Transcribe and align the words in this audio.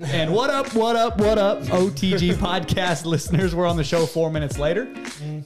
And 0.00 0.34
what 0.34 0.50
up, 0.50 0.74
what 0.74 0.96
up, 0.96 1.18
what 1.18 1.38
up, 1.38 1.62
OTG 1.62 2.34
podcast 2.34 3.04
listeners? 3.04 3.54
We're 3.54 3.68
on 3.68 3.76
the 3.76 3.84
show 3.84 4.06
four 4.06 4.28
minutes 4.28 4.58
later. 4.58 4.92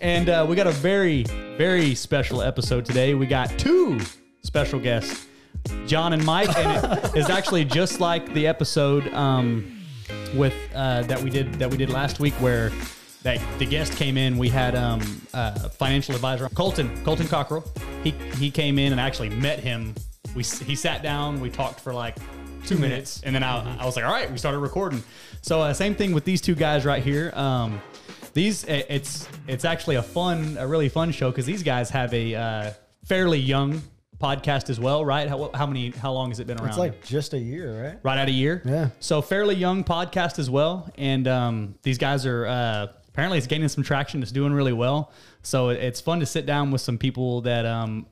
And 0.00 0.30
uh, 0.30 0.46
we 0.48 0.56
got 0.56 0.66
a 0.66 0.70
very, 0.72 1.24
very 1.58 1.94
special 1.94 2.40
episode 2.40 2.86
today. 2.86 3.12
We 3.12 3.26
got 3.26 3.50
two 3.58 4.00
special 4.42 4.80
guests, 4.80 5.26
John 5.86 6.14
and 6.14 6.24
Mike. 6.24 6.48
And 6.56 7.04
it 7.04 7.14
is 7.14 7.28
actually 7.28 7.66
just 7.66 8.00
like 8.00 8.32
the 8.32 8.46
episode 8.46 9.12
um, 9.12 9.82
with 10.34 10.54
uh, 10.74 11.02
that 11.02 11.20
we 11.20 11.28
did 11.28 11.52
that 11.56 11.70
we 11.70 11.76
did 11.76 11.90
last 11.90 12.18
week 12.18 12.32
where 12.40 12.72
that 13.24 13.38
the 13.58 13.66
guest 13.66 13.98
came 13.98 14.16
in. 14.16 14.38
We 14.38 14.48
had 14.48 14.74
um, 14.74 15.02
uh, 15.34 15.68
financial 15.68 16.14
advisor 16.14 16.48
Colton, 16.48 17.04
Colton 17.04 17.28
Cockrell. 17.28 17.70
He, 18.02 18.12
he 18.36 18.50
came 18.50 18.78
in 18.78 18.92
and 18.92 19.00
actually 19.00 19.28
met 19.28 19.60
him. 19.60 19.94
We, 20.34 20.42
he 20.42 20.74
sat 20.74 21.02
down, 21.02 21.38
we 21.38 21.50
talked 21.50 21.80
for 21.80 21.92
like 21.92 22.16
two 22.66 22.78
minutes, 22.78 23.22
and 23.24 23.34
then 23.34 23.42
I, 23.42 23.78
I 23.80 23.84
was 23.86 23.96
like, 23.96 24.04
all 24.04 24.10
right, 24.12 24.30
we 24.30 24.38
started 24.38 24.58
recording. 24.58 25.02
So 25.42 25.60
uh, 25.62 25.72
same 25.74 25.94
thing 25.94 26.12
with 26.12 26.24
these 26.24 26.40
two 26.40 26.54
guys 26.54 26.84
right 26.84 27.02
here. 27.02 27.32
Um, 27.34 27.80
these 28.34 28.64
it- 28.64 28.86
it's 28.88 29.28
it's 29.46 29.64
actually 29.64 29.96
a 29.96 30.02
fun, 30.02 30.56
a 30.58 30.66
really 30.66 30.88
fun 30.88 31.12
show 31.12 31.30
because 31.30 31.46
these 31.46 31.62
guys 31.62 31.90
have 31.90 32.12
a 32.14 32.34
uh, 32.34 32.70
fairly 33.04 33.38
young 33.38 33.82
podcast 34.20 34.68
as 34.68 34.80
well, 34.80 35.04
right? 35.04 35.28
How, 35.28 35.50
how 35.54 35.66
many? 35.66 35.90
How 35.90 36.12
long 36.12 36.30
has 36.30 36.40
it 36.40 36.46
been 36.46 36.58
around? 36.58 36.68
It's 36.70 36.78
like 36.78 37.04
just 37.04 37.34
a 37.34 37.38
year, 37.38 37.82
right? 37.84 37.98
right 38.02 38.18
out 38.18 38.28
a 38.28 38.32
year. 38.32 38.62
Yeah. 38.64 38.88
So 39.00 39.22
fairly 39.22 39.54
young 39.54 39.84
podcast 39.84 40.38
as 40.38 40.50
well, 40.50 40.90
and 40.98 41.26
um, 41.28 41.74
these 41.82 41.98
guys 41.98 42.26
are 42.26 42.46
uh, 42.46 42.86
apparently 43.08 43.38
it's 43.38 43.46
gaining 43.46 43.68
some 43.68 43.84
traction. 43.84 44.22
It's 44.22 44.32
doing 44.32 44.52
really 44.52 44.72
well. 44.72 45.12
So 45.42 45.68
it's 45.70 46.00
fun 46.00 46.20
to 46.20 46.26
sit 46.26 46.46
down 46.46 46.70
with 46.72 46.80
some 46.80 46.98
people 46.98 47.40
that 47.42 47.64
um, 47.64 48.06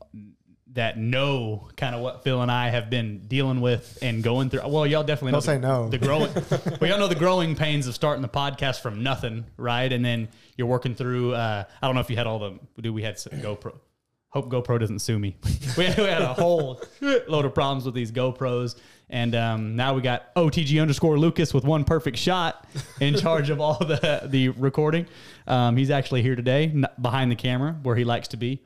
that 0.77 0.99
know 0.99 1.69
kind 1.77 1.95
of 1.95 2.01
what 2.01 2.23
Phil 2.23 2.41
and 2.41 2.51
I 2.51 2.69
have 2.69 2.89
been 2.89 3.27
dealing 3.27 3.61
with 3.61 3.99
and 4.01 4.23
going 4.23 4.49
through. 4.49 4.67
Well, 4.69 4.87
y'all 4.87 5.03
definitely 5.03 5.33
know 5.33 5.37
Don't 5.37 5.43
say 5.43 5.59
the, 5.59 5.67
no. 5.67 5.89
the 5.89 5.99
growing. 5.99 6.33
well, 6.81 6.91
y'all 6.91 6.99
know 6.99 7.09
the 7.09 7.15
growing 7.15 7.57
pains 7.57 7.87
of 7.87 7.95
starting 7.95 8.23
the 8.23 8.29
podcast 8.29 8.81
from 8.81 9.03
nothing, 9.03 9.45
right? 9.57 9.93
And 9.93 10.05
then 10.05 10.29
you're 10.57 10.67
working 10.67 10.95
through. 10.95 11.35
Uh, 11.35 11.65
I 11.83 11.87
don't 11.87 11.95
know 11.95 12.01
if 12.01 12.11
you 12.11 12.17
had 12.17 12.27
all 12.27 12.39
the. 12.39 12.59
Do 12.81 12.93
we 12.93 13.03
had 13.03 13.19
some 13.19 13.33
GoPro? 13.41 13.79
Hope 14.31 14.51
GoPro 14.51 14.79
doesn't 14.79 14.99
sue 14.99 15.19
me. 15.19 15.37
we, 15.79 15.87
had, 15.87 15.97
we 15.97 16.05
had 16.05 16.21
a 16.21 16.35
whole 16.35 16.83
load 17.01 17.47
of 17.47 17.55
problems 17.55 17.87
with 17.87 17.95
these 17.95 18.13
GoPros, 18.13 18.77
and 19.09 19.35
um, 19.35 19.77
now 19.77 19.95
we 19.95 20.03
got 20.03 20.35
OTG 20.35 20.81
underscore 20.81 21.19
Lucas 21.19 21.55
with 21.55 21.65
one 21.65 21.85
perfect 21.85 22.19
shot 22.19 22.67
in 23.01 23.17
charge 23.17 23.49
of 23.51 23.61
all 23.61 23.79
the 23.79 24.23
the 24.27 24.51
recording. 24.51 25.07
Um, 25.47 25.77
he's 25.77 25.91
actually 25.91 26.21
here 26.23 26.37
today, 26.37 26.85
behind 27.01 27.31
the 27.31 27.37
camera 27.37 27.77
where 27.83 27.97
he 27.97 28.05
likes 28.05 28.29
to 28.29 28.37
be. 28.37 28.63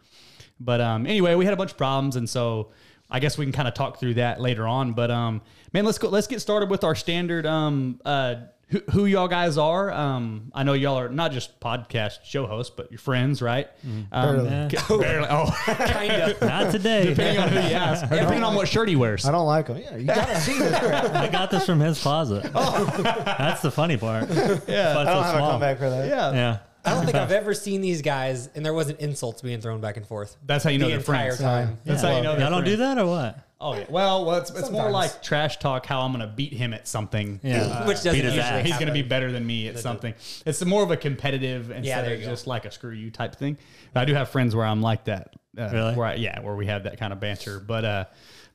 But 0.60 0.80
um, 0.80 1.06
anyway, 1.06 1.34
we 1.34 1.44
had 1.44 1.54
a 1.54 1.56
bunch 1.56 1.70
of 1.72 1.78
problems, 1.78 2.16
and 2.16 2.28
so 2.28 2.70
I 3.10 3.18
guess 3.18 3.38
we 3.38 3.44
can 3.46 3.52
kind 3.52 3.66
of 3.66 3.74
talk 3.74 3.98
through 3.98 4.14
that 4.14 4.40
later 4.40 4.66
on. 4.68 4.92
But 4.92 5.10
um, 5.10 5.40
man, 5.72 5.84
let's 5.84 5.98
go. 5.98 6.08
Let's 6.08 6.26
get 6.26 6.40
started 6.40 6.70
with 6.70 6.84
our 6.84 6.94
standard. 6.94 7.46
Um, 7.46 8.00
uh, 8.04 8.34
who, 8.68 8.78
who 8.92 9.06
y'all 9.06 9.26
guys 9.26 9.58
are? 9.58 9.90
Um, 9.90 10.52
I 10.54 10.62
know 10.62 10.74
y'all 10.74 10.96
are 10.96 11.08
not 11.08 11.32
just 11.32 11.58
podcast 11.58 12.18
show 12.22 12.46
hosts, 12.46 12.72
but 12.76 12.88
your 12.92 12.98
friends, 13.00 13.42
right? 13.42 13.66
Um, 14.12 14.46
Barely. 14.46 14.68
g- 14.68 14.76
barely. 15.00 15.26
Oh, 15.28 15.50
kind 15.66 16.12
of. 16.12 16.40
Not 16.40 16.70
today. 16.70 17.06
depending 17.06 17.42
on 17.42 17.48
who 17.48 17.56
you 17.56 17.74
ask, 17.74 18.04
or 18.12 18.14
depending 18.14 18.44
on 18.44 18.54
what 18.54 18.68
shirt 18.68 18.88
he 18.88 18.94
wears. 18.94 19.24
I 19.26 19.32
don't 19.32 19.46
like 19.46 19.66
them. 19.66 19.78
Yeah, 19.78 19.96
you 19.96 20.04
gotta 20.06 20.40
see 20.40 20.56
this 20.56 20.78
crap. 20.78 21.04
I 21.16 21.26
got 21.28 21.50
this 21.50 21.66
from 21.66 21.80
his 21.80 22.00
closet. 22.00 22.44
That's 22.52 23.60
the 23.62 23.72
funny 23.72 23.96
part. 23.96 24.28
Yeah, 24.28 24.34
But 24.66 24.68
I 25.08 25.14
don't 25.14 25.24
so 25.24 25.30
have 25.32 25.34
a 25.34 25.38
comeback 25.40 25.78
for 25.78 25.90
that. 25.90 26.08
yeah, 26.08 26.32
Yeah. 26.32 26.58
I 26.84 26.94
don't 26.94 27.04
think 27.04 27.16
I've 27.16 27.32
ever 27.42 27.52
seen 27.54 27.80
these 27.80 28.02
guys, 28.02 28.48
and 28.54 28.64
there 28.64 28.74
wasn't 28.74 29.00
insults 29.00 29.42
being 29.42 29.60
thrown 29.60 29.80
back 29.80 29.96
and 29.96 30.06
forth. 30.06 30.36
That's 30.46 30.64
how 30.64 30.70
you 30.70 30.78
know 30.78 30.86
the 30.86 30.90
they're 30.92 30.98
entire 31.00 31.32
friends. 31.32 31.40
time. 31.40 31.78
That's 31.84 32.02
Yeah. 32.02 32.10
how 32.10 32.16
you 32.16 32.22
know. 32.22 32.36
Y'all 32.38 32.50
don't 32.50 32.64
do 32.64 32.76
friends. 32.76 32.96
that 32.96 32.98
or 33.02 33.06
what? 33.06 33.38
Oh 33.62 33.74
yeah. 33.74 33.84
Well, 33.90 34.24
well, 34.24 34.38
it's, 34.38 34.48
it's 34.50 34.70
more 34.70 34.84
Sometimes. 34.84 34.92
like 34.94 35.22
trash 35.22 35.58
talk. 35.58 35.84
How 35.84 36.00
I'm 36.00 36.12
going 36.14 36.26
to 36.26 36.34
beat 36.34 36.54
him 36.54 36.72
at 36.72 36.88
something. 36.88 37.40
Yeah. 37.42 37.86
Which 37.86 37.98
doesn't 37.98 38.12
Beat 38.12 38.24
his 38.24 38.34
usually 38.34 38.42
ass. 38.60 38.64
He's 38.64 38.74
going 38.76 38.86
to 38.86 38.92
be 38.92 39.00
happen. 39.00 39.08
better 39.10 39.32
than 39.32 39.46
me 39.46 39.68
at 39.68 39.78
something. 39.78 40.14
It's 40.46 40.64
more 40.64 40.82
of 40.82 40.90
a 40.90 40.96
competitive 40.96 41.70
instead 41.70 42.06
there 42.06 42.14
of 42.14 42.20
you 42.20 42.24
go. 42.26 42.32
just 42.32 42.46
like 42.46 42.64
a 42.64 42.70
screw 42.70 42.92
you 42.92 43.10
type 43.10 43.34
thing. 43.36 43.58
I 43.94 44.06
do 44.06 44.14
have 44.14 44.30
friends 44.30 44.56
where 44.56 44.64
I'm 44.64 44.80
like 44.80 45.04
that. 45.04 45.34
Uh, 45.58 45.68
Really? 45.72 45.94
Where 45.94 46.06
I, 46.06 46.14
yeah, 46.14 46.40
where 46.40 46.54
we 46.56 46.66
have 46.66 46.84
that 46.84 46.98
kind 46.98 47.12
of 47.12 47.20
banter. 47.20 47.60
But 47.60 47.84
uh, 47.84 48.04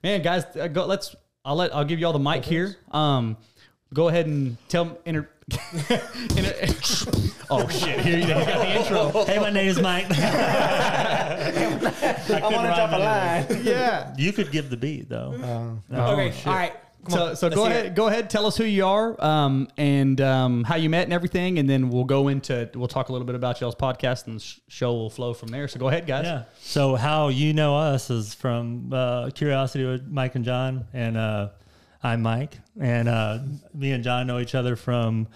man, 0.01 0.23
guys, 0.23 0.43
uh, 0.59 0.67
go. 0.69 0.85
Let's. 0.87 1.15
I'll 1.43 1.55
let. 1.55 1.75
I'll 1.75 1.85
give 1.85 1.99
you 1.99 2.07
all 2.07 2.13
the 2.13 2.17
mic 2.17 2.43
here. 2.43 2.75
Um, 2.91 3.37
go 3.93 4.07
ahead 4.07 4.25
and 4.25 4.57
tell. 4.69 4.97
Inter, 5.05 5.29
inter, 5.51 6.55
oh 7.49 7.67
shit! 7.69 7.99
Here 7.99 8.17
you 8.19 8.27
go. 8.27 8.39
You 8.39 8.45
got 8.45 8.59
the 8.61 8.79
intro. 8.79 9.25
Hey, 9.25 9.39
my 9.39 9.49
name 9.51 9.67
is 9.67 9.79
Mike. 9.79 10.05
I 10.09 11.69
want 12.41 12.67
to 12.67 12.73
jump 12.75 12.93
a 12.93 12.97
line. 12.97 13.63
Yeah. 13.63 14.13
you 14.17 14.33
could 14.33 14.51
give 14.51 14.69
the 14.69 14.77
beat 14.77 15.09
though. 15.09 15.33
okay, 15.91 16.33
all 16.45 16.53
right. 16.53 16.73
Come 17.05 17.11
So, 17.13 17.25
on, 17.27 17.35
so 17.35 17.45
let's 17.47 17.55
go 17.55 17.65
ahead, 17.67 17.85
it. 17.85 17.93
go 17.95 18.07
ahead, 18.07 18.31
tell 18.31 18.47
us 18.47 18.57
who 18.57 18.63
you 18.63 18.83
are, 18.83 19.23
um, 19.23 19.67
and 19.77 20.19
um, 20.21 20.63
how 20.63 20.75
you 20.75 20.89
met 20.89 21.03
and 21.03 21.13
everything, 21.13 21.59
and 21.59 21.69
then 21.69 21.89
we'll 21.91 22.03
go 22.03 22.29
into 22.29 22.67
we'll 22.73 22.87
talk 22.87 23.09
a 23.09 23.11
little 23.11 23.27
bit 23.27 23.35
about 23.35 23.61
y'all's 23.61 23.75
podcast, 23.75 24.25
and 24.25 24.39
the 24.39 24.55
show 24.69 24.91
will 24.93 25.11
flow 25.11 25.35
from 25.35 25.49
there. 25.49 25.67
So 25.67 25.77
go 25.79 25.87
ahead, 25.87 26.07
guys. 26.07 26.25
Yeah. 26.25 26.45
So 26.61 26.95
how 26.95 27.27
you 27.27 27.53
know 27.53 27.77
us 27.77 28.09
is 28.09 28.33
from 28.33 28.91
uh, 28.91 29.29
Curiosity 29.35 29.85
with 29.85 30.07
Mike 30.07 30.33
and 30.33 30.43
John, 30.43 30.87
and 30.93 31.15
uh, 31.15 31.49
I'm 32.03 32.21
Mike, 32.21 32.59
and 32.79 33.07
uh, 33.09 33.39
me 33.73 33.91
and 33.91 34.03
John 34.03 34.27
know 34.27 34.39
each 34.39 34.55
other 34.55 34.75
from 34.75 35.27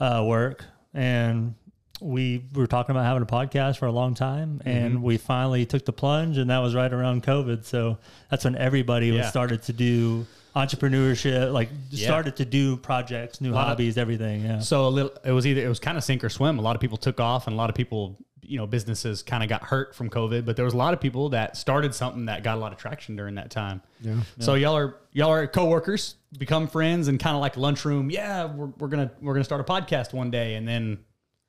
uh, 0.00 0.24
work, 0.26 0.64
and 0.94 1.54
we 2.00 2.44
were 2.54 2.66
talking 2.66 2.92
about 2.92 3.04
having 3.04 3.22
a 3.22 3.26
podcast 3.26 3.78
for 3.78 3.86
a 3.86 3.92
long 3.92 4.14
time, 4.14 4.60
and 4.64 5.02
we 5.02 5.16
finally 5.16 5.66
took 5.66 5.84
the 5.84 5.92
plunge, 5.92 6.38
and 6.38 6.50
that 6.50 6.58
was 6.58 6.74
right 6.74 6.92
around 6.92 7.22
COVID. 7.24 7.64
So 7.64 7.98
that's 8.30 8.44
when 8.44 8.56
everybody 8.56 9.08
Yeah. 9.08 9.18
was 9.18 9.28
started 9.28 9.62
to 9.64 9.72
do 9.72 10.26
entrepreneurship, 10.56 11.52
like 11.52 11.68
Yeah. 11.90 12.06
started 12.06 12.36
to 12.36 12.44
do 12.44 12.76
projects, 12.76 13.40
new 13.40 13.50
Lot 13.52 13.62
of- 13.62 13.66
hobbies, 13.68 13.96
everything. 13.98 14.42
Yeah. 14.44 14.58
So 14.60 14.86
a 14.86 14.88
little, 14.88 15.12
it 15.24 15.32
was 15.32 15.46
either 15.46 15.60
it 15.64 15.68
was 15.68 15.78
kind 15.78 15.96
of 15.98 16.04
sink 16.04 16.24
or 16.24 16.28
swim. 16.28 16.58
A 16.58 16.62
lot 16.62 16.74
of 16.76 16.80
people 16.80 16.98
took 16.98 17.20
off, 17.20 17.46
and 17.46 17.54
a 17.54 17.56
lot 17.56 17.68
of 17.70 17.76
people, 17.76 18.16
you 18.48 18.56
know, 18.56 18.66
businesses 18.66 19.22
kind 19.22 19.42
of 19.42 19.48
got 19.48 19.62
hurt 19.62 19.94
from 19.94 20.08
COVID. 20.10 20.44
But 20.44 20.56
there 20.56 20.64
was 20.64 20.74
a 20.74 20.76
lot 20.76 20.94
of 20.94 21.00
people 21.00 21.28
that 21.30 21.56
started 21.56 21.94
something 21.94 22.26
that 22.26 22.42
got 22.42 22.56
a 22.56 22.60
lot 22.60 22.72
of 22.72 22.78
traction 22.78 23.14
during 23.16 23.34
that 23.36 23.50
time. 23.50 23.82
Yeah. 24.00 24.20
So 24.38 24.54
y'all 24.54 24.76
are 24.76 24.96
y'all 25.12 25.30
are 25.30 25.46
coworkers, 25.46 26.16
become 26.38 26.66
friends, 26.68 27.08
and 27.08 27.20
kind 27.20 27.36
of 27.36 27.40
like 27.40 27.56
lunchroom. 27.56 28.10
Yeah, 28.10 28.46
we're, 28.46 28.66
we're 28.78 28.88
gonna 28.88 29.10
we're 29.20 29.34
gonna 29.34 29.44
start 29.44 29.60
a 29.60 29.64
podcast 29.64 30.12
one 30.12 30.30
day, 30.30 30.54
and 30.54 30.66
then 30.66 30.98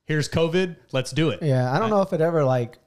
here's 0.05 0.27
COVID. 0.29 0.75
Let's 0.91 1.11
do 1.11 1.29
it. 1.29 1.41
Yeah, 1.41 1.71
I 1.73 1.79
don't 1.79 1.89
know 1.89 2.01
if 2.01 2.13
it 2.13 2.21
ever 2.21 2.43
like 2.43 2.77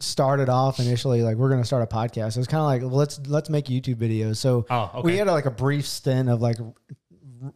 started 0.00 0.48
off 0.48 0.80
initially 0.80 1.22
like 1.22 1.36
we're 1.36 1.48
gonna 1.48 1.64
start 1.64 1.82
a 1.82 1.86
podcast. 1.86 2.36
It 2.36 2.38
was 2.38 2.46
kind 2.48 2.60
of 2.60 2.66
like 2.66 2.82
well, 2.82 2.90
let's 2.98 3.20
let's 3.26 3.48
make 3.48 3.66
YouTube 3.66 3.96
videos. 3.96 4.36
So 4.36 4.66
Oh, 4.68 4.90
okay. 4.96 5.00
we 5.06 5.16
had 5.16 5.26
like 5.28 5.46
a 5.46 5.50
brief 5.50 5.86
stint 5.86 6.28
of 6.28 6.42
like 6.42 6.56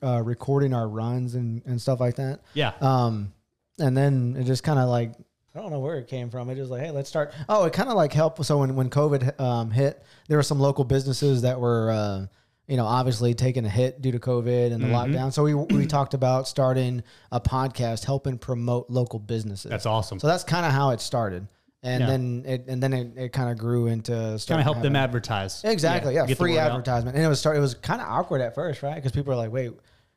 uh, 0.03 0.23
recording 0.23 0.73
our 0.75 0.89
runs 0.89 1.35
and 1.35 1.63
and 1.67 1.81
stuff 1.81 2.01
like 2.01 2.17
that. 2.17 2.41
Yeah. 2.55 2.73
Um, 2.81 3.33
and 3.79 3.97
then 3.97 4.37
it 4.39 4.45
just 4.45 4.63
kind 4.63 4.79
of 4.79 4.89
like 4.89 5.13
I 5.59 5.63
don't 5.63 5.71
know 5.73 5.81
where 5.81 5.97
it 5.99 6.07
came 6.09 6.31
from. 6.31 6.49
It 6.51 6.55
just 6.55 6.71
like, 6.71 6.83
hey, 6.83 6.91
let's 6.91 7.09
start. 7.09 7.33
Oh, 7.49 7.65
it 7.65 7.73
kind 7.73 7.89
of 7.89 7.97
like 7.97 8.13
helped. 8.13 8.45
So 8.45 8.59
when 8.59 8.75
when 8.77 8.89
COVID 8.91 9.41
um, 9.41 9.71
hit, 9.71 10.03
there 10.29 10.39
were 10.39 10.43
some 10.43 10.61
local 10.61 10.85
businesses 10.85 11.43
that 11.43 11.61
were, 11.61 11.91
uh, 11.91 12.27
you 12.67 12.77
know, 12.77 12.87
obviously 12.87 13.35
taking 13.35 13.65
a 13.65 13.69
hit 13.69 14.01
due 14.03 14.13
to 14.13 14.19
COVID 14.19 14.73
and 14.73 14.83
the 14.83 14.87
Mm-hmm. 14.89 15.15
lockdown. 15.15 15.33
So 15.33 15.43
we 15.43 15.55
we 15.55 15.87
talked 15.87 16.15
about 16.15 16.47
starting 16.47 17.03
a 17.33 17.41
podcast, 17.41 18.05
helping 18.05 18.39
promote 18.39 18.89
local 18.91 19.19
businesses. 19.19 19.71
That's 19.71 19.87
awesome. 19.87 20.19
So 20.21 20.27
that's 20.27 20.45
kind 20.45 20.65
of 20.65 20.73
how 20.73 20.91
it 20.91 21.01
started, 21.01 21.49
and 21.83 22.01
Yeah. 22.03 22.07
then 22.07 22.43
it 22.47 22.65
and 22.69 22.83
then 22.83 22.93
it, 22.93 23.13
it 23.17 23.33
kind 23.33 23.51
of 23.51 23.59
grew 23.59 23.87
into 23.87 24.13
Kind 24.47 24.61
of 24.61 24.65
help 24.65 24.83
them 24.83 24.97
advertise. 24.97 25.65
Exactly. 25.65 26.15
Yeah. 26.15 26.27
the 26.27 26.35
free 26.37 26.53
word 26.53 26.59
out. 26.61 26.71
advertisement, 26.73 27.17
and 27.17 27.25
it 27.25 27.29
was 27.29 27.41
start. 27.41 27.57
It 27.57 27.61
was 27.61 27.75
kind 27.75 28.01
of 28.01 28.07
awkward 28.09 28.41
at 28.43 28.55
first, 28.55 28.83
right? 28.83 28.95
Because 28.97 29.13
people 29.13 29.33
are 29.33 29.37
like, 29.37 29.51
"Wait, 29.51 29.73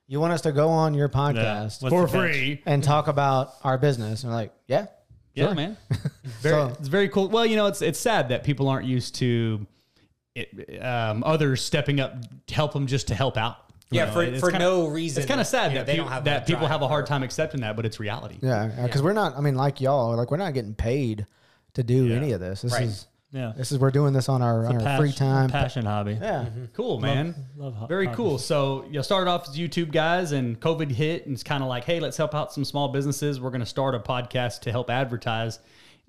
you 0.07 0.19
want 0.19 0.33
us 0.33 0.41
to 0.41 0.51
go 0.51 0.67
on 0.67 0.93
your 0.93 1.07
podcast 1.07 1.81
What's 1.81 1.93
for 1.93 2.05
free. 2.07 2.61
and 2.65 2.83
talk 2.83 3.07
about 3.07 3.53
our 3.63 3.77
business?" 3.77 4.23
And 4.23 4.31
we're 4.31 4.37
like, 4.37 4.53
"Yeah, 4.67 4.87
Yeah, 5.33 5.45
Sure. 5.45 5.55
man. 5.55 5.77
Very, 6.41 6.55
So- 6.55 6.75
it's 6.79 6.87
very 6.87 7.07
cool. 7.09 7.29
Well, 7.29 7.45
you 7.45 7.55
know, 7.55 7.67
it's 7.67 7.81
it's 7.81 7.99
sad 7.99 8.29
that 8.29 8.43
people 8.43 8.67
aren't 8.67 8.85
used 8.85 9.15
to 9.15 9.65
it, 10.35 10.81
um, 10.83 11.23
others 11.25 11.61
stepping 11.61 11.99
up 11.99 12.15
to 12.47 12.53
help 12.55 12.73
them 12.73 12.87
just 12.87 13.07
to 13.09 13.15
help 13.15 13.37
out. 13.37 13.57
Yeah, 13.91 14.05
know, 14.05 14.11
for, 14.13 14.23
it's 14.23 14.39
for 14.39 14.51
kinda- 14.51 14.65
no 14.65 14.87
reason. 14.87 15.21
It's 15.21 15.27
kind 15.27 15.41
of 15.41 15.47
sad 15.47 15.75
that 15.75 15.85
they 15.85 15.93
people, 15.93 16.05
don't 16.05 16.13
have 16.13 16.23
that 16.25 16.45
the 16.47 16.53
people 16.53 16.67
have 16.67 16.81
a 16.81 16.87
hard 16.87 17.05
time 17.05 17.23
accepting 17.23 17.61
that, 17.61 17.75
but 17.75 17.85
it's 17.85 17.99
reality. 17.99 18.37
Yeah, 18.41 18.67
because 18.83 19.01
we're 19.01 19.11
not. 19.13 19.37
I 19.37 19.41
mean, 19.41 19.55
like 19.55 19.81
y'all, 19.81 20.15
like 20.15 20.31
we're 20.31 20.37
not 20.37 20.53
getting 20.53 20.73
paid 20.73 21.25
to 21.73 21.83
do 21.83 22.05
Yeah. 22.07 22.15
any 22.15 22.31
of 22.31 22.39
this. 22.39 22.61
This 22.61 22.71
Right. 22.73 22.83
is 22.83 23.07
Yeah. 23.33 23.53
this 23.55 23.71
is 23.71 23.79
we're 23.79 23.91
doing 23.91 24.11
this 24.13 24.27
on 24.27 24.41
our, 24.41 24.65
on 24.65 24.75
our 24.75 24.81
Pas- 24.81 24.99
free 24.99 25.11
time. 25.13 25.49
passion 25.49 25.85
hobby. 25.85 26.17
Yeah, 26.21 26.47
Cool, 26.73 26.99
man. 26.99 27.33
love 27.55 27.75
ho- 27.75 27.85
Very 27.87 28.05
hobbies. 28.05 28.17
cool. 28.17 28.37
So 28.37 28.85
you 28.91 29.01
started 29.03 29.29
off 29.31 29.47
as 29.47 29.57
YouTube 29.57 29.91
guys, 29.91 30.33
and 30.33 30.59
COVID 30.59 30.91
hit, 30.91 31.25
and 31.25 31.33
it's 31.33 31.43
kind 31.43 31.63
of 31.63 31.69
like, 31.69 31.85
hey, 31.85 31.99
let's 32.01 32.17
help 32.17 32.35
out 32.35 32.51
some 32.51 32.65
small 32.65 32.89
businesses. 32.89 33.39
We're 33.39 33.51
going 33.51 33.61
to 33.61 33.65
start 33.65 33.95
a 33.95 33.99
podcast 33.99 34.61
to 34.61 34.71
help 34.71 34.89
advertise, 34.89 35.59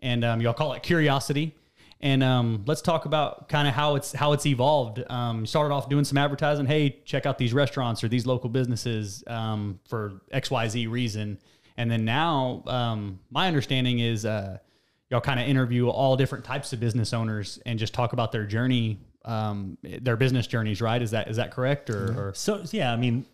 and 0.00 0.24
um, 0.24 0.40
y'all 0.40 0.52
call 0.54 0.72
it 0.72 0.82
Curiosity. 0.82 1.54
And 2.00 2.24
um, 2.24 2.64
let's 2.66 2.82
talk 2.82 3.04
about 3.04 3.48
kind 3.48 3.68
of 3.68 3.74
how 3.74 3.94
it's 3.94 4.10
how 4.12 4.32
it's 4.32 4.44
evolved. 4.44 5.04
Um, 5.08 5.40
you 5.42 5.46
started 5.46 5.72
off 5.72 5.88
doing 5.88 6.04
some 6.04 6.18
advertising. 6.18 6.66
Hey, 6.66 6.98
check 7.04 7.26
out 7.26 7.38
these 7.38 7.52
restaurants 7.54 8.02
or 8.02 8.08
these 8.08 8.26
local 8.26 8.50
businesses 8.50 9.22
um, 9.28 9.78
for 9.88 10.20
X 10.32 10.50
Y 10.50 10.66
Z 10.66 10.86
reason. 10.88 11.38
And 11.76 11.88
then 11.88 12.04
now, 12.04 12.64
um, 12.66 13.20
my 13.30 13.46
understanding 13.46 14.00
is 14.00 14.26
uh, 14.26 14.58
y'all 15.12 15.20
kind 15.20 15.38
of 15.38 15.46
interview 15.46 15.88
all 15.88 16.16
different 16.16 16.44
types 16.44 16.72
of 16.72 16.80
business 16.80 17.12
owners 17.12 17.60
and 17.66 17.78
just 17.78 17.92
talk 17.94 18.12
about 18.14 18.32
their 18.32 18.46
journey, 18.46 18.98
um, 19.24 19.76
their 19.82 20.16
business 20.16 20.46
journeys. 20.48 20.80
Right? 20.80 21.00
Is 21.00 21.12
that 21.12 21.28
is 21.28 21.36
that 21.36 21.52
correct? 21.52 21.90
Or, 21.90 22.28
or 22.30 22.34
So 22.34 22.64
yeah, 22.72 22.92
I 22.92 22.96
mean, 22.96 23.26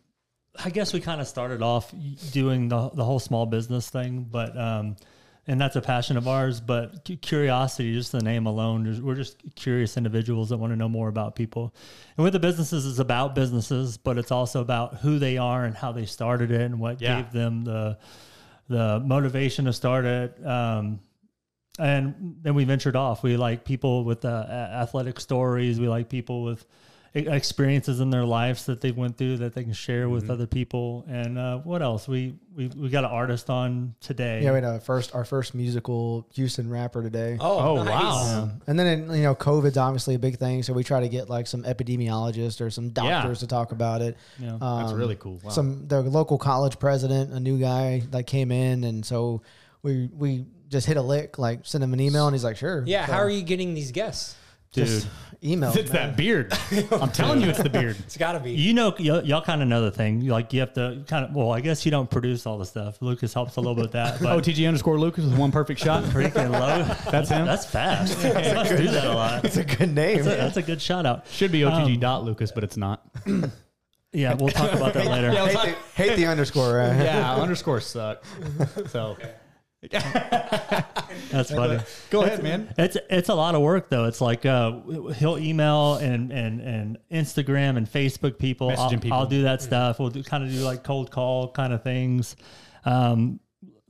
I 0.63 0.71
guess 0.71 0.93
we 0.93 1.01
kind 1.01 1.21
of 1.21 1.29
started 1.29 1.63
off 1.63 1.95
doing 2.33 2.69
the 2.69 2.91
the 2.91 3.05
whole 3.05 3.21
small 3.21 3.47
business 3.47 3.89
thing, 3.89 4.27
but 4.31 4.59
um, 4.59 4.97
and 5.47 5.59
that's 5.61 5.77
a 5.77 5.81
passion 5.81 6.17
of 6.17 6.27
ours. 6.27 6.61
But 6.61 7.09
curiosity, 7.23 7.95
just 7.95 8.11
the 8.13 8.21
name 8.21 8.47
alone, 8.47 9.01
we're 9.03 9.15
just 9.15 9.37
curious 9.55 9.97
individuals 9.97 10.49
that 10.49 10.59
want 10.59 10.73
to 10.73 10.77
know 10.77 10.89
more 10.89 11.09
about 11.09 11.37
people. 11.37 11.73
And 12.17 12.25
with 12.25 12.33
the 12.33 12.41
businesses, 12.41 12.87
it's 12.87 12.99
about 12.99 13.35
businesses, 13.37 13.97
but 13.97 14.19
it's 14.19 14.33
also 14.33 14.61
about 14.61 14.97
who 14.97 15.19
they 15.21 15.39
are 15.39 15.65
and 15.65 15.75
how 15.77 15.93
they 15.93 16.07
started 16.07 16.51
it 16.51 16.61
and 16.63 16.81
what 16.81 17.01
Yeah. 17.01 17.23
gave 17.23 17.33
them 17.33 17.63
the 17.65 17.99
the 18.69 19.01
motivation 19.01 19.65
to 19.65 19.73
start 19.73 20.05
it. 20.05 20.45
Um, 20.47 20.99
and 21.79 22.37
then 22.43 22.55
we 22.55 22.65
ventured 22.65 22.97
off. 22.97 23.23
We 23.23 23.37
like 23.37 23.65
people 23.65 24.05
with 24.05 24.25
uh, 24.25 24.47
athletic 24.51 25.21
stories. 25.21 25.79
We 25.81 25.89
like 25.89 26.09
people 26.09 26.43
with 26.43 26.67
e- 27.15 27.27
experiences 27.29 28.01
in 28.01 28.11
their 28.11 28.25
lives 28.25 28.67
that 28.67 28.81
they 28.81 28.91
went 28.91 29.17
through 29.17 29.39
that 29.39 29.55
they 29.55 29.63
can 29.65 29.73
share 29.73 30.05
Mm-hmm. 30.05 30.13
with 30.15 30.31
other 30.31 30.47
people. 30.47 31.05
And 31.09 31.39
uh, 31.39 31.59
what 31.59 31.83
else? 31.83 32.09
We 32.09 32.35
we 32.57 32.67
we 32.69 32.89
got 32.89 33.05
an 33.05 33.11
artist 33.11 33.49
on 33.51 33.95
today. 34.01 34.43
Yeah, 34.43 34.51
we 34.51 34.57
had 34.57 34.65
a 34.65 34.81
first 34.81 35.15
our 35.15 35.25
first 35.25 35.55
musical 35.55 36.27
Houston 36.35 36.69
rapper 36.69 37.03
today. 37.03 37.37
Oh, 37.41 37.79
Oh, 37.79 37.83
nice. 37.85 37.89
wow. 38.03 38.43
Um, 38.43 38.61
and 38.67 38.79
then 38.79 39.11
you 39.13 39.23
know, 39.23 39.35
COVID's 39.37 39.77
obviously 39.79 40.15
a 40.17 40.19
big 40.19 40.39
thing, 40.39 40.63
so 40.65 40.73
we 40.73 40.83
try 40.83 41.01
to 41.01 41.09
get 41.09 41.31
like 41.31 41.47
some 41.47 41.63
epidemiologists 41.65 42.61
or 42.61 42.71
some 42.71 42.91
doctors 42.91 43.39
to 43.41 43.47
talk 43.47 43.73
about 43.73 44.03
it. 44.03 44.17
Yeah. 44.39 44.59
Um, 44.61 44.83
That's 44.83 44.93
really 44.93 45.17
cool. 45.17 45.41
Wow. 45.45 45.51
Some 45.51 45.87
the 45.87 46.03
local 46.03 46.39
college 46.39 46.79
president, 46.79 47.33
a 47.33 47.41
new 47.41 47.59
guy 47.59 48.03
that 48.11 48.27
came 48.27 48.51
in, 48.51 48.85
and 48.85 49.05
so 49.07 49.43
we 49.83 50.09
we 50.13 50.45
just 50.69 50.87
hit 50.87 50.97
a 50.97 51.03
lick, 51.03 51.39
like 51.39 51.61
send 51.65 51.83
him 51.83 51.93
an 51.93 52.01
email, 52.01 52.27
and 52.27 52.35
he's 52.35 52.45
like, 52.45 52.57
sure. 52.57 52.85
Yeah, 52.87 53.07
So 53.07 53.13
how 53.13 53.19
are 53.19 53.31
you 53.31 53.43
getting 53.43 53.75
these 53.75 53.93
guests? 53.93 54.37
Dude, 54.71 54.87
just 54.87 55.09
email? 55.43 55.73
it's 55.75 55.91
that 55.93 56.15
beard. 56.15 56.53
I'm 56.93 57.11
telling 57.11 57.41
you, 57.41 57.49
it's 57.49 57.63
the 57.63 57.71
beard. 57.71 57.97
It's 58.01 58.19
got 58.19 58.33
to 58.33 58.41
be. 58.41 58.53
you 58.53 58.75
know, 58.75 58.95
y'all, 58.99 59.25
y'all 59.25 59.41
kind 59.41 59.63
of 59.63 59.69
know 59.69 59.81
the 59.81 59.91
thing. 59.91 60.27
Like 60.27 60.53
you 60.53 60.61
have 60.61 60.75
to 60.75 61.05
kind 61.09 61.25
of. 61.25 61.35
Well, 61.35 61.53
I 61.53 61.61
guess 61.61 61.87
you 61.87 61.91
don't 61.91 62.11
produce 62.11 62.45
all 62.45 62.59
the 62.59 62.67
stuff. 62.67 63.01
Lucas 63.01 63.33
helps 63.33 63.57
a 63.57 63.61
little 63.61 63.75
bit 63.75 63.83
with 63.85 63.93
that. 63.93 64.21
But 64.21 64.31
oh, 64.31 64.41
OTG 64.41 64.69
underscore 64.69 64.99
Lucas 65.01 65.25
with 65.25 65.39
one 65.39 65.53
perfect 65.53 65.81
shot. 65.81 66.05
freaking 66.13 66.51
low. 66.51 66.85
That's 67.11 67.31
him. 67.31 67.47
That's 67.47 67.65
fast. 67.65 68.23
I 68.25 68.53
must 68.53 68.77
do 68.77 68.89
that 68.89 69.07
a 69.07 69.15
lot. 69.15 69.45
It's 69.49 69.57
a 69.57 69.65
good 69.65 69.95
name. 69.95 70.17
That's 70.23 70.27
a, 70.27 70.37
that's 70.37 70.57
a 70.59 70.63
good 70.63 70.83
shout 70.83 71.07
out. 71.07 71.27
Should 71.29 71.51
be 71.51 71.61
OTG 71.61 71.95
um, 71.95 72.01
dot 72.01 72.25
Lucas, 72.25 72.53
but 72.53 72.63
it's 72.63 72.77
not. 72.77 73.03
Yeah, 74.11 74.33
we'll 74.33 74.49
talk 74.49 74.73
about 74.73 74.95
that 74.95 75.07
later. 75.07 75.31
Yeah, 75.31 75.47
hate, 75.49 75.77
the, 75.97 76.03
hate 76.03 76.17
the 76.17 76.25
underscore. 76.27 76.79
Right? 76.79 76.97
yeah, 76.97 77.35
underscores 77.37 77.85
suck. 77.85 78.25
So 78.89 79.19
That's 81.31 81.51
funny. 81.53 81.79
go 82.11 82.23
ahead, 82.23 82.43
man. 82.43 82.75
It's 82.77 82.97
it's 83.09 83.29
a 83.29 83.35
lot 83.35 83.55
of 83.55 83.61
work 83.63 83.91
though. 83.91 84.07
It's 84.07 84.21
like 84.21 84.45
uh, 84.45 84.81
he'll 85.17 85.39
email 85.39 85.95
and 85.95 86.33
and 86.33 86.61
and 86.61 86.99
Instagram 87.13 87.77
and 87.77 87.87
Facebook 87.91 88.39
people. 88.39 88.71
I'll, 88.77 88.91
people. 88.91 89.13
I'll 89.13 89.27
do 89.27 89.43
that 89.43 89.63
stuff. 89.63 90.01
We'll 90.01 90.11
do, 90.11 90.23
kind 90.23 90.43
of 90.45 90.51
do 90.51 90.61
like 90.61 90.83
cold 90.83 91.11
call 91.11 91.53
kind 91.53 91.73
of 91.73 91.83
things. 91.85 92.35
Um, 92.85 93.39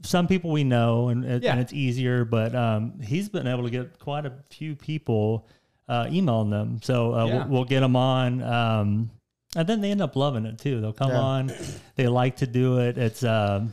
some 0.03 0.27
people 0.29 0.51
we 0.51 0.63
know 0.63 1.09
and, 1.09 1.25
it, 1.25 1.43
Yeah. 1.43 1.53
and 1.53 1.61
it's 1.61 1.73
easier, 1.73 2.25
but 2.25 2.55
um, 2.55 3.01
he's 3.01 3.29
been 3.29 3.47
able 3.47 3.65
to 3.65 3.71
get 3.71 3.99
quite 3.99 4.27
a 4.27 4.33
few 4.51 4.77
people 4.77 5.49
uh, 5.89 6.07
emailing 6.11 6.51
them. 6.51 6.81
So 6.83 7.15
uh, 7.15 7.25
Yeah. 7.27 7.35
we'll, 7.39 7.49
we'll 7.49 7.65
get 7.65 7.81
them 7.81 7.97
on. 7.97 8.43
Um, 8.43 9.11
and 9.57 9.67
then 9.69 9.81
they 9.81 9.91
end 9.91 10.03
up 10.03 10.15
loving 10.17 10.45
it 10.47 10.59
too. 10.59 10.81
They'll 10.81 10.93
come 10.93 11.11
Yeah. 11.11 11.19
on. 11.19 11.53
They 11.97 12.07
like 12.07 12.37
to 12.37 12.47
do 12.47 12.79
it. 12.79 12.97
It's 12.99 13.25
um, 13.25 13.73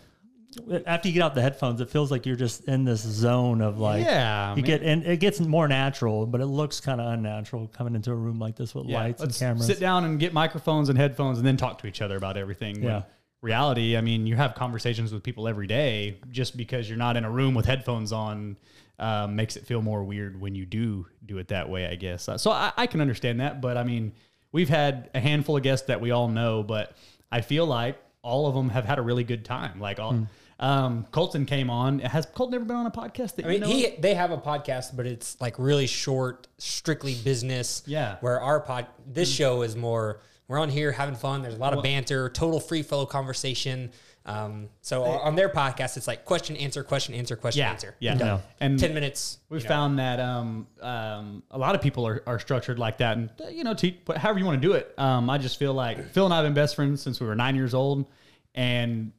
after 0.85 1.07
you 1.07 1.13
get 1.13 1.23
out 1.23 1.35
the 1.35 1.41
headphones, 1.41 1.81
it 1.81 1.89
feels 1.89 2.11
like 2.11 2.25
you're 2.25 2.35
just 2.35 2.65
in 2.65 2.83
this 2.85 3.01
zone 3.01 3.61
of 3.61 3.79
like 3.79 4.03
Yeah, 4.05 4.51
you 4.51 4.61
man. 4.61 4.65
get 4.65 4.81
and 4.83 5.03
it 5.05 5.19
gets 5.19 5.39
more 5.39 5.67
natural, 5.67 6.25
but 6.25 6.41
it 6.41 6.45
looks 6.47 6.79
kind 6.79 6.99
of 7.01 7.11
unnatural 7.11 7.67
coming 7.67 7.95
into 7.95 8.11
a 8.11 8.15
room 8.15 8.39
like 8.39 8.55
this 8.55 8.73
with 8.75 8.85
Yeah, 8.87 8.99
lights 8.99 9.21
and 9.21 9.33
cameras. 9.33 9.65
Sit 9.67 9.79
down 9.79 10.05
and 10.05 10.19
get 10.19 10.33
microphones 10.33 10.89
and 10.89 10.97
headphones, 10.97 11.37
and 11.37 11.45
then 11.47 11.57
talk 11.57 11.79
to 11.79 11.87
each 11.87 12.01
other 12.01 12.15
about 12.17 12.37
everything. 12.37 12.75
When 12.81 12.83
Yeah. 12.93 13.01
reality, 13.41 13.95
I 13.97 14.01
mean, 14.01 14.25
you 14.27 14.35
have 14.35 14.55
conversations 14.55 15.11
with 15.13 15.23
people 15.23 15.47
every 15.47 15.67
day. 15.67 16.17
Just 16.31 16.57
because 16.57 16.87
you're 16.89 16.97
not 16.97 17.17
in 17.17 17.25
a 17.25 17.29
room 17.31 17.53
with 17.53 17.65
headphones 17.65 18.11
on 18.11 18.57
um, 18.97 19.35
makes 19.35 19.57
it 19.57 19.65
feel 19.65 19.81
more 19.81 20.03
weird 20.05 20.39
when 20.39 20.55
you 20.55 20.65
do 20.65 21.05
do 21.25 21.37
it 21.37 21.49
that 21.49 21.69
way. 21.69 21.85
I 21.87 21.95
guess. 21.95 22.29
Uh, 22.29 22.37
So 22.37 22.51
I, 22.51 22.71
I 22.77 22.87
can 22.87 23.01
understand 23.01 23.41
that, 23.41 23.59
but 23.61 23.75
I 23.77 23.83
mean, 23.83 24.13
we've 24.53 24.69
had 24.69 25.09
a 25.13 25.19
handful 25.19 25.57
of 25.57 25.63
guests 25.63 25.87
that 25.87 25.99
we 25.99 26.11
all 26.11 26.29
know, 26.29 26.63
but 26.63 26.95
I 27.31 27.41
feel 27.41 27.65
like 27.65 27.97
all 28.21 28.47
of 28.47 28.55
them 28.55 28.69
have 28.69 28.85
had 28.85 28.97
a 28.97 29.01
really 29.01 29.23
good 29.25 29.43
time. 29.45 29.79
Like 29.81 29.99
all. 29.99 30.13
Hmm. 30.13 30.23
Um, 30.59 31.05
Colton 31.11 31.45
came 31.45 31.69
on. 31.69 31.99
Has 31.99 32.25
Colton 32.25 32.55
ever 32.55 32.65
been 32.65 32.77
on 32.77 32.85
a 32.85 32.91
podcast 32.91 33.35
that 33.35 33.45
I 33.45 33.51
you 33.51 33.59
mean, 33.59 33.61
know? 33.61 33.67
he 33.67 33.95
they 33.99 34.13
have 34.13 34.31
a 34.31 34.37
podcast, 34.37 34.95
but 34.95 35.05
it's 35.05 35.39
like 35.41 35.59
really 35.59 35.87
short, 35.87 36.47
strictly 36.57 37.15
business. 37.15 37.83
Yeah. 37.85 38.17
Where 38.21 38.39
our 38.39 38.59
pod, 38.59 38.87
this 39.05 39.31
show 39.31 39.63
is 39.63 39.75
more. 39.75 40.21
We're 40.47 40.59
on 40.59 40.69
here 40.69 40.91
having 40.91 41.15
fun. 41.15 41.41
There's 41.41 41.55
a 41.55 41.59
lot 41.59 41.73
of 41.73 41.83
banter, 41.83 42.29
total 42.29 42.59
free 42.59 42.83
flow 42.83 43.05
conversation. 43.05 43.91
Um, 44.27 44.69
so 44.81 45.03
on 45.03 45.35
their 45.35 45.49
podcast, 45.49 45.97
it's 45.97 46.07
like 46.07 46.25
question, 46.25 46.55
answer, 46.57 46.83
question, 46.83 47.13
answer, 47.13 47.35
question, 47.35 47.59
yeah, 47.59 47.71
answer. 47.71 47.95
yeah, 47.99 48.17
Yeah. 48.17 48.39
And 48.59 48.79
Ten 48.79 48.93
minutes. 48.93 49.37
We've 49.49 49.61
you 49.61 49.67
know. 49.67 49.75
found 49.75 49.99
that 49.99 50.19
um, 50.19 50.67
um, 50.81 51.43
a 51.51 51.57
lot 51.57 51.75
of 51.75 51.81
people 51.81 52.07
are, 52.07 52.23
are 52.25 52.39
structured 52.39 52.79
like 52.79 52.97
that, 52.99 53.17
and 53.17 53.29
you 53.51 53.63
know, 53.63 53.75
however 54.15 54.39
you 54.39 54.45
want 54.45 54.59
to 54.61 54.67
do 54.67 54.73
it. 54.73 54.93
Um, 54.97 55.29
I 55.29 55.37
just 55.37 55.59
feel 55.59 55.73
like 55.73 56.11
Phil 56.11 56.25
and 56.25 56.33
I 56.33 56.37
have 56.37 56.45
been 56.45 56.55
best 56.55 56.75
friends 56.75 57.01
since 57.01 57.19
we 57.19 57.27
were 57.27 57.35
nine 57.35 57.55
years 57.55 57.73
old, 57.75 58.07
and 58.55 59.11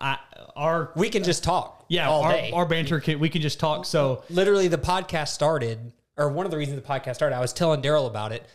I 0.00 0.18
our 0.54 0.92
we 0.96 1.10
can 1.10 1.24
just 1.24 1.44
talk. 1.44 1.84
yeah 1.88 2.08
all 2.08 2.22
our, 2.22 2.32
day. 2.32 2.50
our 2.52 2.66
banter 2.66 3.00
can, 3.00 3.18
we 3.18 3.28
can 3.28 3.42
just 3.42 3.60
talk. 3.60 3.84
So 3.86 4.24
literally 4.30 4.68
the 4.68 4.78
podcast 4.78 5.28
started, 5.28 5.92
or 6.16 6.30
one 6.30 6.46
of 6.46 6.50
the 6.50 6.58
reasons 6.58 6.80
the 6.80 6.86
podcast 6.86 7.16
started, 7.16 7.36
I 7.36 7.40
was 7.40 7.52
telling 7.52 7.82
Daryl 7.82 8.06
about 8.06 8.32
it 8.32 8.46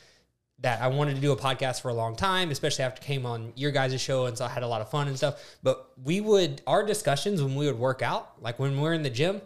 that 0.60 0.82
I 0.82 0.88
wanted 0.88 1.16
to 1.16 1.22
do 1.22 1.32
a 1.32 1.36
podcast 1.36 1.82
for 1.82 1.90
a 1.90 1.94
long 1.94 2.16
time, 2.16 2.52
especially 2.52 2.86
after 2.86 3.02
I 3.02 3.06
came 3.06 3.26
on 3.26 3.52
your 3.56 3.72
guys' 3.72 4.00
show, 4.00 4.28
and 4.28 4.38
so 4.38 4.46
I 4.46 4.50
had 4.50 4.64
a 4.64 4.68
lot 4.68 4.82
of 4.82 4.90
fun 4.90 5.08
and 5.08 5.18
stuff. 5.18 5.42
But 5.64 5.92
we 6.04 6.22
would 6.22 6.62
our 6.68 6.86
discussions 6.86 7.42
when 7.42 7.56
we 7.56 7.66
would 7.66 7.80
work 7.80 8.02
out, 8.02 8.42
like 8.42 8.60
when 8.60 8.80
we're 8.80 8.94
in 8.94 9.02
the 9.02 9.10
gym, 9.10 9.42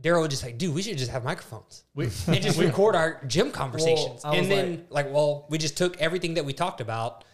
Daryl 0.00 0.22
would 0.22 0.30
just 0.30 0.44
like, 0.44 0.58
dude, 0.58 0.74
we 0.74 0.82
should 0.82 0.98
just 0.98 1.10
have 1.10 1.24
microphones 1.24 1.84
we 1.94 2.04
and 2.26 2.42
just 2.42 2.58
record 2.60 2.94
our 2.94 3.20
gym 3.26 3.50
conversations. 3.50 4.22
Well, 4.24 4.34
and 4.34 4.50
then 4.50 4.86
like, 4.90 5.12
well, 5.12 5.46
we 5.50 5.58
just 5.58 5.76
took 5.76 6.00
everything 6.00 6.34
that 6.34 6.44
we 6.44 6.52
talked 6.52 6.80
about 6.80 7.24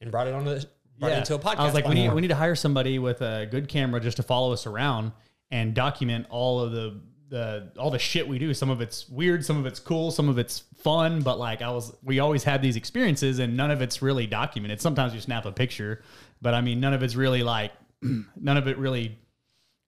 and 0.00 0.10
brought 0.10 0.28
it 0.28 0.34
on 0.34 0.44
the 0.44 0.66
brought 0.98 1.12
it 1.12 1.18
into 1.18 1.34
a 1.34 1.38
podcast. 1.38 1.56
I 1.56 1.64
was 1.64 1.74
like, 1.74 1.86
we 1.86 1.94
need, 1.94 2.12
we 2.12 2.20
need 2.20 2.28
to 2.28 2.34
hire 2.34 2.54
somebody 2.54 2.98
with 2.98 3.20
a 3.22 3.46
good 3.50 3.68
camera 3.68 4.00
just 4.00 4.16
to 4.18 4.22
follow 4.22 4.52
us 4.52 4.66
around 4.66 5.12
and 5.50 5.74
document 5.74 6.26
all 6.30 6.60
of 6.60 6.72
the 6.72 7.00
the 7.30 7.70
all 7.78 7.90
the 7.90 7.98
shit 7.98 8.26
we 8.26 8.38
do. 8.38 8.54
Some 8.54 8.70
of 8.70 8.80
it's 8.80 9.08
weird, 9.08 9.44
some 9.44 9.58
of 9.58 9.66
it's 9.66 9.80
cool, 9.80 10.10
some 10.10 10.28
of 10.28 10.38
it's 10.38 10.64
fun. 10.76 11.22
But 11.22 11.38
like 11.38 11.62
I 11.62 11.70
was, 11.70 11.92
we 12.02 12.20
always 12.20 12.44
had 12.44 12.62
these 12.62 12.76
experiences, 12.76 13.38
and 13.38 13.56
none 13.56 13.70
of 13.70 13.82
it's 13.82 14.00
really 14.00 14.26
documented. 14.26 14.80
Sometimes 14.80 15.14
you 15.14 15.20
snap 15.20 15.44
a 15.44 15.52
picture, 15.52 16.02
but 16.40 16.54
I 16.54 16.60
mean, 16.60 16.80
none 16.80 16.94
of 16.94 17.02
it's 17.02 17.16
really 17.16 17.42
like, 17.42 17.72
none 18.02 18.56
of 18.56 18.66
it 18.66 18.78
really. 18.78 19.18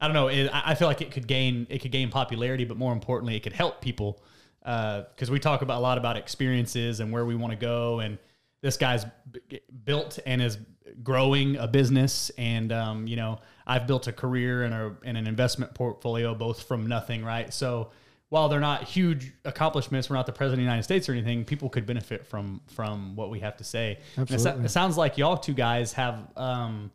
I 0.02 0.06
don't 0.06 0.14
know. 0.14 0.28
It, 0.28 0.48
I 0.52 0.72
I 0.72 0.74
feel 0.74 0.88
like 0.88 1.02
it 1.02 1.10
could 1.10 1.26
gain 1.26 1.66
it 1.70 1.80
could 1.80 1.92
gain 1.92 2.10
popularity, 2.10 2.64
but 2.64 2.76
more 2.76 2.92
importantly, 2.92 3.36
it 3.36 3.42
could 3.42 3.52
help 3.52 3.80
people 3.80 4.22
uh, 4.64 5.02
because 5.14 5.30
we 5.30 5.38
talk 5.38 5.62
about 5.62 5.78
a 5.78 5.80
lot 5.80 5.98
about 5.98 6.16
experiences 6.16 7.00
and 7.00 7.12
where 7.12 7.24
we 7.24 7.34
want 7.34 7.52
to 7.52 7.58
go. 7.58 8.00
And 8.00 8.18
this 8.62 8.76
guy's 8.76 9.04
b- 9.30 9.60
built 9.84 10.18
and 10.26 10.42
is 10.42 10.58
growing 11.02 11.56
a 11.56 11.66
business, 11.66 12.30
and 12.36 12.72
um, 12.72 13.06
you 13.06 13.16
know, 13.16 13.40
I've 13.66 13.86
built 13.86 14.06
a 14.06 14.12
career 14.12 14.64
and 14.64 14.74
a 14.74 14.96
and 15.04 15.16
an 15.16 15.26
investment 15.26 15.74
portfolio 15.74 16.34
both 16.34 16.62
from 16.62 16.86
nothing, 16.86 17.24
right? 17.24 17.52
So 17.52 17.90
while 18.28 18.48
they're 18.48 18.60
not 18.60 18.84
huge 18.84 19.32
accomplishments, 19.44 20.08
we're 20.08 20.16
not 20.16 20.26
the 20.26 20.32
president 20.32 20.60
of 20.60 20.64
the 20.64 20.70
United 20.70 20.84
States 20.84 21.08
or 21.08 21.12
anything. 21.12 21.44
People 21.44 21.68
could 21.68 21.86
benefit 21.86 22.26
from 22.26 22.60
from 22.68 23.16
what 23.16 23.30
we 23.30 23.40
have 23.40 23.56
to 23.56 23.64
say. 23.64 23.98
And 24.16 24.28
it, 24.28 24.34
Absolutely. 24.34 24.64
it 24.66 24.68
sounds 24.70 24.96
like 24.96 25.18
y'all 25.18 25.36
two 25.36 25.54
guys 25.54 25.92
have. 25.94 26.18
Um, 26.36 26.90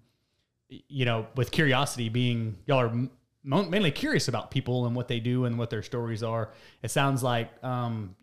you 0.68 1.06
know, 1.06 1.28
with 1.36 1.52
curiosity 1.52 2.10
being 2.10 2.58
y'all 2.66 2.80
are 2.80 2.88
m- 2.88 3.12
mainly 3.44 3.92
curious 3.92 4.28
about 4.28 4.52
people 4.52 4.86
and 4.88 4.96
what 4.96 5.08
they 5.08 5.20
do 5.20 5.46
and 5.46 5.58
what 5.58 5.70
their 5.70 5.84
stories 5.84 6.24
are. 6.24 6.50
It 6.82 6.90
sounds 6.90 7.22
like, 7.22 7.52
um, 7.64 8.16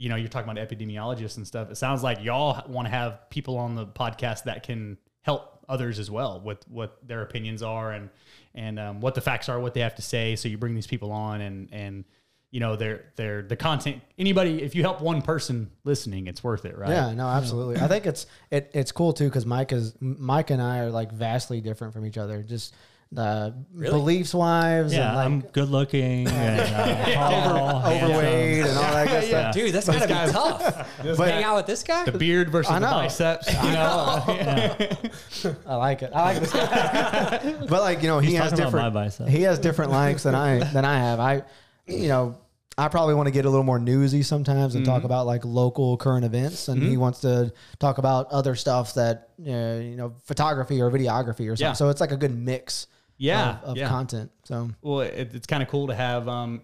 you 0.00 0.08
know, 0.08 0.16
you're 0.16 0.28
talking 0.28 0.50
about 0.50 0.66
epidemiologists 0.66 1.36
and 1.36 1.46
stuff. 1.46 1.70
It 1.70 1.76
sounds 1.76 2.02
like 2.02 2.24
y'all 2.24 2.66
want 2.66 2.86
to 2.86 2.90
have 2.90 3.28
people 3.28 3.58
on 3.58 3.74
the 3.74 3.86
podcast 3.86 4.44
that 4.44 4.62
can 4.62 4.96
help 5.20 5.62
others 5.68 5.98
as 5.98 6.10
well 6.10 6.40
with 6.40 6.66
what 6.68 7.06
their 7.06 7.20
opinions 7.20 7.62
are 7.62 7.92
and 7.92 8.08
and 8.54 8.78
um, 8.80 9.00
what 9.02 9.14
the 9.14 9.20
facts 9.20 9.50
are, 9.50 9.60
what 9.60 9.74
they 9.74 9.80
have 9.80 9.94
to 9.96 10.02
say. 10.02 10.36
So 10.36 10.48
you 10.48 10.56
bring 10.56 10.74
these 10.74 10.86
people 10.86 11.12
on 11.12 11.42
and 11.42 11.68
and 11.70 12.04
you 12.50 12.60
know 12.60 12.76
they're 12.76 13.12
they're 13.16 13.42
the 13.42 13.56
content. 13.56 14.00
Anybody, 14.16 14.62
if 14.62 14.74
you 14.74 14.80
help 14.80 15.02
one 15.02 15.20
person 15.20 15.70
listening, 15.84 16.28
it's 16.28 16.42
worth 16.42 16.64
it, 16.64 16.78
right? 16.78 16.88
Yeah, 16.88 17.12
no, 17.12 17.26
absolutely. 17.26 17.76
I 17.76 17.86
think 17.86 18.06
it's 18.06 18.24
it, 18.50 18.70
it's 18.72 18.92
cool 18.92 19.12
too 19.12 19.26
because 19.26 19.44
Mike 19.44 19.70
is 19.70 19.94
Mike 20.00 20.48
and 20.48 20.62
I 20.62 20.78
are 20.78 20.90
like 20.90 21.12
vastly 21.12 21.60
different 21.60 21.92
from 21.92 22.06
each 22.06 22.16
other. 22.16 22.42
Just 22.42 22.74
uh, 23.16 23.50
beliefs 23.76 24.32
wives. 24.32 24.94
Yeah, 24.94 25.08
and 25.08 25.16
like 25.16 25.26
I'm 25.26 25.40
good 25.52 25.68
looking 25.68 26.28
and 26.28 26.60
uh, 26.60 27.14
tall, 27.14 27.80
handsome. 27.80 28.10
overweight 28.10 28.60
and 28.66 28.78
all 28.78 28.92
that 28.92 29.08
good 29.08 29.24
stuff. 29.24 29.54
Dude, 29.54 29.72
that's 29.74 29.86
gotta 29.88 30.06
be 30.06 30.32
tough. 30.32 30.96
But- 31.16 31.30
Hang 31.30 31.44
out 31.44 31.56
with 31.56 31.66
this 31.66 31.82
guy. 31.82 32.04
The 32.04 32.12
beard 32.18 32.50
versus 32.50 32.70
I 32.70 32.78
the 32.78 32.86
biceps. 32.86 33.48
You 33.64 33.72
know, 33.72 35.56
I 35.66 35.74
like 35.76 36.02
it. 36.02 36.10
I 36.14 36.22
like 36.22 36.40
this 36.40 36.52
guy. 36.52 37.54
but 37.68 37.80
like 37.80 38.02
you 38.02 38.08
know, 38.08 38.18
he 38.18 38.34
has 38.34 38.52
different. 38.52 38.94
my. 38.94 39.26
He 39.28 39.42
has 39.42 39.58
different 39.58 39.90
likes 39.92 40.22
than 40.22 40.34
I 40.34 40.58
than 40.64 40.84
I 40.84 40.98
have. 40.98 41.20
I, 41.20 41.42
you 41.86 42.08
know, 42.08 42.38
I 42.78 42.88
probably 42.88 43.14
want 43.14 43.26
to 43.26 43.30
get 43.32 43.44
a 43.44 43.50
little 43.50 43.64
more 43.64 43.78
newsy 43.78 44.22
sometimes 44.22 44.74
and 44.74 44.84
Mm-hmm. 44.84 44.94
talk 44.94 45.04
about 45.04 45.26
like 45.26 45.44
local 45.44 45.96
current 45.96 46.24
events, 46.24 46.68
and 46.68 46.82
he 46.82 46.96
wants 46.96 47.20
to 47.20 47.52
talk 47.78 47.98
about 47.98 48.30
other 48.30 48.54
stuff 48.54 48.94
that 48.94 49.30
uh, 49.40 49.50
you 49.82 49.96
know, 49.96 50.14
photography 50.24 50.80
or 50.80 50.90
videography 50.90 51.50
or 51.50 51.56
something. 51.56 51.66
Yeah. 51.66 51.72
So 51.72 51.88
it's 51.88 52.00
like 52.00 52.12
a 52.12 52.16
good 52.16 52.36
mix. 52.36 52.86
Yeah, 53.20 53.58
of, 53.58 53.64
of 53.64 53.76
yeah. 53.76 53.88
content. 53.88 54.30
So 54.44 54.70
well 54.82 55.00
it, 55.00 55.34
it's 55.34 55.46
kind 55.46 55.62
of 55.62 55.68
cool 55.68 55.86
to 55.88 55.94
have 55.94 56.26
um 56.26 56.62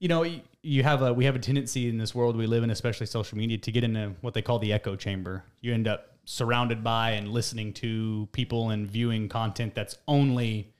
you 0.00 0.08
know 0.08 0.24
you 0.62 0.82
have 0.82 1.02
a 1.02 1.12
we 1.12 1.24
have 1.24 1.36
a 1.36 1.38
tendency 1.38 1.88
in 1.88 1.98
this 1.98 2.14
world 2.14 2.36
we 2.36 2.46
live 2.46 2.62
in 2.62 2.70
especially 2.70 3.06
social 3.06 3.36
media 3.36 3.58
to 3.58 3.72
get 3.72 3.84
into 3.84 4.14
what 4.20 4.34
they 4.34 4.42
call 4.42 4.58
the 4.58 4.72
echo 4.72 4.96
chamber 4.96 5.44
you 5.60 5.74
end 5.74 5.86
up 5.86 6.16
surrounded 6.24 6.84
by 6.84 7.12
and 7.12 7.28
listening 7.28 7.72
to 7.72 8.28
people 8.32 8.70
and 8.70 8.86
viewing 8.86 9.28
content 9.28 9.74
that's 9.74 9.96
only 10.06 10.72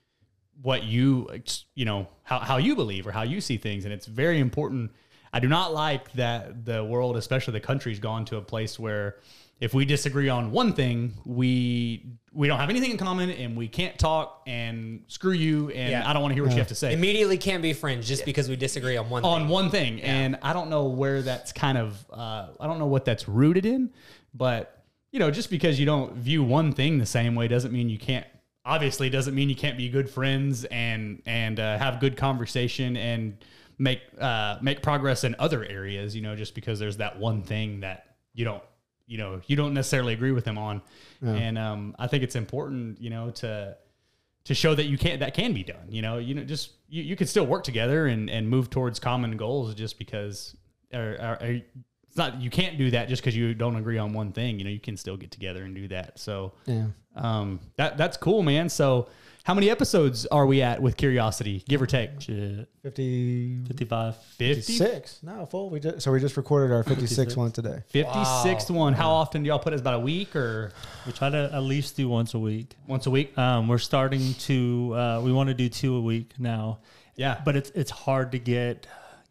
what 0.62 0.85
you 0.85 1.28
you 1.75 1.85
know 1.85 2.08
how, 2.23 2.38
how 2.38 2.56
you 2.56 2.75
believe 2.75 3.06
or 3.06 3.12
how 3.12 3.23
you 3.23 3.40
see 3.40 3.56
things 3.56 3.85
and 3.85 3.92
it's 3.92 4.06
very 4.06 4.38
important 4.40 4.90
i 5.32 5.40
do 5.40 5.49
not 5.49 5.73
like 5.73 6.11
that 6.12 6.64
the 6.64 6.85
world 6.85 7.16
especially 7.16 7.52
the 7.52 7.61
country's 7.61 7.99
gone 7.99 8.25
to 8.25 8.37
a 8.37 8.42
place 8.42 8.78
where 8.78 9.16
if 9.61 9.75
we 9.75 9.85
disagree 9.85 10.29
on 10.29 10.50
one 10.53 10.73
thing 10.73 11.15
we 11.25 12.07
we 12.33 12.47
don't 12.47 12.59
have 12.61 12.71
anything 12.71 12.91
in 12.93 12.97
common 12.99 13.31
and 13.31 13.57
we 13.57 13.67
can't 13.67 13.99
talk 13.99 14.43
and 14.47 15.03
screw 15.09 15.33
you 15.33 15.71
and 15.71 15.91
Yeah. 15.91 16.09
i 16.09 16.12
don't 16.12 16.23
want 16.23 16.31
to 16.31 16.35
hear 16.35 16.45
what 16.45 16.53
you 16.53 16.59
have 16.59 16.69
to 16.69 16.75
say. 16.75 16.93
Immediately 16.93 17.38
can't 17.38 17.62
be 17.62 17.73
friends 17.73 18.07
just 18.07 18.25
because 18.25 18.49
we 18.49 18.57
disagree 18.57 18.97
on 18.97 19.09
one 19.11 19.25
on 19.25 19.41
thing. 19.43 19.49
one 19.49 19.71
thing. 19.71 20.03
And 20.03 20.38
i 20.43 20.53
don't 20.53 20.71
know 20.71 20.85
where 20.87 21.23
that's 21.23 21.53
kind 21.53 21.77
of 21.79 22.05
uh, 22.12 22.49
i 22.61 22.67
don't 22.67 22.79
know 22.79 22.87
what 22.87 23.05
that's 23.05 23.29
rooted 23.29 23.67
in 23.67 23.91
but 24.35 24.85
you 25.11 25.19
know 25.19 25.31
just 25.31 25.50
because 25.50 25.81
you 25.81 25.87
don't 25.87 26.15
view 26.15 26.45
one 26.45 26.73
thing 26.73 26.99
the 26.99 27.07
same 27.07 27.35
way 27.35 27.49
doesn't 27.49 27.73
mean 27.73 27.88
you 27.88 27.99
can't 27.99 28.27
obviously 28.65 29.09
doesn't 29.09 29.35
mean 29.35 29.49
you 29.49 29.57
can't 29.57 29.79
be 29.79 29.88
good 29.88 30.09
friends 30.11 30.65
and 30.67 31.23
and 31.27 31.59
uh, 31.59 31.79
have 31.79 31.99
good 32.00 32.17
conversation 32.17 32.97
and 32.97 33.38
make 33.79 34.00
uh, 34.21 34.59
make 34.61 34.83
progress 34.83 35.25
in 35.25 35.35
other 35.38 35.65
areas 35.65 36.15
you 36.15 36.21
know 36.23 36.37
just 36.37 36.55
because 36.55 36.79
there's 36.79 36.99
that 36.99 37.19
one 37.19 37.43
thing 37.43 37.81
that 37.81 38.05
you 38.35 38.45
don't 38.45 38.62
you 39.09 39.19
know 39.19 39.41
you 39.47 39.57
don't 39.57 39.75
necessarily 39.75 40.12
agree 40.12 40.33
with 40.33 40.45
them 40.45 40.59
on. 40.59 40.83
And 41.21 41.59
um, 41.59 41.97
i 41.99 42.07
think 42.07 42.23
it's 42.23 42.37
important 42.37 43.00
you 43.00 43.11
know 43.11 43.31
to 43.43 43.77
to 44.45 44.55
show 44.55 44.75
that 44.75 44.87
you 44.87 44.97
can't 44.97 45.19
that 45.21 45.35
can 45.35 45.53
be 45.53 45.65
done 45.65 45.87
you 45.88 46.00
know 46.00 46.19
you 46.19 46.35
know 46.35 46.45
just 46.45 46.71
you, 46.88 47.03
you 47.03 47.17
could 47.17 47.29
still 47.29 47.47
work 47.47 47.65
together 47.65 48.07
and 48.07 48.31
and 48.31 48.49
move 48.49 48.71
towards 48.71 49.00
common 49.00 49.37
goals 49.37 49.75
just 49.75 49.99
because 49.99 50.57
or, 50.95 51.17
or, 51.21 51.38
or 51.43 51.61
it's 52.07 52.17
not 52.17 52.41
you 52.41 52.50
can't 52.50 52.79
do 52.79 52.91
that 52.91 53.09
just 53.09 53.21
because 53.21 53.37
you 53.37 53.53
don't 53.55 53.77
agree 53.77 53.99
on 53.99 54.12
one 54.12 54.31
thing 54.33 54.59
you 54.59 54.65
know 54.65 54.71
you 54.71 54.81
can 54.81 54.97
still 54.97 55.17
get 55.17 55.31
together 55.31 55.65
and 55.65 55.75
do 55.75 55.88
that. 55.88 56.19
So 56.19 56.53
yeah, 56.67 56.87
um 57.17 57.61
that 57.77 57.97
that's 57.99 58.17
cool 58.17 58.43
man. 58.43 58.69
So 58.69 59.09
how 59.49 59.55
many 59.55 59.71
episodes 59.71 60.26
are 60.26 60.45
we 60.45 60.61
at 60.61 60.83
with 60.83 60.95
curiosity 60.99 61.64
give 61.67 61.81
or 61.81 61.87
take 61.87 62.21
Shit. 62.21 62.69
50, 62.83 63.64
55. 63.67 64.14
56. 64.37 65.21
No, 65.23 65.47
full. 65.47 65.71
We 65.71 65.81
just 65.81 66.02
so 66.02 66.12
we 66.12 66.21
just 66.21 66.37
recorded 66.37 66.71
our 66.75 66.83
56 66.85 67.35
one 67.35 67.50
today. 67.50 67.83
56th 67.95 68.71
one 68.71 68.93
how 68.93 69.09
often 69.09 69.43
do 69.43 69.49
y'all 69.49 69.59
put 69.59 69.73
it 69.73 69.81
about 69.81 69.95
a 69.95 70.00
week 70.00 70.37
or 70.37 70.71
We 71.07 71.12
try 71.12 71.31
to 71.31 71.50
at 71.50 71.62
least 71.62 71.97
do 71.97 72.11
once 72.11 72.35
a 72.35 72.38
week. 72.38 72.76
once 72.87 73.07
a 73.07 73.11
week 73.11 73.37
Um, 73.38 73.69
we're 73.69 73.78
starting 73.78 74.35
to. 74.35 74.95
Uh, 74.95 75.21
we 75.25 75.33
want 75.33 75.49
to 75.49 75.55
do 75.55 75.71
two 75.71 75.97
a 75.97 76.00
week 76.02 76.33
now, 76.38 76.81
yeah 77.17 77.40
but 77.43 77.57
it's 77.57 77.71
it's 77.71 77.90
hard 77.90 78.33
to 78.33 78.38
get 78.38 78.87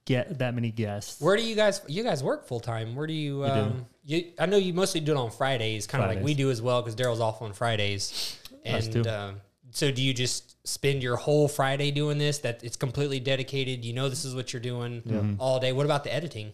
get 0.06 0.40
that 0.40 0.56
many 0.56 0.72
guests. 0.72 1.22
Where 1.22 1.38
do 1.38 1.44
you 1.44 1.56
guys 1.56 1.82
you 1.88 2.02
guys 2.02 2.24
work 2.24 2.48
full 2.48 2.60
time? 2.60 2.96
Where 2.96 3.06
do 3.06 3.14
you 3.14 3.44
do. 3.46 3.52
um 3.52 3.86
you 4.04 4.32
I 4.40 4.48
know 4.48 4.58
you 4.58 4.74
mostly 4.74 5.00
do 5.00 5.12
it 5.12 5.18
on 5.18 5.30
Fridays, 5.30 5.86
kind 5.86 6.04
of 6.04 6.10
like 6.10 6.24
we 6.24 6.34
do 6.34 6.50
as 6.50 6.60
well 6.60 6.82
because 6.82 6.96
Daryl's 6.96 7.20
off 7.20 7.44
on 7.44 7.54
Fridays. 7.54 8.36
Us 8.66 8.88
And 8.88 8.94
too. 9.04 9.10
um, 9.10 9.42
so 9.78 9.92
do 9.92 10.02
you 10.02 10.14
just 10.14 10.56
spend 10.68 11.04
your 11.04 11.16
whole 11.16 11.48
Friday 11.48 11.92
doing 11.92 12.18
this 12.18 12.40
that 12.40 12.64
it's 12.64 12.76
completely 12.76 13.20
dedicated, 13.20 13.86
you 13.86 13.94
know 13.94 14.10
this 14.10 14.26
is 14.26 14.34
what 14.36 14.52
you're 14.52 14.62
doing 14.62 15.36
all 15.40 15.60
day. 15.60 15.72
What 15.72 15.86
about 15.86 16.04
the 16.04 16.14
editing? 16.14 16.52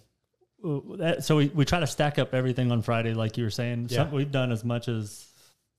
That- 0.98 1.24
so 1.24 1.38
we, 1.38 1.48
we 1.50 1.66
try 1.66 1.80
to 1.80 1.88
stack 1.88 2.20
up 2.20 2.34
everything 2.34 2.72
on 2.72 2.82
Friday, 2.82 3.14
like 3.14 3.38
you 3.38 3.44
were 3.44 3.50
saying. 3.50 3.90
Some, 3.90 4.08
Yeah. 4.10 4.14
we've 4.14 4.32
done 4.32 4.52
as 4.52 4.64
much 4.64 4.88
as 4.88 5.26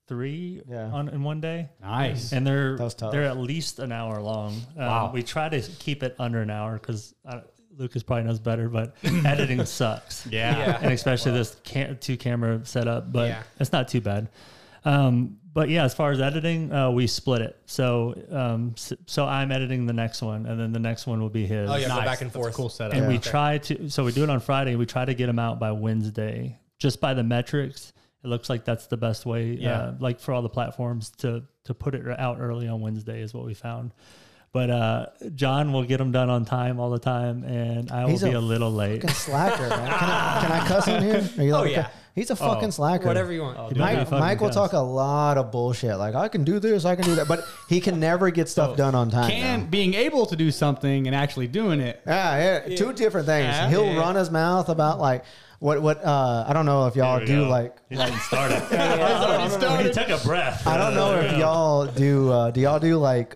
three 0.07 0.61
Yeah. 0.69 0.85
on 0.91 1.09
in 1.09 1.23
one 1.23 1.41
day, 1.41 1.69
nice 1.81 2.31
and 2.31 2.45
they're 2.45 2.77
That 2.77 2.83
was 2.83 2.93
tough. 2.93 3.11
they're 3.11 3.23
at 3.23 3.37
least 3.37 3.79
an 3.79 3.91
hour 3.91 4.21
long. 4.21 4.53
Um, 4.77 4.85
Wow. 4.85 5.11
We 5.13 5.23
try 5.23 5.49
to 5.49 5.61
keep 5.79 6.03
it 6.03 6.15
under 6.19 6.41
an 6.41 6.49
hour 6.51 6.73
because 6.73 7.15
Lucas 7.77 8.03
probably 8.03 8.23
knows 8.25 8.39
better, 8.39 8.69
but 8.69 8.95
editing 9.03 9.65
sucks. 9.65 10.25
yeah 10.27 10.57
Yeah. 10.57 10.79
and 10.81 10.93
especially 10.93 11.31
this 11.31 11.55
cam- 11.63 11.97
two 11.97 12.17
camera 12.17 12.61
setup, 12.65 13.11
but 13.11 13.29
Yeah. 13.29 13.43
it's 13.59 13.71
not 13.71 13.87
too 13.87 14.01
bad. 14.01 14.29
Um, 14.85 15.37
but 15.53 15.69
yeah, 15.69 15.83
as 15.85 15.93
far 15.93 16.11
as 16.11 16.19
editing, 16.21 16.71
uh, 16.71 16.91
we 16.91 17.07
split 17.07 17.41
it. 17.41 17.57
So, 17.65 18.13
um, 18.29 18.73
s- 18.75 18.93
so 19.05 19.25
I'm 19.25 19.51
editing 19.51 19.85
the 19.85 19.93
next 19.93 20.21
one, 20.21 20.45
and 20.45 20.59
then 20.59 20.73
the 20.73 20.79
next 20.79 21.07
one 21.07 21.21
will 21.21 21.29
be 21.29 21.45
his. 21.45 21.69
Oh, 21.69 21.75
yeah, 21.75 21.87
go 21.87 21.95
back 22.01 22.21
and 22.21 22.29
That's 22.29 22.35
a 22.35 22.39
forth. 22.39 22.53
cool 22.53 22.69
setup 22.69 22.93
And 22.97 23.07
we 23.07 23.15
Okay. 23.15 23.29
try 23.29 23.57
to, 23.59 23.89
so 23.89 24.03
we 24.03 24.11
do 24.11 24.23
it 24.23 24.29
on 24.29 24.39
Friday. 24.41 24.75
We 24.75 24.85
try 24.85 25.05
to 25.05 25.13
get 25.13 25.27
them 25.27 25.39
out 25.39 25.59
by 25.59 25.71
Wednesday, 25.71 26.59
just 26.77 26.99
by 26.99 27.13
the 27.13 27.23
metrics. 27.23 27.93
It 28.23 28.27
looks 28.27 28.49
like 28.49 28.65
that's 28.65 28.87
the 28.87 28.97
best 28.97 29.25
way, 29.25 29.53
Yeah. 29.59 29.77
uh, 29.79 29.93
like 29.99 30.19
for 30.19 30.33
all 30.33 30.41
the 30.41 30.49
platforms 30.49 31.09
to 31.19 31.43
to 31.63 31.73
put 31.73 31.95
it 31.95 32.05
out 32.19 32.37
early 32.39 32.67
on 32.67 32.79
Wednesday 32.81 33.21
is 33.21 33.33
what 33.33 33.43
we 33.43 33.55
found. 33.55 33.91
But 34.55 34.69
uh, 34.69 35.05
John 35.35 35.73
will 35.73 35.83
get 35.83 35.97
them 35.97 36.13
done 36.13 36.29
on 36.29 36.45
time 36.45 36.79
all 36.79 36.89
the 36.89 36.97
time, 36.97 37.43
and 37.43 37.91
I 37.91 38.03
will 38.05 38.11
He's 38.11 38.23
be 38.23 38.29
a 38.31 38.39
a, 38.39 38.39
little 38.39 38.71
late. 38.71 39.01
Fucking 39.01 39.13
slacker, 39.13 39.67
man. 39.67 39.79
Can 39.99 40.09
I, 40.09 40.39
can 40.41 40.51
I 40.53 40.65
cuss 40.65 40.87
in 40.87 41.03
here? 41.03 41.29
Are 41.37 41.43
you 41.43 41.53
Oh, 41.53 41.63
okay? 41.63 41.71
yeah. 41.71 41.87
He's 42.15 42.29
a 42.29 42.37
fucking 42.37 42.71
slacker. 42.71 43.05
Whatever 43.05 43.33
you 43.33 43.41
want. 43.41 43.67
dude. 43.67 43.77
Mike, 43.77 44.09
Mike 44.09 44.39
will 44.39 44.49
talk 44.49 44.71
a 44.71 44.79
lot 44.79 45.37
of 45.37 45.51
bullshit. 45.51 45.97
Like 45.97 46.15
I 46.15 46.29
can 46.29 46.45
do 46.45 46.59
this, 46.59 46.85
I 46.85 46.95
can 46.95 47.03
do 47.03 47.15
that, 47.15 47.27
but 47.27 47.43
he 47.67 47.81
can 47.81 47.99
never 47.99 48.29
get 48.31 48.47
stuff 48.47 48.77
done 48.77 48.95
on 48.95 49.11
time. 49.11 49.29
can 49.29 49.59
though. 49.59 49.65
being 49.67 49.93
able 49.93 50.25
to 50.27 50.37
do 50.37 50.49
something 50.51 51.05
and 51.05 51.13
actually 51.13 51.47
doing 51.47 51.81
it 51.81 52.01
Yeah, 52.07 52.61
yeah, 52.69 52.75
two 52.77 52.93
different 52.93 53.25
things. 53.25 53.47
Yeah. 53.47 53.67
He'll 53.67 53.83
Yeah. 53.87 53.99
run 53.99 54.15
his 54.15 54.31
mouth 54.31 54.69
about 54.69 55.01
like 55.01 55.25
what 55.59 55.81
what 55.81 56.05
uh 56.05 56.45
I 56.47 56.53
don't 56.53 56.65
know 56.65 56.87
if 56.87 56.95
y'all 56.95 57.19
do 57.19 57.43
go. 57.43 57.49
like 57.49 57.75
He 57.89 57.97
didn't 57.97 58.19
start 58.19 58.49
it. 58.53 58.63
started. 59.51 59.85
He 59.87 59.91
took 59.91 60.07
a 60.07 60.23
breath. 60.25 60.65
I 60.65 60.77
don't 60.77 60.93
know 60.95 61.19
if 61.19 61.37
y'all 61.37 61.85
do 61.87 62.31
uh 62.31 62.51
do 62.51 62.61
y'all 62.61 62.79
do 62.79 62.95
like 62.95 63.35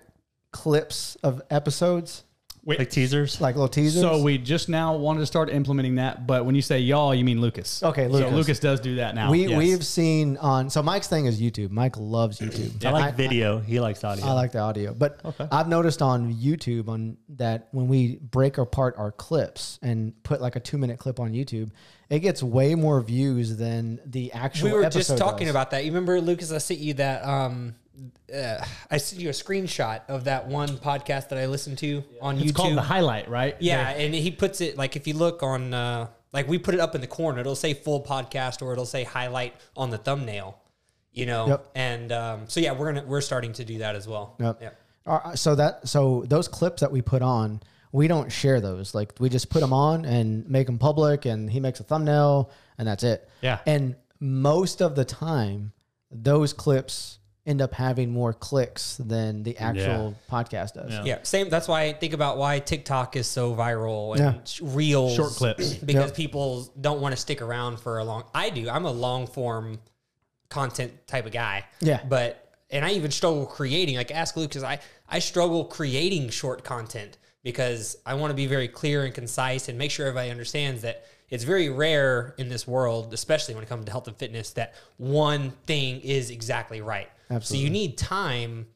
clips 0.52 1.16
of 1.24 1.42
episodes 1.50 2.24
like 2.66 2.90
teasers. 2.90 3.42
like 3.42 3.56
little 3.56 3.68
teasers. 3.68 4.02
So 4.02 4.22
we 4.22 4.38
just 4.38 4.70
now 4.70 4.96
wanted 4.96 5.22
to 5.22 5.26
start 5.26 5.50
implementing 5.50 5.96
that, 5.96 6.28
but 6.28 6.46
when 6.46 6.56
you 6.56 6.62
say 6.62 6.80
y'all, 6.80 7.16
you 7.16 7.24
mean 7.24 7.42
Lucas. 7.42 7.82
Okay, 7.82 8.06
So 8.06 8.12
Lucas. 8.12 8.34
Lucas 8.34 8.60
does 8.60 8.80
do 8.80 8.96
that 8.98 9.16
now. 9.16 9.32
we 9.32 9.48
yes. 9.48 9.58
we've 9.58 9.86
seen 9.86 10.38
on 10.38 10.70
so 10.70 10.84
Mike's 10.84 11.08
thing 11.08 11.26
is 11.26 11.42
YouTube. 11.42 11.72
Mike 11.72 11.96
loves 11.98 12.40
YouTube. 12.40 12.84
I 12.86 12.92
like 12.92 13.16
video. 13.16 13.60
He 13.60 13.80
likes 13.80 14.04
audio. 14.04 14.26
I 14.26 14.34
like 14.34 14.52
the 14.52 14.60
audio, 14.60 14.94
but 14.94 15.20
I've 15.52 15.68
noticed 15.68 16.02
on 16.02 16.34
YouTube 16.34 16.90
on 16.90 17.18
that 17.30 17.70
when 17.72 17.88
we 17.88 18.18
break 18.18 18.58
apart 18.58 18.96
our 18.98 19.12
clips 19.12 19.80
and 19.82 20.14
put 20.24 20.42
like 20.42 20.56
a 20.56 20.60
two 20.60 20.78
minute 20.78 21.00
clip 21.00 21.20
on 21.20 21.32
YouTube, 21.32 21.72
it 22.10 22.20
gets 22.20 22.44
way 22.44 22.76
more 22.76 23.02
views 23.02 23.58
than 23.58 24.00
the 24.06 24.32
actual. 24.34 24.70
we 24.70 24.74
were 24.74 24.90
just 24.90 25.18
talking 25.18 25.48
does. 25.48 25.52
about 25.52 25.72
that. 25.72 25.86
You 25.86 25.92
remember, 25.92 26.20
Lucas? 26.22 26.52
I 26.52 26.58
sent 26.58 26.80
you 26.80 26.96
that. 26.96 27.24
Um, 27.26 27.76
uh, 28.34 28.64
I 28.92 28.98
sent 28.98 29.22
you 29.22 29.30
a 29.30 29.34
screenshot 29.34 30.02
of 30.08 30.26
that 30.26 30.48
one 30.48 30.70
podcast 30.78 31.30
that 31.30 31.38
I 31.38 31.46
listened 31.48 31.78
to 31.80 32.04
on 32.22 32.38
It's 32.38 32.52
YouTube. 32.52 32.56
called 32.56 32.78
the 32.78 32.82
highlight, 32.82 33.30
right? 33.30 33.56
yeah, 33.60 33.90
and 33.90 34.14
he 34.14 34.32
puts 34.32 34.62
it 34.62 34.78
like 34.78 34.96
if 34.96 35.08
you 35.08 35.14
look 35.16 35.44
on, 35.44 35.74
uh, 35.74 36.08
like 36.32 36.48
we 36.48 36.58
put 36.58 36.74
it 36.74 36.80
up 36.80 36.96
in 36.96 37.02
the 37.02 37.08
corner, 37.08 37.40
it'll 37.42 37.56
say 37.56 37.74
full 37.74 38.02
podcast 38.04 38.62
or 38.62 38.72
it'll 38.74 38.86
say 38.86 39.04
highlight 39.04 39.54
on 39.76 39.90
the 39.90 39.98
thumbnail. 39.98 40.60
You 41.12 41.26
know, 41.26 41.48
Yep. 41.48 41.72
and 41.76 42.12
um, 42.12 42.42
so 42.48 42.60
yeah, 42.60 42.72
we're 42.72 42.94
gonna 42.94 43.06
we're 43.06 43.22
starting 43.22 43.52
to 43.54 43.66
do 43.66 43.80
that 43.80 43.96
as 43.96 44.08
well. 44.08 44.36
Yep. 44.40 44.62
Yep. 44.62 44.82
Uh, 45.08 45.36
so 45.36 45.56
that 45.56 45.88
so 45.88 46.24
those 46.28 46.48
clips 46.48 46.82
that 46.82 46.92
we 46.92 47.02
put 47.02 47.22
on, 47.24 47.62
we 47.92 48.08
don't 48.08 48.32
share 48.32 48.62
those. 48.62 48.94
Like 48.94 49.14
we 49.20 49.28
just 49.28 49.50
put 49.50 49.60
them 49.62 49.74
on 49.74 50.06
and 50.06 50.48
make 50.50 50.68
them 50.68 50.78
public, 50.78 51.26
and 51.26 51.50
he 51.50 51.60
makes 51.60 51.80
a 51.80 51.84
thumbnail, 51.84 52.52
and 52.78 52.88
that's 52.88 53.04
it. 53.04 53.28
Yeah. 53.42 53.60
And 53.66 53.96
most 54.20 54.82
of 54.82 54.96
the 54.96 55.04
time, 55.06 55.72
those 56.12 56.54
clips 56.54 57.18
end 57.46 57.62
up 57.62 57.74
having 57.74 58.12
more 58.12 58.34
clicks 58.34 58.98
than 58.98 59.44
the 59.44 59.58
actual 59.58 60.16
podcast 60.32 60.74
does. 60.74 60.92
Yeah. 60.92 61.04
Yeah, 61.06 61.18
same. 61.24 61.50
That's 61.50 61.68
why 61.68 61.84
I 61.84 61.94
think 61.94 62.14
about 62.14 62.38
why 62.38 62.60
TikTok 62.60 63.16
is 63.16 63.28
so 63.28 63.56
viral 63.56 64.12
and 64.16 64.20
Yeah. 64.36 64.44
sh- 64.44 64.62
reels, 64.62 65.16
Short 65.16 65.32
clips. 65.32 65.74
because 65.86 66.08
Yep. 66.10 66.16
people 66.16 66.72
don't 66.80 67.02
want 67.02 67.14
to 67.16 67.20
stick 67.22 67.42
around 67.42 67.80
for 67.80 67.98
a 68.00 68.04
long. 68.04 68.24
I 68.36 68.50
do. 68.50 68.70
I'm 68.70 68.86
a 68.86 68.92
long 68.92 69.26
form 69.26 69.80
content 70.50 70.94
type 71.08 71.26
of 71.26 71.32
guy. 71.32 71.66
Yeah. 71.80 72.02
but 72.08 72.46
and 72.72 72.86
I 72.86 72.92
even 72.92 73.10
struggle 73.10 73.46
creating. 73.48 73.96
Like 73.96 74.12
ask 74.12 74.36
Lucas, 74.38 74.62
I 74.64 74.80
I 75.08 75.20
struggle 75.20 75.66
creating 75.66 76.30
short 76.30 76.64
content 76.64 77.18
because 77.44 77.98
I 78.06 78.14
want 78.16 78.30
to 78.32 78.36
be 78.36 78.46
very 78.46 78.68
clear 78.68 79.06
and 79.06 79.14
concise 79.14 79.70
and 79.70 79.78
make 79.78 79.90
sure 79.92 80.06
everybody 80.08 80.30
understands 80.30 80.82
that 80.84 81.06
it's 81.30 81.44
very 81.44 81.70
rare 81.70 82.36
in 82.38 82.50
this 82.50 82.68
world, 82.68 83.14
especially 83.14 83.56
when 83.56 83.64
it 83.64 83.68
comes 83.70 83.86
to 83.86 83.92
health 83.92 84.08
and 84.08 84.18
fitness, 84.18 84.52
that 84.54 84.74
one 84.98 85.52
thing 85.66 86.02
is 86.02 86.32
exactly 86.32 86.82
right. 86.82 87.08
So 87.42 87.56
you 87.56 87.70
need 87.70 87.98
time 87.98 88.68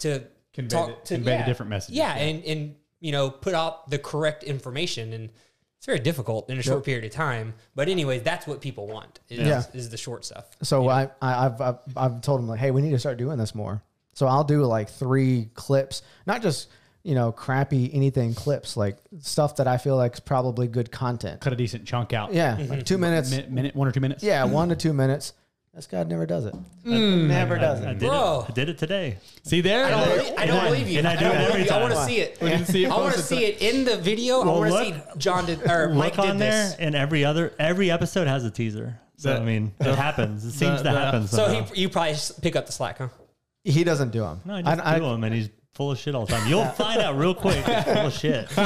to 0.00 0.24
Convey 0.52 0.68
talk 0.68 0.88
the- 0.88 1.06
to 1.08 1.14
convey 1.14 1.38
the 1.38 1.44
different 1.44 1.70
messages. 1.70 1.96
Yeah, 1.96 2.16
Yeah. 2.16 2.22
and 2.22 2.44
and 2.44 2.74
you 3.00 3.12
know 3.12 3.30
put 3.30 3.54
out 3.54 3.90
the 3.90 3.98
correct 3.98 4.42
information, 4.42 5.12
and 5.12 5.30
it's 5.76 5.86
very 5.86 5.98
difficult 6.00 6.50
in 6.50 6.58
a 6.58 6.62
short 6.62 6.84
period 6.84 7.04
of 7.04 7.10
time. 7.12 7.54
But 7.74 7.88
anyways, 7.88 8.22
that's 8.22 8.46
what 8.46 8.60
people 8.60 8.86
want. 8.86 9.20
Is, 9.28 9.38
Yeah. 9.38 9.62
is 9.72 9.90
the 9.90 9.96
short 9.96 10.24
stuff. 10.24 10.46
So 10.62 10.88
I, 10.88 11.10
I 11.22 11.46
I've, 11.46 11.60
I've 11.60 11.78
I've 11.96 12.20
told 12.20 12.40
them 12.40 12.48
like, 12.48 12.60
hey, 12.60 12.70
we 12.70 12.82
need 12.82 12.90
to 12.90 12.98
start 12.98 13.16
doing 13.18 13.38
this 13.38 13.54
more. 13.54 13.82
So 14.14 14.26
I'll 14.26 14.44
do 14.44 14.64
like 14.64 14.90
three 14.90 15.50
clips, 15.54 16.02
not 16.26 16.42
just 16.42 16.68
you 17.02 17.14
know, 17.14 17.32
crappy 17.32 17.90
anything 17.94 18.34
clips, 18.34 18.76
like 18.76 18.98
stuff 19.20 19.56
that 19.56 19.66
I 19.66 19.78
feel 19.78 19.96
like 19.96 20.12
is 20.14 20.20
probably 20.20 20.68
good 20.68 20.90
content. 20.90 21.40
Cut 21.40 21.52
a 21.52 21.56
decent 21.56 21.86
chunk 21.86 22.12
out. 22.12 22.34
Yeah, 22.34 22.56
mm-hmm. 22.58 22.70
like 22.70 22.84
two 22.84 22.98
minutes. 22.98 23.30
Minute, 23.30 23.50
minute, 23.50 23.74
one 23.74 23.88
or 23.88 23.92
two 23.92 24.00
minutes. 24.00 24.22
Yeah, 24.22 24.44
one 24.44 24.68
to 24.68 24.76
two 24.76 24.92
minutes. 24.92 25.32
This 25.74 25.86
God 25.86 26.08
never 26.08 26.26
does 26.26 26.46
it. 26.46 26.54
Hmm. 26.84 27.28
never 27.28 27.56
does 27.56 27.80
I 27.84 27.92
it. 27.92 27.98
did 28.00 28.08
Bro. 28.08 28.46
it. 28.48 28.50
I 28.50 28.54
did 28.54 28.68
it 28.70 28.78
today. 28.78 29.18
See 29.44 29.60
there? 29.60 29.84
I 29.84 29.90
don't, 29.90 30.16
believe, 30.18 30.34
I 30.36 30.46
don't 30.46 30.64
believe 30.64 30.88
you. 30.88 30.98
and 30.98 31.06
I 31.06 31.12
I 31.12 31.16
do 31.16 31.24
don't 31.26 31.36
it 31.36 31.40
every 31.50 31.64
you. 31.64 31.70
I 31.70 31.80
want 31.80 31.94
to 31.94 32.04
see 32.04 32.16
it. 32.20 32.38
We 32.40 32.48
didn't 32.48 32.66
see 32.66 32.84
it 32.84 32.90
I 32.90 32.96
want 32.96 33.14
to 33.14 33.22
see 33.22 33.44
it 33.44 33.62
in 33.62 33.84
the 33.84 33.96
video. 33.96 34.40
I 34.40 34.46
want 34.46 34.72
to 34.72 34.84
see 34.84 35.18
John 35.18 35.46
did 35.46 35.62
or 35.70 35.90
Mike 35.90 36.16
Look 36.16 36.24
did 36.26 36.30
on 36.32 36.38
there, 36.38 36.64
this. 36.70 36.74
and 36.80 36.96
every 36.96 37.24
other 37.24 37.52
every 37.60 37.88
episode 37.90 38.26
has 38.26 38.44
a 38.44 38.50
teaser. 38.50 38.98
So 39.16 39.32
The- 39.32 39.40
I 39.40 39.44
mean, 39.44 39.72
it 39.78 39.94
happens. 39.94 40.44
It 40.44 40.52
seems 40.52 40.82
the- 40.82 40.88
to 40.88 40.94
the- 40.94 40.98
happen. 41.00 41.28
So 41.28 41.36
somehow. 41.46 41.72
he, 41.72 41.82
you 41.82 41.88
probably 41.88 42.16
pick 42.42 42.56
up 42.56 42.66
the 42.66 42.72
slack, 42.72 42.98
huh? 42.98 43.08
He 43.62 43.84
doesn't 43.84 44.10
do 44.10 44.20
them. 44.22 44.40
no, 44.44 44.54
I 44.54 44.62
just 44.62 44.84
do 44.98 45.04
him, 45.04 45.22
and 45.22 45.34
he's 45.34 45.50
full 45.74 45.92
of 45.92 45.98
shit 45.98 46.14
all 46.14 46.26
the 46.26 46.32
time. 46.32 46.48
You'll 46.48 46.66
find 46.66 47.00
out 47.00 47.16
real 47.16 47.34
quick. 47.34 47.64
He's 47.64 47.84
full 47.84 48.06
of 48.06 48.12
shit. 48.12 48.48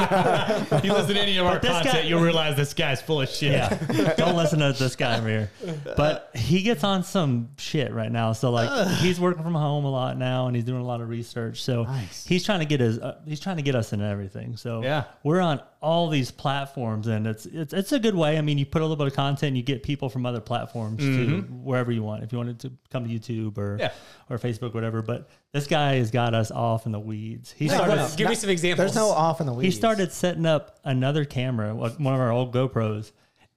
If 0.75 0.83
you 0.83 0.91
listen 0.93 1.15
to 1.15 1.21
any 1.21 1.37
of 1.37 1.45
our 1.45 1.53
But 1.53 1.61
this 1.61 1.71
content, 1.71 1.93
guy- 1.95 2.01
you'll 2.01 2.21
realize 2.21 2.55
this 2.55 2.73
guy's 2.73 3.01
full 3.01 3.21
of 3.21 3.29
shit. 3.29 3.51
Yeah, 3.53 4.13
don't 4.17 4.35
listen 4.35 4.59
to 4.59 4.73
this 4.73 4.95
guy 4.95 5.17
over 5.17 5.27
here. 5.27 5.51
But 5.95 6.31
he 6.33 6.61
gets 6.63 6.83
on 6.83 7.03
some 7.03 7.49
shit 7.57 7.93
right 7.93 8.11
now. 8.11 8.33
So 8.33 8.51
like, 8.51 8.87
he's 8.97 9.19
working 9.19 9.43
from 9.43 9.53
home 9.55 9.85
a 9.85 9.89
lot 9.91 10.17
now, 10.17 10.47
and 10.47 10.55
he's 10.55 10.65
doing 10.65 10.81
a 10.81 10.85
lot 10.85 11.01
of 11.01 11.09
research. 11.09 11.61
So 11.63 11.83
Nice. 11.83 12.25
he's 12.25 12.43
trying 12.43 12.59
to 12.59 12.65
get 12.65 12.79
his 12.79 12.99
uh, 12.99 13.19
he's 13.25 13.39
trying 13.39 13.57
to 13.57 13.63
get 13.63 13.75
us 13.75 13.93
into 13.93 14.05
everything. 14.05 14.57
So 14.57 14.81
Yeah. 14.83 15.03
we're 15.23 15.41
on 15.41 15.61
all 15.85 16.09
these 16.09 16.31
platforms, 16.31 17.05
and 17.05 17.27
it's 17.27 17.45
it's 17.45 17.71
it's 17.71 17.91
a 17.91 17.99
good 17.99 18.15
way. 18.15 18.39
I 18.39 18.41
mean, 18.41 18.57
you 18.57 18.65
put 18.65 18.81
a 18.81 18.85
little 18.85 18.95
bit 18.97 19.05
of 19.05 19.13
content, 19.13 19.55
you 19.55 19.61
get 19.61 19.83
people 19.83 20.09
from 20.09 20.25
other 20.25 20.41
platforms 20.41 20.97
to 20.97 21.05
mm-hmm. 21.05 21.63
wherever 21.63 21.91
you 21.91 22.01
want. 22.01 22.23
If 22.23 22.31
you 22.31 22.39
wanted 22.39 22.59
to 22.61 22.71
come 22.89 23.07
to 23.07 23.13
YouTube 23.13 23.59
or 23.59 23.77
Yeah. 23.79 23.91
or 24.27 24.39
Facebook, 24.39 24.73
whatever. 24.73 25.03
But 25.03 25.29
this 25.51 25.67
guy 25.67 25.97
has 25.97 26.09
got 26.09 26.33
us 26.33 26.49
off 26.49 26.87
in 26.87 26.91
the 26.91 26.99
weeds. 26.99 27.51
He 27.51 27.67
No, 27.67 27.75
started. 27.75 27.95
no, 27.97 28.09
Give 28.17 28.27
me 28.27 28.35
some 28.35 28.49
examples. 28.49 28.93
There's 28.93 28.95
no 28.95 29.09
off 29.09 29.39
in 29.41 29.45
the 29.45 29.53
weeds. 29.53 29.75
He 29.75 29.79
started 29.79 30.11
setting 30.11 30.47
up 30.47 30.79
another 30.83 31.23
camera, 31.23 31.75
one 31.75 31.91
of 31.91 32.19
our 32.19 32.31
old 32.31 32.51
GoPros, 32.51 33.11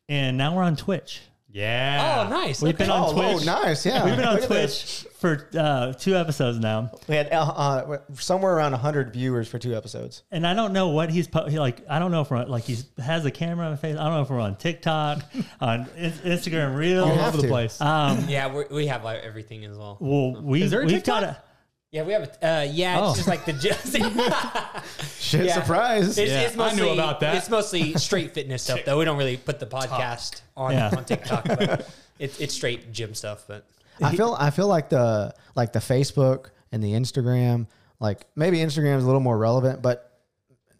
and 0.06 0.36
now 0.36 0.54
we're 0.54 0.64
on 0.64 0.76
Twitch. 0.76 1.22
Yeah. 1.50 2.26
Oh, 2.26 2.30
nice. 2.30 2.60
We've 2.60 2.74
okay. 2.74 2.84
been 2.84 2.90
on 2.90 3.14
Oh, 3.18 3.22
oh, 3.22 3.38
nice. 3.44 3.86
Yeah. 3.86 4.04
We've 4.04 4.16
been 4.16 4.24
on 4.26 4.36
Look 4.40 4.48
this. 4.48 5.00
Twitch 5.02 5.12
for 5.14 5.48
uh, 5.58 5.92
two 5.94 6.14
episodes 6.14 6.58
now, 6.58 6.90
We 7.08 7.16
had 7.16 7.32
uh, 7.32 7.40
uh, 7.40 7.98
somewhere 8.14 8.54
around 8.54 8.72
100 8.72 9.12
viewers 9.12 9.48
for 9.48 9.58
two 9.58 9.74
episodes. 9.74 10.22
and 10.30 10.46
I 10.46 10.52
don't 10.54 10.72
know 10.74 10.88
what 10.88 11.10
he's 11.10 11.26
po- 11.26 11.46
he, 11.48 11.58
like. 11.58 11.80
I 11.88 11.98
don't 11.98 12.10
know 12.12 12.20
if 12.20 12.30
we're 12.30 12.44
like 12.44 12.64
he 12.64 12.76
has 13.02 13.24
a 13.24 13.30
camera 13.30 13.64
on 13.66 13.72
his 13.72 13.80
face. 13.80 13.96
I 13.96 14.04
don't 14.04 14.12
know 14.12 14.22
if 14.22 14.30
we're 14.30 14.40
on 14.40 14.56
TikTok, 14.56 15.22
on 15.60 15.88
In- 15.96 16.12
Instagram 16.12 16.72
All 16.72 16.76
Reels. 16.76 17.08
have 17.16 17.28
over 17.28 17.36
the 17.38 17.42
to. 17.44 17.48
place. 17.48 17.80
Um, 17.80 18.26
Yeah, 18.28 18.52
we're, 18.52 18.66
we 18.70 18.86
have 18.88 19.02
like, 19.02 19.22
everything 19.22 19.64
as 19.64 19.76
well. 19.76 19.96
well, 20.00 20.40
we 20.42 20.62
Is 20.62 20.70
there 20.70 20.82
a 20.82 20.84
we've 20.84 20.96
TikTok? 20.96 21.22
got 21.22 21.30
a. 21.30 21.42
Yeah, 21.90 22.02
we 22.02 22.12
have. 22.12 22.22
A, 22.42 22.46
uh, 22.46 22.62
yeah, 22.70 23.00
Oh. 23.00 23.08
it's 23.10 23.16
just 23.18 23.28
like 23.28 23.46
the 23.46 23.52
Shit, 25.18 25.46
Yeah. 25.46 25.54
surprise. 25.54 26.18
It's, 26.18 26.30
Yeah, 26.30 26.40
it's 26.42 26.54
I 26.54 26.56
mostly, 26.58 26.82
knew 26.82 26.90
about 26.90 27.20
that. 27.20 27.36
It's 27.36 27.48
mostly 27.48 27.94
straight 27.96 28.34
fitness 28.34 28.62
stuff, 28.62 28.80
though. 28.84 28.98
We 28.98 29.04
don't 29.04 29.16
really 29.18 29.36
put 29.36 29.58
the 29.58 29.66
podcast 29.66 30.42
on, 30.56 30.72
Yeah. 30.72 30.90
on 30.94 31.04
TikTok, 31.04 31.44
but 31.46 31.88
it's 32.18 32.38
it's 32.40 32.54
straight 32.54 32.92
gym 32.92 33.14
stuff. 33.14 33.44
But 33.48 33.64
I 34.02 34.14
feel 34.14 34.36
I 34.38 34.50
feel 34.50 34.66
like 34.68 34.90
the 34.90 35.34
like 35.54 35.72
the 35.72 35.78
Facebook 35.78 36.50
and 36.72 36.82
the 36.82 36.92
Instagram, 36.92 37.66
like 38.00 38.26
maybe 38.36 38.58
Instagram 38.58 38.98
is 38.98 39.04
a 39.04 39.06
little 39.06 39.20
more 39.22 39.38
relevant, 39.38 39.80
but 39.80 40.04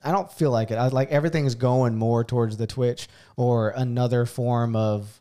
I 0.04 0.12
don't 0.12 0.30
feel 0.30 0.50
like 0.50 0.70
it. 0.70 0.74
I 0.76 0.88
like 0.88 1.10
everything 1.10 1.46
is 1.46 1.54
going 1.54 1.96
more 1.96 2.22
towards 2.22 2.56
the 2.58 2.66
Twitch 2.66 3.08
or 3.36 3.70
another 3.70 4.26
form 4.26 4.76
of 4.76 5.20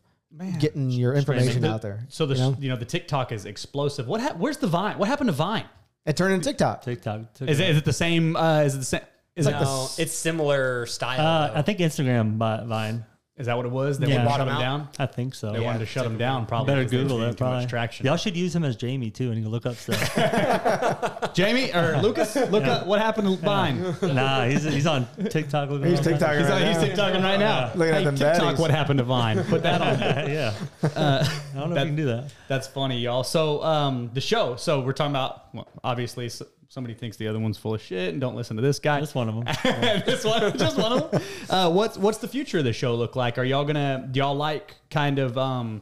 getting 0.60 0.92
your 0.92 1.14
information 1.14 1.62
The- 1.62 1.70
out 1.72 1.82
there. 1.82 2.06
So 2.10 2.26
the 2.26 2.36
you 2.36 2.42
know? 2.42 2.58
you 2.60 2.70
know 2.70 2.76
the 2.76 2.86
TikTok 2.86 3.32
is 3.32 3.46
explosive. 3.46 4.06
What 4.08 4.20
hap- 4.22 4.38
where's 4.38 4.58
the 4.58 4.68
Vine? 4.68 4.98
What 5.00 5.08
happened 5.08 5.30
to 5.30 5.34
Vine? 5.34 5.64
It 6.08 6.18
turned 6.18 6.34
into 6.34 6.50
TikTok. 6.50 6.82
TikTok. 6.82 7.34
TikTok. 7.34 7.50
Is 7.50 7.60
it, 7.60 7.70
is 7.70 7.78
it 7.78 7.86
the 7.86 7.94
same? 7.94 8.36
Uh, 8.36 8.62
is 8.62 8.74
it 8.74 8.80
the 8.80 8.86
same? 8.86 9.02
Is, 9.36 9.46
it, 9.46 9.52
no, 9.52 9.88
it's 10.00 10.14
similar 10.14 10.88
style. 10.88 11.20
Uh, 11.20 11.48
though. 11.50 11.60
I 11.60 11.62
think 11.62 11.78
Instagram 11.78 12.40
bi- 12.40 12.64
Vine. 12.66 13.06
Is 13.38 13.46
that 13.46 13.56
what 13.56 13.66
it 13.68 13.72
was? 13.72 14.00
They 14.00 14.08
Yeah. 14.08 14.16
wanted 14.16 14.24
to 14.24 14.30
Bought 14.30 14.38
shut 14.38 14.48
him 14.48 14.48
him 14.48 14.56
out? 14.56 14.60
down. 14.62 14.88
I 15.00 15.06
think 15.06 15.36
so. 15.36 15.52
They 15.54 15.60
wanted 15.60 15.80
to 15.80 15.86
shut 15.86 16.06
him 16.06 16.14
him 16.14 16.18
down. 16.18 16.40
down. 16.42 16.46
Probably 16.48 16.68
Better 16.74 16.82
because 16.82 16.92
they 16.92 16.98
were 16.98 17.04
Google 17.04 17.18
that. 17.20 17.32
too 17.32 17.36
Probably. 17.38 17.60
much 17.62 17.70
traction. 17.70 18.06
Y'all 18.06 18.18
should 18.18 18.36
use 18.36 18.56
him 18.56 18.64
as 18.64 18.76
Jamie 18.76 19.12
too, 19.12 19.28
and 19.30 19.38
you 19.38 19.44
can 19.44 19.52
look 19.52 19.66
up 19.66 19.76
stuff. 19.76 21.34
Jamie 21.34 21.72
or 21.74 22.00
Lucas, 22.02 22.36
look 22.36 22.64
up 22.66 22.88
what 22.88 23.00
happened 23.00 23.28
to 23.28 23.36
Vine. 23.46 23.96
nah, 24.02 24.46
he's 24.46 24.64
he's 24.64 24.88
on 24.88 25.08
TikTok. 25.30 25.70
looking 25.70 25.88
He's 25.88 26.00
all 26.00 26.06
kinds 26.06 26.22
of- 26.24 26.30
TikToking 26.30 26.40
He's, 26.40 26.50
right 26.50 26.68
he's 26.68 26.98
now. 26.98 27.08
TikToking 27.10 27.24
right 27.24 27.40
now. 27.40 27.72
Looking 27.76 27.94
at 27.94 27.98
hey, 28.00 28.04
them 28.06 28.16
TikTok, 28.16 28.56
baddies. 28.56 28.60
what 28.60 28.72
happened 28.72 28.98
to 29.00 29.04
Vine? 29.04 29.44
Put 29.44 29.64
that 29.64 29.82
on. 29.82 30.00
there. 30.00 30.30
yeah. 30.30 30.54
I 30.96 31.60
don't 31.60 31.70
know 31.70 31.76
that- 31.76 31.82
if 31.82 31.84
you 31.84 31.90
can 31.90 31.96
do 31.96 32.06
that. 32.08 32.32
That's 32.48 32.68
funny, 32.68 33.00
y'all. 33.00 33.24
So 33.24 33.64
um, 33.64 34.10
the 34.14 34.22
show. 34.22 34.56
So 34.56 34.82
we're 34.82 34.94
talking 34.94 35.12
about. 35.12 35.54
Well, 35.54 35.68
obviously, 35.84 36.26
s- 36.28 36.42
somebody 36.70 36.94
thinks 36.94 37.18
the 37.18 37.28
other 37.28 37.40
one's 37.40 37.58
full 37.58 37.74
of 37.74 37.82
shit, 37.82 38.10
and 38.12 38.22
don't 38.22 38.36
listen 38.36 38.56
to 38.58 38.62
this 38.62 38.80
guy. 38.80 39.00
Just 39.00 39.16
one 39.16 39.30
of 39.30 39.36
them. 39.36 39.46
this 40.06 40.24
one, 40.24 40.58
just 40.58 40.78
one 40.78 40.94
of 40.94 41.12
them. 41.12 41.22
Uh, 41.50 41.72
what's 41.72 41.98
what's 41.98 42.18
the 42.18 42.28
future 42.28 42.58
of 42.58 42.66
the 42.66 42.74
show 42.74 42.96
look 42.96 43.16
like? 43.16 43.38
Are 43.38 43.44
y'all 43.44 43.64
gonna 43.64 44.08
do 44.12 44.20
y'all 44.20 44.36
like 44.36 44.76
kind 44.90 45.18
of 45.18 45.38
um 45.38 45.82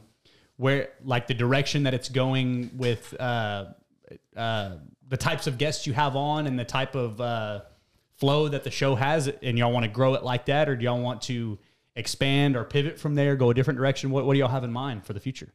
where 0.56 0.90
like 1.04 1.26
the 1.26 1.34
direction 1.34 1.82
that 1.84 1.94
it's 1.94 2.08
going 2.08 2.70
with 2.76 3.14
uh 3.18 3.66
uh 4.36 4.76
the 5.08 5.16
types 5.16 5.48
of 5.48 5.58
guests 5.58 5.86
you 5.86 5.92
have 5.92 6.14
on 6.14 6.46
and 6.46 6.56
the 6.56 6.64
type 6.64 6.94
of 6.94 7.20
uh 7.20 7.62
flow 8.14 8.48
that 8.48 8.62
the 8.64 8.70
show 8.70 8.94
has, 8.94 9.28
and 9.28 9.58
y'all 9.58 9.72
want 9.72 9.84
to 9.84 9.90
grow 9.90 10.14
it 10.14 10.22
like 10.22 10.46
that, 10.46 10.68
or 10.68 10.76
do 10.76 10.84
y'all 10.84 11.00
want 11.00 11.20
to 11.22 11.58
expand 11.96 12.56
or 12.56 12.62
pivot 12.64 12.98
from 12.98 13.14
there, 13.16 13.34
go 13.34 13.50
a 13.50 13.54
different 13.54 13.78
direction? 13.78 14.10
What 14.10 14.24
what 14.24 14.34
do 14.34 14.38
y'all 14.38 14.48
have 14.48 14.64
in 14.64 14.72
mind 14.72 15.04
for 15.04 15.14
the 15.14 15.20
future? 15.20 15.52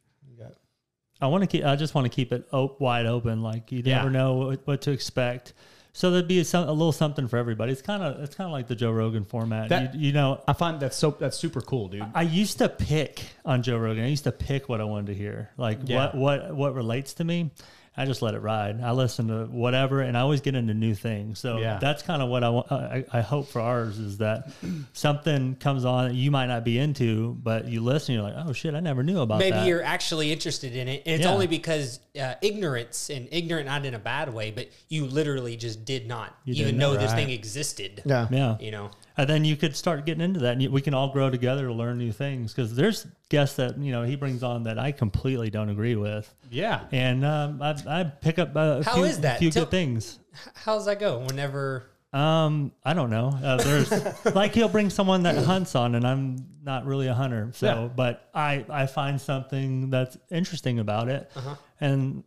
I 1.21 1.27
want 1.27 1.43
to 1.43 1.47
keep. 1.47 1.63
I 1.65 1.75
just 1.75 1.93
want 1.95 2.05
to 2.05 2.09
keep 2.15 2.31
it 2.31 2.47
op- 2.51 2.79
wide 2.79 3.05
open. 3.05 3.41
Like 3.41 3.71
you 3.71 3.81
Yeah. 3.85 3.97
never 3.97 4.09
know 4.09 4.33
what, 4.35 4.61
what 4.67 4.81
to 4.81 4.91
expect. 4.91 5.53
So 5.93 6.09
there'd 6.09 6.25
be 6.27 6.41
some, 6.45 6.69
a 6.69 6.71
little 6.71 6.93
something 6.93 7.27
for 7.27 7.35
everybody. 7.37 7.73
It's 7.73 7.81
kind 7.81 8.01
of 8.01 8.21
it's 8.23 8.33
kind 8.33 8.47
of 8.47 8.53
like 8.53 8.67
the 8.67 8.75
Joe 8.75 8.91
Rogan 8.91 9.25
format. 9.25 9.69
That- 9.69 9.93
you, 9.95 10.07
you 10.07 10.11
know, 10.13 10.41
I 10.47 10.53
find 10.53 10.79
that's 10.79 10.95
so 10.95 11.11
that's 11.11 11.37
super 11.37 11.59
cool, 11.61 11.89
dude. 11.89 12.05
I 12.15 12.21
used 12.21 12.59
to 12.59 12.69
pick 12.69 13.23
on 13.45 13.61
Joe 13.61 13.77
Rogan. 13.77 14.03
I 14.05 14.07
used 14.07 14.23
to 14.23 14.31
pick 14.31 14.69
what 14.69 14.79
I 14.79 14.85
wanted 14.85 15.07
to 15.07 15.15
hear, 15.15 15.49
like 15.57 15.79
Yeah. 15.85 16.05
what 16.15 16.15
what 16.15 16.55
what 16.55 16.75
relates 16.75 17.13
to 17.15 17.23
me. 17.25 17.51
I 17.97 18.05
just 18.05 18.21
let 18.21 18.35
it 18.35 18.39
ride. 18.39 18.79
I 18.81 18.91
listen 18.93 19.27
to 19.27 19.45
whatever, 19.47 19.99
and 19.99 20.17
I 20.17 20.21
always 20.21 20.39
get 20.39 20.55
into 20.55 20.73
new 20.73 20.95
things. 20.95 21.39
So 21.39 21.57
Yeah. 21.57 21.77
that's 21.77 22.01
kind 22.03 22.21
of 22.21 22.29
what 22.29 22.41
I 22.43 22.49
want. 22.49 22.71
I, 22.71 23.03
I 23.11 23.19
hope 23.19 23.49
for 23.49 23.59
ours 23.59 23.99
is 23.99 24.19
that 24.19 24.49
something 24.93 25.55
comes 25.55 25.83
on 25.85 26.09
that 26.09 26.13
you 26.15 26.31
might 26.31 26.45
not 26.47 26.63
be 26.63 26.77
into, 26.79 27.33
but 27.43 27.65
you 27.67 27.81
listen, 27.81 28.13
you're 28.15 28.23
like, 28.23 28.35
oh 28.37 28.53
shit, 28.53 28.73
I 28.75 28.79
never 28.79 29.03
knew 29.03 29.19
about 29.19 29.39
maybe 29.39 29.51
that. 29.57 29.67
you're 29.67 29.83
actually 29.83 30.31
interested 30.31 30.75
in 30.75 30.87
it. 30.87 31.03
And 31.05 31.15
it's 31.15 31.25
Yeah. 31.25 31.33
only 31.33 31.47
because 31.47 31.99
uh, 32.19 32.35
ignorance 32.41 33.09
and 33.09 33.27
ignorant, 33.31 33.65
not 33.67 33.85
in 33.85 33.93
a 33.93 33.99
bad 33.99 34.33
way, 34.33 34.51
but 34.51 34.69
you 34.89 35.05
literally 35.05 35.57
just 35.57 35.85
did 35.85 36.07
not 36.07 36.35
You 36.45 36.53
even 36.53 36.65
didn't 36.67 36.79
know 36.79 36.93
know, 36.93 36.99
this 36.99 37.11
right. 37.11 37.15
thing 37.25 37.29
existed. 37.31 38.03
Yeah. 38.05 38.27
yeah. 38.31 38.57
You 38.59 38.71
know, 38.71 38.91
And 39.21 39.29
then 39.29 39.45
you 39.45 39.55
could 39.55 39.75
start 39.75 40.05
getting 40.07 40.23
into 40.23 40.39
that, 40.39 40.53
and 40.53 40.63
you, 40.63 40.71
we 40.71 40.81
can 40.81 40.95
all 40.95 41.09
grow 41.09 41.29
together 41.29 41.67
to 41.67 41.73
learn 41.73 41.99
new 41.99 42.11
things. 42.11 42.53
Because 42.53 42.73
there's 42.75 43.05
guests 43.29 43.55
that 43.57 43.77
you 43.77 43.91
know 43.91 44.01
he 44.01 44.15
brings 44.15 44.41
on 44.41 44.63
that 44.63 44.79
I 44.79 44.91
completely 44.91 45.51
don't 45.51 45.69
agree 45.69 45.95
with, 45.95 46.33
yeah. 46.49 46.85
and 46.91 47.23
um, 47.23 47.61
I, 47.61 47.75
I 47.87 48.03
pick 48.05 48.39
up 48.39 48.55
a 48.55 48.81
How 48.83 48.95
few, 48.95 49.03
is 49.03 49.19
that? 49.19 49.37
few 49.37 49.51
Tell- 49.51 49.65
good 49.65 49.71
things. 49.71 50.17
H- 50.33 50.53
how's 50.55 50.85
that 50.87 50.99
go? 50.99 51.19
Whenever 51.19 51.91
Um, 52.13 52.71
I 52.83 52.93
don't 52.95 53.11
know. 53.11 53.29
Uh, 53.43 53.57
there's 53.57 53.91
like 54.35 54.55
he'll 54.55 54.69
bring 54.69 54.89
someone 54.89 55.21
that 55.23 55.37
hunts 55.45 55.75
on, 55.75 55.93
and 55.93 56.05
I'm 56.07 56.47
not 56.63 56.85
really 56.87 57.05
a 57.07 57.13
hunter. 57.13 57.51
So, 57.53 57.67
Yeah. 57.67 57.87
but 57.95 58.27
I 58.33 58.65
I 58.69 58.87
find 58.87 59.21
something 59.21 59.91
that's 59.91 60.17
interesting 60.31 60.79
about 60.79 61.09
it, 61.09 61.29
Uh-huh. 61.35 61.55
and 61.79 62.23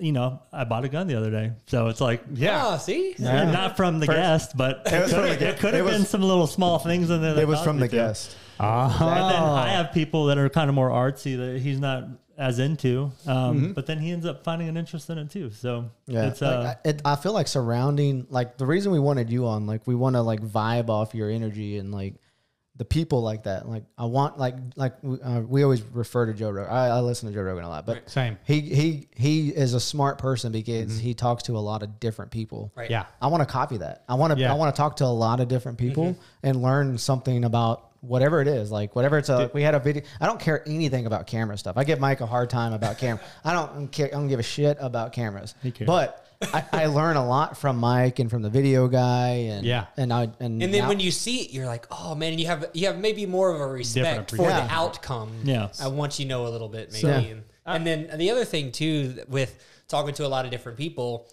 you 0.00 0.12
know, 0.12 0.40
I 0.52 0.64
bought 0.64 0.84
a 0.84 0.88
gun 0.88 1.06
the 1.08 1.14
other 1.16 1.30
day, 1.30 1.52
so 1.66 1.88
it's 1.88 2.00
like. 2.00 2.22
Yeah. 2.32 2.62
oh, 2.66 2.78
see, 2.78 3.14
Yeah. 3.18 3.50
Not 3.50 3.76
from 3.76 4.00
the 4.00 4.06
guest, 4.06 4.56
but 4.56 4.82
it, 4.86 5.02
was 5.02 5.12
from 5.12 5.22
the 5.22 5.28
could- 5.36 5.42
it 5.42 5.58
could 5.58 5.74
it 5.74 5.78
have 5.78 5.84
was- 5.86 5.96
been 5.96 6.06
some 6.06 6.22
little 6.22 6.46
small 6.46 6.78
things 6.78 7.10
in 7.10 7.20
there. 7.20 7.38
It 7.38 7.46
was 7.46 7.60
from 7.62 7.76
me 7.76 7.82
the 7.82 7.88
to. 7.88 7.96
guest. 7.96 8.36
And 8.58 8.90
then 8.92 9.42
Oh. 9.42 9.54
I 9.54 9.68
have 9.68 9.92
people 9.92 10.26
that 10.26 10.38
are 10.38 10.48
kind 10.48 10.68
of 10.68 10.74
more 10.74 10.90
artsy 10.90 11.36
that 11.36 11.60
he's 11.60 11.78
not 11.78 12.04
as 12.36 12.58
into, 12.60 13.10
um, 13.26 13.56
Mm-hmm. 13.56 13.72
but 13.72 13.86
then 13.86 13.98
he 13.98 14.10
ends 14.12 14.24
up 14.24 14.42
finding 14.44 14.68
an 14.68 14.76
interest 14.76 15.10
in 15.10 15.18
it 15.18 15.28
too. 15.30 15.50
So 15.50 15.90
Yeah, 16.06 16.26
it's 16.28 16.40
uh, 16.40 16.46
like, 16.64 16.66
I, 16.86 16.88
it, 16.88 17.02
I 17.04 17.16
feel 17.16 17.32
like 17.32 17.46
surrounding 17.48 18.26
like 18.30 18.56
the 18.58 18.66
reason 18.66 18.90
we 18.92 19.00
wanted 19.00 19.28
you 19.30 19.46
on, 19.46 19.66
like 19.66 19.86
we 19.86 19.94
want 19.96 20.14
to 20.16 20.22
like 20.22 20.40
vibe 20.40 20.88
off 20.88 21.14
your 21.14 21.30
energy 21.30 21.78
and 21.78 21.92
like 21.92 22.14
the 22.78 22.84
people 22.84 23.22
like 23.22 23.42
that. 23.42 23.68
Like 23.68 23.82
I 23.98 24.04
want 24.06 24.38
like 24.38 24.54
like 24.76 24.94
we- 25.02 25.20
uh, 25.20 25.40
we 25.40 25.62
always 25.64 25.82
refer 25.82 26.26
to 26.26 26.32
Joe 26.32 26.50
Rogan. 26.50 26.72
I, 26.72 26.86
I 26.86 27.00
listen 27.00 27.28
to 27.28 27.34
Joe 27.34 27.42
Rogan 27.42 27.64
a 27.64 27.68
lot, 27.68 27.84
but 27.86 28.08
Same. 28.08 28.38
he 28.44 28.60
he 28.60 29.08
he 29.16 29.48
is 29.50 29.74
a 29.74 29.80
smart 29.80 30.18
person 30.18 30.52
because 30.52 30.98
he 30.98 31.12
talks 31.14 31.42
to 31.44 31.56
a 31.56 31.60
lot 31.60 31.82
of 31.82 31.98
different 32.00 32.30
people. 32.30 32.72
right? 32.76 32.88
Yeah. 32.90 33.06
I 33.20 33.26
want 33.26 33.42
to 33.42 33.46
copy 33.52 33.78
that. 33.78 34.04
I 34.08 34.14
want 34.14 34.32
to 34.32 34.38
Yeah. 34.38 34.52
I 34.52 34.54
want 34.56 34.74
to 34.74 34.76
talk 34.80 34.96
to 34.96 35.04
a 35.04 35.06
lot 35.06 35.40
of 35.40 35.48
different 35.48 35.76
people 35.78 36.16
and 36.42 36.62
learn 36.62 36.96
something 36.98 37.44
about 37.44 37.84
whatever 38.00 38.40
it 38.40 38.46
is. 38.46 38.70
Like 38.70 38.94
whatever 38.94 39.18
it's 39.18 39.28
a 39.28 39.50
we 39.52 39.62
had 39.62 39.74
a 39.74 39.80
video. 39.80 40.04
I 40.20 40.26
don't 40.26 40.38
care 40.38 40.62
anything 40.68 41.06
about 41.06 41.26
camera 41.26 41.58
stuff. 41.58 41.76
I 41.76 41.82
give 41.82 41.98
Mike 41.98 42.20
a 42.20 42.26
hard 42.26 42.48
time 42.48 42.72
about 42.72 42.98
camera. 42.98 43.20
I 43.44 43.52
don't 43.52 43.90
care 43.90 44.06
I 44.06 44.10
don't 44.10 44.28
give 44.28 44.38
a 44.38 44.44
shit 44.44 44.76
about 44.80 45.12
cameras. 45.12 45.56
cares. 45.62 45.74
But 45.84 46.24
I, 46.40 46.64
I 46.72 46.86
learn 46.86 47.16
a 47.16 47.26
lot 47.26 47.56
from 47.58 47.78
Mike 47.78 48.18
and 48.20 48.30
from 48.30 48.42
the 48.42 48.50
video 48.50 48.86
guy 48.88 49.28
and 49.50 49.66
Yeah. 49.66 49.86
and 49.96 50.12
I 50.12 50.22
and, 50.40 50.62
And 50.62 50.72
then 50.72 50.82
now- 50.82 50.88
when 50.88 51.00
you 51.00 51.10
see 51.10 51.40
it, 51.42 51.50
you're 51.52 51.66
like, 51.66 51.86
oh 51.90 52.14
man, 52.14 52.32
and 52.32 52.40
you 52.40 52.46
have 52.46 52.66
you 52.74 52.86
have 52.86 52.98
maybe 52.98 53.26
more 53.26 53.52
of 53.54 53.60
a 53.60 53.66
respect 53.66 54.30
for 54.30 54.36
appreciation. 54.36 54.66
the 54.68 54.72
outcome. 54.72 55.30
Yeah. 55.44 55.68
uh, 55.84 55.90
once 55.90 56.20
you 56.20 56.26
know 56.26 56.46
a 56.46 56.50
little 56.50 56.68
bit, 56.68 56.92
maybe. 56.92 57.00
So- 57.02 57.08
and, 57.10 57.44
and 57.66 57.86
then 57.86 58.18
the 58.18 58.30
other 58.30 58.44
thing 58.44 58.70
too, 58.72 59.18
with 59.28 59.58
talking 59.88 60.14
to 60.14 60.26
a 60.26 60.28
lot 60.28 60.44
of 60.44 60.50
different 60.50 60.78
people, 60.78 61.28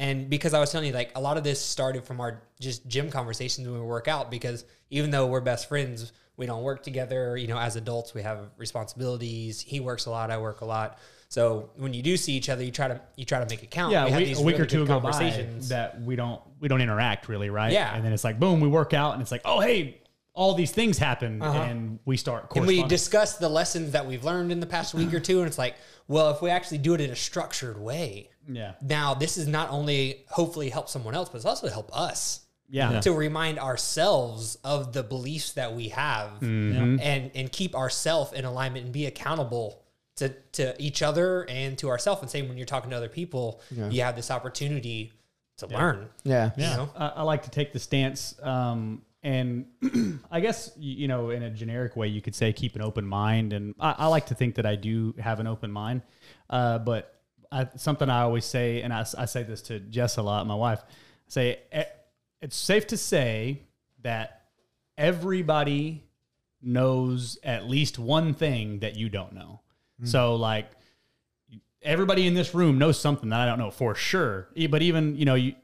And 0.00 0.28
because 0.30 0.54
I 0.54 0.60
was 0.60 0.70
telling 0.70 0.86
you, 0.86 0.92
like 0.94 1.10
a 1.16 1.20
lot 1.20 1.36
of 1.38 1.44
this 1.44 1.60
started 1.60 2.04
from 2.04 2.20
our 2.20 2.42
just 2.60 2.86
gym 2.86 3.10
conversations 3.10 3.66
when 3.66 3.80
we 3.80 3.84
work 3.86 4.06
out. 4.06 4.30
Because 4.30 4.64
even 4.90 5.10
though 5.10 5.26
we're 5.26 5.40
best 5.40 5.68
friends, 5.68 6.12
we 6.36 6.46
don't 6.46 6.62
work 6.62 6.82
together. 6.84 7.36
You 7.36 7.48
know, 7.48 7.58
as 7.58 7.74
adults, 7.76 8.14
we 8.14 8.22
have 8.22 8.38
responsibilities. 8.56 9.60
He 9.60 9.80
works 9.80 10.06
a 10.06 10.10
lot. 10.10 10.30
I 10.30 10.38
work 10.38 10.60
a 10.60 10.64
lot. 10.64 10.98
So 11.30 11.70
when 11.76 11.92
you 11.92 12.02
do 12.02 12.16
see 12.16 12.32
each 12.32 12.48
other, 12.48 12.62
you 12.64 12.70
try 12.70 12.88
to 12.88 13.00
you 13.16 13.24
try 13.24 13.38
to 13.40 13.46
make 13.46 13.62
it 13.62 13.70
count. 13.70 13.92
Yeah, 13.92 14.04
we 14.04 14.08
a 14.08 14.12
have 14.12 14.18
week, 14.20 14.28
these 14.28 14.40
a 14.40 14.42
week 14.42 14.52
really 14.54 14.62
or 14.62 14.66
two 14.66 14.78
good 14.86 14.88
go 14.88 15.00
by 15.00 15.46
that 15.68 16.00
we 16.02 16.16
don't 16.16 16.40
we 16.58 16.68
don't 16.68 16.80
interact 16.80 17.28
really, 17.28 17.50
right? 17.50 17.72
Yeah. 17.72 17.94
and 17.94 18.04
then 18.04 18.12
it's 18.12 18.24
like 18.24 18.40
boom, 18.40 18.60
we 18.60 18.68
work 18.68 18.94
out, 18.94 19.12
and 19.12 19.22
it's 19.22 19.30
like 19.30 19.42
oh 19.44 19.60
hey, 19.60 20.00
all 20.32 20.54
these 20.54 20.70
things 20.70 20.96
happen, 20.98 21.42
and 21.42 21.98
we 22.06 22.16
start 22.16 22.44
Uh-huh. 22.44 22.60
and 22.60 22.66
we 22.66 22.82
discuss 22.84 23.36
the 23.36 23.48
lessons 23.48 23.92
that 23.92 24.06
we've 24.06 24.24
learned 24.24 24.52
in 24.52 24.60
the 24.60 24.66
past 24.66 24.94
week 24.94 25.12
or 25.12 25.20
two, 25.20 25.38
and 25.40 25.46
it's 25.48 25.58
like, 25.58 25.74
well, 26.06 26.30
if 26.30 26.40
we 26.40 26.48
actually 26.48 26.78
do 26.78 26.94
it 26.94 27.00
in 27.00 27.10
a 27.10 27.16
structured 27.16 27.78
way, 27.78 28.30
yeah, 28.48 28.72
now 28.80 29.12
this 29.14 29.36
is 29.36 29.46
not 29.46 29.68
only 29.70 30.24
hopefully 30.30 30.70
help 30.70 30.88
someone 30.88 31.14
else, 31.14 31.28
but 31.28 31.36
it's 31.36 31.44
also 31.44 31.66
to 31.66 31.72
help 31.72 31.90
us. 31.96 32.40
yeah, 32.70 33.00
to 33.00 33.12
remind 33.12 33.58
ourselves 33.58 34.56
of 34.64 34.92
the 34.94 35.02
beliefs 35.02 35.52
that 35.52 35.74
we 35.74 35.88
have 35.90 36.30
Mm-hmm. 36.40 37.00
and 37.00 37.30
and 37.34 37.52
keep 37.52 37.74
ourselves 37.74 38.32
in 38.32 38.44
alignment 38.46 38.84
and 38.86 38.92
be 38.94 39.04
accountable 39.06 39.82
to 40.18 40.28
to 40.52 40.74
each 40.82 41.02
other 41.02 41.44
and 41.48 41.76
to 41.78 41.88
ourselves 41.88 42.20
and 42.22 42.30
same 42.30 42.48
when 42.48 42.56
you're 42.58 42.66
talking 42.66 42.90
to 42.90 42.96
other 42.96 43.08
people 43.08 43.60
you 43.90 44.02
have 44.02 44.14
this 44.16 44.30
opportunity 44.30 45.12
to 45.58 45.66
learn 45.66 46.08
Yeah. 46.24 46.50
you 46.56 46.62
know 46.76 46.90
I, 46.96 47.06
I 47.16 47.22
like 47.22 47.42
to 47.44 47.50
take 47.50 47.72
the 47.72 47.78
stance, 47.80 48.34
um, 48.42 49.02
and 49.24 49.66
I 50.30 50.38
guess 50.40 50.70
you 50.78 51.08
know, 51.08 51.30
in 51.30 51.42
a 51.42 51.50
generic 51.50 51.96
way, 51.96 52.06
you 52.06 52.22
could 52.22 52.34
say 52.36 52.52
keep 52.52 52.76
an 52.76 52.82
open 52.82 53.04
mind, 53.04 53.52
and 53.52 53.74
I, 53.80 53.94
I 53.98 54.06
like 54.06 54.26
to 54.26 54.34
think 54.36 54.54
that 54.54 54.66
I 54.66 54.76
do 54.76 55.14
have 55.18 55.40
an 55.40 55.48
open 55.48 55.72
mind. 55.72 56.02
Uh, 56.48 56.78
but 56.78 57.20
I, 57.50 57.66
something 57.76 58.08
I 58.08 58.20
always 58.22 58.44
say, 58.44 58.82
and 58.82 58.92
I 58.92 59.02
say 59.02 59.42
this 59.42 59.62
to 59.62 59.80
Jess 59.80 60.16
a 60.18 60.22
lot, 60.22 60.46
my 60.46 60.54
wife, 60.54 60.80
I 60.86 60.90
say 61.26 61.58
"Eh, 61.72 61.84
it's 62.40 62.56
safe 62.56 62.86
to 62.88 62.96
say 62.96 63.62
that 64.02 64.42
everybody 64.96 66.04
knows 66.62 67.38
at 67.42 67.68
least 67.68 67.98
one 67.98 68.34
thing 68.34 68.80
that 68.80 68.96
you 68.96 69.08
don't 69.08 69.32
know. 69.32 69.60
So 70.04 70.36
like 70.36 70.70
everybody 71.82 72.26
in 72.26 72.34
this 72.34 72.54
room 72.54 72.78
knows 72.78 73.00
something 73.00 73.30
that 73.30 73.40
I 73.40 73.46
don't 73.46 73.58
know 73.58 73.70
for 73.70 73.94
sure. 73.94 74.48
But 74.70 74.82
even, 74.82 75.16
you 75.16 75.24
know, 75.24 75.34
you 75.34 75.54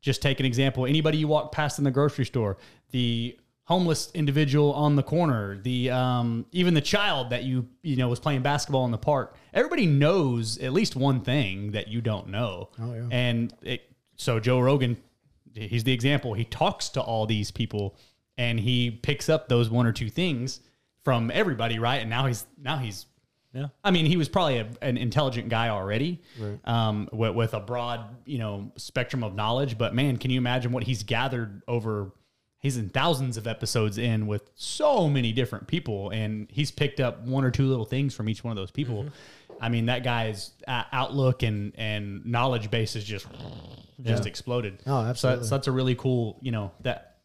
just 0.00 0.22
take 0.22 0.40
an 0.40 0.46
example. 0.46 0.86
Anybody 0.86 1.18
you 1.18 1.28
walk 1.28 1.52
past 1.52 1.78
in 1.78 1.84
the 1.84 1.90
grocery 1.90 2.24
store, 2.24 2.56
the 2.90 3.38
homeless 3.64 4.10
individual 4.14 4.72
on 4.74 4.96
the 4.96 5.02
corner, 5.02 5.56
the 5.56 5.90
um, 5.90 6.46
even 6.52 6.74
the 6.74 6.80
child 6.80 7.30
that 7.30 7.44
you 7.44 7.68
you 7.82 7.96
know 7.96 8.08
was 8.08 8.20
playing 8.20 8.42
basketball 8.42 8.84
in 8.84 8.90
the 8.90 8.98
park. 8.98 9.36
Everybody 9.54 9.86
knows 9.86 10.58
at 10.58 10.72
least 10.72 10.96
one 10.96 11.20
thing 11.20 11.72
that 11.72 11.88
you 11.88 12.00
don't 12.00 12.28
know. 12.28 12.70
Oh 12.80 12.94
yeah. 12.94 13.06
And 13.10 13.54
it, 13.62 13.82
so 14.16 14.40
Joe 14.40 14.60
Rogan, 14.60 14.96
he's 15.54 15.84
the 15.84 15.92
example. 15.92 16.34
He 16.34 16.44
talks 16.44 16.88
to 16.90 17.00
all 17.00 17.26
these 17.26 17.50
people 17.50 17.96
and 18.36 18.58
he 18.58 18.90
picks 18.90 19.28
up 19.28 19.48
those 19.48 19.70
one 19.70 19.86
or 19.86 19.92
two 19.92 20.10
things 20.10 20.60
from 21.04 21.30
everybody, 21.32 21.78
right? 21.78 22.00
And 22.00 22.10
now 22.10 22.26
he's 22.26 22.46
now 22.60 22.78
he's 22.78 23.06
Yeah. 23.52 23.66
I 23.84 23.90
mean, 23.90 24.06
he 24.06 24.16
was 24.16 24.28
probably 24.28 24.58
a, 24.58 24.66
an 24.80 24.96
intelligent 24.96 25.48
guy 25.50 25.68
already, 25.68 26.22
um, 26.64 27.08
with, 27.12 27.34
with 27.34 27.54
a 27.54 27.60
broad, 27.60 28.16
you 28.24 28.38
know, 28.38 28.72
spectrum 28.76 29.22
of 29.22 29.34
knowledge. 29.34 29.76
But 29.76 29.94
man, 29.94 30.16
can 30.16 30.30
you 30.30 30.38
imagine 30.38 30.72
what 30.72 30.84
he's 30.84 31.02
gathered 31.02 31.62
over? 31.68 32.12
He's 32.60 32.76
in 32.76 32.88
thousands 32.90 33.36
of 33.36 33.46
episodes 33.48 33.98
in 33.98 34.26
with 34.28 34.50
so 34.54 35.08
many 35.08 35.32
different 35.32 35.66
people, 35.66 36.10
and 36.10 36.46
he's 36.50 36.70
picked 36.70 37.00
up 37.00 37.22
one 37.26 37.44
or 37.44 37.50
two 37.50 37.66
little 37.66 37.84
things 37.84 38.14
from 38.14 38.28
each 38.28 38.42
one 38.44 38.52
of 38.52 38.56
those 38.56 38.70
people. 38.70 39.06
I 39.60 39.68
mean, 39.68 39.86
that 39.86 40.02
guy's 40.04 40.52
uh, 40.66 40.84
outlook 40.92 41.42
and 41.42 41.72
and 41.76 42.24
knowledge 42.24 42.70
base 42.70 42.96
is 42.96 43.04
just 43.04 43.26
just 44.02 44.26
exploded. 44.26 44.78
Oh, 44.86 45.02
So, 45.04 45.08
absolutely. 45.10 45.44
so 45.46 45.50
that's 45.56 45.66
a 45.66 45.72
really 45.72 45.94
cool, 45.94 46.38
you 46.40 46.52
know, 46.52 46.72
that 46.82 47.16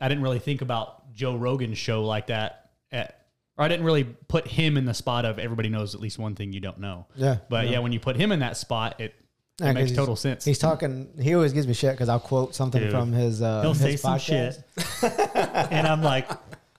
I 0.00 0.08
didn't 0.08 0.22
really 0.24 0.38
think 0.38 0.62
about 0.62 1.12
Joe 1.14 1.36
Rogan's 1.36 1.78
show 1.78 2.04
like 2.04 2.26
that 2.26 2.70
at 2.92 3.25
or 3.58 3.64
I 3.64 3.68
didn't 3.68 3.84
really 3.86 4.04
put 4.04 4.46
him 4.46 4.76
in 4.76 4.84
the 4.84 4.94
spot 4.94 5.24
of 5.24 5.38
everybody 5.38 5.68
knows 5.68 5.94
at 5.94 6.00
least 6.00 6.18
one 6.18 6.34
thing 6.34 6.52
you 6.52 6.60
don't 6.60 6.78
know. 6.78 7.06
Yeah, 7.14 7.38
But 7.48 7.68
yeah, 7.68 7.78
when 7.80 7.92
you 7.92 8.00
put 8.00 8.16
him 8.16 8.32
in 8.32 8.40
that 8.40 8.56
spot, 8.56 9.00
it, 9.00 9.14
it 9.60 9.64
Yeah, 9.64 9.72
makes 9.72 9.92
total 9.92 10.16
sense. 10.16 10.44
He's 10.44 10.58
talking. 10.58 11.08
He 11.20 11.34
always 11.34 11.52
gives 11.52 11.66
me 11.66 11.72
shit 11.74 11.92
because 11.92 12.08
I'll 12.08 12.20
quote 12.20 12.54
something 12.54 12.82
Dude. 12.82 12.90
from 12.90 13.12
his. 13.12 13.40
Uh, 13.40 13.62
He'll 13.62 13.72
his 13.72 13.80
say 13.80 13.96
some 13.96 14.18
podcast. 14.18 14.62
shit. 15.00 15.12
and 15.72 15.86
I'm 15.86 16.02
like, 16.02 16.28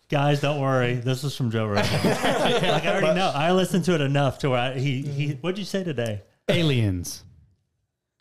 guys, 0.10 0.40
don't 0.42 0.60
worry. 0.62 0.96
This 0.96 1.24
is 1.24 1.36
from 1.36 1.50
Joe 1.50 1.66
Rogan. 1.68 1.84
like 2.04 2.86
I 2.86 2.88
already 2.92 3.16
know. 3.20 3.32
I 3.34 3.52
listened 3.54 3.84
to 3.86 3.96
it 3.96 4.02
enough 4.02 4.38
to 4.40 4.52
where 4.52 4.60
I, 4.60 4.78
he 4.78 5.02
he. 5.02 5.32
What'd 5.42 5.58
you 5.58 5.66
say 5.66 5.84
today? 5.84 6.22
Aliens. 6.50 7.24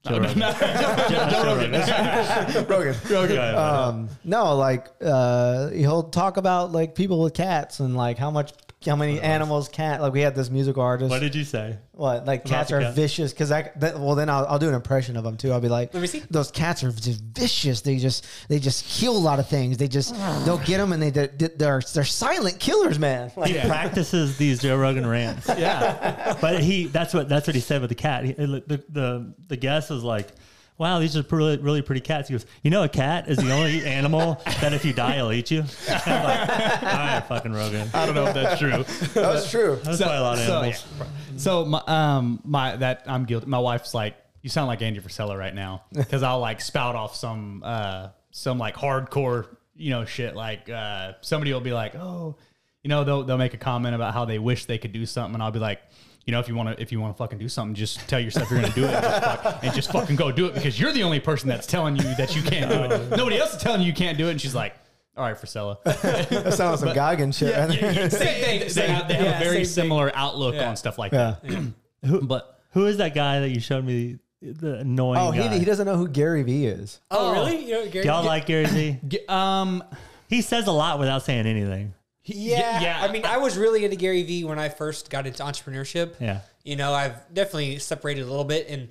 Joe 0.07 0.19
Rogan. 0.19 0.39
Joe, 0.39 1.29
Joe 1.31 2.67
Rogan. 2.69 2.95
Rogan. 3.11 3.55
Um, 3.57 4.09
no, 4.25 4.55
like 4.57 4.87
uh, 5.05 5.69
he'll 5.71 6.05
talk 6.05 6.37
about 6.37 6.73
like 6.73 6.95
people 6.95 7.23
with 7.23 7.35
cats 7.35 7.81
and 7.81 7.97
like 7.97 8.19
how 8.19 8.31
much, 8.31 8.53
how 8.87 8.97
many 8.97 9.21
animals 9.21 9.69
cat. 9.69 10.01
Like 10.01 10.13
we 10.13 10.21
had 10.21 10.35
this 10.35 10.49
musical 10.51 10.83
artist. 10.83 11.11
what 11.11 11.21
did 11.21 11.35
you 11.35 11.45
say? 11.45 11.77
What 11.93 12.25
like 12.27 12.41
About 12.45 12.51
cats 12.51 12.71
the 12.71 12.77
are 12.77 12.81
cat? 12.81 12.95
vicious 12.95 13.33
because 13.33 13.51
I 13.53 13.71
that, 13.77 13.99
well 13.99 14.15
then 14.15 14.29
I'll, 14.31 14.47
I'll 14.47 14.59
do 14.59 14.69
an 14.69 14.75
impression 14.75 15.17
of 15.17 15.25
them 15.25 15.37
too. 15.37 15.53
I'll 15.53 15.61
be 15.61 15.69
like, 15.69 15.93
Let 15.95 16.01
me 16.01 16.07
see. 16.07 16.23
Those 16.31 16.51
cats 16.51 16.85
are 16.85 16.93
just 16.93 17.23
vicious. 17.23 17.81
They 17.83 17.97
just 17.99 18.27
they 18.49 18.59
just 18.59 18.85
kill 18.87 19.17
a 19.17 19.19
lot 19.19 19.39
of 19.41 19.49
things. 19.49 19.77
They 19.79 19.89
just 19.89 20.15
they'll 20.45 20.59
get 20.59 20.79
them 20.79 20.93
and 20.93 21.03
they 21.03 21.11
they're 21.11 21.27
they're, 21.29 21.81
they're 21.81 22.05
silent 22.05 22.59
killers, 22.61 22.99
man. 22.99 23.33
Like, 23.37 23.51
He 23.51 23.61
practices 23.69 24.37
these 24.39 24.61
Joe 24.63 24.77
Rogan 24.77 25.07
rants. 25.07 25.49
Yeah. 25.59 26.37
but 26.41 26.61
he 26.63 26.87
that's 26.87 27.13
what 27.15 27.29
that's 27.29 27.47
what 27.47 27.55
he 27.55 27.61
said 27.61 27.81
with 27.81 27.89
the 27.91 27.95
cat. 27.97 28.25
He, 28.25 28.33
the, 28.33 28.83
the 28.89 29.35
the 29.49 29.57
guest 29.57 29.91
was 29.91 30.03
like, 30.05 30.29
"Wow, 30.79 30.99
these 30.99 31.17
are 31.17 31.25
really 31.31 31.59
really 31.59 31.83
pretty 31.83 32.01
cats." 32.01 32.29
He 32.29 32.35
goes, 32.35 32.47
"You 32.63 32.71
know, 32.71 32.83
a 32.83 32.89
cat 32.89 33.29
is 33.29 33.39
the 33.39 33.51
only 33.53 33.85
animal 33.85 34.41
that 34.61 34.73
if 34.73 34.85
you 34.85 34.93
die, 34.93 35.17
it'll 35.17 35.33
eat 35.33 35.51
you." 35.51 35.65
I'm 35.89 36.25
like, 36.25 36.49
All 36.49 36.89
right, 36.89 37.25
fucking 37.29 37.53
Rogan. 37.53 37.89
I 37.95 38.07
don't 38.07 38.15
know 38.15 38.27
if 38.27 38.35
that's 38.35 38.61
true. 38.61 38.85
That 39.15 39.35
was 39.35 39.51
true. 39.51 39.79
That's 39.83 39.99
probably 39.99 40.17
a 40.17 40.21
lot 40.21 40.39
of 40.39 40.45
so, 40.45 40.57
animals. 40.59 40.87
so 41.37 41.65
my 41.65 41.83
um 41.87 42.41
my 42.45 42.77
that 42.77 43.05
I'm 43.07 43.25
guilty. 43.25 43.47
My 43.47 43.59
wife's 43.59 43.95
like, 43.95 44.17
you 44.43 44.51
sound 44.51 44.69
like 44.69 44.83
Andy 44.83 45.01
Frisella 45.01 45.39
right 45.39 45.55
now 45.55 45.85
because 45.93 46.23
I'll 46.23 46.41
like 46.41 46.61
spout 46.61 46.95
off 46.95 47.17
some 47.17 47.63
uh 47.65 48.09
some 48.31 48.59
like 48.59 48.77
hardcore 48.77 49.47
you 49.75 49.91
know 49.91 50.05
shit 50.05 50.37
like 50.37 50.69
uh 50.69 51.13
somebody 51.21 51.53
will 51.53 51.61
be 51.61 51.73
like 51.73 51.95
oh 51.95 52.37
you 52.83 52.89
know 52.89 53.05
they'll 53.05 53.25
they'll 53.25 53.39
make 53.39 53.55
a 53.55 53.59
comment 53.59 53.95
about 53.95 54.15
how 54.15 54.25
they 54.25 54.39
wish 54.39 54.67
they 54.67 54.79
could 54.79 54.93
do 54.93 55.05
something 55.07 55.35
and 55.35 55.43
I'll 55.43 55.51
be 55.51 55.59
like. 55.59 55.81
You 56.27 56.33
know, 56.33 56.41
if 56.41 56.49
you 56.49 56.57
want 56.57 56.77
to, 56.77 56.83
if 56.83 56.91
you 56.91 57.01
want 57.01 57.15
to 57.15 57.19
fucking 57.19 57.39
do 57.39 57.49
something, 57.49 57.75
just 57.75 58.01
tell 58.09 58.19
yourself 58.19 58.51
you're 58.51 58.61
going 58.61 58.73
to 58.73 58.81
do 58.81 58.85
it, 58.87 58.93
and 58.95 59.03
just, 59.05 59.43
fuck, 59.43 59.65
and 59.65 59.75
just 59.75 59.93
fucking 59.93 60.17
go 60.17 60.33
do 60.33 60.47
it 60.47 60.55
because 60.55 60.79
you're 60.79 60.93
the 60.93 61.05
only 61.05 61.21
person 61.21 61.49
that's 61.49 61.69
telling 61.69 61.95
you 61.97 62.03
that 62.17 62.35
you 62.35 62.43
can't 62.43 62.69
do 62.69 62.83
it. 62.95 63.11
Nobody 63.17 63.39
else 63.39 63.55
is 63.55 63.63
telling 63.63 63.81
you 63.81 63.87
you 63.87 63.93
can't 63.95 64.19
do 64.19 64.27
it, 64.27 64.33
and 64.33 64.41
she's 64.41 64.55
like, 64.55 64.75
"All 65.17 65.23
right, 65.23 65.37
Frisella." 65.37 65.79
That 65.85 66.53
sounds 66.55 66.83
like 66.83 66.89
some 66.89 66.95
Goggins 66.95 67.39
shit. 67.39 67.57
right 67.57 67.69
there. 67.81 68.11
Same 68.11 68.43
thing. 68.61 68.69
They 68.75 68.89
have, 68.89 69.07
they 69.09 69.15
have 69.15 69.25
Yeah, 69.25 69.37
a 69.37 69.39
very 69.39 69.49
same 69.49 69.55
thing. 69.55 69.65
similar 69.67 70.11
outlook 70.17 70.57
Yeah. 70.57 70.69
on 70.69 70.77
stuff 70.77 70.99
like 70.99 71.13
Yeah. 71.13 71.37
that. 71.45 71.73
but 72.23 72.59
Who 72.73 72.87
is 72.87 72.97
that 72.97 73.15
guy 73.15 73.39
that 73.41 73.51
you 73.51 73.61
showed 73.61 73.85
me? 73.85 74.19
The 74.43 74.79
annoying 74.81 75.19
Oh, 75.21 75.33
guy. 75.33 75.49
he, 75.53 75.61
he 75.61 75.65
doesn't 75.65 75.87
know 75.87 75.97
who 75.97 76.09
Gary 76.09 76.43
Vee 76.43 76.67
is. 76.67 77.01
oh, 77.11 77.33
really 77.33 77.65
you 77.67 77.73
know, 77.73 77.89
Gary, 77.89 78.05
Y'all 78.05 78.25
like 78.25 78.47
Gary 78.47 78.67
Vee? 78.67 78.99
G- 79.09 79.21
um, 79.29 79.83
He 80.29 80.43
says 80.43 80.67
a 80.67 80.73
lot 80.73 80.99
without 80.99 81.23
saying 81.23 81.47
anything. 81.47 81.95
Yeah, 82.27 82.81
yeah. 82.81 83.03
i 83.03 83.11
mean 83.11 83.25
i 83.25 83.39
was 83.39 83.57
really 83.57 83.85
into 83.85 83.97
gary 83.97 84.23
vee 84.23 84.45
when 84.45 84.59
i 84.59 84.69
first 84.69 85.09
got 85.11 85.27
into 85.27 85.43
entrepreneurship 85.43 86.15
Yeah. 86.21 86.41
you 86.65 86.77
know 86.77 86.93
i've 86.93 87.15
definitely 87.33 87.79
separated 87.79 88.23
a 88.23 88.27
little 88.27 88.45
bit 88.45 88.67
and 88.69 88.89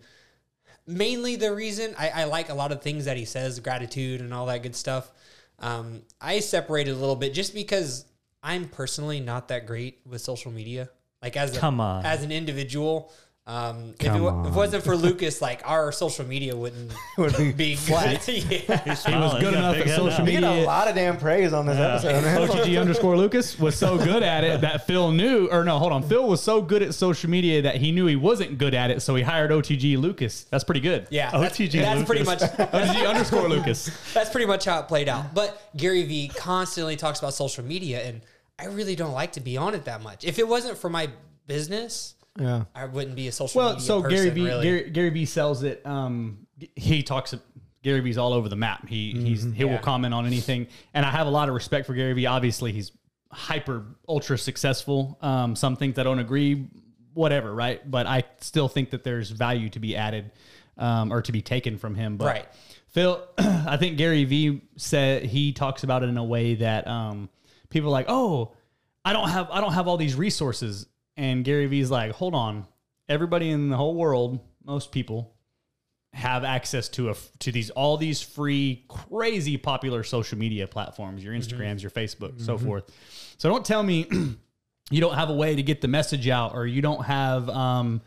mainly 0.87 1.35
the 1.35 1.53
reason 1.53 1.95
I, 1.97 2.09
I 2.09 2.23
like 2.25 2.49
a 2.49 2.53
lot 2.53 2.71
of 2.71 2.81
things 2.81 3.05
that 3.05 3.17
he 3.17 3.25
says 3.25 3.59
gratitude 3.59 4.21
and 4.21 4.33
all 4.33 4.45
that 4.47 4.63
good 4.63 4.75
stuff 4.75 5.11
um, 5.59 6.01
i 6.21 6.39
separated 6.39 6.91
a 6.91 6.95
little 6.97 7.15
bit 7.15 7.33
just 7.33 7.53
because 7.53 8.05
i'm 8.43 8.67
personally 8.67 9.19
not 9.19 9.47
that 9.49 9.65
great 9.67 9.99
with 10.05 10.21
social 10.21 10.51
media 10.51 10.89
like 11.21 11.35
as 11.37 11.55
a, 11.55 11.59
Come 11.59 11.79
on. 11.79 12.05
as 12.05 12.23
an 12.23 12.31
individual 12.31 13.11
um, 13.47 13.93
if, 13.99 14.07
it, 14.07 14.09
Come 14.09 14.45
if 14.45 14.51
it 14.53 14.55
wasn't 14.55 14.83
for 14.83 14.95
Lucas, 14.97 15.39
like 15.39 15.61
our 15.65 15.91
social 15.91 16.25
media 16.25 16.55
wouldn't 16.55 16.91
Would 17.19 17.37
be 17.37 17.51
be 17.51 17.75
flat. 17.75 18.27
yeah. 18.27 18.39
He 18.83 18.89
was 18.89 19.03
good 19.39 19.53
enough 19.53 19.75
at 19.75 19.87
social 19.89 20.25
We 20.25 20.33
media. 20.33 20.41
get 20.49 20.63
a 20.63 20.65
lot 20.65 20.87
of 20.87 20.95
damn 20.95 21.17
praise 21.17 21.53
on 21.53 21.67
this 21.67 21.77
episode. 21.77 22.23
man. 22.23 22.47
OTG 22.49 22.81
underscore 22.81 23.15
Lucas 23.15 23.59
was 23.59 23.75
so 23.77 23.97
good 23.97 24.23
at 24.23 24.43
it 24.43 24.61
that 24.61 24.87
Phil 24.87 25.11
knew, 25.11 25.47
or 25.51 25.63
no, 25.63 25.77
hold 25.77 25.91
on. 25.91 26.01
Phil 26.01 26.27
was 26.27 26.41
so 26.41 26.59
good 26.59 26.81
at 26.81 26.95
social 26.95 27.29
media 27.29 27.61
that 27.61 27.75
he 27.75 27.91
knew 27.91 28.07
he 28.07 28.15
wasn't 28.15 28.57
good 28.57 28.73
at 28.73 28.89
it, 28.89 29.03
so 29.03 29.13
he 29.13 29.21
hired 29.21 29.51
OTG 29.51 29.97
Lucas. 29.99 30.45
That's 30.45 30.63
pretty 30.63 30.81
good. 30.81 31.07
Yeah, 31.11 31.29
that's, 31.29 31.59
OTG 31.59 31.73
that's 31.73 32.03
pretty 32.03 32.23
much 32.23 32.41
Lucas. 32.41 32.57
OTG 32.57 33.07
underscore 33.07 33.47
Lucas. 33.47 34.13
that's 34.13 34.31
pretty 34.31 34.47
much 34.47 34.65
how 34.65 34.79
it 34.79 34.87
played 34.87 35.07
out. 35.07 35.35
But 35.35 35.69
Gary 35.77 36.01
Vee 36.03 36.29
constantly 36.29 36.95
talks 36.95 37.19
about 37.19 37.35
social 37.35 37.63
media, 37.63 38.01
and 38.01 38.21
I 38.57 38.65
really 38.65 38.95
don't 38.95 39.13
like 39.13 39.33
to 39.33 39.39
be 39.41 39.55
on 39.55 39.75
it 39.75 39.85
that 39.85 40.01
much. 40.01 40.23
If 40.25 40.39
it 40.39 40.47
wasn't 40.47 40.79
for 40.79 40.89
my 40.89 41.09
business, 41.45 42.15
Yeah. 42.39 42.65
I 42.73 42.85
wouldn't 42.85 43.15
be 43.15 43.27
a 43.27 43.31
social 43.31 43.59
Well, 43.59 43.69
media 43.73 43.85
so 43.85 44.01
person. 44.01 44.17
Gary 44.17 44.29
Vee, 44.31 44.45
really. 44.45 44.63
Gary, 44.63 44.89
Gary 44.89 45.09
Vee 45.09 45.25
sells 45.25 45.63
it. 45.63 45.85
Um, 45.85 46.47
he 46.75 47.03
talks. 47.03 47.33
Gary 47.81 47.99
Vee's 47.99 48.17
all 48.17 48.33
over 48.33 48.49
the 48.49 48.55
map. 48.55 48.87
He 48.87 49.11
he's 49.11 49.43
he 49.53 49.63
will 49.63 49.77
comment 49.77 50.13
on 50.13 50.25
anything, 50.25 50.67
and 50.93 51.05
I 51.05 51.11
have 51.11 51.27
a 51.27 51.29
lot 51.29 51.49
of 51.49 51.55
respect 51.55 51.85
for 51.85 51.93
Gary 51.93 52.13
Vee. 52.13 52.25
Obviously, 52.25 52.71
he's 52.71 52.91
hyper 53.31 53.83
ultra 54.09 54.37
successful. 54.37 55.17
Um, 55.21 55.55
some 55.55 55.75
things 55.75 55.99
I 55.99 56.03
don't 56.03 56.19
agree, 56.19 56.67
whatever, 57.13 57.53
right? 57.53 57.89
But 57.89 58.07
I 58.07 58.23
still 58.41 58.67
think 58.67 58.89
that 58.89 59.03
there's 59.03 59.29
value 59.29 59.69
to 59.69 59.79
be 59.79 59.95
added 59.95 60.31
um, 60.77 61.13
or 61.13 61.21
to 61.21 61.31
be 61.31 61.41
taken 61.41 61.77
from 61.77 61.95
him. 61.95 62.17
But 62.17 62.25
Right. 62.25 62.45
Phil, 62.89 63.23
I 63.37 63.77
think 63.77 63.97
Gary 63.97 64.23
Vee 64.23 64.61
said 64.77 65.23
he 65.23 65.51
talks 65.51 65.83
about 65.83 66.01
it 66.03 66.07
in 66.09 66.17
a 66.17 66.23
way 66.23 66.55
that 66.55 66.87
um, 66.87 67.29
people 67.69 67.89
are 67.89 67.91
like, 67.91 68.05
oh, 68.09 68.53
I 69.03 69.13
don't 69.13 69.29
have 69.29 69.49
I 69.51 69.61
don't 69.61 69.73
have 69.73 69.87
all 69.87 69.97
these 69.97 70.15
resources, 70.15 70.87
and 71.17 71.43
Gary 71.43 71.67
Vee's 71.67 71.91
like, 71.91 72.11
hold 72.11 72.35
on, 72.35 72.65
everybody 73.07 73.49
in 73.49 73.69
the 73.69 73.77
whole 73.77 73.95
world, 73.95 74.39
most 74.63 74.91
people 74.91 75.35
have 76.13 76.45
access 76.45 76.87
to 76.87 77.09
a 77.09 77.15
to 77.39 77.51
these 77.51 77.69
all 77.71 77.97
these 77.97 78.21
free 78.21 78.85
crazy 78.87 79.57
popular 79.57 80.01
social 80.01 80.37
media 80.37 80.65
platforms 80.65 81.21
your 81.21 81.33
instagrams 81.33 81.81
your 81.81 81.91
facebook 81.91 82.41
so 82.41 82.57
forth. 82.57 82.89
So 83.37 83.49
don't 83.49 83.65
tell 83.65 83.83
me 83.83 84.07
you 84.91 85.01
don't 85.01 85.15
have 85.15 85.29
a 85.29 85.33
way 85.33 85.55
to 85.55 85.61
get 85.61 85.81
the 85.81 85.89
message 85.89 86.29
out 86.29 86.55
or 86.55 86.65
you 86.65 86.81
don't 86.81 87.03
have 87.03 87.49
um 87.49 88.01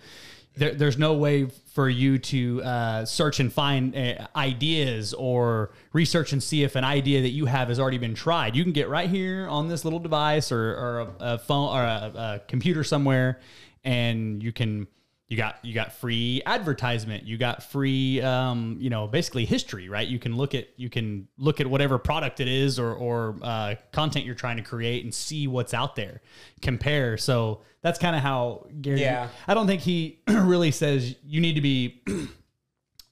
there, 0.58 0.74
there's 0.74 0.98
no 0.98 1.14
way 1.14 1.46
for 1.74 1.88
you 1.88 2.18
to 2.18 2.62
uh, 2.62 3.04
search 3.04 3.40
and 3.40 3.52
find 3.52 3.96
uh, 3.96 4.26
ideas 4.34 5.14
or 5.14 5.70
research 5.92 6.32
and 6.32 6.42
see 6.42 6.64
if 6.64 6.74
an 6.74 6.84
idea 6.84 7.22
that 7.22 7.30
you 7.30 7.46
have 7.46 7.68
has 7.68 7.78
already 7.78 7.98
been 7.98 8.14
tried. 8.14 8.56
You 8.56 8.64
can 8.64 8.72
get 8.72 8.88
right 8.88 9.08
here 9.08 9.46
on 9.48 9.68
this 9.68 9.84
little 9.84 10.00
device 10.00 10.50
or, 10.50 10.74
or 10.74 11.00
a, 11.00 11.08
a 11.20 11.38
phone 11.38 11.68
or 11.68 11.82
a, 11.82 12.12
a 12.16 12.40
computer 12.48 12.82
somewhere, 12.82 13.40
and 13.84 14.42
you 14.42 14.52
can 14.52 14.88
you 15.28 15.36
got 15.36 15.62
you 15.62 15.74
got 15.74 15.92
free 15.92 16.40
advertisement. 16.46 17.24
You 17.24 17.36
got 17.36 17.62
free 17.62 18.20
um, 18.22 18.78
you 18.80 18.88
know 18.88 19.06
basically 19.06 19.44
history 19.44 19.88
right? 19.88 20.08
You 20.08 20.18
can 20.18 20.36
look 20.36 20.54
at 20.54 20.68
you 20.76 20.88
can 20.88 21.28
look 21.36 21.60
at 21.60 21.66
whatever 21.66 21.98
product 21.98 22.40
it 22.40 22.48
is 22.48 22.78
or 22.78 22.94
or 22.94 23.36
uh, 23.42 23.74
content 23.92 24.24
you're 24.24 24.34
trying 24.34 24.56
to 24.56 24.62
create 24.62 25.04
and 25.04 25.14
see 25.14 25.46
what's 25.46 25.74
out 25.74 25.96
there. 25.96 26.22
Compare. 26.62 27.18
So 27.18 27.60
that's 27.82 27.98
kind 27.98 28.16
of 28.16 28.22
how 28.22 28.66
Gary 28.80 29.02
Yeah. 29.02 29.28
I 29.46 29.52
don't 29.52 29.66
think 29.66 29.82
he 29.82 30.20
really 30.28 30.70
says 30.70 31.14
you 31.22 31.40
need 31.42 31.54
to 31.54 31.60
be 31.60 32.02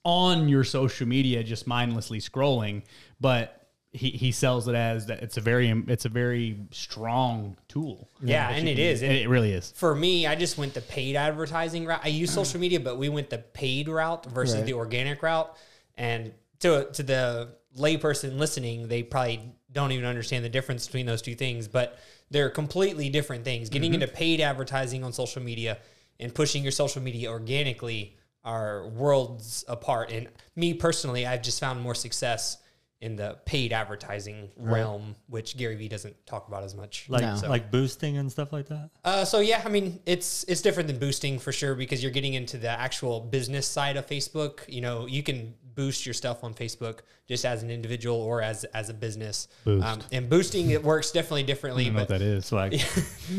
on 0.03 0.49
your 0.49 0.63
social 0.63 1.07
media 1.07 1.43
just 1.43 1.67
mindlessly 1.67 2.19
scrolling 2.19 2.81
but 3.19 3.66
he, 3.93 4.09
he 4.11 4.31
sells 4.31 4.67
it 4.67 4.75
as 4.75 5.05
that 5.07 5.23
it's 5.23 5.37
a 5.37 5.41
very 5.41 5.69
it's 5.87 6.05
a 6.05 6.09
very 6.09 6.57
strong 6.71 7.57
tool 7.67 8.09
Yeah, 8.21 8.49
and 8.49 8.67
it 8.67 8.79
is. 8.79 9.01
it, 9.01 9.07
And 9.07 9.15
it 9.17 9.29
really 9.29 9.53
is 9.53 9.71
for 9.75 9.95
me, 9.95 10.27
I 10.27 10.35
just 10.35 10.57
went 10.57 10.73
the 10.73 10.81
paid 10.81 11.15
advertising 11.15 11.85
route. 11.85 12.01
I 12.03 12.09
use 12.09 12.31
social 12.31 12.59
media, 12.59 12.79
but 12.79 12.97
we 12.97 13.09
went 13.09 13.29
the 13.29 13.39
paid 13.39 13.87
route 13.87 14.25
versus 14.25 14.55
Right. 14.55 14.65
the 14.65 14.73
organic 14.73 15.23
route. 15.23 15.55
And 15.95 16.33
to 16.59 16.89
to 16.91 17.03
the 17.03 17.49
layperson 17.77 18.37
listening, 18.37 18.87
they 18.87 19.03
probably 19.03 19.53
don't 19.71 19.91
even 19.91 20.05
understand 20.05 20.43
the 20.43 20.49
difference 20.49 20.85
between 20.85 21.05
those 21.05 21.21
two 21.21 21.35
things, 21.35 21.67
but 21.67 21.99
they're 22.29 22.49
completely 22.49 23.09
different 23.09 23.45
things. 23.45 23.69
Getting 23.69 23.93
mm-hmm. 23.93 24.01
into 24.01 24.13
paid 24.13 24.41
advertising 24.41 25.03
on 25.03 25.13
social 25.13 25.41
media 25.41 25.77
and 26.19 26.33
pushing 26.33 26.63
your 26.63 26.71
social 26.71 27.01
media 27.01 27.29
organically 27.29 28.17
are 28.43 28.87
worlds 28.89 29.63
apart. 29.67 30.11
And 30.11 30.27
me 30.55 30.73
personally, 30.73 31.25
I've 31.25 31.41
just 31.41 31.59
found 31.59 31.81
more 31.81 31.95
success 31.95 32.57
in 32.99 33.15
the 33.15 33.37
paid 33.45 33.71
advertising 33.73 34.49
realm, 34.57 35.15
which 35.27 35.55
Gary 35.55 35.75
Vee 35.75 35.87
doesn't 35.87 36.15
talk 36.25 36.47
about 36.47 36.63
as 36.63 36.73
much. 36.75 37.05
like 37.09 37.21
No. 37.21 37.39
like 37.47 37.69
boosting 37.69 38.17
and 38.17 38.31
stuff 38.31 38.51
like 38.51 38.67
that. 38.69 38.89
Uh, 39.05 39.23
so 39.23 39.39
yeah, 39.39 39.61
I 39.63 39.69
mean, 39.69 39.99
it's 40.05 40.43
it's 40.45 40.61
different 40.61 40.87
than 40.87 40.97
boosting 40.97 41.37
for 41.37 41.51
sure 41.51 41.75
because 41.75 42.01
you're 42.01 42.11
getting 42.11 42.33
into 42.33 42.57
the 42.57 42.69
actual 42.69 43.19
business 43.21 43.67
side 43.67 43.97
of 43.97 44.07
Facebook. 44.07 44.61
You 44.67 44.81
know, 44.81 45.05
you 45.05 45.21
can 45.21 45.53
boost 45.75 46.07
your 46.07 46.13
stuff 46.13 46.43
on 46.43 46.55
Facebook 46.55 47.01
just 47.27 47.45
as 47.45 47.61
an 47.61 47.69
individual 47.69 48.17
or 48.19 48.41
as 48.41 48.63
as 48.65 48.89
a 48.89 48.95
business. 48.95 49.47
Boost. 49.63 49.85
Um, 49.85 49.99
and 50.11 50.27
boosting 50.27 50.71
it 50.71 50.83
works 50.83 51.11
definitely 51.11 51.43
differently. 51.43 51.91
But 51.91 52.09
is 52.09 52.47
So 52.47 52.55
like 52.55 52.81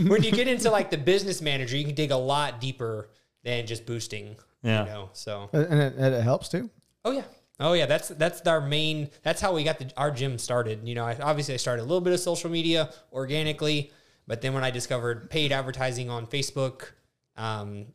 when 0.07 0.23
you 0.23 0.31
get 0.31 0.47
into 0.47 0.71
like 0.71 0.90
the 0.92 0.99
business 0.99 1.42
manager, 1.42 1.77
you 1.77 1.85
can 1.85 1.97
dig 1.97 2.12
a 2.12 2.16
lot 2.16 2.61
deeper 2.61 3.11
than 3.42 3.66
just 3.66 3.87
boosting. 3.87 4.37
Yeah. 4.62 4.85
You 4.85 4.90
know, 4.90 5.11
so 5.14 5.51
and 5.53 5.81
it, 5.81 5.94
and 5.97 6.14
it 6.14 6.23
helps 6.23 6.49
too. 6.49 6.71
oh 7.05 7.11
yeah. 7.11 7.23
Oh 7.61 7.73
yeah, 7.73 7.87
that's 7.87 8.09
that's 8.09 8.47
our 8.47 8.61
main. 8.61 9.11
That's 9.23 9.40
how 9.40 9.53
we 9.53 9.64
got 9.64 9.79
the, 9.79 9.90
our 9.97 10.11
gym 10.11 10.38
started. 10.38 10.87
You 10.87 10.94
know, 10.94 11.05
I, 11.05 11.16
obviously 11.21 11.55
I 11.55 11.57
started 11.57 11.83
a 11.83 11.87
little 11.87 12.01
bit 12.01 12.12
of 12.12 12.21
social 12.21 12.51
media 12.51 12.92
organically, 13.12 13.92
but 14.27 14.40
then 14.40 14.55
when 14.55 14.62
I 14.62 14.71
discovered 14.71 15.29
paid 15.29 15.51
advertising 15.51 16.09
on 16.09 16.27
Facebook, 16.27 16.90
um, 17.37 17.87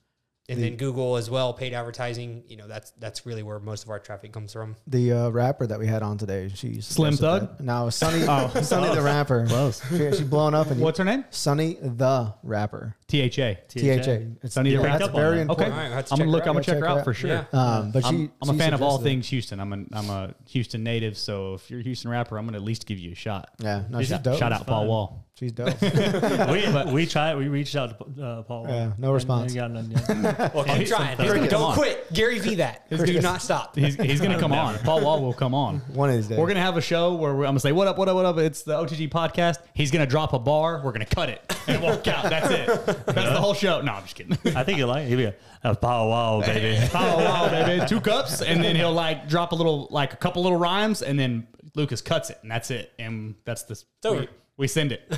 and 0.50 0.62
then 0.62 0.76
Google 0.76 1.16
as 1.16 1.30
well, 1.30 1.54
paid 1.54 1.74
advertising. 1.74 2.44
You 2.48 2.58
know, 2.58 2.68
that's 2.68 2.92
that's 2.92 3.26
really 3.26 3.44
where 3.44 3.60
most 3.60 3.86
of 3.86 3.90
our 3.90 4.00
traffic 4.00 4.34
comes 4.34 4.52
from. 4.52 4.76
The 4.88 5.14
uh, 5.14 5.30
rapper 5.30 5.66
that 5.68 5.80
we 5.80 5.88
had 5.88 6.04
on 6.04 6.18
today, 6.18 6.52
she's 6.54 6.86
Slim 6.86 7.16
Thug? 7.16 7.58
that. 7.58 7.64
No, 7.64 7.90
Sunny. 7.90 8.26
oh, 8.28 8.52
Sunny 8.62 8.94
the 8.94 9.02
rapper. 9.02 9.46
Close. 9.48 9.82
She, 9.90 9.98
she's 9.98 10.22
blowing 10.22 10.54
up. 10.54 10.68
And 10.68 10.82
what's 10.82 10.98
her 10.98 11.06
name 11.06 11.24
Sunny 11.30 11.78
the 11.82 12.34
rapper. 12.44 12.98
Tha 13.22 13.58
T 13.68 13.90
H 13.90 14.08
A. 14.08 14.28
It's 14.42 14.54
Sunny 14.56 14.72
the 14.72 14.76
yeah, 14.78 14.82
Rapper. 14.84 15.00
that's 15.00 15.04
Picked 15.04 15.10
up 15.10 15.16
on 15.16 15.22
very 15.22 15.38
that. 15.38 15.50
Okay, 15.52 15.66
important. 15.66 15.74
All 15.74 15.80
right, 15.80 15.86
I'll 15.88 15.94
have 15.96 16.06
to 16.06 16.14
I'm 16.14 16.20
gonna 16.20 16.32
look. 16.32 16.48
I'm 16.48 16.54
gonna 16.54 16.64
check 16.64 16.76
her 16.76 16.82
Check 16.82 16.90
her 16.90 16.98
out 17.00 17.04
for 17.04 17.14
sure. 17.14 17.30
Yeah. 17.30 17.46
Um, 17.54 17.92
but 17.92 18.04
she, 18.04 18.08
I'm, 18.10 18.32
I'm 18.42 18.50
a 18.50 18.54
she 18.54 18.60
fan 18.60 18.74
of 18.74 18.82
all 18.82 18.98
suggested 18.98 19.06
it. 19.08 19.10
things 19.12 19.28
Houston. 19.30 19.60
I'm 19.60 19.74
a 19.74 19.78
I'm 19.94 20.10
a 20.10 20.34
Houston 20.50 20.84
native, 20.84 21.18
so 21.18 21.54
if 21.56 21.70
you're 21.70 21.80
a 21.80 21.84
Houston 21.84 22.10
rapper, 22.12 22.38
I'm 22.38 22.46
gonna 22.46 22.58
at 22.58 22.64
least 22.64 22.86
give 22.86 23.00
you 23.00 23.12
a 23.12 23.16
shot. 23.16 23.50
Yeah, 23.60 23.84
no, 23.90 24.00
she's 24.00 24.10
Shout, 24.10 24.24
dope. 24.24 24.40
shout 24.40 24.52
out 24.52 24.66
Paul. 24.68 24.88
Wall. 24.88 25.28
She's 25.40 25.52
dope. 25.52 25.82
we 25.82 26.92
we 26.94 27.06
tried. 27.08 27.36
We 27.36 27.48
reached 27.48 27.76
out 27.76 27.98
to 28.18 28.24
uh, 28.24 28.42
Paul. 28.44 28.64
Wall. 28.66 28.72
Yeah, 28.74 28.92
no 29.00 29.08
And 29.08 29.14
response. 29.16 29.52
we 29.52 29.56
got 29.60 29.72
none 29.72 29.90
yet. 29.92 30.08
Well, 30.54 30.64
keep 30.64 30.88
trying. 30.88 31.18
he's 31.18 31.28
gonna 31.34 31.40
come 31.40 31.48
Don't 31.50 31.62
on. 31.72 31.74
quit. 31.76 32.14
Gary 32.14 32.38
Vee 32.40 32.56
that. 32.56 32.88
Do 32.90 33.20
not 33.22 33.42
stop. 33.42 33.76
He's, 33.76 33.96
he's 33.96 34.22
gonna 34.22 34.40
come 34.40 34.52
on. 34.54 34.78
Paul 34.80 35.02
Wall 35.02 35.22
will 35.22 35.34
come 35.34 35.56
on. 35.56 35.80
One 35.94 36.10
of 36.10 36.16
these 36.16 36.28
days. 36.28 36.38
We're 36.38 36.48
gonna 36.48 36.62
have 36.62 36.78
a 36.78 36.82
show 36.82 37.14
where 37.16 37.34
we're, 37.34 37.46
I'm 37.46 37.50
gonna 37.52 37.60
say, 37.62 37.72
"What 37.72 37.88
up? 37.88 37.98
What 37.98 38.08
up? 38.10 38.16
What 38.16 38.26
up?" 38.26 38.38
It's 38.38 38.62
the 38.64 38.76
OTG 38.78 39.10
podcast. 39.10 39.58
He's 39.74 39.90
gonna 39.92 40.06
drop 40.06 40.34
a 40.34 40.40
bar. 40.40 40.82
We're 40.84 40.92
gonna 40.92 41.06
cut 41.06 41.30
it 41.30 41.56
and 41.68 41.82
walk 41.82 42.08
out. 42.08 42.30
That's 42.30 42.50
it. 42.52 43.03
That's 43.06 43.30
the 43.34 43.42
whole 43.42 43.54
show. 43.54 43.82
No, 43.82 43.94
I'm 43.94 44.04
just 44.04 44.16
kidding. 44.16 44.38
I 44.56 44.64
think 44.64 44.78
you 44.78 44.86
like. 44.86 45.08
He'd 45.08 45.16
be 45.16 45.26
a, 45.26 45.36
a 45.64 45.76
Paul 45.76 46.10
Wall 46.10 46.42
baby. 46.42 46.78
Oh 46.94 47.18
wow, 47.18 47.50
baby! 47.50 47.86
Two 47.88 48.00
cups, 48.02 48.42
and 48.42 48.64
then 48.64 48.76
he'll 48.76 48.92
like 48.94 49.28
drop 49.28 49.52
a 49.52 49.56
little, 49.56 49.88
like 49.92 50.14
a 50.14 50.18
couple 50.18 50.44
little 50.44 50.58
rhymes, 50.58 51.02
and 51.02 51.20
then 51.20 51.48
Lucas 51.76 52.02
cuts 52.02 52.30
it, 52.30 52.38
and 52.42 52.52
that's 52.52 52.72
it, 52.72 52.92
and 53.00 53.36
that's 53.46 53.64
the 53.64 53.84
over. 54.06 54.20
we, 54.22 54.28
we 54.58 54.68
send 54.68 54.92
it. 54.92 55.12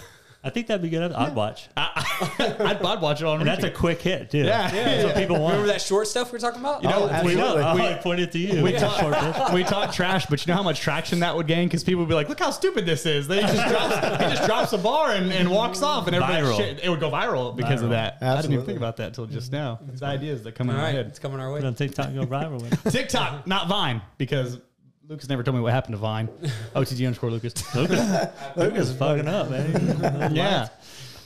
I 0.45 0.51
think 0.51 0.67
that'd 0.67 0.81
be 0.83 0.89
good. 0.89 1.11
I'd 1.11 1.33
watch. 1.35 1.67
I'd, 1.75 2.81
I'd 2.83 3.01
watch 3.01 3.19
it 3.21 3.25
on. 3.25 3.39
And 3.39 3.47
that's 3.49 3.63
a 3.63 3.71
quick 3.71 3.99
hit 4.01 4.29
too. 4.29 4.37
Yeah. 4.45 4.69
that's 4.69 5.03
what 5.03 5.15
people 5.15 5.39
want. 5.39 5.53
Remember 5.53 5.73
that 5.73 5.81
short 5.81 6.07
stuff 6.07 6.31
we 6.31 6.35
were 6.37 6.39
talking 6.39 6.59
about? 6.61 6.83
You 6.83 6.89
know, 6.89 7.09
Oh, 7.11 7.21
we, 7.23 7.29
we 7.33 7.35
know. 7.35 7.57
Absolutely. 7.57 7.93
I 7.93 7.97
pointed 7.97 8.31
to 8.33 8.37
you. 8.39 8.63
we, 8.63 8.73
Yeah. 8.73 8.79
talk, 8.79 8.99
Short 9.35 9.53
we 9.53 9.63
talk 9.63 9.91
trash, 9.91 10.27
but 10.27 10.45
you 10.45 10.51
know 10.51 10.57
how 10.57 10.63
much 10.63 10.79
traction 10.79 11.19
that 11.21 11.35
would 11.35 11.47
gain 11.47 11.67
because 11.67 11.83
people 11.83 12.01
would 12.01 12.09
be 12.09 12.13
like, 12.15 12.29
"Look 12.29 12.39
how 12.39 12.51
stupid 12.51 12.85
this 12.85 13.05
is." 13.07 13.27
They 13.27 13.41
just 13.41 13.67
drops, 13.67 13.95
he 13.95 14.29
just 14.35 14.45
drops 14.45 14.73
a 14.73 14.77
bar 14.77 15.11
and, 15.11 15.31
and 15.33 15.49
walks 15.49 15.81
off, 15.81 16.05
and 16.07 16.15
everybody 16.15 16.45
Viral. 16.45 16.57
shit, 16.57 16.79
it 16.83 16.89
would 16.89 16.99
go 16.99 17.09
viral 17.09 17.55
because 17.55 17.81
of 17.81 17.87
Viral. 17.89 18.19
that. 18.19 18.23
I 18.23 18.35
didn't 18.41 18.53
even 18.53 18.65
think 18.65 18.77
about 18.77 18.97
that 18.97 19.07
until 19.07 19.25
just 19.25 19.51
now. 19.51 19.79
These 19.89 20.03
ideas 20.03 20.43
that 20.43 20.53
come 20.53 20.69
in 20.69 20.75
All 20.75 20.81
my 20.81 20.87
right, 20.89 20.95
head. 20.95 21.07
it's 21.07 21.17
coming 21.19 21.39
our 21.39 21.51
way. 21.51 21.59
Put 21.61 21.65
on 21.67 21.73
TikTok 21.75 22.13
go 22.13 22.25
viral. 22.25 22.91
TikTok, 22.91 23.47
not 23.47 23.67
Vine, 23.67 24.01
because 24.19 24.59
Lucas 25.07 25.29
never 25.29 25.43
told 25.43 25.55
me 25.55 25.61
what 25.61 25.71
happened 25.71 25.93
to 25.93 25.97
Vine. 25.97 26.27
OTG 26.75 27.05
underscore 27.05 27.29
Lucas. 27.29 27.75
Lucas, 27.75 27.99
Lucas 28.55 28.89
is 28.89 28.97
fucking 28.97 29.27
up, 29.27 29.51
man. 29.51 30.33
yeah. 30.35 30.69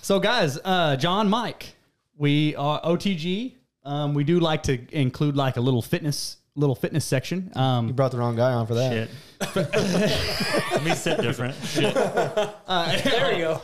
So 0.01 0.19
guys, 0.19 0.59
uh, 0.65 0.97
John, 0.97 1.29
Mike, 1.29 1.75
we 2.17 2.55
are 2.57 2.81
OTG. 2.81 3.53
Um, 3.85 4.13
we 4.13 4.25
do 4.25 4.41
like 4.41 4.63
to 4.63 4.79
include 4.91 5.37
like 5.37 5.55
a 5.55 5.61
little 5.61 5.81
fitness, 5.81 6.37
little 6.59 6.75
fitness 6.75 7.05
section. 7.05 7.51
you 7.55 7.61
Um, 7.61 7.93
brought 7.93 8.11
the 8.11 8.17
wrong 8.17 8.35
guy 8.35 8.51
on 8.51 8.67
for 8.67 8.75
that. 8.75 8.91
Shit. 8.91 9.09
Let 10.73 10.83
me 10.83 10.93
sit 10.93 11.21
different. 11.21 11.55
Shit. 11.65 11.93
there 12.67 13.33
you 13.33 13.39
go. 13.39 13.61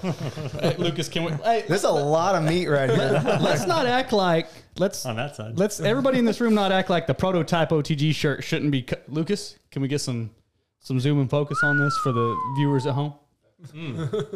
Lucas, 0.78 1.10
can 1.10 1.26
we? 1.26 1.32
Hey, 1.44 1.66
There's 1.68 1.84
a 1.84 1.92
lot 1.92 2.36
of 2.36 2.44
meat 2.44 2.68
right 2.68 2.90
here. 2.90 3.22
let's 3.42 3.66
not 3.68 3.86
act 3.86 4.14
like 4.14 4.48
let's 4.78 5.06
On 5.06 5.16
that 5.18 5.36
side. 5.36 5.58
let's 5.58 5.80
everybody 5.80 6.18
in 6.20 6.26
this 6.26 6.40
room 6.40 6.54
not 6.54 6.72
act 6.72 6.90
like 6.90 7.08
the 7.08 7.14
prototype 7.14 7.70
OTG 7.70 8.14
shirt 8.16 8.44
shouldn't 8.44 8.72
be. 8.72 8.84
cu- 8.84 8.96
Lucas, 9.10 9.58
can 9.72 9.82
we 9.82 9.88
get 9.88 10.00
some 10.00 10.32
some 10.80 11.00
zoom 11.00 11.20
and 11.20 11.30
focus 11.30 11.58
on 11.64 11.78
this 11.78 11.96
for 12.04 12.12
the 12.14 12.36
viewers 12.58 12.86
at 12.86 12.94
home? 12.94 13.14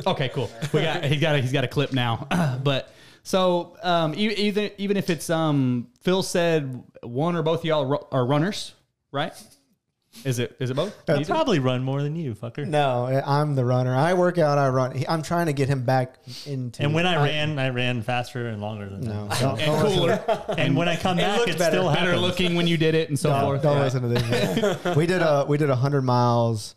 Okay, 0.07 0.29
cool. 0.29 0.49
We 0.73 0.81
got 0.81 1.03
he's 1.05 1.21
got 1.21 1.35
a, 1.35 1.39
he's 1.39 1.51
got 1.53 1.63
a 1.63 1.67
clip 1.67 1.93
now, 1.93 2.27
but 2.63 2.91
so 3.23 3.75
um, 3.83 4.13
e- 4.15 4.33
even 4.35 4.71
even 4.77 4.97
if 4.97 5.09
it's 5.09 5.29
um, 5.29 5.87
Phil 6.01 6.23
said 6.23 6.83
one 7.03 7.35
or 7.35 7.41
both 7.43 7.59
of 7.59 7.65
y'all 7.65 7.85
ru- 7.85 8.07
are 8.11 8.25
runners, 8.25 8.73
right? 9.11 9.33
Is 10.25 10.39
it 10.39 10.55
is 10.59 10.71
it 10.71 10.73
both? 10.73 10.93
I'd 11.07 11.27
probably 11.27 11.59
run 11.59 11.83
more 11.83 12.01
than 12.01 12.15
you, 12.15 12.33
fucker. 12.33 12.65
No, 12.67 13.05
I'm 13.25 13.53
the 13.53 13.63
runner. 13.63 13.95
I 13.95 14.15
work 14.15 14.39
out. 14.39 14.57
I 14.57 14.67
run. 14.69 14.95
He- 14.95 15.07
I'm 15.07 15.21
trying 15.21 15.45
to 15.45 15.53
get 15.53 15.69
him 15.69 15.83
back 15.83 16.15
into. 16.47 16.81
And 16.83 16.95
when 16.95 17.05
I 17.05 17.23
ran, 17.23 17.59
I 17.59 17.69
ran 17.69 18.01
faster 18.01 18.47
and 18.47 18.59
longer 18.59 18.89
than 18.89 19.01
no, 19.01 19.27
that. 19.27 19.39
don't, 19.39 19.59
and 19.59 19.65
don't 19.67 19.83
listen, 19.83 19.99
cooler, 19.99 20.55
And 20.57 20.75
when 20.75 20.89
I 20.89 20.95
come 20.95 21.17
back, 21.17 21.37
looked 21.37 21.51
it 21.51 21.59
better. 21.59 21.77
still 21.77 21.89
better 21.93 22.05
happens. 22.11 22.21
looking 22.21 22.55
when 22.55 22.65
you 22.65 22.75
did 22.75 22.95
it, 22.95 23.09
and 23.09 23.19
so 23.19 23.29
don't, 23.29 23.43
forth. 23.43 23.61
don't 23.61 23.77
Yeah. 23.77 23.83
listen 23.83 24.01
to 24.01 24.07
this. 24.07 24.95
we 24.97 25.05
did 25.05 25.21
a 25.21 25.45
we 25.47 25.57
did 25.59 25.69
a 25.69 25.75
hundred 25.75 26.01
miles. 26.01 26.75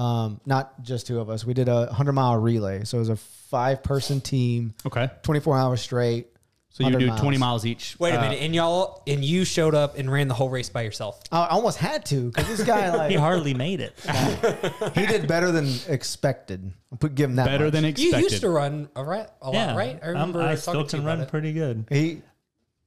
Um, 0.00 0.40
not 0.46 0.82
just 0.82 1.06
two 1.06 1.20
of 1.20 1.28
us. 1.28 1.44
We 1.44 1.52
did 1.54 1.68
a 1.68 1.92
hundred 1.92 2.12
mile 2.14 2.36
relay. 2.38 2.84
So 2.84 2.96
it 2.96 3.00
was 3.00 3.08
a 3.10 3.16
five 3.16 3.82
person 3.82 4.20
team, 4.20 4.72
Okay, 4.86 5.08
24 5.22 5.58
hours 5.58 5.80
straight. 5.82 6.28
so 6.70 6.82
you 6.82 6.86
100 6.86 6.98
do 7.00 7.06
miles. 7.08 7.20
twenty 7.20 7.36
miles 7.38 7.66
each. 7.66 7.96
Wait 7.98 8.14
a 8.14 8.18
Uh, 8.18 8.22
minute, 8.22 8.40
and 8.40 8.54
y'all 8.54 9.02
and 9.06 9.22
you 9.24 9.44
showed 9.44 9.74
up 9.74 9.98
and 9.98 10.10
ran 10.10 10.28
the 10.28 10.34
whole 10.34 10.48
race 10.48 10.70
by 10.70 10.82
yourself. 10.82 11.20
I 11.30 11.48
almost 11.48 11.76
had 11.78 12.06
to 12.06 12.30
because 12.30 12.46
this 12.48 12.64
guy 12.64 12.88
like. 12.96 13.10
He 13.10 13.16
hardly 13.16 13.52
made 13.54 13.80
it. 13.80 13.92
he 14.94 15.04
did 15.06 15.26
better 15.28 15.52
than 15.52 15.68
expected. 15.88 16.72
I'll 16.92 16.98
put 16.98 17.14
give 17.14 17.28
him 17.30 17.36
that. 17.36 17.46
better 17.46 17.64
much. 17.64 17.72
than 17.74 17.84
expected. 17.84 18.16
You 18.18 18.22
used 18.22 18.40
to 18.40 18.48
run 18.50 18.88
a, 18.96 19.04
right, 19.04 19.28
a 19.42 19.50
lot, 19.50 19.76
right? 19.76 19.98
I 20.02 20.06
I'm- 20.06 20.14
remember 20.14 20.40
I 20.40 20.54
talking 20.56 20.58
still 20.58 20.80
you 20.82 20.86
can 20.88 21.04
run 21.04 21.20
it. 21.20 21.28
pretty 21.28 21.52
good. 21.52 21.84
he. 21.90 22.22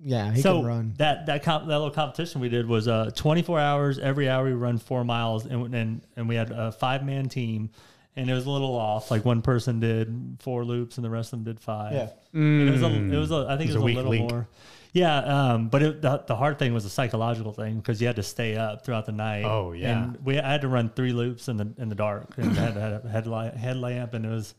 Yeah, 0.03 0.31
he 0.33 0.41
so 0.41 0.57
can 0.59 0.65
run. 0.67 0.93
that 0.97 1.25
that 1.27 1.43
comp, 1.43 1.63
that 1.67 1.73
little 1.73 1.89
competition 1.91 2.41
we 2.41 2.49
did 2.49 2.67
was 2.67 2.87
uh 2.87 3.09
24 3.15 3.59
hours 3.59 3.99
every 3.99 4.27
hour 4.29 4.43
we 4.45 4.51
run 4.53 4.77
four 4.77 5.03
miles 5.03 5.45
and 5.45 5.73
and, 5.73 6.01
and 6.15 6.27
we 6.27 6.35
had 6.35 6.51
a 6.51 6.71
five 6.71 7.05
man 7.05 7.29
team 7.29 7.69
and 8.15 8.29
it 8.29 8.33
was 8.33 8.45
a 8.45 8.49
little 8.51 8.75
off 8.75 9.09
like 9.09 9.23
one 9.25 9.41
person 9.41 9.79
did 9.79 10.37
four 10.39 10.63
loops 10.65 10.97
and 10.97 11.05
the 11.05 11.09
rest 11.09 11.33
of 11.33 11.39
them 11.39 11.45
did 11.53 11.59
five 11.59 11.93
Yeah. 11.93 12.09
And 12.33 12.67
it 12.69 12.71
was 12.71 12.81
a, 12.83 12.87
it 12.87 13.17
was 13.17 13.31
a, 13.31 13.45
I 13.49 13.57
think 13.57 13.71
It 13.71 13.75
was 13.77 13.83
it 13.83 13.85
was 13.85 13.95
a 13.95 13.95
a, 13.95 13.95
little 13.95 14.11
link. 14.11 14.29
more 14.31 14.47
yeah 14.91 15.17
um 15.53 15.69
but 15.69 15.81
it, 15.81 16.01
the, 16.03 16.23
the 16.27 16.35
hard 16.35 16.59
thing 16.59 16.73
was 16.73 16.83
the 16.83 16.89
psychological 16.89 17.51
thing 17.53 17.77
because 17.77 17.99
you 18.01 18.05
had 18.07 18.17
to 18.17 18.23
stay 18.23 18.55
up 18.55 18.85
throughout 18.85 19.05
the 19.07 19.11
night 19.11 19.43
Oh, 19.45 19.71
yeah. 19.71 20.03
and 20.03 20.17
we 20.25 20.37
I 20.39 20.51
had 20.51 20.61
to 20.61 20.67
run 20.67 20.89
three 20.89 21.13
loops 21.13 21.47
in 21.47 21.57
the 21.57 21.73
in 21.77 21.89
the 21.89 21.95
dark 21.95 22.37
and 22.37 22.55
had, 22.57 22.73
had 22.75 22.93
a 23.05 23.09
headlight 23.09 23.53
headlamp 23.55 24.13
and 24.13 24.25
it 24.25 24.29
was 24.29 24.53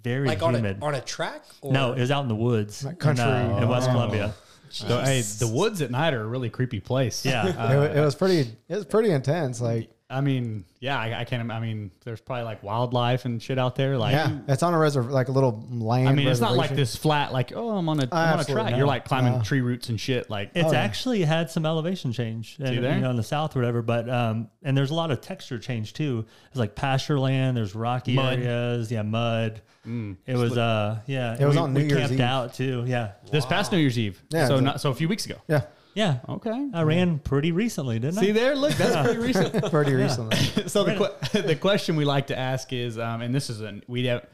very 0.00 0.28
Like 0.28 0.42
on 0.42 0.54
a, 0.54 0.58
humid 0.58 0.78
on 0.82 0.94
a 0.94 1.00
track? 1.00 1.42
Or? 1.62 1.72
no 1.72 1.92
it 1.94 2.00
was 2.00 2.10
out 2.12 2.22
in 2.22 2.28
the 2.28 2.36
woods 2.36 2.84
Like 2.84 2.98
country. 3.00 3.24
in, 3.24 3.30
uh, 3.30 3.58
in 3.62 3.68
West 3.68 3.88
Oh. 3.88 3.92
Columbia 3.92 4.34
So, 4.70 5.00
hey, 5.00 5.20
the 5.20 5.48
woods 5.48 5.82
at 5.82 5.90
night 5.90 6.14
are 6.14 6.22
a 6.22 6.26
really 6.26 6.50
creepy 6.50 6.80
place. 6.80 7.24
yeah 7.24 7.72
it, 7.72 7.96
it 7.96 8.00
was 8.00 8.14
pretty. 8.14 8.50
It 8.68 8.74
was 8.74 8.84
pretty 8.84 9.10
intense. 9.10 9.60
Like 9.60 9.90
I 10.10 10.22
mean, 10.22 10.64
yeah, 10.80 10.98
I, 10.98 11.20
I 11.20 11.24
can't. 11.24 11.50
I 11.50 11.60
mean, 11.60 11.90
there's 12.04 12.22
probably 12.22 12.44
like 12.44 12.62
wildlife 12.62 13.26
and 13.26 13.42
shit 13.42 13.58
out 13.58 13.74
there. 13.76 13.98
Like, 13.98 14.12
yeah, 14.12 14.38
it's 14.48 14.62
on 14.62 14.72
a 14.72 14.78
reserve, 14.78 15.10
like 15.10 15.28
a 15.28 15.32
little 15.32 15.66
land. 15.70 16.08
I 16.08 16.14
mean, 16.14 16.26
it's 16.28 16.40
not 16.40 16.56
like 16.56 16.70
this 16.74 16.96
flat. 16.96 17.30
Like, 17.30 17.52
oh, 17.54 17.76
I'm 17.76 17.86
on 17.90 18.00
a, 18.00 18.08
I'm 18.10 18.34
on 18.34 18.40
a 18.40 18.44
track. 18.44 18.70
not. 18.70 18.78
You're 18.78 18.86
like 18.86 19.04
climbing 19.04 19.34
No. 19.34 19.42
tree 19.42 19.60
roots 19.60 19.90
and 19.90 20.00
shit. 20.00 20.30
Like, 20.30 20.52
It's 20.54 20.66
Oh, 20.68 20.72
yeah. 20.72 20.80
actually 20.80 21.22
had 21.24 21.50
some 21.50 21.66
elevation 21.66 22.12
change, 22.12 22.56
and, 22.58 22.74
you 22.74 22.80
know, 22.80 23.10
in 23.10 23.16
the 23.16 23.22
south 23.22 23.54
or 23.54 23.58
whatever. 23.58 23.82
But 23.82 24.08
um, 24.08 24.48
and 24.62 24.74
there's 24.74 24.90
a 24.90 24.94
lot 24.94 25.10
of 25.10 25.20
texture 25.20 25.58
change 25.58 25.92
too. 25.92 26.24
It's 26.48 26.56
like 26.58 26.74
pasture 26.74 27.18
land. 27.20 27.58
There's 27.58 27.74
rocky 27.74 28.14
Mud. 28.14 28.38
areas. 28.38 28.90
Yeah, 28.90 29.02
mud. 29.02 29.60
it 29.84 30.36
was 30.36 30.56
uh, 30.56 31.00
yeah. 31.06 31.36
It 31.38 31.44
was 31.44 31.56
we, 31.56 31.60
on 31.62 31.74
we 31.74 31.82
New 31.82 31.88
Year's 31.88 31.98
camped 32.00 32.14
Eve. 32.14 32.20
out 32.20 32.54
too. 32.54 32.84
Yeah, 32.86 33.12
this 33.30 33.44
past 33.44 33.72
New 33.72 33.78
Year's 33.78 33.98
Eve. 33.98 34.22
Yeah, 34.30 34.48
So 34.48 34.58
not 34.60 34.80
so 34.80 34.90
a 34.90 34.94
few 34.94 35.08
weeks 35.08 35.26
ago. 35.26 35.36
Yeah, 35.48 35.62
yeah. 35.98 36.18
Okay. 36.28 36.70
I 36.72 36.82
ran 36.82 37.18
pretty 37.18 37.50
recently, 37.50 37.98
didn't 37.98 38.18
I? 38.18 38.20
See 38.20 38.28
I? 38.30 38.32
there, 38.32 38.54
look, 38.54 38.72
that's 38.74 39.04
pretty 39.04 39.20
recent. 39.20 39.64
pretty 39.72 39.94
recently. 39.94 40.36
so 40.68 40.84
the 40.84 40.94
que- 40.94 41.42
the 41.42 41.56
question 41.56 41.96
we 41.96 42.04
like 42.04 42.28
to 42.28 42.38
ask 42.38 42.72
is, 42.72 43.00
um, 43.00 43.20
and 43.20 43.34
this 43.34 43.50
is 43.50 43.62
an 43.62 43.82
we 43.88 44.06
have, 44.06 44.24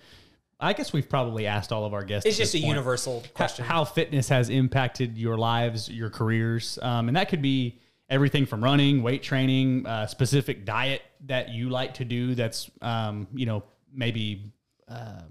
I 0.60 0.74
guess 0.74 0.92
we've 0.92 1.08
probably 1.08 1.46
asked 1.46 1.72
all 1.72 1.86
of 1.86 1.94
our 1.94 2.04
guests. 2.04 2.26
It's 2.26 2.36
at 2.36 2.42
just 2.42 2.54
a 2.54 2.58
this 2.58 2.64
point, 2.64 2.74
universal 2.76 3.20
ho- 3.20 3.26
question. 3.32 3.64
How 3.64 3.86
fitness 3.86 4.28
has 4.28 4.50
impacted 4.50 5.16
your 5.16 5.38
lives, 5.38 5.88
your 5.88 6.10
careers, 6.10 6.78
um, 6.82 7.08
and 7.08 7.16
that 7.16 7.30
could 7.30 7.40
be 7.40 7.78
everything 8.10 8.44
from 8.44 8.62
running, 8.62 9.02
weight 9.02 9.22
training, 9.22 9.86
uh, 9.86 10.06
specific 10.06 10.66
diet 10.66 11.00
that 11.24 11.48
you 11.48 11.70
like 11.70 11.94
to 11.94 12.04
do. 12.04 12.34
That's 12.34 12.70
um, 12.82 13.26
you 13.34 13.46
know 13.46 13.64
maybe 13.90 14.52
uh, 14.86 15.22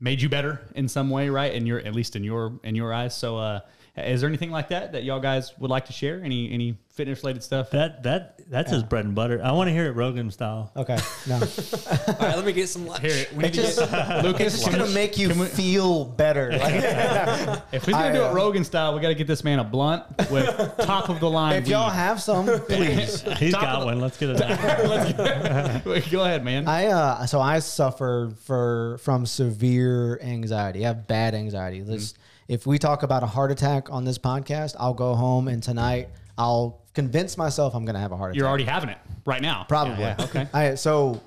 made 0.00 0.20
you 0.20 0.28
better 0.28 0.60
in 0.74 0.88
some 0.88 1.08
way, 1.08 1.28
right? 1.28 1.54
In 1.54 1.66
your 1.66 1.78
at 1.78 1.94
least 1.94 2.16
in 2.16 2.24
your 2.24 2.58
in 2.64 2.74
your 2.74 2.92
eyes. 2.92 3.16
So, 3.16 3.38
uh, 3.38 3.60
is 3.96 4.20
there 4.20 4.28
anything 4.28 4.50
like 4.50 4.68
that 4.68 4.92
that 4.92 5.04
y'all 5.04 5.20
guys 5.20 5.52
would 5.58 5.70
like 5.70 5.86
to 5.86 5.92
share? 5.92 6.20
Any 6.22 6.50
any 6.52 6.78
fitness 6.90 7.22
related 7.22 7.42
stuff? 7.42 7.70
That 7.70 8.02
that 8.02 8.40
that's 8.50 8.70
his 8.70 8.82
bread 8.82 9.04
and 9.06 9.14
butter. 9.14 9.40
I 9.42 9.52
want 9.52 9.68
to 9.68 9.72
hear 9.72 9.86
it 9.86 9.92
Rogan 9.92 10.30
style. 10.30 10.70
Okay, 10.76 10.98
no, 11.26 11.34
All 11.36 11.40
right, 12.20 12.36
let 12.36 12.44
me 12.44 12.52
get 12.52 12.68
some 12.68 12.86
lunch. 12.86 13.00
Here, 13.02 13.26
we 13.34 13.44
need 13.44 13.54
to 13.54 13.62
just- 13.62 13.78
get 13.78 14.24
Lucas. 14.24 14.54
it's 14.54 14.68
gonna 14.68 14.88
make 14.90 15.16
you 15.18 15.28
we- 15.30 15.46
feel 15.46 16.04
better. 16.04 16.50
Like, 16.58 17.62
If 17.72 17.84
he's 17.86 17.94
gonna 17.94 18.08
I, 18.08 18.12
do 18.12 18.22
uh, 18.24 18.30
it 18.30 18.34
Rogan 18.34 18.64
style, 18.64 18.94
we 18.94 19.00
got 19.00 19.08
to 19.08 19.14
get 19.14 19.26
this 19.26 19.42
man 19.44 19.58
a 19.58 19.64
blunt 19.64 20.04
with 20.30 20.46
top 20.78 21.08
of 21.08 21.20
the 21.20 21.28
line. 21.30 21.54
if 21.62 21.68
y'all 21.68 21.90
have 21.90 22.20
some, 22.22 22.46
please. 22.66 23.22
He's 23.38 23.52
Top 23.52 23.62
of 23.62 23.68
got 23.68 23.80
the- 23.80 23.86
one. 23.86 24.00
Let's 24.00 24.16
get 24.18 24.30
it. 24.30 24.42
out. 24.42 25.84
weed. 25.86 26.04
go 26.10 26.24
ahead, 26.24 26.44
man. 26.44 26.68
I 26.68 26.86
uh, 26.86 27.26
so 27.26 27.40
I 27.40 27.58
suffer 27.60 28.32
for 28.44 28.98
from 29.02 29.26
severe 29.26 30.18
anxiety. 30.22 30.84
I 30.84 30.88
have 30.88 31.06
bad 31.06 31.34
anxiety. 31.34 31.80
This, 31.80 32.14
if 32.48 32.66
we 32.66 32.78
talk 32.78 33.02
about 33.02 33.22
a 33.22 33.26
heart 33.26 33.50
attack 33.50 33.90
on 33.90 34.04
this 34.04 34.18
podcast, 34.18 34.76
I'll 34.78 34.94
go 34.94 35.14
home 35.14 35.48
and 35.48 35.62
tonight 35.62 36.08
I'll 36.38 36.82
convince 36.94 37.36
myself 37.36 37.74
I'm 37.74 37.84
gonna 37.84 38.00
have 38.00 38.12
a 38.12 38.16
heart 38.16 38.30
attack. 38.30 38.38
You're 38.38 38.48
already 38.48 38.64
having 38.64 38.90
it 38.90 38.98
right 39.24 39.42
now. 39.42 39.64
Probably. 39.68 40.00
Yeah, 40.00 40.16
yeah, 40.18 40.24
okay. 40.24 40.48
I 40.54 40.74
so 40.74 41.20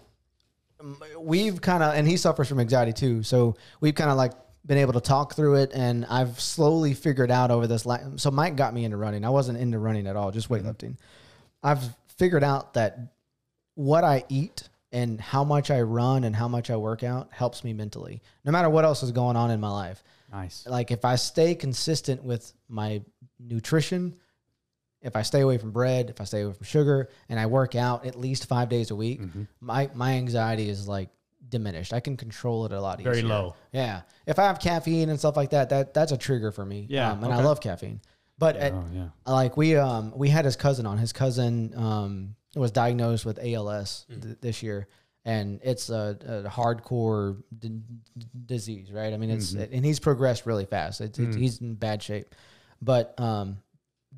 um, 0.79 0.97
we've 1.19 1.62
kind 1.62 1.84
of 1.84 1.93
and 1.95 2.08
he 2.08 2.17
suffers 2.17 2.47
from 2.47 2.60
anxiety 2.60 2.93
too. 2.93 3.23
So 3.23 3.55
we've 3.82 3.95
kind 3.95 4.10
of 4.10 4.17
like 4.17 4.34
been 4.65 4.77
able 4.77 4.93
to 4.93 5.01
talk 5.01 5.36
through 5.36 5.55
it 5.55 5.71
and 5.73 6.05
I've 6.05 6.39
slowly 6.39 6.93
figured 6.93 7.32
out 7.32 7.49
over 7.49 7.65
this 7.65 7.86
la- 7.86 8.17
so 8.17 8.29
Mike 8.29 8.55
got 8.55 8.73
me 8.73 8.86
into 8.86 8.97
running. 8.97 9.25
I 9.25 9.29
wasn't 9.29 9.58
into 9.58 9.79
running 9.79 10.08
at 10.08 10.15
all, 10.15 10.32
just 10.32 10.49
weightlifting. 10.49 10.97
I've 11.63 11.84
figured 12.17 12.43
out 12.43 12.75
that 12.75 12.99
what 13.75 14.03
I 14.03 14.23
eat 14.29 14.69
and 14.91 15.19
how 15.19 15.43
much 15.43 15.71
I 15.71 15.82
run 15.82 16.23
and 16.23 16.36
how 16.36 16.47
much 16.47 16.69
I 16.69 16.75
work 16.75 17.03
out 17.03 17.29
helps 17.32 17.63
me 17.63 17.73
mentally. 17.73 18.21
No 18.43 18.51
matter 18.51 18.69
what 18.69 18.86
else 18.86 19.03
is 19.03 19.12
going 19.12 19.36
on 19.36 19.51
in 19.51 19.60
my 19.60 19.69
life. 19.69 20.03
Nice. 20.32 20.65
Like 20.68 20.92
if 20.92 21.06
I 21.06 21.15
stay 21.15 21.56
consistent 21.56 22.24
with 22.24 22.52
my 22.68 23.02
nutrition, 23.39 24.15
if 25.02 25.15
I 25.15 25.22
stay 25.22 25.42
away 25.42 25.58
from 25.58 25.72
bread, 25.72 26.10
if 26.10 26.20
I 26.22 26.26
stay 26.26 26.42
away 26.42 26.54
from 26.54 26.65
sugar, 26.65 27.10
and 27.30 27.39
I 27.39 27.46
work 27.46 27.76
out 27.76 28.06
at 28.06 28.15
least 28.20 28.48
five 28.48 28.70
days 28.70 28.92
a 28.92 28.96
week, 28.96 29.22
Mm-hmm. 29.22 29.44
my 29.62 29.89
my 29.94 30.13
anxiety 30.13 30.70
is 30.70 30.88
like 30.88 31.10
diminished. 31.48 31.94
I 31.94 32.00
can 32.00 32.18
control 32.18 32.65
it 32.65 32.72
a 32.74 32.82
lot 32.82 33.00
easier. 33.00 33.13
Very 33.13 33.24
low. 33.24 33.56
Yeah. 33.72 34.02
If 34.28 34.38
I 34.39 34.44
have 34.44 34.60
caffeine 34.60 35.10
and 35.10 35.18
stuff 35.18 35.36
like 35.38 35.52
that, 35.52 35.70
that 35.70 35.94
that's 35.94 36.12
a 36.12 36.18
trigger 36.18 36.52
for 36.52 36.65
me. 36.65 36.86
Yeah, 36.89 37.12
Um, 37.12 37.24
and 37.24 37.34
I 37.34 37.42
love 37.42 37.60
caffeine. 37.62 38.02
But 38.38 38.56
at, 38.58 38.74
Oh 38.74 38.86
yeah. 38.94 39.08
like 39.26 39.58
we 39.58 39.76
um 39.76 40.13
we 40.15 40.30
had 40.30 40.46
his 40.46 40.56
cousin 40.56 40.86
on. 40.86 40.98
His 40.98 41.12
cousin 41.13 41.74
um 41.76 42.36
was 42.56 42.72
diagnosed 42.72 43.26
with 43.26 43.39
ALS 43.39 44.06
th- 44.10 44.38
this 44.42 44.63
year, 44.63 44.88
and 45.30 45.60
it's 45.63 45.89
a, 45.89 46.18
a 46.46 46.50
hardcore 46.50 47.42
d- 47.58 47.82
disease, 48.46 48.92
right? 48.92 49.13
I 49.13 49.18
mean, 49.18 49.30
it's 49.30 49.54
and 49.54 49.86
he's 49.86 50.00
progressed 50.00 50.46
really 50.46 50.65
fast. 50.65 51.02
It's, 51.02 51.20
it's, 51.20 51.36
he's 51.36 51.62
in 51.62 51.76
bad 51.76 52.02
shape, 52.02 52.34
but 52.82 53.20
um 53.20 53.58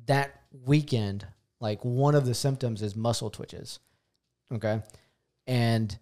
that 0.06 0.40
weekend, 0.64 1.26
like 1.60 1.84
one 1.84 2.14
of 2.14 2.24
the 2.26 2.34
symptoms 2.34 2.82
is 2.82 2.96
muscle 2.96 3.30
twitches. 3.30 3.78
Okay, 4.52 4.82
and 5.46 5.98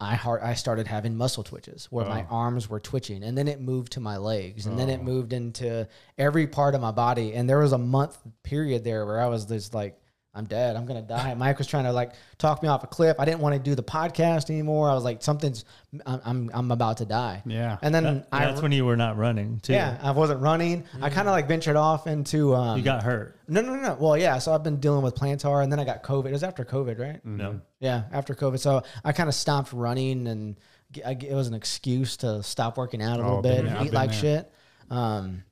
I 0.00 0.14
heart 0.14 0.42
I 0.42 0.54
started 0.54 0.86
having 0.86 1.16
muscle 1.16 1.42
twitches 1.44 1.86
where 1.90 2.04
my 2.10 2.22
arms 2.30 2.68
were 2.68 2.80
twitching, 2.80 3.22
and 3.22 3.36
then 3.36 3.48
it 3.48 3.60
moved 3.60 3.92
to 3.92 4.00
my 4.00 4.16
legs, 4.18 4.66
and 4.66 4.78
then 4.78 4.88
it 4.90 5.02
moved 5.02 5.32
into 5.32 5.88
every 6.18 6.46
part 6.46 6.74
of 6.74 6.80
my 6.80 6.90
body. 6.92 7.34
And 7.34 7.48
there 7.48 7.58
was 7.58 7.72
a 7.72 7.78
month 7.78 8.18
period 8.42 8.84
there 8.84 9.04
where 9.06 9.20
I 9.20 9.26
was 9.26 9.46
just 9.46 9.74
like, 9.74 9.98
I'm 10.36 10.46
dead. 10.46 10.74
I'm 10.74 10.84
gonna 10.84 11.00
die. 11.02 11.32
Mike 11.34 11.58
was 11.58 11.66
trying 11.68 11.84
to 11.84 11.92
like 11.92 12.12
talk 12.38 12.60
me 12.62 12.68
off 12.68 12.82
a 12.82 12.88
cliff. 12.88 13.16
I 13.20 13.24
didn't 13.24 13.38
want 13.40 13.54
to 13.54 13.60
do 13.60 13.74
the 13.76 13.82
podcast 13.84 14.50
anymore. 14.50 14.90
I 14.90 14.94
was 14.94 15.04
like, 15.04 15.22
something's 15.22 15.64
I'm 16.04 16.20
I'm, 16.24 16.50
I'm 16.52 16.70
about 16.72 16.96
to 16.96 17.04
die. 17.04 17.42
Yeah. 17.46 17.78
And 17.82 17.94
then 17.94 18.02
That- 18.04 18.28
I 18.32 18.44
that's 18.46 18.60
when 18.60 18.72
you 18.72 18.84
were 18.84 18.96
not 18.96 19.16
running 19.16 19.60
too. 19.60 19.74
yeah 19.74 19.96
I 20.02 20.10
wasn't 20.10 20.40
running. 20.40 20.84
I 21.00 21.08
kind 21.10 21.28
of 21.28 21.32
like 21.32 21.46
ventured 21.46 21.76
off 21.76 22.06
into 22.08 22.52
um, 22.54 22.76
You 22.78 22.82
got 22.84 23.02
hurt. 23.04 23.38
no 23.46 23.60
no 23.60 23.76
no 23.76 23.80
no. 23.82 23.96
Well 24.00 24.16
yeah. 24.18 24.38
So 24.38 24.52
I've 24.52 24.64
been 24.64 24.80
dealing 24.80 25.02
with 25.02 25.14
plantar, 25.14 25.62
and 25.62 25.70
then 25.70 25.78
I 25.78 25.84
got 25.84 26.02
COVID. 26.02 26.26
It 26.26 26.32
was 26.32 26.42
after 26.42 26.64
COVID, 26.64 26.98
right? 26.98 27.24
No. 27.24 27.60
Yeah, 27.78 28.02
after 28.12 28.34
COVID. 28.34 28.58
So 28.58 28.82
I 29.04 29.12
kind 29.12 29.28
of 29.28 29.34
stopped 29.36 29.72
running, 29.72 30.26
and 30.26 30.56
g- 30.90 31.04
I- 31.04 31.12
it 31.12 31.34
was 31.34 31.46
an 31.46 31.54
excuse 31.54 32.16
to 32.18 32.42
stop 32.42 32.76
working 32.76 33.00
out 33.02 33.20
a 33.20 33.22
little 33.22 33.38
Oh, 33.38 33.42
bit 33.42 33.62
been 33.64 33.66
and 33.76 33.86
eat 33.86 33.92
like 33.92 34.10
there. 34.10 34.18
shit. 34.20 34.52
Um, 34.90 35.44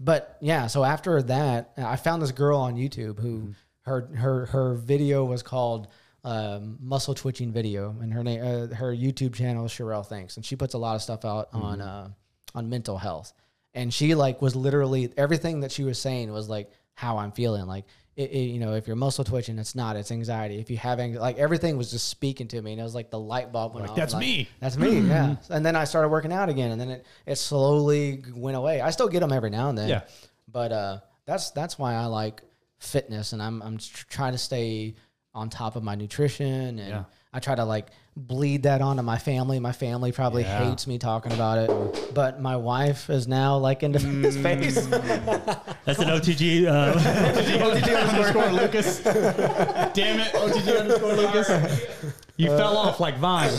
but 0.00 0.36
yeah, 0.40 0.66
so 0.68 0.84
after 0.84 1.22
that, 1.22 1.72
I 1.78 1.96
found 1.96 2.20
this 2.22 2.30
girl 2.32 2.58
on 2.58 2.74
YouTube 2.76 3.18
who 3.18 3.38
Mm-hmm. 3.38 3.50
Her 3.88 4.06
her 4.16 4.46
her 4.46 4.74
video 4.74 5.24
was 5.24 5.42
called 5.42 5.88
um, 6.24 6.78
muscle 6.80 7.14
twitching 7.14 7.52
video, 7.52 7.94
and 8.00 8.12
her 8.12 8.22
name 8.22 8.40
uh, 8.42 8.74
her 8.74 8.94
YouTube 8.94 9.34
channel 9.34 9.64
is 9.66 9.72
Sherelle 9.72 10.06
Thanks, 10.06 10.36
and 10.36 10.44
she 10.44 10.56
puts 10.56 10.74
a 10.74 10.78
lot 10.78 10.94
of 10.96 11.02
stuff 11.02 11.24
out 11.24 11.48
on 11.52 11.78
Mm-hmm. 11.78 11.88
uh, 11.88 12.08
on 12.54 12.68
mental 12.68 12.96
health. 12.98 13.32
And 13.74 13.92
she 13.92 14.14
like 14.14 14.40
was 14.42 14.56
literally 14.56 15.12
everything 15.16 15.60
that 15.60 15.70
she 15.70 15.84
was 15.84 15.98
saying 15.98 16.32
was 16.32 16.48
like 16.48 16.70
how 16.94 17.18
I'm 17.18 17.30
feeling. 17.32 17.66
Like 17.66 17.84
it, 18.16 18.30
it- 18.32 18.38
you 18.50 18.58
know, 18.58 18.74
if 18.74 18.86
you're 18.88 18.96
muscle 18.96 19.22
twitching, 19.24 19.58
it's 19.58 19.74
not. 19.76 19.94
It's 19.96 20.10
anxiety. 20.10 20.58
If 20.58 20.70
you 20.70 20.76
have 20.78 20.98
anxiety, 20.98 21.20
like 21.20 21.38
everything 21.38 21.76
was 21.76 21.90
just 21.90 22.08
speaking 22.08 22.48
to 22.48 22.60
me, 22.60 22.72
and 22.72 22.80
it 22.80 22.84
was 22.84 22.94
like 22.94 23.10
the 23.10 23.18
light 23.20 23.52
bulb 23.52 23.74
went 23.74 23.82
Like, 23.84 23.90
off. 23.92 23.96
that's 23.96 24.14
like, 24.14 24.20
me. 24.22 24.48
That's 24.60 24.76
me. 24.76 24.98
Yeah. 25.06 25.36
And 25.50 25.64
then 25.64 25.76
I 25.76 25.84
started 25.84 26.08
working 26.08 26.32
out 26.32 26.48
again, 26.48 26.72
and 26.72 26.80
then 26.80 26.90
it 26.90 27.06
it 27.26 27.36
slowly 27.36 28.24
went 28.34 28.56
away. 28.56 28.80
I 28.80 28.90
still 28.90 29.08
get 29.08 29.20
them 29.20 29.32
every 29.32 29.50
now 29.50 29.68
and 29.68 29.78
then. 29.78 29.88
Yeah. 29.88 30.02
But 30.50 30.72
uh, 30.72 30.98
that's 31.26 31.50
that's 31.52 31.78
why 31.78 31.94
I 31.94 32.06
like 32.06 32.42
fitness, 32.78 33.32
and 33.32 33.42
I'm 33.42 33.62
I'm 33.62 33.78
tr- 33.78 34.06
trying 34.08 34.32
to 34.32 34.38
stay 34.38 34.94
on 35.34 35.50
top 35.50 35.76
of 35.76 35.82
my 35.82 35.94
nutrition, 35.94 36.78
and 36.78 36.88
Yeah. 36.88 37.04
I 37.32 37.40
try 37.40 37.54
to 37.54 37.64
like 37.64 37.88
bleed 38.16 38.64
that 38.64 38.80
onto 38.80 39.02
my 39.02 39.18
family. 39.18 39.60
My 39.60 39.70
family 39.72 40.10
probably 40.10 40.42
Yeah. 40.42 40.64
hates 40.70 40.86
me 40.86 40.98
talking 40.98 41.32
about 41.32 41.58
it, 41.58 42.14
but 42.14 42.40
my 42.40 42.56
wife 42.56 43.10
is 43.10 43.28
now 43.28 43.56
like 43.58 43.82
into 43.82 43.98
his 44.24 44.36
mm. 44.36 44.42
face. 44.42 44.86
That's 45.84 46.00
an 46.00 46.08
OTG. 46.08 46.66
Uh, 46.66 46.94
OTG 46.98 48.08
underscore 48.08 48.52
Lucas. 48.52 49.00
Damn 49.00 50.20
it, 50.20 50.32
OTG 50.32 50.80
underscore 50.80 51.12
Lucas. 51.14 51.48
You 52.36 52.50
uh, 52.52 52.58
fell 52.58 52.76
off 52.76 52.98
like 53.00 53.18
Vine. 53.18 53.50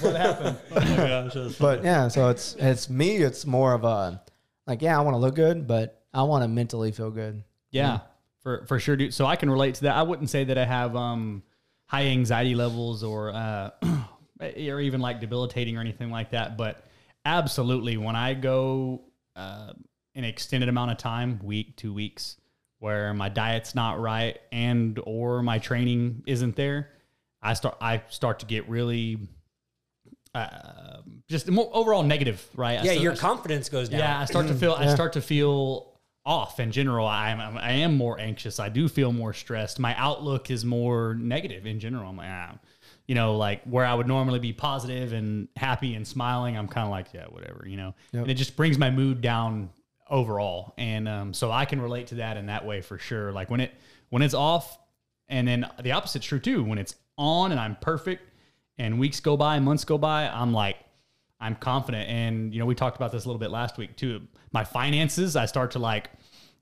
What 0.00 0.16
happened? 0.16 0.56
oh 0.72 0.80
my 0.80 0.96
gosh, 0.96 1.56
but 1.58 1.84
yeah, 1.84 2.08
so 2.08 2.28
it's 2.30 2.56
it's 2.58 2.88
me. 2.90 3.16
It's 3.16 3.46
more 3.46 3.74
of 3.74 3.84
a 3.84 4.20
like 4.66 4.82
yeah, 4.82 4.98
I 4.98 5.02
want 5.02 5.14
to 5.14 5.18
look 5.18 5.34
good, 5.34 5.66
but 5.66 6.02
I 6.12 6.22
want 6.22 6.42
to 6.42 6.48
mentally 6.48 6.90
feel 6.92 7.10
good. 7.10 7.42
Yeah, 7.70 7.90
mm. 7.90 8.02
For 8.42 8.64
for 8.66 8.78
sure, 8.78 8.96
dude. 8.96 9.14
So 9.14 9.26
I 9.26 9.36
can 9.36 9.50
relate 9.50 9.74
to 9.76 9.82
that. 9.82 9.96
I 9.96 10.02
wouldn't 10.02 10.30
say 10.30 10.44
that 10.44 10.56
I 10.58 10.64
have 10.64 10.94
um 10.96 11.42
high 11.86 12.04
anxiety 12.06 12.54
levels 12.54 13.02
or 13.02 13.30
uh 13.30 13.70
or 14.40 14.80
even 14.80 15.00
like 15.00 15.20
debilitating 15.20 15.76
or 15.76 15.80
anything 15.80 16.10
like 16.10 16.30
that, 16.30 16.56
but 16.56 16.84
absolutely 17.24 17.96
when 17.96 18.16
I 18.16 18.34
go 18.34 19.02
uh 19.36 19.72
an 20.14 20.24
extended 20.24 20.68
amount 20.68 20.90
of 20.90 20.96
time, 20.98 21.38
week, 21.44 21.76
two 21.76 21.92
weeks, 21.94 22.36
where 22.80 23.14
my 23.14 23.28
diet's 23.28 23.74
not 23.74 24.00
right 24.00 24.38
and 24.52 24.98
or 25.04 25.42
my 25.42 25.58
training 25.58 26.22
isn't 26.26 26.56
there, 26.56 26.90
I 27.42 27.54
start 27.54 27.76
I 27.80 28.02
start 28.08 28.40
to 28.40 28.46
get 28.46 28.68
really 28.68 29.18
uh, 30.34 30.98
just 31.28 31.50
more 31.50 31.70
overall 31.72 32.02
negative, 32.02 32.46
right? 32.54 32.74
Yeah, 32.84 32.92
start- 32.92 33.00
your 33.00 33.16
confidence 33.16 33.68
goes 33.68 33.88
down. 33.88 34.00
yeah, 34.00 34.20
I 34.20 34.24
start 34.26 34.46
to 34.48 34.54
feel 34.54 34.72
I 34.74 34.92
start 34.94 35.14
to 35.14 35.20
feel 35.20 35.97
off 36.28 36.60
in 36.60 36.70
general. 36.70 37.06
I 37.06 37.30
am 37.30 37.56
I 37.56 37.72
am 37.72 37.96
more 37.96 38.20
anxious. 38.20 38.60
I 38.60 38.68
do 38.68 38.86
feel 38.86 39.12
more 39.12 39.32
stressed. 39.32 39.78
My 39.78 39.96
outlook 39.96 40.50
is 40.50 40.62
more 40.62 41.14
negative 41.14 41.64
in 41.64 41.80
general. 41.80 42.10
I'm 42.10 42.18
like, 42.18 42.28
ah, 42.30 42.58
you 43.06 43.14
know, 43.14 43.36
like 43.36 43.64
where 43.64 43.86
I 43.86 43.94
would 43.94 44.06
normally 44.06 44.38
be 44.38 44.52
positive 44.52 45.14
and 45.14 45.48
happy 45.56 45.94
and 45.94 46.06
smiling, 46.06 46.58
I'm 46.58 46.68
kind 46.68 46.84
of 46.84 46.90
like, 46.90 47.06
yeah, 47.14 47.24
whatever, 47.30 47.64
you 47.66 47.78
know. 47.78 47.94
And 48.12 48.30
it 48.30 48.34
just 48.34 48.56
brings 48.56 48.76
my 48.76 48.90
mood 48.90 49.22
down 49.22 49.70
overall. 50.10 50.74
And 50.76 51.08
um, 51.08 51.32
so 51.32 51.50
I 51.50 51.64
can 51.64 51.80
relate 51.80 52.08
to 52.08 52.16
that 52.16 52.36
in 52.36 52.46
that 52.46 52.66
way 52.66 52.82
for 52.82 52.98
sure. 52.98 53.32
Like 53.32 53.48
when 53.48 53.60
it 53.60 53.72
when 54.10 54.20
it's 54.20 54.34
off, 54.34 54.78
and 55.30 55.48
then 55.48 55.66
the 55.82 55.92
opposite's 55.92 56.26
true 56.26 56.40
too. 56.40 56.62
When 56.62 56.76
it's 56.76 56.94
on 57.16 57.52
and 57.52 57.58
I'm 57.58 57.76
perfect, 57.76 58.22
and 58.76 58.98
weeks 58.98 59.20
go 59.20 59.38
by, 59.38 59.60
months 59.60 59.84
go 59.84 59.96
by, 59.96 60.28
I'm 60.28 60.52
like, 60.52 60.76
I'm 61.40 61.54
confident. 61.54 62.08
And, 62.08 62.52
you 62.52 62.60
know, 62.60 62.66
we 62.66 62.74
talked 62.74 62.96
about 62.96 63.12
this 63.12 63.24
a 63.24 63.28
little 63.28 63.38
bit 63.38 63.50
last 63.50 63.78
week 63.78 63.96
too. 63.96 64.22
My 64.52 64.64
finances, 64.64 65.36
I 65.36 65.46
start 65.46 65.72
to 65.72 65.78
like, 65.78 66.10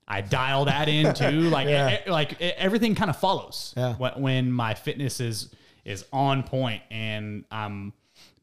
I 0.07 0.21
dial 0.21 0.65
that 0.65 0.87
in 0.89 1.13
too. 1.13 1.49
Like, 1.49 1.67
Yeah. 1.67 1.97
e- 2.05 2.09
like 2.09 2.33
e- 2.41 2.53
everything 2.57 2.95
kind 2.95 3.09
of 3.09 3.17
follows 3.17 3.73
Yeah. 3.75 3.95
when, 3.95 4.13
when 4.21 4.51
my 4.51 4.73
fitness 4.73 5.19
is, 5.19 5.53
is 5.85 6.05
on 6.13 6.43
point 6.43 6.81
and 6.91 7.43
I'm 7.51 7.93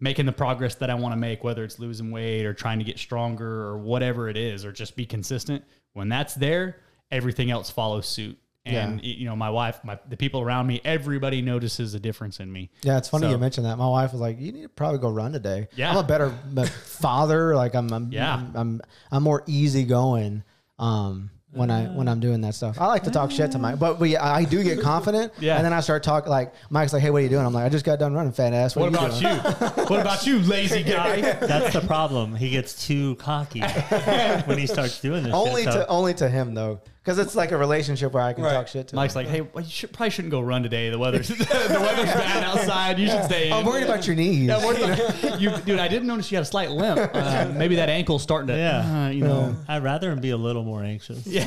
making 0.00 0.26
the 0.26 0.32
progress 0.32 0.74
that 0.76 0.90
I 0.90 0.94
want 0.94 1.12
to 1.12 1.16
make, 1.16 1.42
whether 1.42 1.64
it's 1.64 1.78
losing 1.78 2.10
weight 2.10 2.44
or 2.44 2.52
trying 2.54 2.78
to 2.80 2.84
get 2.84 2.98
stronger 2.98 3.62
or 3.66 3.78
whatever 3.78 4.28
it 4.28 4.36
is, 4.36 4.64
or 4.64 4.72
just 4.72 4.94
be 4.96 5.06
consistent. 5.06 5.64
When 5.94 6.08
that's 6.08 6.34
there, 6.34 6.80
everything 7.10 7.50
else 7.50 7.70
follows 7.70 8.06
suit. 8.06 8.38
And 8.66 8.96
y- 8.96 9.02
you 9.18 9.26
know, 9.26 9.36
my 9.36 9.50
wife, 9.50 9.78
my 9.84 9.98
the 10.08 10.16
people 10.16 10.40
around 10.40 10.66
me, 10.66 10.80
everybody 10.86 11.42
notices 11.42 11.92
a 11.92 12.00
difference 12.00 12.40
in 12.40 12.50
me. 12.50 12.70
Yeah, 12.82 12.96
it's 12.98 13.08
funny 13.10 13.26
So- 13.26 13.30
you 13.30 13.38
mentioned 13.38 13.66
that. 13.66 13.76
My 13.76 13.88
wife 13.88 14.12
was 14.12 14.22
like, 14.22 14.40
"You 14.40 14.52
need 14.52 14.62
to 14.62 14.68
probably 14.70 15.00
go 15.00 15.10
run 15.10 15.32
today." 15.32 15.68
Yeah. 15.76 15.90
I'm 15.90 15.98
a 15.98 16.02
better 16.02 16.30
father. 16.84 17.54
Like 17.54 17.74
I'm, 17.74 17.92
I'm, 17.92 18.10
Yeah. 18.10 18.34
I'm, 18.34 18.52
I'm, 18.56 18.80
I'm 19.12 19.22
more 19.22 19.42
easygoing. 19.46 20.44
Um, 20.78 21.30
when 21.54 21.70
I 21.70 21.84
when 21.86 22.08
I'm 22.08 22.20
doing 22.20 22.40
that 22.42 22.54
stuff, 22.54 22.80
I 22.80 22.86
like 22.86 23.04
to 23.04 23.10
talk 23.10 23.30
shit 23.30 23.52
to 23.52 23.58
Mike, 23.58 23.78
but 23.78 23.98
we 24.00 24.16
I 24.16 24.44
do 24.44 24.62
get 24.64 24.80
confident. 24.80 25.32
Yeah. 25.40 25.56
and 25.56 25.64
then 25.64 25.72
I 25.72 25.80
start 25.80 26.02
talking 26.02 26.30
like 26.30 26.52
Mike's 26.70 26.92
like, 26.92 27.02
"Hey, 27.02 27.10
what 27.10 27.18
are 27.18 27.22
you 27.22 27.28
doing?" 27.28 27.44
I'm 27.46 27.52
like, 27.52 27.64
"I 27.64 27.68
just 27.68 27.84
got 27.84 27.98
done 27.98 28.12
running, 28.14 28.32
fat 28.32 28.52
ass." 28.52 28.74
What 28.76 28.86
are 28.86 28.88
about 28.88 29.20
doing?" 29.20 29.34
you? 29.34 29.84
what 29.86 30.00
about 30.00 30.26
you, 30.26 30.38
lazy 30.40 30.82
guy? 30.96 31.20
That's 31.20 31.72
the 31.74 31.80
problem. 31.80 32.34
He 32.34 32.50
gets 32.50 32.86
too 32.86 33.14
cocky 33.16 33.60
when 34.46 34.58
he 34.58 34.66
starts 34.66 35.00
doing 35.00 35.22
this. 35.24 35.32
Only 35.34 35.64
shit. 35.64 35.72
to 35.72 35.78
So- 35.80 35.86
only 35.88 36.14
to 36.14 36.28
him 36.28 36.54
though, 36.54 36.80
because 37.04 37.18
it's 37.18 37.34
like 37.36 37.52
a 37.52 37.56
relationship 37.58 38.12
where 38.14 38.22
I 38.22 38.32
can 38.32 38.44
Right. 38.44 38.54
talk 38.54 38.66
shit 38.68 38.88
to. 38.88 38.96
Mike's 38.96 39.14
him. 39.14 39.24
like, 39.24 39.28
hey, 39.28 39.42
well, 39.42 39.62
you 39.62 39.70
should, 39.70 39.92
probably 39.92 40.08
shouldn't 40.10 40.30
go 40.30 40.40
run 40.40 40.62
today. 40.62 40.88
The 40.88 40.98
weather's 40.98 41.28
the 41.28 41.36
weather's 41.44 42.12
bad 42.14 42.42
outside. 42.44 42.98
You 42.98 43.08
should 43.08 43.24
stay 43.24 43.48
in. 43.48 43.52
I'm 43.52 43.66
worried 43.66 43.84
about 43.84 44.06
your 44.06 44.16
knees. 44.16 44.46
Yeah, 44.46 44.56
I'm 44.56 44.64
worried 44.64 44.82
about- 44.82 45.40
you, 45.40 45.50
dude. 45.66 45.78
I 45.78 45.88
didn't 45.88 46.08
notice 46.08 46.30
you 46.32 46.36
had 46.36 46.42
a 46.42 46.46
slight 46.46 46.70
limp. 46.70 47.10
Uh, 47.14 47.50
maybe 47.54 47.76
that 47.76 47.90
ankle's 47.90 48.22
starting 48.22 48.48
to, 48.48 48.56
Yeah. 48.56 49.04
uh, 49.06 49.08
you 49.10 49.22
know. 49.22 49.54
I'd 49.68 49.82
rather 49.82 50.10
him 50.10 50.20
be 50.20 50.30
a 50.30 50.36
little 50.36 50.62
more 50.64 50.82
anxious. 50.82 51.26
Yeah, 51.26 51.44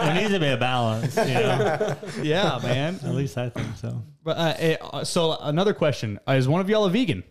there 0.00 0.14
needs 0.14 0.30
to 0.32 0.38
be 0.40 0.48
a 0.48 0.56
balance, 0.56 1.16
you 1.16 1.24
know. 1.24 1.96
Yeah, 2.22 2.60
man. 2.62 3.00
At 3.04 3.14
least 3.14 3.36
I 3.36 3.48
think 3.48 3.76
so. 3.76 4.02
But 4.22 4.38
uh, 4.38 4.54
eh, 4.58 4.76
uh, 4.80 5.04
so 5.04 5.36
another 5.40 5.74
question: 5.74 6.18
uh, 6.28 6.32
Is 6.32 6.46
one 6.48 6.60
of 6.60 6.70
y'all 6.70 6.84
a 6.84 6.90
vegan? 6.90 7.24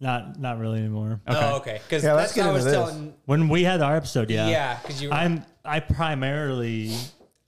Not 0.00 0.40
not 0.40 0.58
really 0.58 0.78
anymore. 0.78 1.20
Oh, 1.26 1.56
okay. 1.56 1.80
Because 1.84 2.02
Yeah, 2.02 2.14
let's 2.14 2.32
that's 2.32 2.36
get 2.36 2.40
what 2.42 2.46
I 2.46 2.48
into 2.50 2.54
was 2.56 2.64
this. 2.64 2.74
telling. 2.74 3.14
When 3.26 3.48
we 3.50 3.64
had 3.64 3.82
our 3.82 3.96
episode, 3.96 4.30
yeah, 4.30 4.48
Yeah, 4.48 4.78
because 4.80 5.02
you. 5.02 5.10
I'm 5.10 5.44
I 5.64 5.80
primarily 5.80 6.90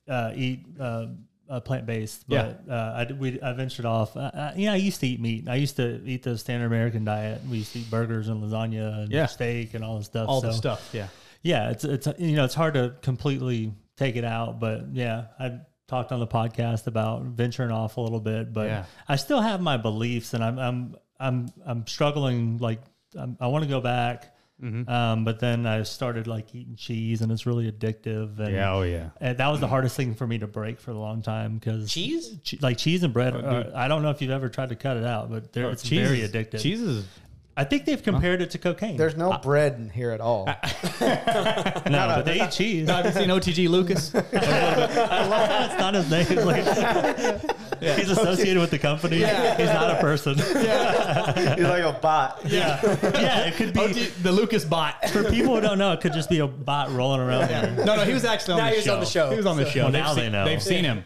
uh, 0.08 0.32
eat 0.34 0.66
uh, 0.78 1.06
uh, 1.48 1.60
plant 1.60 1.86
based, 1.86 2.28
but 2.28 2.60
uh, 2.68 2.92
I, 2.96 3.04
d- 3.04 3.14
we, 3.14 3.40
I 3.40 3.52
ventured 3.54 3.86
off. 3.86 4.16
Uh, 4.16 4.20
uh, 4.20 4.52
yeah, 4.56 4.72
I 4.72 4.76
used 4.76 5.00
to 5.00 5.06
eat 5.06 5.20
meat. 5.20 5.48
I 5.48 5.54
used 5.56 5.76
to 5.76 6.02
eat 6.04 6.22
the 6.24 6.36
standard 6.36 6.66
American 6.66 7.04
diet. 7.04 7.40
We 7.50 7.58
used 7.58 7.72
to 7.72 7.78
eat 7.80 7.90
burgers 7.90 8.28
and 8.28 8.42
lasagna 8.42 9.02
and 9.04 9.10
Yeah. 9.12 9.26
steak 9.26 9.72
and 9.74 9.82
all 9.84 9.96
this 9.98 10.06
stuff. 10.06 10.28
All 10.28 10.40
the 10.42 10.52
So, 10.52 10.58
stuff. 10.58 10.90
Yeah. 10.92 11.08
Yeah, 11.42 11.70
it's 11.70 11.84
it's 11.84 12.06
you 12.18 12.36
know 12.36 12.44
it's 12.44 12.54
hard 12.54 12.74
to 12.74 12.94
completely 13.02 13.72
take 13.96 14.16
it 14.16 14.24
out, 14.24 14.60
but 14.60 14.88
yeah, 14.92 15.24
I 15.40 15.60
talked 15.88 16.12
on 16.12 16.20
the 16.20 16.26
podcast 16.26 16.86
about 16.86 17.22
venturing 17.22 17.70
off 17.72 17.96
a 17.96 18.00
little 18.00 18.20
bit, 18.20 18.52
but 18.52 18.66
Yeah. 18.68 18.84
I 19.08 19.16
still 19.16 19.40
have 19.40 19.60
my 19.60 19.76
beliefs, 19.76 20.34
and 20.34 20.44
I'm 20.44 20.58
I'm 20.58 20.96
I'm 21.22 21.48
I'm 21.66 21.86
struggling. 21.86 22.58
Like 22.58 22.80
I'm, 23.18 23.36
I 23.40 23.46
want 23.46 23.64
to 23.64 23.70
go 23.70 23.80
back, 23.80 24.28
Mm-hmm. 24.62 24.88
um, 24.88 25.24
but 25.24 25.40
then 25.40 25.66
I 25.66 25.82
started 25.82 26.26
like 26.28 26.54
eating 26.54 26.76
cheese, 26.76 27.20
and 27.20 27.32
it's 27.32 27.46
really 27.46 27.70
addictive. 27.70 28.38
And, 28.38 28.56
Oh 28.58 28.82
yeah. 28.82 29.10
and 29.20 29.36
that 29.38 29.48
was 29.48 29.58
the 29.60 29.66
hardest 29.66 29.96
thing 29.96 30.14
for 30.14 30.24
me 30.26 30.38
to 30.38 30.46
break 30.46 30.78
for 30.78 30.92
a 30.92 30.98
long 30.98 31.20
time 31.20 31.54
because 31.58 31.90
Cheese? 31.90 32.38
like 32.60 32.78
cheese 32.78 33.02
and 33.02 33.12
bread. 33.12 33.34
are, 33.34 33.72
I 33.74 33.88
don't 33.88 34.02
know 34.02 34.10
if 34.10 34.22
you've 34.22 34.30
ever 34.30 34.48
tried 34.48 34.68
to 34.68 34.76
cut 34.76 34.96
it 34.96 35.04
out, 35.04 35.30
but 35.30 35.52
they're, 35.52 35.70
it's 35.70 35.88
very 35.88 36.20
is- 36.20 36.30
addictive. 36.30 36.60
Cheese 36.60 36.80
is. 36.80 37.06
I 37.54 37.64
think 37.64 37.84
they've 37.84 38.02
compared 38.02 38.40
it 38.40 38.50
to 38.52 38.58
cocaine. 38.58 38.96
There's 38.96 39.14
no 39.16 39.36
bread 39.42 39.74
in 39.74 39.90
here 39.90 40.10
at 40.12 40.20
all. 40.22 40.46
no, 40.46 40.54
but 41.00 42.22
they 42.22 42.42
eat 42.42 42.50
cheese. 42.52 42.88
Have 42.88 43.04
you 43.04 43.12
seen 43.12 43.28
OTG 43.28 43.68
Lucas? 43.68 44.14
I 44.14 45.26
love 45.26 45.48
how 45.50 45.64
it's 45.66 45.78
not 45.78 45.94
his 45.94 46.10
name. 46.10 46.26
It's 46.30 46.44
like, 46.46 47.98
He's 47.98 48.10
associated 48.10 48.58
with 48.60 48.70
the 48.70 48.78
company. 48.78 49.18
Yeah. 49.18 49.56
He's 49.58 49.66
not 49.66 49.90
a 49.90 50.00
person. 50.00 50.38
Yeah. 50.38 51.54
He's 51.56 51.64
like 51.64 51.82
a 51.84 51.92
bot. 52.00 52.40
Yeah. 52.46 52.80
Yeah, 53.02 53.46
it 53.48 53.54
could 53.54 53.74
be. 53.74 53.80
OT 53.80 54.06
the 54.22 54.32
Lucas 54.32 54.64
bot. 54.64 55.10
For 55.10 55.24
people 55.24 55.54
who 55.54 55.60
don't 55.60 55.78
know, 55.78 55.92
it 55.92 56.00
could 56.00 56.14
just 56.14 56.30
be 56.30 56.38
a 56.38 56.46
bot 56.46 56.90
rolling 56.92 57.20
around 57.20 57.48
there. 57.48 57.84
No, 57.84 57.96
no, 57.96 58.04
he 58.04 58.14
was 58.14 58.24
actually 58.24 58.54
on 58.54 58.58
Now 58.60 58.64
the 58.66 58.70
he 58.70 58.76
was 58.76 58.84
show. 58.84 58.94
on 58.94 59.00
the 59.00 59.06
show. 59.06 59.30
He 59.30 59.36
was 59.36 59.46
on 59.46 59.56
the 59.58 59.68
show. 59.68 59.82
Well, 59.84 59.92
They've 59.92 60.02
now 60.02 60.14
seen, 60.14 60.24
they 60.24 60.30
know. 60.30 60.44
They've 60.46 60.62
seen 60.62 60.84
him. 60.84 61.04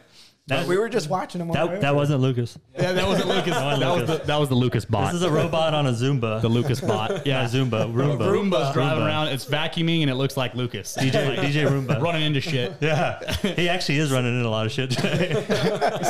That, 0.49 0.69
We 0.69 0.79
were 0.79 0.89
just 0.89 1.11
watching 1.11 1.41
him. 1.41 1.51
On 1.51 1.55
that, 1.55 1.81
that 1.81 1.95
wasn't 1.97 2.21
Lucas. 2.21 2.57
Yeah, 2.79 2.93
that 2.93 3.07
wasn't 3.07 3.29
Lucas. 3.35 3.55
that, 3.55 3.65
was 3.65 3.79
Lucas. 3.81 4.19
the, 4.21 4.25
that 4.27 4.37
was 4.39 4.49
the 4.49 4.55
Lucas 4.55 4.85
bot. 4.85 5.07
This 5.13 5.17
is 5.17 5.23
a 5.27 5.31
robot 5.31 5.75
on 5.75 5.87
a 5.89 5.93
Zumba. 5.93 6.41
the 6.41 6.49
Lucas 6.49 6.81
bot. 6.81 7.27
yeah, 7.27 7.43
Yeah. 7.43 7.49
Zumba. 7.49 7.93
Roomba. 7.93 8.19
Roomba's 8.21 8.73
driving 8.73 9.03
Roomba. 9.03 9.07
around. 9.07 9.29
It's 9.29 9.45
vacuuming 9.45 10.03
and 10.03 10.11
it 10.11 10.15
looks 10.15 10.37
like 10.37 10.55
Lucas. 10.55 10.97
DJ, 10.97 11.29
Like, 11.37 11.41
DJ 11.49 11.67
Roomba. 11.67 12.01
running 12.01 12.23
into 12.23 12.41
shit. 12.41 12.75
Yeah. 12.81 13.19
He 13.43 13.69
actually 13.69 13.99
is 13.99 14.13
running 14.13 14.37
into 14.37 14.49
a 14.49 14.51
lot 14.51 14.67
of 14.67 14.73
shit 14.73 14.91
today. 14.93 15.45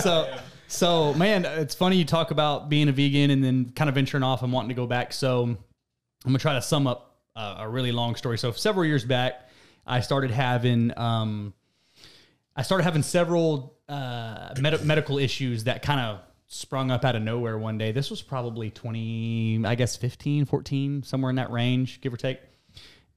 so 0.02 0.36
so 0.68 1.14
man 1.14 1.44
it's 1.44 1.74
funny 1.76 1.96
you 1.96 2.04
talk 2.04 2.32
about 2.32 2.68
being 2.68 2.88
a 2.88 2.92
vegan 2.92 3.30
and 3.30 3.42
then 3.42 3.70
kind 3.76 3.88
of 3.88 3.94
venturing 3.94 4.24
off 4.24 4.42
and 4.42 4.52
wanting 4.52 4.68
to 4.68 4.74
go 4.74 4.84
back 4.84 5.12
so 5.12 5.44
i'm 5.44 5.56
gonna 6.24 6.38
try 6.40 6.54
to 6.54 6.60
sum 6.62 6.88
up 6.88 7.18
uh, 7.36 7.58
a 7.60 7.68
really 7.68 7.92
long 7.92 8.16
story 8.16 8.36
so 8.36 8.50
several 8.50 8.84
years 8.84 9.04
back 9.04 9.48
i 9.86 10.00
started 10.00 10.32
having 10.32 10.92
um 10.98 11.54
i 12.56 12.62
started 12.62 12.82
having 12.82 13.04
several 13.04 13.75
uh 13.88 14.54
med- 14.60 14.84
medical 14.84 15.18
issues 15.18 15.64
that 15.64 15.82
kind 15.82 16.00
of 16.00 16.20
sprung 16.48 16.90
up 16.90 17.04
out 17.04 17.16
of 17.16 17.22
nowhere 17.22 17.58
one 17.58 17.76
day 17.78 17.92
this 17.92 18.10
was 18.10 18.22
probably 18.22 18.70
20 18.70 19.62
i 19.64 19.74
guess 19.74 19.96
15 19.96 20.44
14 20.44 21.02
somewhere 21.02 21.30
in 21.30 21.36
that 21.36 21.50
range 21.50 22.00
give 22.00 22.12
or 22.12 22.16
take 22.16 22.40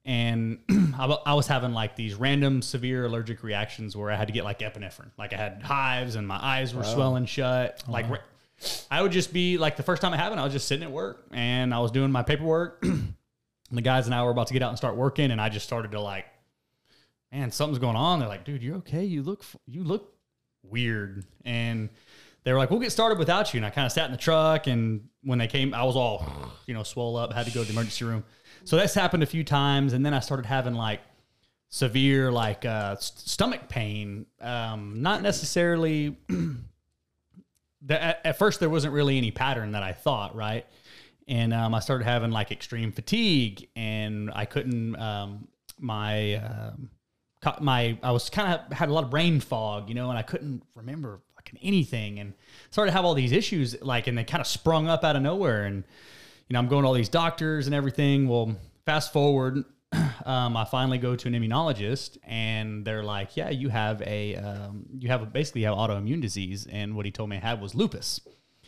and 0.05 0.59
I 0.97 1.35
was 1.35 1.45
having 1.45 1.73
like 1.73 1.95
these 1.95 2.15
random 2.15 2.63
severe 2.63 3.05
allergic 3.05 3.43
reactions 3.43 3.95
where 3.95 4.09
I 4.09 4.15
had 4.15 4.27
to 4.27 4.33
get 4.33 4.43
like 4.43 4.59
epinephrine. 4.59 5.11
Like 5.19 5.33
I 5.33 5.37
had 5.37 5.61
hives 5.61 6.15
and 6.15 6.27
my 6.27 6.39
eyes 6.41 6.73
were 6.73 6.83
swelling 6.83 7.25
shut. 7.25 7.83
Like 7.87 8.09
ra- 8.09 8.17
I 8.89 9.01
would 9.01 9.11
just 9.11 9.31
be 9.31 9.57
like 9.57 9.77
the 9.77 9.83
first 9.83 10.01
time 10.01 10.13
it 10.13 10.17
happened, 10.17 10.39
I 10.39 10.43
was 10.45 10.53
just 10.53 10.67
sitting 10.67 10.83
at 10.83 10.91
work 10.91 11.27
and 11.31 11.73
I 11.73 11.79
was 11.79 11.91
doing 11.91 12.11
my 12.11 12.23
paperwork. 12.23 12.79
and 12.83 13.13
the 13.71 13.81
guys 13.81 14.07
and 14.07 14.15
I 14.15 14.23
were 14.23 14.31
about 14.31 14.47
to 14.47 14.53
get 14.53 14.63
out 14.63 14.69
and 14.69 14.77
start 14.77 14.95
working, 14.95 15.31
and 15.31 15.39
I 15.39 15.49
just 15.49 15.65
started 15.65 15.91
to 15.91 16.01
like, 16.01 16.25
man, 17.31 17.51
something's 17.51 17.79
going 17.79 17.95
on. 17.95 18.19
They're 18.19 18.27
like, 18.27 18.45
dude, 18.45 18.63
you're 18.63 18.77
okay? 18.77 19.03
You 19.03 19.21
look 19.21 19.43
you 19.67 19.83
look 19.83 20.13
weird. 20.63 21.25
And 21.45 21.89
they 22.43 22.51
were 22.51 22.57
like, 22.57 22.69
we'll 22.69 22.79
get 22.79 22.91
started 22.91 23.17
without 23.17 23.53
you. 23.53 23.57
And 23.57 23.65
I 23.65 23.69
kind 23.69 23.85
of 23.85 23.91
sat 23.91 24.05
in 24.05 24.11
the 24.11 24.17
truck, 24.17 24.67
and 24.67 25.07
when 25.23 25.39
they 25.39 25.47
came, 25.47 25.73
I 25.73 25.83
was 25.83 25.95
all, 25.95 26.25
you 26.65 26.73
know, 26.73 26.83
swole 26.83 27.17
up, 27.17 27.33
had 27.33 27.45
to 27.45 27.51
go 27.51 27.61
to 27.61 27.65
the 27.65 27.73
emergency 27.73 28.05
room. 28.05 28.23
So 28.63 28.75
that's 28.75 28.93
happened 28.93 29.23
a 29.23 29.27
few 29.27 29.43
times, 29.43 29.93
and 29.93 30.05
then 30.05 30.13
I 30.13 30.19
started 30.19 30.45
having 30.45 30.73
like 30.73 31.01
severe 31.69 32.31
like 32.31 32.65
uh, 32.65 32.95
st- 32.97 33.19
stomach 33.19 33.69
pain. 33.69 34.25
Um, 34.41 35.01
not 35.01 35.21
necessarily. 35.21 36.17
the, 37.81 38.03
at, 38.03 38.21
at 38.25 38.37
first, 38.37 38.59
there 38.59 38.69
wasn't 38.69 38.93
really 38.93 39.17
any 39.17 39.31
pattern 39.31 39.71
that 39.71 39.83
I 39.83 39.93
thought, 39.93 40.35
right? 40.35 40.65
And 41.27 41.53
um, 41.53 41.73
I 41.73 41.79
started 41.79 42.05
having 42.05 42.31
like 42.31 42.51
extreme 42.51 42.91
fatigue, 42.91 43.67
and 43.75 44.31
I 44.33 44.45
couldn't. 44.45 44.95
Um, 44.97 45.47
my 45.79 46.35
um, 46.35 46.89
my 47.61 47.97
I 48.03 48.11
was 48.11 48.29
kind 48.29 48.53
of 48.53 48.75
had 48.75 48.89
a 48.89 48.93
lot 48.93 49.03
of 49.03 49.09
brain 49.09 49.39
fog, 49.39 49.89
you 49.89 49.95
know, 49.95 50.09
and 50.09 50.17
I 50.17 50.21
couldn't 50.21 50.63
remember 50.75 51.21
fucking 51.35 51.59
anything, 51.61 52.19
and 52.19 52.33
started 52.69 52.91
to 52.91 52.95
have 52.95 53.05
all 53.05 53.13
these 53.13 53.31
issues, 53.31 53.81
like, 53.81 54.07
and 54.07 54.17
they 54.17 54.23
kind 54.23 54.41
of 54.41 54.47
sprung 54.47 54.87
up 54.87 55.03
out 55.03 55.15
of 55.15 55.21
nowhere, 55.21 55.63
and 55.63 55.83
you 56.47 56.53
know, 56.53 56.59
I'm 56.59 56.67
going 56.67 56.83
to 56.83 56.87
all 56.87 56.93
these 56.93 57.09
doctors 57.09 57.67
and 57.67 57.75
everything. 57.75 58.27
Well, 58.27 58.55
fast 58.85 59.13
forward, 59.13 59.63
um, 60.25 60.57
I 60.57 60.65
finally 60.65 60.97
go 60.97 61.15
to 61.15 61.27
an 61.27 61.33
immunologist, 61.33 62.17
and 62.23 62.83
they're 62.85 63.03
like, 63.03 63.37
"Yeah, 63.37 63.49
you 63.49 63.69
have 63.69 64.01
a, 64.01 64.35
um, 64.35 64.85
you 64.97 65.09
have 65.09 65.21
a, 65.21 65.25
basically 65.25 65.63
have 65.63 65.75
autoimmune 65.75 66.21
disease." 66.21 66.67
And 66.69 66.95
what 66.95 67.05
he 67.05 67.11
told 67.11 67.29
me 67.29 67.37
I 67.37 67.39
had 67.39 67.61
was 67.61 67.75
lupus. 67.75 68.19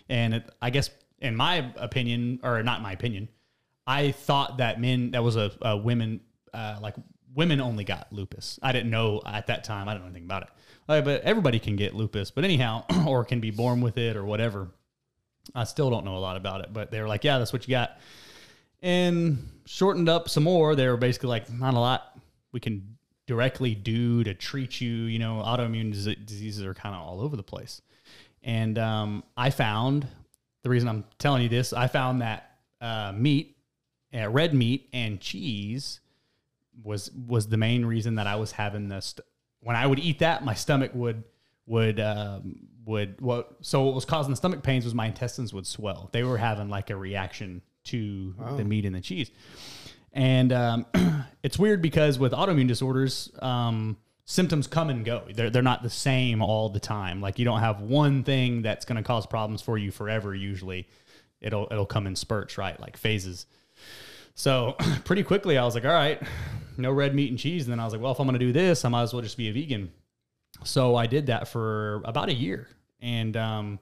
And 0.09 0.35
it, 0.35 0.49
I 0.61 0.69
guess, 0.69 0.89
in 1.19 1.35
my 1.35 1.71
opinion, 1.77 2.39
or 2.43 2.61
not 2.63 2.81
my 2.81 2.91
opinion, 2.91 3.29
I 3.87 4.11
thought 4.11 4.57
that 4.57 4.79
men, 4.79 5.11
that 5.11 5.23
was 5.23 5.35
a, 5.35 5.51
a 5.61 5.77
women, 5.77 6.21
uh, 6.53 6.77
like 6.81 6.95
women 7.33 7.61
only 7.61 7.83
got 7.83 8.07
lupus. 8.11 8.59
I 8.61 8.71
didn't 8.71 8.89
know 8.89 9.21
at 9.25 9.47
that 9.47 9.63
time. 9.63 9.87
I 9.87 9.93
didn't 9.93 10.03
know 10.03 10.09
anything 10.09 10.25
about 10.25 10.43
it. 10.43 10.49
Uh, 10.87 11.01
but 11.01 11.21
everybody 11.21 11.59
can 11.59 11.75
get 11.75 11.95
lupus. 11.95 12.31
But 12.31 12.43
anyhow, 12.43 12.83
or 13.07 13.23
can 13.23 13.39
be 13.39 13.51
born 13.51 13.81
with 13.81 13.97
it 13.97 14.15
or 14.15 14.25
whatever. 14.25 14.69
I 15.55 15.63
still 15.63 15.89
don't 15.89 16.05
know 16.05 16.17
a 16.17 16.19
lot 16.19 16.37
about 16.37 16.61
it. 16.61 16.73
But 16.73 16.91
they 16.91 17.01
were 17.01 17.07
like, 17.07 17.23
yeah, 17.23 17.39
that's 17.39 17.53
what 17.53 17.67
you 17.67 17.71
got. 17.71 17.99
And 18.81 19.47
shortened 19.65 20.09
up 20.09 20.29
some 20.29 20.43
more. 20.43 20.75
They 20.75 20.87
were 20.87 20.97
basically 20.97 21.29
like, 21.29 21.51
not 21.51 21.73
a 21.73 21.79
lot 21.79 22.17
we 22.51 22.59
can 22.59 22.97
directly 23.27 23.75
do 23.75 24.23
to 24.23 24.33
treat 24.33 24.81
you. 24.81 24.89
You 24.89 25.19
know, 25.19 25.41
autoimmune 25.45 25.91
dis- 25.93 26.15
diseases 26.25 26.63
are 26.65 26.73
kind 26.73 26.95
of 26.95 27.01
all 27.01 27.21
over 27.21 27.35
the 27.35 27.43
place. 27.43 27.81
And 28.43 28.77
um, 28.77 29.23
I 29.37 29.51
found 29.51 30.07
the 30.63 30.69
reason 30.69 30.89
I'm 30.89 31.05
telling 31.17 31.43
you 31.43 31.49
this, 31.49 31.73
I 31.73 31.87
found 31.87 32.21
that 32.21 32.57
uh, 32.81 33.13
meat, 33.15 33.55
uh, 34.13 34.29
red 34.29 34.53
meat, 34.53 34.89
and 34.93 35.21
cheese 35.21 36.00
was 36.83 37.11
was 37.11 37.47
the 37.47 37.57
main 37.57 37.85
reason 37.85 38.15
that 38.15 38.27
I 38.27 38.35
was 38.35 38.51
having 38.51 38.87
this. 38.87 39.15
When 39.61 39.75
I 39.75 39.85
would 39.85 39.99
eat 39.99 40.19
that, 40.19 40.43
my 40.43 40.53
stomach 40.53 40.91
would 40.93 41.23
would 41.65 41.99
um, 41.99 42.67
would 42.85 43.19
what. 43.21 43.55
So 43.61 43.83
what 43.83 43.95
was 43.95 44.05
causing 44.05 44.31
the 44.31 44.37
stomach 44.37 44.63
pains 44.63 44.85
was 44.85 44.93
my 44.93 45.07
intestines 45.07 45.53
would 45.53 45.67
swell. 45.67 46.09
They 46.11 46.23
were 46.23 46.37
having 46.37 46.69
like 46.69 46.89
a 46.89 46.95
reaction 46.95 47.61
to 47.85 48.35
the 48.57 48.63
meat 48.63 48.85
and 48.85 48.95
the 48.95 49.01
cheese. 49.01 49.31
And 50.13 50.51
um, 50.51 50.85
it's 51.43 51.57
weird 51.57 51.81
because 51.81 52.19
with 52.19 52.33
autoimmune 52.33 52.67
disorders, 52.67 53.31
um, 53.39 53.97
symptoms 54.25 54.67
come 54.67 54.89
and 54.89 55.05
go. 55.05 55.23
They're, 55.33 55.49
they're 55.49 55.61
not 55.61 55.83
the 55.83 55.89
same 55.89 56.41
all 56.41 56.69
the 56.69 56.79
time. 56.79 57.21
Like 57.21 57.39
you 57.39 57.45
don't 57.45 57.59
have 57.59 57.81
one 57.81 58.23
thing 58.23 58.61
that's 58.61 58.85
going 58.85 58.97
to 58.97 59.03
cause 59.03 59.25
problems 59.25 59.61
for 59.61 59.77
you 59.77 59.91
forever. 59.91 60.35
Usually, 60.35 60.87
it'll 61.39 61.67
it'll 61.71 61.85
come 61.85 62.07
in 62.07 62.15
spurts, 62.15 62.57
right? 62.57 62.79
Like 62.79 62.97
phases. 62.97 63.45
So 64.35 64.75
pretty 65.05 65.23
quickly, 65.23 65.57
I 65.57 65.65
was 65.65 65.75
like, 65.75 65.85
all 65.85 65.91
right, 65.91 66.21
no 66.77 66.91
red 66.91 67.15
meat 67.15 67.29
and 67.29 67.39
cheese. 67.39 67.65
And 67.65 67.71
then 67.71 67.79
I 67.79 67.83
was 67.83 67.93
like, 67.93 68.01
well, 68.01 68.11
if 68.11 68.19
I'm 68.19 68.27
going 68.27 68.39
to 68.39 68.45
do 68.45 68.51
this, 68.51 68.85
I 68.85 68.89
might 68.89 69.03
as 69.03 69.13
well 69.13 69.21
just 69.21 69.37
be 69.37 69.49
a 69.49 69.53
vegan. 69.53 69.91
So 70.63 70.95
I 70.95 71.07
did 71.07 71.27
that 71.27 71.47
for 71.47 72.01
about 72.05 72.29
a 72.29 72.33
year, 72.33 72.67
and 73.01 73.35
um, 73.35 73.79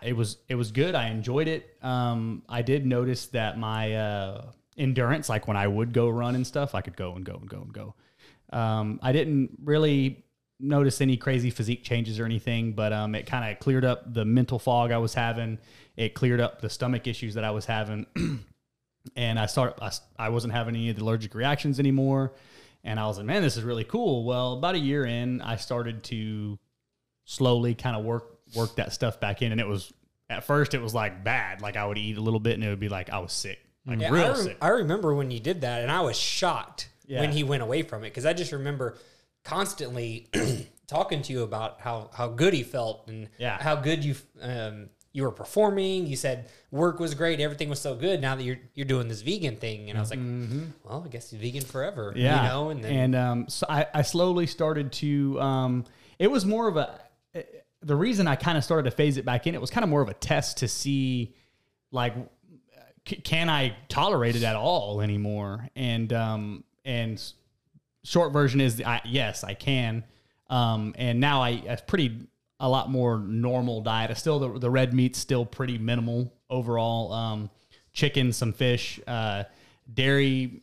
it 0.00 0.16
was 0.16 0.38
it 0.48 0.54
was 0.54 0.70
good. 0.70 0.94
I 0.94 1.08
enjoyed 1.08 1.48
it. 1.48 1.76
Um, 1.82 2.42
I 2.48 2.62
did 2.62 2.86
notice 2.86 3.26
that 3.26 3.58
my 3.58 3.94
uh, 3.94 4.52
endurance, 4.76 5.28
like 5.28 5.48
when 5.48 5.56
I 5.56 5.66
would 5.66 5.92
go 5.92 6.08
run 6.08 6.34
and 6.34 6.46
stuff, 6.46 6.74
I 6.74 6.80
could 6.80 6.96
go 6.96 7.14
and 7.14 7.24
go 7.24 7.34
and 7.34 7.48
go 7.48 7.62
and 7.62 7.72
go. 7.72 7.94
Um, 8.52 9.00
I 9.02 9.12
didn't 9.12 9.50
really 9.64 10.24
notice 10.60 11.00
any 11.00 11.16
crazy 11.16 11.50
physique 11.50 11.82
changes 11.82 12.20
or 12.20 12.24
anything, 12.24 12.72
but 12.72 12.92
um, 12.92 13.14
it 13.14 13.26
kind 13.26 13.50
of 13.50 13.58
cleared 13.58 13.84
up 13.84 14.14
the 14.14 14.24
mental 14.24 14.58
fog 14.58 14.92
I 14.92 14.98
was 14.98 15.14
having. 15.14 15.58
It 15.96 16.14
cleared 16.14 16.40
up 16.40 16.60
the 16.60 16.70
stomach 16.70 17.06
issues 17.06 17.34
that 17.34 17.44
I 17.44 17.50
was 17.50 17.66
having, 17.66 18.06
and 19.16 19.38
I 19.38 19.46
started. 19.46 19.82
I, 19.82 19.90
I 20.18 20.28
wasn't 20.30 20.52
having 20.52 20.74
any 20.74 20.90
of 20.90 20.96
the 20.96 21.02
allergic 21.02 21.34
reactions 21.34 21.78
anymore, 21.80 22.32
and 22.84 22.98
I 23.00 23.06
was 23.06 23.16
like, 23.18 23.26
man, 23.26 23.42
this 23.42 23.56
is 23.56 23.62
really 23.64 23.84
cool. 23.84 24.24
Well, 24.24 24.54
about 24.54 24.74
a 24.74 24.78
year 24.78 25.04
in, 25.04 25.40
I 25.40 25.56
started 25.56 26.02
to 26.04 26.58
slowly 27.24 27.74
kind 27.74 27.96
of 27.96 28.04
work 28.04 28.38
work 28.54 28.76
that 28.76 28.92
stuff 28.92 29.20
back 29.20 29.42
in, 29.42 29.52
and 29.52 29.60
it 29.60 29.66
was 29.66 29.92
at 30.30 30.44
first 30.44 30.74
it 30.74 30.80
was 30.80 30.94
like 30.94 31.24
bad. 31.24 31.60
Like 31.60 31.76
I 31.76 31.86
would 31.86 31.98
eat 31.98 32.16
a 32.16 32.20
little 32.20 32.40
bit, 32.40 32.54
and 32.54 32.64
it 32.64 32.68
would 32.68 32.80
be 32.80 32.88
like 32.88 33.10
I 33.10 33.18
was 33.18 33.32
sick, 33.32 33.58
like 33.86 34.00
Yeah, 34.00 34.10
real 34.10 34.24
I, 34.24 34.28
rem- 34.28 34.36
sick. 34.36 34.56
I 34.60 34.68
remember 34.68 35.14
when 35.14 35.30
you 35.30 35.40
did 35.40 35.60
that, 35.62 35.82
and 35.82 35.90
I 35.90 36.00
was 36.00 36.18
shocked 36.18 36.88
Yeah. 37.06 37.20
when 37.20 37.32
he 37.32 37.44
went 37.44 37.62
away 37.62 37.82
from 37.82 38.02
it 38.04 38.10
because 38.10 38.26
I 38.26 38.32
just 38.32 38.52
remember 38.52 38.96
constantly 39.44 40.28
talking 40.86 41.22
to 41.22 41.32
you 41.32 41.42
about 41.42 41.80
how 41.80 42.10
how 42.14 42.28
good 42.28 42.54
he 42.54 42.62
felt 42.62 43.08
and 43.08 43.28
Yeah. 43.38 43.60
how 43.60 43.76
good 43.76 44.04
you 44.04 44.14
um, 44.40 44.88
you 45.12 45.22
were 45.22 45.30
performing. 45.30 46.06
You 46.06 46.16
said 46.16 46.50
work 46.70 46.98
was 46.98 47.14
great, 47.14 47.40
everything 47.40 47.68
was 47.68 47.80
so 47.80 47.94
good. 47.94 48.20
Now 48.20 48.34
that 48.34 48.42
you're 48.42 48.58
you're 48.74 48.86
doing 48.86 49.08
this 49.08 49.22
vegan 49.22 49.56
thing, 49.56 49.90
and 49.90 49.98
I 49.98 50.00
was 50.00 50.10
like, 50.10 50.18
mm-hmm. 50.18 50.64
well, 50.84 51.02
I 51.04 51.08
guess 51.08 51.30
he's 51.30 51.40
vegan 51.40 51.64
forever. 51.64 52.12
Yeah. 52.16 52.42
you 52.42 52.48
know, 52.48 52.70
and 52.70 52.84
then 52.84 53.14
um, 53.14 53.48
so 53.48 53.66
I, 53.68 53.86
I 53.94 54.02
slowly 54.02 54.46
started 54.46 54.92
to. 54.92 55.40
Um, 55.40 55.84
it 56.18 56.30
was 56.30 56.44
more 56.44 56.68
of 56.68 56.76
a. 56.76 57.00
The 57.84 57.96
reason 57.96 58.28
I 58.28 58.36
kind 58.36 58.56
of 58.56 58.62
started 58.62 58.88
to 58.88 58.96
phase 58.96 59.16
it 59.16 59.24
back 59.24 59.48
in, 59.48 59.56
it 59.56 59.60
was 59.60 59.70
kind 59.70 59.82
of 59.82 59.90
more 59.90 60.02
of 60.02 60.08
a 60.08 60.14
test 60.14 60.58
to 60.58 60.68
see, 60.68 61.34
like, 61.90 62.14
c- 63.08 63.16
can 63.16 63.50
I 63.50 63.74
tolerate 63.88 64.36
it 64.36 64.44
at 64.44 64.54
all 64.54 65.00
anymore? 65.00 65.68
And 65.74 66.12
um, 66.12 66.64
and 66.84 67.20
short 68.04 68.32
version 68.32 68.60
is, 68.60 68.80
I, 68.80 69.00
yes, 69.04 69.42
I 69.42 69.54
can. 69.54 70.04
Um, 70.48 70.94
and 70.96 71.18
now 71.18 71.42
I, 71.42 71.62
a 71.68 71.76
pretty 71.78 72.28
a 72.62 72.68
lot 72.68 72.88
more 72.90 73.18
normal 73.18 73.82
diet. 73.82 74.10
I 74.10 74.14
still 74.14 74.38
the 74.38 74.58
the 74.58 74.70
red 74.70 74.94
meat's 74.94 75.18
still 75.18 75.44
pretty 75.44 75.76
minimal 75.76 76.32
overall. 76.48 77.12
Um, 77.12 77.50
chicken, 77.92 78.32
some 78.32 78.54
fish, 78.54 78.98
uh, 79.06 79.44
dairy 79.92 80.62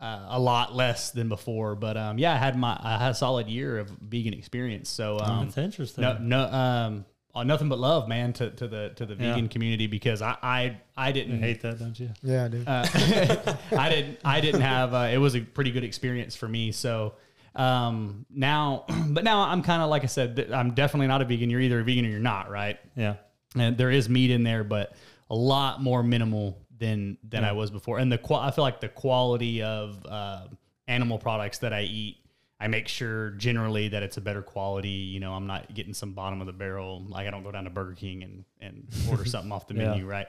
uh, 0.00 0.26
a 0.28 0.38
lot 0.38 0.74
less 0.74 1.10
than 1.10 1.28
before. 1.28 1.74
But 1.74 1.96
um, 1.96 2.18
yeah, 2.18 2.32
I 2.34 2.36
had 2.36 2.56
my 2.56 2.78
I 2.80 2.98
had 2.98 3.10
a 3.12 3.14
solid 3.14 3.48
year 3.48 3.78
of 3.78 3.88
vegan 3.90 4.34
experience. 4.34 4.88
So 4.88 5.18
um, 5.18 5.46
That's 5.46 5.58
interesting. 5.58 6.02
no, 6.02 6.18
no, 6.20 6.40
um, 6.44 7.04
uh, 7.34 7.42
nothing 7.42 7.68
but 7.68 7.78
love, 7.80 8.06
man, 8.06 8.32
to, 8.34 8.50
to 8.50 8.68
the 8.68 8.92
to 8.96 9.06
the 9.06 9.14
Yeah. 9.14 9.32
vegan 9.34 9.48
community 9.48 9.86
because 9.88 10.22
I 10.22 10.36
I, 10.42 10.80
I 10.96 11.10
didn't 11.12 11.36
You 11.36 11.40
hate 11.40 11.62
that, 11.62 11.78
don't 11.78 11.98
you? 11.98 12.10
Yeah, 12.22 12.46
dude. 12.48 12.68
uh, 12.68 12.86
I 13.76 13.88
didn't 13.88 14.18
I 14.24 14.40
didn't 14.40 14.60
have 14.60 14.94
uh, 14.94 15.08
it 15.12 15.18
was 15.18 15.34
a 15.34 15.40
pretty 15.40 15.70
good 15.72 15.84
experience 15.84 16.36
for 16.36 16.46
me. 16.48 16.70
So 16.70 17.14
um, 17.54 18.26
now, 18.30 18.84
but 19.08 19.24
now 19.24 19.42
I'm 19.42 19.62
kind 19.62 19.82
of 19.82 19.88
like 19.90 20.02
I 20.02 20.06
said, 20.06 20.50
I'm 20.52 20.72
definitely 20.74 21.06
not 21.06 21.22
a 21.22 21.24
vegan. 21.24 21.50
You're 21.50 21.60
either 21.60 21.80
a 21.80 21.84
vegan 21.84 22.06
or 22.06 22.08
you're 22.08 22.18
not, 22.20 22.50
right? 22.50 22.78
Yeah. 22.96 23.14
and 23.56 23.76
there 23.76 23.90
is 23.90 24.08
meat 24.08 24.30
in 24.30 24.42
there, 24.42 24.64
but 24.64 24.94
a 25.30 25.34
lot 25.34 25.82
more 25.82 26.02
minimal 26.02 26.58
than 26.78 27.16
than 27.28 27.44
I 27.44 27.52
was 27.52 27.70
before. 27.70 27.98
And 27.98 28.10
the 28.10 28.18
I 28.36 28.50
feel 28.50 28.64
like 28.64 28.80
the 28.80 28.88
quality 28.88 29.62
of 29.62 30.04
uh, 30.06 30.46
animal 30.88 31.18
products 31.18 31.58
that 31.58 31.72
I 31.72 31.82
eat, 31.82 32.16
I 32.60 32.66
make 32.68 32.88
sure 32.88 33.30
generally 33.30 33.88
that 33.88 34.02
it's 34.02 34.16
a 34.16 34.20
better 34.20 34.42
quality. 34.42 34.88
You 34.88 35.20
know, 35.20 35.32
I'm 35.34 35.46
not 35.46 35.72
getting 35.72 35.94
some 35.94 36.12
bottom 36.12 36.40
of 36.40 36.46
the 36.46 36.52
barrel. 36.52 37.04
Like 37.08 37.26
I 37.28 37.30
don't 37.30 37.42
go 37.44 37.52
down 37.52 37.64
to 37.64 37.70
Burger 37.70 37.94
King 37.94 38.22
and 38.24 38.44
and 38.60 38.86
order 39.08 39.24
something 39.34 39.52
off 39.52 39.68
the 39.68 39.74
Yeah. 39.74 39.90
menu, 39.90 40.06
right? 40.06 40.26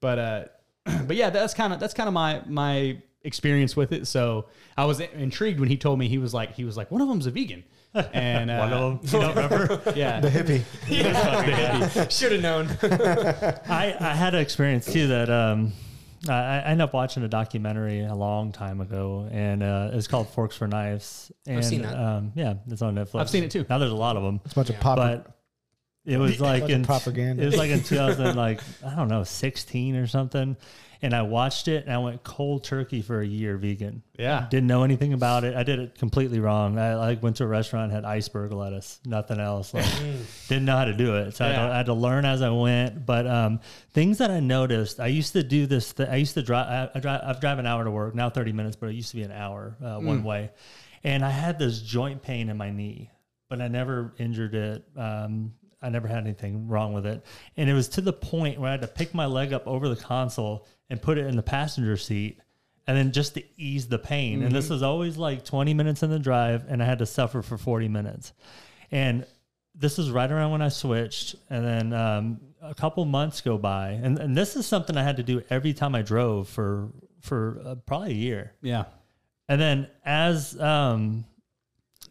But 0.00 0.18
uh, 0.18 0.44
but 1.06 1.16
yeah, 1.16 1.30
that's 1.30 1.54
kind 1.54 1.72
of 1.72 1.80
that's 1.80 1.94
kind 1.94 2.06
of 2.08 2.14
my 2.14 2.42
my 2.46 3.02
experience 3.22 3.76
with 3.76 3.92
it. 3.92 4.06
So 4.06 4.46
I 4.76 4.84
was 4.84 5.00
intrigued 5.00 5.60
when 5.60 5.68
he 5.68 5.76
told 5.76 5.98
me 5.98 6.08
he 6.08 6.18
was 6.18 6.32
like 6.34 6.54
he 6.54 6.64
was 6.64 6.76
like 6.76 6.90
one 6.90 7.00
of 7.00 7.08
them's 7.08 7.26
a 7.26 7.30
vegan. 7.30 7.64
And 7.94 8.50
uh, 8.50 8.58
One 8.58 8.72
of 8.72 9.10
them. 9.10 9.20
You 9.20 9.26
don't 9.26 9.34
remember? 9.34 9.82
yeah, 9.96 10.20
the 10.20 10.28
hippie. 10.28 12.10
should 12.10 12.32
have 12.32 12.42
known. 12.42 12.68
I, 13.68 13.96
I 13.98 14.14
had 14.14 14.34
an 14.34 14.40
experience 14.40 14.86
too 14.86 15.08
that 15.08 15.30
um, 15.30 15.72
I, 16.28 16.32
I 16.32 16.58
ended 16.66 16.84
up 16.84 16.92
watching 16.92 17.22
a 17.22 17.28
documentary 17.28 18.04
a 18.04 18.14
long 18.14 18.52
time 18.52 18.80
ago, 18.80 19.28
and 19.30 19.62
uh, 19.62 19.90
it's 19.92 20.06
called 20.06 20.28
Forks 20.28 20.56
for 20.56 20.66
Knives. 20.66 21.32
And, 21.46 21.64
seen 21.64 21.82
that. 21.82 21.98
Um, 21.98 22.32
yeah, 22.34 22.54
it's 22.68 22.82
on 22.82 22.94
Netflix. 22.94 23.20
I've 23.20 23.30
seen 23.30 23.44
it 23.44 23.50
too. 23.50 23.64
Now 23.68 23.78
there's 23.78 23.92
a 23.92 23.96
lot 23.96 24.16
of 24.16 24.22
them, 24.22 24.40
It's 24.44 24.52
a 24.52 24.56
bunch 24.56 24.70
of 24.70 24.80
pop. 24.80 24.96
but 24.96 25.38
it 26.04 26.18
was 26.18 26.40
like 26.40 26.68
in 26.68 26.84
propaganda. 26.84 27.42
It 27.42 27.46
was 27.46 27.56
like 27.56 27.70
in 27.70 27.82
2000, 27.82 28.36
like 28.36 28.60
I 28.84 28.96
don't 28.96 29.08
know, 29.08 29.24
16 29.24 29.96
or 29.96 30.06
something. 30.06 30.56
And 31.00 31.14
I 31.14 31.22
watched 31.22 31.68
it, 31.68 31.84
and 31.84 31.92
I 31.92 31.98
went 31.98 32.24
cold 32.24 32.64
turkey 32.64 33.02
for 33.02 33.20
a 33.20 33.26
year 33.26 33.56
vegan. 33.56 34.02
Yeah. 34.18 34.46
didn't 34.50 34.66
know 34.66 34.82
anything 34.82 35.12
about 35.12 35.44
it. 35.44 35.54
I 35.54 35.62
did 35.62 35.78
it 35.78 35.98
completely 35.98 36.40
wrong. 36.40 36.78
I 36.78 36.96
like 36.96 37.22
went 37.22 37.36
to 37.36 37.44
a 37.44 37.46
restaurant, 37.46 37.92
had 37.92 38.04
iceberg 38.04 38.52
lettuce, 38.52 39.00
nothing 39.04 39.38
else. 39.38 39.72
Like, 39.72 39.86
didn't 40.48 40.64
know 40.64 40.76
how 40.76 40.86
to 40.86 40.94
do 40.94 41.16
it, 41.16 41.36
so 41.36 41.44
I, 41.44 41.48
had 41.48 41.56
to, 41.56 41.72
I 41.72 41.76
had 41.76 41.86
to 41.86 41.94
learn 41.94 42.24
as 42.24 42.42
I 42.42 42.50
went. 42.50 43.06
But 43.06 43.26
um, 43.26 43.60
things 43.92 44.18
that 44.18 44.30
I 44.30 44.40
noticed, 44.40 44.98
I 44.98 45.06
used 45.06 45.34
to 45.34 45.42
do 45.42 45.66
this. 45.66 45.92
Th- 45.92 46.08
I 46.08 46.16
used 46.16 46.34
to 46.34 46.42
drive. 46.42 46.90
I, 46.94 46.98
I 46.98 47.00
drive. 47.00 47.20
I've 47.24 47.40
drive 47.40 47.58
an 47.58 47.66
hour 47.66 47.84
to 47.84 47.90
work 47.90 48.14
now, 48.14 48.28
30 48.28 48.52
minutes, 48.52 48.76
but 48.76 48.88
it 48.88 48.94
used 48.94 49.10
to 49.10 49.16
be 49.16 49.22
an 49.22 49.32
hour 49.32 49.76
uh, 49.82 49.98
one 49.98 50.24
way. 50.24 50.50
And 51.04 51.24
I 51.24 51.30
had 51.30 51.58
this 51.58 51.80
joint 51.80 52.22
pain 52.22 52.48
in 52.48 52.56
my 52.56 52.70
knee, 52.70 53.10
but 53.48 53.60
I 53.60 53.68
never 53.68 54.14
injured 54.18 54.54
it. 54.54 54.84
Um, 54.96 55.52
I 55.80 55.90
never 55.90 56.08
had 56.08 56.18
anything 56.18 56.66
wrong 56.66 56.92
with 56.92 57.06
it. 57.06 57.24
And 57.56 57.70
it 57.70 57.72
was 57.72 57.88
to 57.90 58.00
the 58.00 58.12
point 58.12 58.58
where 58.58 58.68
I 58.68 58.72
had 58.72 58.80
to 58.80 58.88
pick 58.88 59.14
my 59.14 59.26
leg 59.26 59.52
up 59.52 59.66
over 59.66 59.88
the 59.88 59.96
console 59.96 60.66
and 60.90 61.00
put 61.00 61.18
it 61.18 61.26
in 61.26 61.36
the 61.36 61.42
passenger 61.42 61.96
seat. 61.96 62.40
And 62.86 62.96
then 62.96 63.12
just 63.12 63.34
to 63.34 63.42
ease 63.58 63.88
the 63.88 63.98
pain. 63.98 64.42
And 64.42 64.54
this 64.54 64.70
was 64.70 64.82
always 64.82 65.18
like 65.18 65.44
20 65.44 65.74
minutes 65.74 66.02
in 66.02 66.08
the 66.08 66.18
drive, 66.18 66.64
and 66.68 66.82
I 66.82 66.86
had 66.86 67.00
to 67.00 67.06
suffer 67.06 67.42
for 67.42 67.58
40 67.58 67.88
minutes. 67.88 68.32
And 68.90 69.26
this 69.74 69.98
is 69.98 70.10
right 70.10 70.30
around 70.30 70.52
when 70.52 70.62
I 70.62 70.70
switched. 70.70 71.36
And 71.50 71.64
then 71.66 71.92
um, 71.92 72.40
a 72.62 72.74
couple 72.74 73.04
months 73.04 73.42
go 73.42 73.58
by. 73.58 73.90
And, 73.90 74.18
and 74.18 74.34
this 74.34 74.56
is 74.56 74.66
something 74.66 74.96
I 74.96 75.02
had 75.02 75.18
to 75.18 75.22
do 75.22 75.42
every 75.50 75.74
time 75.74 75.94
I 75.94 76.00
drove 76.00 76.48
for, 76.48 76.88
for 77.20 77.60
uh, 77.62 77.74
probably 77.74 78.12
a 78.12 78.14
year. 78.14 78.52
yeah. 78.62 78.84
And 79.50 79.60
then 79.60 79.88
as 80.04 80.60
um, 80.60 81.24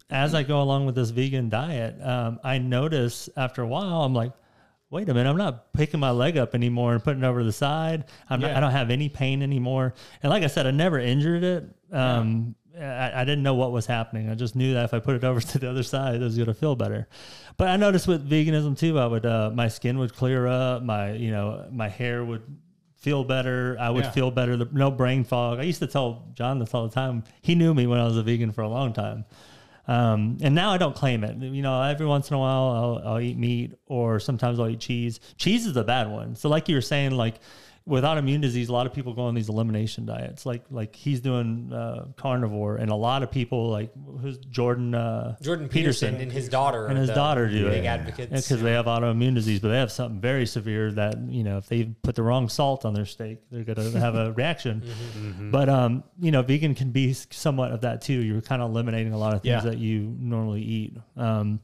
as 0.09 0.33
I 0.33 0.43
go 0.43 0.61
along 0.61 0.85
with 0.85 0.95
this 0.95 1.09
vegan 1.09 1.49
diet, 1.49 1.95
um, 2.01 2.39
I 2.43 2.57
notice 2.59 3.29
after 3.35 3.61
a 3.61 3.67
while, 3.67 4.03
I'm 4.03 4.13
like, 4.13 4.31
wait 4.89 5.09
a 5.09 5.13
minute, 5.13 5.29
I'm 5.29 5.37
not 5.37 5.73
picking 5.73 5.99
my 5.99 6.11
leg 6.11 6.37
up 6.37 6.55
anymore 6.55 6.93
and 6.93 7.03
putting 7.03 7.23
it 7.23 7.27
over 7.27 7.43
the 7.43 7.51
side. 7.51 8.05
I'm 8.29 8.39
not, 8.39 8.51
I 8.51 8.59
don't 8.59 8.71
have 8.71 8.89
any 8.89 9.09
pain 9.09 9.41
anymore. 9.41 9.93
And 10.23 10.29
like 10.29 10.43
I 10.43 10.47
said, 10.47 10.65
I 10.67 10.71
never 10.71 10.99
injured 10.99 11.43
it. 11.43 11.65
Um, 11.91 12.55
I, 12.79 13.21
I 13.21 13.25
didn't 13.25 13.43
know 13.43 13.55
what 13.55 13.71
was 13.71 13.85
happening. 13.85 14.29
I 14.29 14.35
just 14.35 14.55
knew 14.55 14.73
that 14.75 14.85
if 14.85 14.93
I 14.93 14.99
put 14.99 15.15
it 15.15 15.23
over 15.23 15.41
to 15.51 15.59
the 15.59 15.69
other 15.69 15.83
side, 15.83 16.15
it 16.15 16.21
was 16.21 16.35
going 16.35 16.47
to 16.47 16.53
feel 16.53 16.75
better. 16.75 17.07
But 17.57 17.69
I 17.69 17.75
noticed 17.77 18.07
with 18.07 18.29
veganism 18.29 18.77
too, 18.77 18.99
I 18.99 19.07
would 19.07 19.25
uh, 19.25 19.49
my 19.53 19.67
skin 19.67 19.97
would 19.99 20.13
clear 20.13 20.45
up, 20.47 20.83
my 20.83 21.13
you 21.13 21.31
know 21.31 21.67
my 21.71 21.89
hair 21.89 22.23
would 22.23 22.43
feel 22.97 23.23
better. 23.23 23.75
I 23.79 23.89
would 23.89 24.05
Yeah. 24.05 24.11
feel 24.11 24.31
better. 24.31 24.57
The, 24.57 24.69
no 24.71 24.91
brain 24.91 25.23
fog. 25.23 25.59
I 25.59 25.63
used 25.63 25.79
to 25.79 25.87
tell 25.87 26.29
John 26.33 26.59
this 26.59 26.73
all 26.73 26.87
the 26.87 26.93
time. 26.93 27.23
He 27.41 27.55
knew 27.55 27.73
me 27.73 27.87
when 27.87 27.99
I 27.99 28.05
was 28.05 28.15
a 28.17 28.23
vegan 28.23 28.51
for 28.51 28.61
a 28.61 28.69
long 28.69 28.93
time. 28.93 29.25
Um, 29.87 30.37
and 30.41 30.53
now 30.53 30.71
I 30.71 30.77
don't 30.77 30.95
claim 30.95 31.23
it. 31.23 31.37
You 31.37 31.61
know, 31.61 31.81
every 31.81 32.05
once 32.05 32.29
in 32.29 32.35
a 32.35 32.39
while 32.39 32.69
I'll, 32.69 33.13
I'll 33.13 33.19
eat 33.21 33.37
meat 33.37 33.73
or 33.85 34.19
sometimes 34.19 34.59
I'll 34.59 34.69
eat 34.69 34.79
cheese. 34.81 35.19
Cheese 35.37 35.65
is 35.65 35.77
a 35.77 35.83
bad 35.83 36.11
one. 36.11 36.35
So 36.35 36.49
like 36.49 36.67
you 36.67 36.75
were 36.75 36.81
saying, 36.81 37.11
like 37.11 37.35
with 37.87 38.03
autoimmune 38.03 38.41
disease, 38.41 38.67
a 38.67 38.73
lot 38.73 38.85
of 38.85 38.93
people 38.93 39.13
go 39.13 39.21
on 39.23 39.33
these 39.33 39.47
elimination 39.47 40.05
diets. 40.05 40.45
Like 40.45 40.63
like 40.69 40.93
he's 40.95 41.21
doing 41.21 41.71
uh, 41.71 42.07
carnivore, 42.17 42.75
and 42.75 42.91
a 42.91 42.95
lot 42.95 43.23
of 43.23 43.31
people 43.31 43.69
like 43.69 43.91
who's 44.21 44.37
Jordan 44.37 44.93
uh, 44.93 45.37
Jordan 45.41 45.69
Peterson, 45.69 46.15
and 46.15 46.29
his 46.31 46.49
daughter 46.49 46.87
and 46.87 46.97
his 46.97 47.09
daughter 47.09 47.47
do 47.49 47.69
big 47.69 47.85
it 47.85 47.87
advocates. 47.87 48.47
because 48.47 48.61
they 48.61 48.73
have 48.73 48.85
autoimmune 48.87 49.33
disease, 49.35 49.61
but 49.61 49.69
they 49.69 49.77
have 49.77 49.91
something 49.91 50.19
very 50.19 50.45
severe 50.45 50.91
that 50.91 51.17
you 51.29 51.43
know 51.45 51.57
if 51.57 51.67
they 51.67 51.85
put 52.03 52.15
the 52.15 52.23
wrong 52.23 52.49
salt 52.49 52.83
on 52.83 52.93
their 52.93 53.05
steak, 53.05 53.39
they're 53.49 53.63
gonna 53.63 53.89
have 53.91 54.15
a 54.15 54.31
reaction. 54.37 54.81
Mm-hmm. 54.81 55.51
But 55.51 55.69
um, 55.69 56.03
you 56.19 56.31
know, 56.31 56.41
vegan 56.41 56.75
can 56.75 56.91
be 56.91 57.13
somewhat 57.13 57.71
of 57.71 57.81
that 57.81 58.01
too. 58.01 58.21
You're 58.21 58.41
kind 58.41 58.61
of 58.61 58.69
eliminating 58.69 59.13
a 59.13 59.17
lot 59.17 59.33
of 59.33 59.41
things 59.43 59.63
Yeah. 59.63 59.69
that 59.69 59.77
you 59.77 60.13
normally 60.19 60.61
eat. 60.61 60.97
Um, 61.15 61.61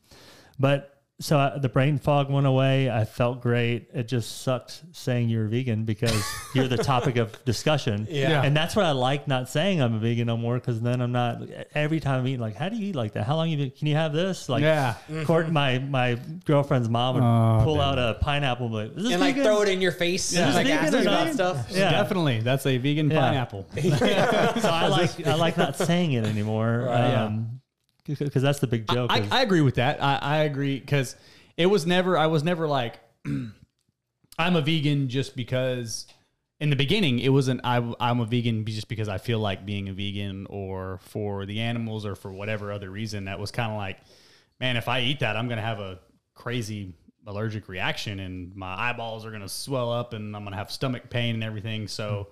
but 0.60 0.93
so 1.20 1.38
I, 1.38 1.58
the 1.60 1.70
brain 1.70 2.00
fog 2.00 2.30
went 2.32 2.48
away. 2.48 2.90
I 2.90 3.06
felt 3.06 3.40
great. 3.42 3.88
It 3.94 4.08
just 4.08 4.42
sucked 4.42 4.82
saying 4.94 5.30
you're 5.30 5.48
vegan 5.48 5.86
because 5.86 6.22
you're 6.56 6.68
the 6.68 6.78
topic 6.78 7.18
of 7.18 7.44
discussion. 7.46 8.08
Yeah. 8.10 8.42
And 8.44 8.58
that's 8.58 8.76
what 8.76 8.86
I 8.86 8.92
like 8.92 9.28
not 9.28 9.48
saying 9.48 9.80
I'm 9.82 9.94
a 9.94 10.00
vegan 10.00 10.26
no 10.28 10.38
more 10.38 10.56
because 10.56 10.82
then 10.82 11.02
I'm 11.02 11.12
not 11.12 11.44
every 11.76 12.00
time 12.00 12.20
I'm 12.22 12.28
eating 12.28 12.40
like 12.42 12.56
how 12.56 12.68
do 12.68 12.76
you 12.78 12.88
eat 12.90 12.96
like 12.96 13.14
that? 13.14 13.26
How 13.26 13.36
long 13.36 13.50
you 13.50 13.58
been, 13.58 13.72
can 13.72 13.88
you 13.88 13.96
have 13.96 14.12
this? 14.12 14.50
Like 14.50 14.64
Yeah. 14.64 14.96
Court, 15.26 15.52
my 15.52 15.80
my 15.80 16.20
girlfriend's 16.46 16.90
mom 16.90 17.16
would 17.16 17.24
Oh, 17.24 17.64
pull 17.64 17.76
damn 17.76 17.84
out 17.84 18.00
a 18.00 18.16
pineapple 18.20 18.66
and 18.66 18.74
be 18.74 18.78
like, 18.90 18.98
is 18.98 19.04
this 19.04 19.12
and 19.14 19.22
like 19.22 19.36
throw 19.36 19.62
it 19.62 19.70
in 19.70 19.82
your 19.82 19.92
face 19.94 20.34
Yeah. 20.34 20.48
and 20.48 20.56
like 20.56 20.68
ask 20.68 20.92
vegan 20.92 21.04
you 21.04 21.10
or 21.10 21.14
about 21.22 21.34
stuff. 21.36 21.68
Yeah. 21.70 21.92
Definitely. 21.92 22.40
That's 22.42 22.66
a 22.66 22.78
vegan 22.80 23.10
Yeah. 23.12 23.20
pineapple. 23.22 23.68
so 23.82 24.70
I 24.70 24.88
like 24.88 25.26
I 25.28 25.36
like 25.36 25.58
not 25.58 25.78
saying 25.78 26.14
it 26.14 26.26
anymore. 26.26 26.86
Yeah. 26.88 27.26
Um, 27.26 27.62
because 28.06 28.42
that's 28.42 28.60
the 28.60 28.68
big 28.68 28.88
joke. 28.88 29.12
I, 29.12 29.20
is- 29.22 29.32
I 29.32 29.42
agree 29.42 29.62
with 29.62 29.76
that. 29.76 30.04
I, 30.04 30.16
I 30.16 30.38
agree 30.40 30.80
because 30.80 31.16
it 31.58 31.68
was 31.68 31.86
never. 31.86 32.18
I 32.18 32.28
was 32.28 32.44
never 32.44 32.68
like 32.68 33.00
I'm 33.26 34.56
a 34.56 34.62
vegan 34.62 35.10
just 35.10 35.36
because. 35.36 36.08
In 36.60 36.70
the 36.70 36.76
beginning, 36.78 37.20
it 37.20 37.30
wasn't. 37.30 37.60
I, 37.66 37.94
I'm 38.00 38.22
a 38.22 38.26
vegan 38.26 38.64
just 38.66 38.88
because 38.88 39.10
I 39.10 39.18
feel 39.18 39.40
like 39.40 39.66
being 39.66 39.90
a 39.90 39.94
vegan, 39.94 40.48
or 40.50 41.00
for 41.02 41.46
the 41.46 41.60
animals, 41.60 42.06
or 42.06 42.16
for 42.16 42.32
whatever 42.32 42.72
other 42.72 42.90
reason. 42.90 43.26
That 43.26 43.38
was 43.38 43.52
kind 43.52 43.70
of 43.72 43.78
like, 43.78 43.98
man, 44.62 44.78
if 44.78 44.88
I 44.88 45.02
eat 45.02 45.20
that, 45.20 45.36
I'm 45.36 45.50
gonna 45.50 45.62
have 45.62 45.80
a 45.80 46.00
crazy 46.36 46.94
allergic 47.28 47.68
reaction, 47.68 48.20
and 48.22 48.56
my 48.56 48.74
eyeballs 48.90 49.26
are 49.26 49.32
gonna 49.32 49.50
swell 49.50 49.92
up, 49.92 50.14
and 50.14 50.36
I'm 50.36 50.46
gonna 50.46 50.56
have 50.56 50.72
stomach 50.72 51.10
pain 51.10 51.36
and 51.36 51.44
everything. 51.44 51.88
So. 51.88 52.28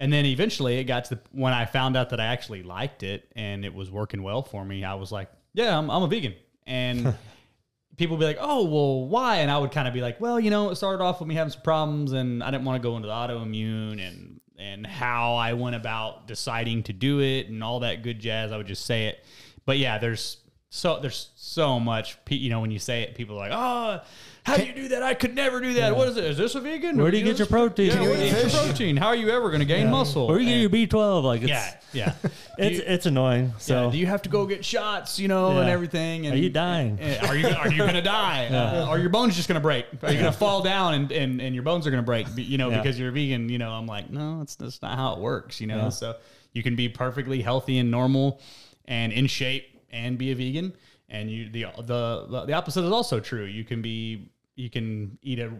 And 0.00 0.10
then 0.10 0.24
eventually 0.24 0.78
it 0.78 0.84
got 0.84 1.04
to 1.04 1.16
the, 1.16 1.20
when 1.32 1.52
I 1.52 1.66
found 1.66 1.96
out 1.96 2.10
that 2.10 2.20
I 2.20 2.26
actually 2.26 2.62
liked 2.62 3.02
it 3.02 3.30
and 3.36 3.66
it 3.66 3.74
was 3.74 3.90
working 3.90 4.22
well 4.22 4.42
for 4.42 4.64
me, 4.64 4.82
I 4.82 4.94
was 4.94 5.12
like, 5.12 5.30
yeah, 5.52 5.76
I'm, 5.76 5.90
I'm 5.90 6.02
a 6.02 6.08
vegan. 6.08 6.34
And 6.66 7.14
people 7.98 8.16
would 8.16 8.22
be 8.22 8.26
like, 8.26 8.38
oh, 8.40 8.64
well, 8.64 9.06
why? 9.06 9.36
And 9.36 9.50
I 9.50 9.58
would 9.58 9.72
kind 9.72 9.86
of 9.86 9.92
be 9.92 10.00
like, 10.00 10.18
well, 10.18 10.40
you 10.40 10.48
know, 10.48 10.70
it 10.70 10.76
started 10.76 11.04
off 11.04 11.20
with 11.20 11.28
me 11.28 11.34
having 11.34 11.52
some 11.52 11.60
problems 11.60 12.12
and 12.12 12.42
I 12.42 12.50
didn't 12.50 12.64
want 12.64 12.82
to 12.82 12.88
go 12.88 12.96
into 12.96 13.08
the 13.08 13.14
autoimmune 13.14 14.00
and, 14.00 14.40
and 14.58 14.86
how 14.86 15.34
I 15.34 15.52
went 15.52 15.76
about 15.76 16.26
deciding 16.26 16.84
to 16.84 16.94
do 16.94 17.20
it 17.20 17.48
and 17.48 17.62
all 17.62 17.80
that 17.80 18.02
good 18.02 18.20
jazz. 18.20 18.52
I 18.52 18.56
would 18.56 18.66
just 18.66 18.86
say 18.86 19.08
it. 19.08 19.22
But 19.66 19.76
yeah, 19.76 19.98
there's 19.98 20.38
so, 20.72 21.00
there's 21.00 21.30
so 21.36 21.80
much, 21.80 22.16
you 22.28 22.48
know, 22.48 22.60
when 22.60 22.70
you 22.70 22.78
say 22.78 23.02
it, 23.02 23.16
people 23.16 23.36
are 23.36 23.48
like, 23.48 23.52
oh, 23.52 24.00
how 24.44 24.56
do 24.56 24.64
you 24.64 24.72
do 24.72 24.88
that? 24.88 25.02
I 25.02 25.14
could 25.14 25.34
never 25.34 25.60
do 25.60 25.74
that. 25.74 25.94
What 25.96 26.08
is 26.08 26.16
it? 26.16 26.24
Is 26.24 26.38
this 26.38 26.54
a 26.54 26.60
vegan? 26.60 26.96
Where 26.96 27.10
do 27.10 27.18
you 27.18 27.24
is 27.26 27.30
get 27.32 27.38
your 27.40 27.46
protein? 27.48 27.88
Yeah, 27.88 28.00
where 28.02 28.16
do 28.16 28.24
you 28.24 28.30
get 28.30 28.52
your 28.52 28.62
protein? 28.62 28.96
How 28.96 29.08
are 29.08 29.16
you 29.16 29.28
ever 29.30 29.48
going 29.48 29.60
to 29.60 29.66
gain 29.66 29.90
muscle? 29.90 30.28
Where 30.28 30.38
do 30.38 30.44
you 30.44 30.50
And- 30.64 30.72
get 30.72 30.80
your 30.80 30.88
B12? 31.02 31.22
Like 31.24 31.40
it's 31.42 31.50
yeah, 31.50 31.74
yeah. 31.92 32.14
it's 32.58 32.78
you- 32.78 32.84
it's 32.86 33.06
annoying. 33.06 33.52
So 33.58 33.86
yeah, 33.86 33.90
do 33.90 33.98
you 33.98 34.06
have 34.06 34.22
to 34.22 34.28
go 34.28 34.46
get 34.46 34.64
shots, 34.64 35.18
you 35.18 35.26
know, 35.28 35.58
and 35.58 35.68
everything? 35.68 36.26
And, 36.26 36.34
Are 36.36 36.38
you 36.38 36.50
dying? 36.50 36.98
and- 37.00 37.26
are 37.26 37.36
you 37.36 37.48
are 37.48 37.68
you 37.70 37.78
gonna 37.78 38.00
die? 38.00 38.46
Uh, 38.50 38.86
are 38.88 38.98
your 38.98 39.10
bones 39.10 39.34
just 39.36 39.48
gonna 39.48 39.60
break? 39.60 39.86
Are 40.02 40.12
you 40.12 40.18
gonna 40.18 40.32
fall 40.32 40.62
down 40.62 40.94
and, 40.94 41.12
and, 41.12 41.40
and 41.42 41.54
your 41.54 41.64
bones 41.64 41.86
are 41.86 41.90
gonna 41.90 42.02
break? 42.02 42.26
You 42.36 42.58
know, 42.58 42.70
Yeah. 42.70 42.78
because 42.80 42.98
you're 42.98 43.08
a 43.10 43.12
vegan. 43.12 43.48
You 43.48 43.58
know, 43.58 43.70
I'm 43.72 43.86
like, 43.86 44.08
no, 44.10 44.38
that's 44.38 44.54
that's 44.54 44.80
not 44.82 44.96
how 44.96 45.14
it 45.14 45.18
works. 45.18 45.60
You 45.60 45.66
know, 45.66 45.76
Yeah. 45.76 45.88
so 45.90 46.16
you 46.52 46.62
can 46.62 46.76
be 46.76 46.88
perfectly 46.88 47.42
healthy 47.42 47.78
and 47.78 47.90
normal 47.90 48.40
and 48.86 49.12
in 49.12 49.26
shape 49.26 49.69
and 49.90 50.18
be 50.18 50.32
a 50.32 50.34
vegan. 50.34 50.72
And 51.08 51.30
you 51.30 51.50
the 51.50 51.66
the 51.78 52.44
the 52.46 52.52
opposite 52.52 52.84
is 52.84 52.92
also 52.92 53.20
true. 53.20 53.44
You 53.44 53.64
can 53.64 53.82
be 53.82 54.30
you 54.56 54.70
can 54.70 55.18
eat 55.22 55.38
a 55.38 55.50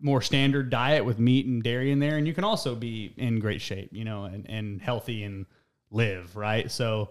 more 0.00 0.22
standard 0.22 0.70
diet 0.70 1.04
with 1.04 1.18
meat 1.18 1.46
and 1.46 1.62
dairy 1.62 1.92
in 1.92 1.98
there, 1.98 2.16
and 2.16 2.26
you 2.26 2.34
can 2.34 2.44
also 2.44 2.74
be 2.74 3.14
in 3.16 3.38
great 3.38 3.60
shape. 3.60 3.90
You 3.92 4.04
know, 4.04 4.24
and 4.24 4.48
and 4.48 4.80
healthy 4.80 5.22
and 5.24 5.46
live 5.90 6.36
right. 6.36 6.70
So 6.70 7.10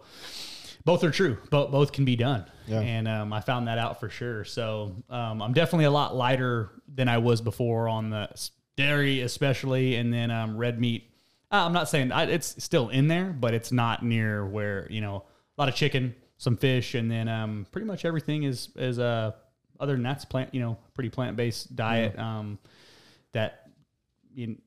both 0.86 1.03
are 1.03 1.12
true. 1.12 1.38
Both 1.49 1.72
both 1.72 1.91
can 1.91 2.05
be 2.05 2.16
done. 2.16 2.45
Yeah. 2.68 2.82
And 2.82 3.07
um, 3.07 3.34
I 3.34 3.41
found 3.41 3.68
that 3.68 3.78
out 3.78 3.99
for 3.99 4.10
sure. 4.10 4.43
So 4.43 4.95
um, 5.10 5.41
I'm 5.41 5.53
definitely 5.53 5.86
a 5.86 5.91
lot 5.91 6.16
lighter 6.16 6.72
than 6.93 7.07
I 7.07 7.18
was 7.18 7.41
before 7.41 7.88
on 7.88 8.10
the 8.10 8.30
dairy, 8.76 9.22
especially, 9.22 9.95
and 9.95 10.14
then 10.14 10.32
um, 10.32 10.57
red 10.57 10.80
meat. 10.80 11.12
Uh, 11.51 11.66
I'm 11.66 11.74
not 11.74 11.89
saying 11.89 12.12
I, 12.12 12.26
it's 12.26 12.64
still 12.64 12.89
in 12.89 13.07
there, 13.07 13.26
but 13.26 13.53
it's 13.53 13.72
not 13.72 14.03
near 14.03 14.45
where 14.45 14.88
you 14.89 15.01
know 15.01 15.26
a 15.57 15.62
lot 15.62 15.70
of 15.70 15.76
chicken, 15.76 16.16
some 16.40 16.58
fish, 16.58 16.96
and 16.96 17.12
then 17.12 17.28
um, 17.28 17.68
pretty 17.72 17.86
much 17.86 18.04
everything 18.06 18.44
is 18.44 18.70
is 18.76 18.98
uh, 18.98 19.34
other 19.80 19.94
than 19.94 20.02
that's 20.02 20.26
plant. 20.26 20.56
You 20.56 20.62
know, 20.62 20.78
pretty 20.96 21.10
plant 21.12 21.38
based 21.38 21.76
diet. 21.76 22.18
Um, 22.18 22.58
that 23.34 23.70
you 24.34 24.58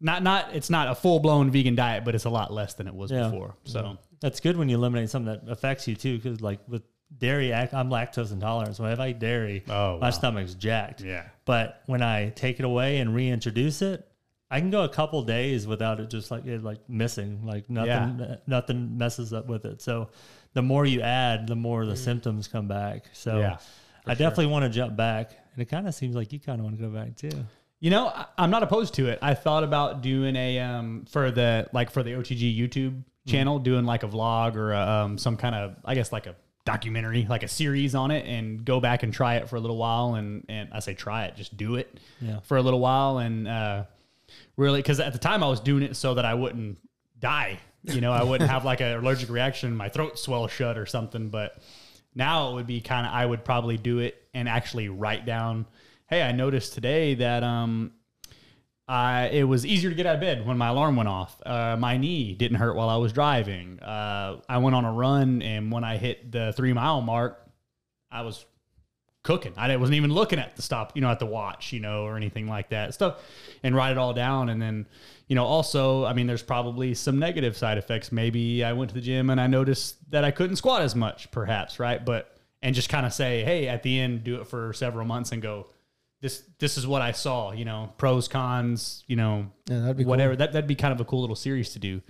not 0.00 0.22
not 0.22 0.54
it's 0.54 0.70
not 0.70 0.88
a 0.88 0.94
full 0.94 1.20
blown 1.20 1.50
vegan 1.50 1.74
diet, 1.74 2.04
but 2.06 2.14
it's 2.14 2.24
a 2.24 2.30
lot 2.30 2.50
less 2.52 2.72
than 2.74 2.86
it 2.88 2.94
was 2.94 3.10
Yeah. 3.10 3.24
before. 3.24 3.54
So. 3.64 3.98
that's 4.20 4.40
good 4.40 4.56
when 4.56 4.68
you 4.68 4.76
eliminate 4.76 5.10
something 5.10 5.32
that 5.34 5.50
affects 5.52 5.86
you 5.88 5.94
too. 5.96 6.16
Because 6.16 6.40
like 6.40 6.60
with 6.68 6.82
dairy, 7.18 7.52
I'm 7.52 7.90
lactose 7.90 8.32
intolerant. 8.32 8.76
So 8.76 8.84
if 8.86 8.98
I 9.00 9.08
eat 9.08 9.18
dairy, 9.18 9.64
Oh, 9.68 9.98
my 9.98 10.06
wow. 10.06 10.10
stomach's 10.10 10.54
jacked. 10.54 11.00
Yeah. 11.02 11.24
But 11.44 11.82
when 11.86 12.00
I 12.02 12.30
take 12.30 12.60
it 12.60 12.64
away 12.64 12.98
and 12.98 13.14
reintroduce 13.14 13.82
it, 13.82 14.06
I 14.50 14.60
can 14.60 14.70
go 14.70 14.84
a 14.84 14.88
couple 14.88 15.22
days 15.22 15.66
without 15.66 16.00
it 16.00 16.10
just 16.10 16.30
like 16.30 16.46
it 16.46 16.62
like 16.62 16.80
missing. 16.88 17.44
Like 17.44 17.68
nothing 17.68 18.38
nothing 18.46 18.96
messes 18.96 19.32
up 19.32 19.46
with 19.48 19.64
it. 19.64 19.82
So 19.82 20.10
the 20.54 20.62
more 20.62 20.84
you 20.86 21.00
add, 21.00 21.46
the 21.46 21.56
more 21.56 21.86
the 21.86 21.96
symptoms 21.96 22.48
come 22.48 22.66
back. 22.68 23.04
So 23.12 23.38
Yeah, 23.38 23.58
I 24.06 24.14
definitely 24.14 24.46
want 24.46 24.64
to 24.64 24.68
jump 24.70 24.96
back. 24.96 25.30
And 25.54 25.62
it 25.62 25.66
kind 25.66 25.86
of 25.88 25.94
seems 25.94 26.14
like 26.16 26.32
you 26.32 26.40
kind 26.40 26.60
of 26.60 26.64
want 26.64 26.76
to 26.78 26.82
go 26.82 26.90
back 26.90 27.16
too. 27.16 27.30
You 27.80 27.90
know, 27.90 28.12
I'm 28.36 28.50
not 28.50 28.62
opposed 28.62 28.94
to 28.94 29.08
it. 29.08 29.18
I 29.22 29.34
thought 29.34 29.64
about 29.64 30.02
doing 30.02 30.36
a 30.36 30.58
um 30.60 31.06
for 31.10 31.30
the 31.30 31.68
like 31.72 31.90
for 31.90 32.02
the 32.02 32.10
OTG 32.12 32.56
YouTube 32.58 33.02
channel, 33.26 33.58
doing 33.58 33.84
like 33.84 34.02
a 34.02 34.08
vlog 34.08 34.56
or 34.56 34.72
a, 34.72 34.80
um 34.80 35.18
some 35.18 35.36
kind 35.36 35.54
of 35.54 35.76
I 35.84 35.94
guess 35.94 36.12
like 36.12 36.26
a 36.26 36.34
documentary, 36.66 37.26
like 37.28 37.42
a 37.42 37.48
series 37.48 37.94
on 37.94 38.10
it, 38.10 38.26
and 38.26 38.64
go 38.64 38.80
back 38.80 39.02
and 39.02 39.12
try 39.14 39.36
it 39.36 39.48
for 39.48 39.56
a 39.56 39.60
little 39.60 39.78
while. 39.78 40.14
And 40.14 40.44
and 40.48 40.68
I 40.72 40.80
say 40.80 40.92
try 40.94 41.24
it, 41.24 41.36
just 41.36 41.56
do 41.56 41.76
it 41.76 41.98
Yeah. 42.20 42.40
for 42.42 42.56
a 42.58 42.62
little 42.62 42.80
while, 42.80 43.18
and 43.18 43.48
uh, 43.48 43.84
really 44.56 44.80
because 44.80 45.00
at 45.00 45.12
the 45.14 45.18
time 45.18 45.42
I 45.42 45.48
was 45.48 45.60
doing 45.60 45.82
it 45.82 45.96
so 45.96 46.14
that 46.14 46.24
I 46.26 46.34
wouldn't 46.34 46.78
die. 47.18 47.60
You 47.84 48.00
know, 48.00 48.12
I 48.12 48.22
wouldn't 48.22 48.50
have 48.50 48.64
like 48.64 48.80
an 48.80 48.92
allergic 48.92 49.30
reaction, 49.30 49.76
my 49.76 49.88
throat 49.88 50.18
swell 50.18 50.46
shut 50.48 50.76
or 50.76 50.86
something. 50.86 51.28
But 51.28 51.56
now 52.14 52.50
it 52.50 52.54
would 52.54 52.66
be 52.66 52.80
kind 52.80 53.06
of 53.06 53.12
I 53.12 53.24
would 53.24 53.44
probably 53.44 53.78
do 53.78 53.98
it 53.98 54.22
and 54.34 54.48
actually 54.48 54.88
write 54.88 55.24
down. 55.24 55.66
Hey, 56.08 56.22
I 56.22 56.32
noticed 56.32 56.74
today 56.74 57.14
that 57.14 57.42
um, 57.42 57.92
I 58.88 59.28
it 59.28 59.44
was 59.44 59.64
easier 59.64 59.90
to 59.90 59.96
get 59.96 60.06
out 60.06 60.16
of 60.16 60.20
bed 60.20 60.46
when 60.46 60.58
my 60.58 60.68
alarm 60.68 60.96
went 60.96 61.08
off. 61.08 61.40
Uh, 61.46 61.76
my 61.78 61.96
knee 61.96 62.34
didn't 62.34 62.58
hurt 62.58 62.74
while 62.74 62.88
I 62.88 62.96
was 62.96 63.12
driving. 63.12 63.78
Uh, 63.80 64.40
I 64.48 64.58
went 64.58 64.74
on 64.74 64.84
a 64.84 64.92
run, 64.92 65.42
and 65.42 65.70
when 65.70 65.84
I 65.84 65.96
hit 65.96 66.32
the 66.32 66.52
three 66.56 66.72
mile 66.72 67.00
mark, 67.00 67.48
I 68.10 68.22
was 68.22 68.44
cooking. 69.22 69.52
I 69.56 69.76
wasn't 69.76 69.96
even 69.96 70.12
looking 70.12 70.38
at 70.38 70.56
the 70.56 70.62
stop, 70.62 70.92
you 70.96 71.02
know, 71.02 71.10
at 71.10 71.18
the 71.18 71.26
watch, 71.26 71.72
you 71.72 71.80
know, 71.80 72.04
or 72.04 72.16
anything 72.16 72.48
like 72.48 72.70
that 72.70 72.94
stuff, 72.94 73.22
and 73.62 73.76
write 73.76 73.92
it 73.92 73.98
all 73.98 74.12
down. 74.12 74.48
And 74.48 74.60
then, 74.60 74.86
you 75.30 75.36
know, 75.36 75.44
also, 75.46 76.04
I 76.04 76.12
mean, 76.12 76.26
there's 76.26 76.42
probably 76.42 76.92
some 76.92 77.18
negative 77.20 77.56
side 77.56 77.78
effects. 77.78 78.10
Maybe 78.10 78.64
I 78.64 78.72
went 78.72 78.88
to 78.90 78.94
the 78.96 79.00
gym 79.00 79.30
and 79.30 79.40
I 79.40 79.46
noticed 79.46 80.10
that 80.10 80.24
I 80.24 80.32
couldn't 80.32 80.56
squat 80.56 80.82
as 80.82 80.96
much, 80.96 81.30
perhaps, 81.30 81.78
right? 81.78 82.04
But 82.04 82.36
and 82.62 82.74
just 82.74 82.88
kind 82.88 83.06
of 83.06 83.12
say, 83.12 83.44
hey, 83.44 83.68
at 83.68 83.84
the 83.84 83.98
end, 84.00 84.24
do 84.24 84.40
it 84.40 84.48
for 84.48 84.72
several 84.72 85.06
months 85.06 85.30
and 85.32 85.40
go. 85.40 85.68
This 86.20 86.42
this 86.58 86.76
is 86.76 86.86
what 86.86 87.00
I 87.00 87.12
saw, 87.12 87.52
you 87.52 87.64
know, 87.64 87.94
pros 87.96 88.28
cons, 88.28 89.04
you 89.06 89.16
know, 89.16 89.46
Yeah, 89.70 89.78
that'd 89.78 89.96
be 89.96 90.02
cool. 90.04 90.10
whatever. 90.10 90.36
That 90.36 90.52
that'd 90.52 90.66
be 90.68 90.74
kind 90.74 90.92
of 90.92 91.00
a 91.00 91.04
cool 91.06 91.20
little 91.22 91.36
series 91.36 91.70
to 91.74 91.78
do. 91.78 92.02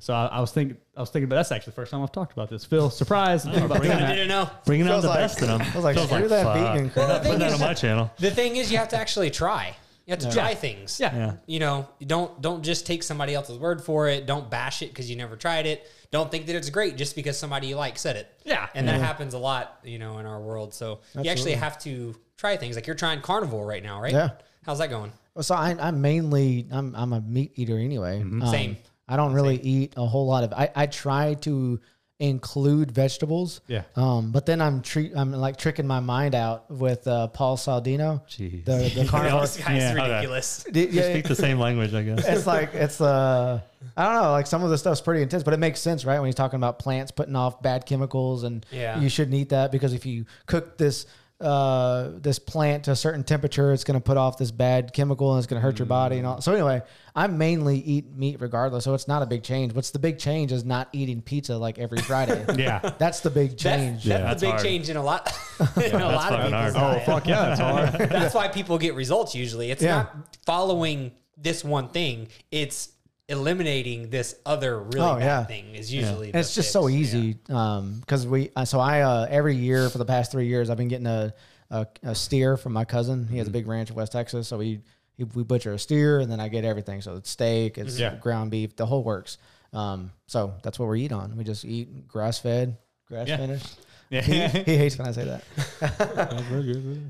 So 0.00 0.12
I, 0.12 0.26
I 0.26 0.40
was 0.40 0.50
thinking, 0.50 0.76
I 0.96 1.00
was 1.00 1.08
thinking, 1.10 1.30
but 1.30 1.36
that's 1.36 1.50
actually 1.52 1.70
the 1.70 1.76
first 1.76 1.90
time 1.92 2.02
I've 2.02 2.12
talked 2.12 2.32
about 2.34 2.50
this. 2.50 2.64
Phil, 2.66 2.90
surprise! 2.90 3.46
I'm 3.46 3.62
about 3.62 3.80
doing 3.82 3.92
I 3.96 4.10
didn't 4.10 4.28
know. 4.28 4.50
Bringing 4.66 4.86
out 4.88 5.00
the 5.00 5.08
like- 5.08 5.20
best 5.20 5.40
in 5.40 5.46
them. 5.48 5.62
I 5.62 5.74
was 5.76 5.84
like, 5.84 5.96
Feels 5.96 6.10
screw 6.10 6.28
that 6.28 6.42
fuck. 6.44 6.56
vegan 6.74 6.90
crap. 6.90 7.22
Put 7.22 7.38
that 7.38 7.52
on 7.54 7.60
my 7.60 7.72
channel. 7.72 8.10
The 8.18 8.30
thing 8.32 8.56
is, 8.56 8.70
you 8.70 8.76
have 8.78 8.88
to 8.88 8.98
actually 8.98 9.30
try. 9.30 9.74
You 10.06 10.10
have 10.12 10.20
to 10.20 10.30
try 10.30 10.54
things. 10.54 11.00
Yeah. 11.00 11.14
Yeah. 11.16 11.32
You 11.46 11.58
know, 11.60 11.88
you 11.98 12.06
don't 12.06 12.40
don't 12.42 12.62
just 12.62 12.86
take 12.86 13.02
somebody 13.02 13.34
else's 13.34 13.58
word 13.58 13.82
for 13.82 14.08
it. 14.08 14.26
Don't 14.26 14.50
bash 14.50 14.82
it 14.82 14.88
because 14.90 15.08
you 15.08 15.16
never 15.16 15.34
tried 15.36 15.66
it. 15.66 15.90
Don't 16.10 16.30
think 16.30 16.46
that 16.46 16.56
it's 16.56 16.70
great 16.70 16.96
just 16.96 17.16
because 17.16 17.38
somebody 17.38 17.68
you 17.68 17.76
like 17.76 17.98
said 17.98 18.16
it. 18.16 18.28
Yeah. 18.44 18.68
And 18.74 18.86
that 18.86 19.00
happens 19.00 19.34
a 19.34 19.38
lot, 19.38 19.80
you 19.82 19.98
know, 19.98 20.18
in 20.18 20.26
our 20.26 20.40
world. 20.40 20.74
So 20.74 21.00
you 21.20 21.30
actually 21.30 21.54
have 21.54 21.78
to 21.80 22.14
try 22.36 22.56
things. 22.56 22.76
Like 22.76 22.86
you're 22.86 22.96
trying 22.96 23.20
carnivore 23.22 23.66
right 23.66 23.82
now, 23.82 24.00
right? 24.00 24.12
Yeah. 24.12 24.30
How's 24.64 24.78
that 24.78 24.90
going? 24.90 25.12
Well, 25.34 25.42
So 25.42 25.54
I, 25.54 25.74
I'm 25.80 26.00
mainly 26.00 26.66
I'm 26.70 26.94
I'm 26.94 27.12
a 27.12 27.20
meat 27.20 27.52
eater 27.56 27.78
anyway. 27.78 28.20
Um, 28.20 28.40
Mm-hmm. 28.40 28.50
Same. 28.50 28.76
I 29.08 29.16
don't 29.16 29.32
really 29.34 29.56
eat 29.56 29.94
a 29.96 30.06
whole 30.06 30.26
lot 30.26 30.44
of. 30.44 30.52
I, 30.54 30.70
I 30.74 30.86
try 30.86 31.34
to 31.34 31.80
include 32.20 32.92
vegetables. 32.92 33.60
Yeah. 33.66 33.82
Um, 33.96 34.30
but 34.30 34.46
then 34.46 34.60
I'm 34.60 34.82
treat 34.82 35.12
I'm 35.16 35.32
like 35.32 35.56
tricking 35.56 35.86
my 35.86 36.00
mind 36.00 36.34
out 36.34 36.70
with 36.70 37.06
uh, 37.06 37.26
Paul 37.28 37.56
Saladino, 37.56 38.22
Jeez. 38.28 38.64
the 38.64 38.90
the 39.02 39.06
carnivore. 39.08 39.42
this 39.42 39.56
guy's 39.56 39.78
Yeah, 39.78 39.94
ridiculous. 39.94 40.64
D- 40.70 40.86
We 40.86 40.92
yeah, 40.92 41.10
speak 41.10 41.26
the 41.26 41.34
same 41.34 41.58
language, 41.58 41.92
I 41.92 42.02
guess. 42.02 42.24
it's 42.26 42.46
like 42.46 42.74
it's 42.74 43.00
uh 43.00 43.60
I 43.96 44.04
don't 44.04 44.22
know 44.22 44.30
like 44.30 44.46
some 44.46 44.62
of 44.62 44.70
the 44.70 44.78
stuff's 44.78 45.00
pretty 45.00 45.22
intense, 45.22 45.42
but 45.42 45.54
it 45.54 45.58
makes 45.58 45.80
sense, 45.80 46.04
right? 46.04 46.18
When 46.20 46.26
he's 46.26 46.34
talking 46.34 46.56
about 46.56 46.78
plants 46.78 47.10
putting 47.10 47.36
off 47.36 47.60
bad 47.62 47.84
chemicals 47.84 48.44
and 48.44 48.64
Yeah. 48.70 48.98
you 49.00 49.08
shouldn't 49.08 49.34
eat 49.36 49.48
that 49.50 49.72
because 49.72 49.92
if 49.92 50.06
you 50.06 50.24
cook 50.46 50.78
this 50.78 51.06
uh 51.40 52.10
this 52.20 52.38
plant 52.38 52.84
to 52.84 52.92
a 52.92 52.96
certain 52.96 53.24
temperature, 53.24 53.72
it's 53.72 53.84
going 53.84 53.98
to 53.98 54.04
put 54.04 54.16
off 54.16 54.38
this 54.38 54.50
bad 54.52 54.92
chemical 54.92 55.32
and 55.32 55.38
it's 55.38 55.46
going 55.48 55.60
to 55.60 55.64
hurt 55.66 55.78
your 55.78 55.86
body 55.86 56.18
and 56.18 56.26
all. 56.26 56.40
So 56.40 56.52
anyway, 56.52 56.80
I 57.14 57.26
mainly 57.26 57.78
eat 57.78 58.16
meat 58.16 58.40
regardless, 58.40 58.84
so 58.84 58.94
it's 58.94 59.08
not 59.08 59.22
a 59.22 59.26
big 59.26 59.42
change. 59.42 59.72
What's 59.74 59.90
the 59.90 59.98
big 59.98 60.18
change 60.18 60.52
is 60.52 60.64
not 60.64 60.88
eating 60.92 61.20
pizza 61.22 61.56
like 61.56 61.78
every 61.78 61.98
Friday. 61.98 62.44
Yeah. 62.56 62.78
That's 62.98 63.20
the 63.20 63.30
big 63.30 63.58
change. 63.58 64.04
that's 64.04 64.22
that's 64.22 64.40
the 64.40 64.46
big 64.46 64.52
hard. 64.52 64.62
change 64.64 64.88
in 64.90 64.96
a 64.96 65.02
lot 65.02 65.30
in 65.76 65.94
a 65.96 66.06
lot 66.06 66.32
of 66.32 66.38
fucking 66.38 66.52
people's 66.52 66.74
hard. 66.76 66.96
Oh, 67.02 67.04
fuck 67.04 67.26
yeah, 67.26 67.54
that's 67.54 67.60
hard. 67.98 68.10
That's 68.10 68.34
why 68.34 68.48
people 68.48 68.78
get 68.78 68.94
results 68.94 69.34
usually. 69.34 69.70
It's 69.70 69.82
Yeah. 69.82 69.94
not 70.04 70.36
following 70.46 71.12
this 71.36 71.64
one 71.64 71.88
thing. 71.88 72.28
It's 72.52 72.90
eliminating 73.28 74.10
this 74.10 74.34
other 74.44 74.78
really 74.80 75.00
Oh, 75.00 75.14
bad 75.16 75.24
yeah. 75.24 75.44
thing 75.44 75.74
is 75.74 75.92
usually 75.92 76.30
the 76.30 76.38
it's 76.38 76.54
just 76.54 76.68
fix. 76.68 76.72
so 76.72 76.86
Yeah. 76.88 76.98
easy 76.98 77.38
um 77.48 78.00
because 78.00 78.26
we 78.26 78.50
uh, 78.54 78.64
so 78.66 78.80
i 78.80 79.00
uh 79.00 79.26
every 79.30 79.56
year 79.56 79.88
for 79.88 79.96
the 79.98 80.04
past 80.04 80.30
three 80.30 80.46
years 80.46 80.68
i've 80.68 80.76
been 80.76 80.88
getting 80.88 81.06
a 81.06 81.32
a, 81.70 81.86
a 82.02 82.14
steer 82.14 82.58
from 82.58 82.74
my 82.74 82.84
cousin 82.84 83.26
he 83.28 83.38
has 83.38 83.48
a 83.48 83.50
big 83.50 83.66
ranch 83.66 83.88
in 83.88 83.96
west 83.96 84.12
texas 84.12 84.46
so 84.46 84.58
we 84.58 84.80
he, 85.16 85.24
we 85.24 85.42
butcher 85.42 85.72
a 85.72 85.78
steer 85.78 86.20
and 86.20 86.30
then 86.30 86.38
i 86.38 86.48
get 86.48 86.64
everything 86.66 87.00
so 87.00 87.16
it's 87.16 87.30
steak 87.30 87.78
it's 87.78 87.98
Yeah. 87.98 88.14
ground 88.16 88.50
beef 88.50 88.76
the 88.76 88.84
whole 88.84 89.02
works 89.02 89.38
um 89.72 90.10
so 90.26 90.52
that's 90.62 90.78
what 90.78 90.88
we 90.90 91.00
eat 91.02 91.12
on 91.12 91.34
we 91.38 91.44
just 91.44 91.64
eat 91.64 92.06
grass 92.06 92.38
fed 92.38 92.76
grass 93.08 93.28
Yeah. 93.28 93.38
finished 93.38 93.78
Yeah. 94.14 94.20
he, 94.22 94.62
he 94.62 94.76
hates 94.82 94.96
when 94.98 95.08
i 95.08 95.12
say 95.12 95.24
that 95.24 95.42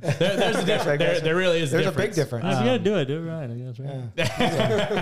There, 0.00 0.36
there's 0.36 0.56
a 0.56 0.64
difference. 0.64 0.98
There, 0.98 1.20
there 1.20 1.36
really 1.36 1.60
is. 1.60 1.70
there's 1.70 1.86
a 1.86 1.90
a 1.90 1.92
big 1.92 2.14
difference. 2.14 2.44
difference 2.44 2.54
if 2.56 2.60
you 2.60 2.66
gotta 2.66 2.78
do 2.78 2.96
it, 2.96 3.04
do 3.06 3.18
it 3.18 3.30
right. 3.30 3.50
I 3.50 3.54
guess. 3.54 3.78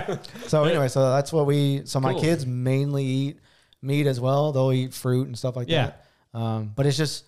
Right? 0.07 0.19
so 0.49 0.63
anyway 0.65 0.87
so 0.87 1.09
that's 1.11 1.31
what 1.33 1.45
we 1.45 1.81
so 1.85 1.99
my 1.99 2.11
Cool. 2.13 2.21
kids 2.21 2.45
mainly 2.45 3.03
eat 3.05 3.39
meat 3.81 4.07
as 4.07 4.19
well 4.19 4.51
they'll 4.51 4.71
eat 4.71 4.93
fruit 4.93 5.27
and 5.27 5.37
stuff 5.37 5.55
like 5.55 5.69
Yeah. 5.69 5.91
that 6.33 6.37
um 6.39 6.71
but 6.75 6.85
it's 6.85 6.97
just 6.97 7.25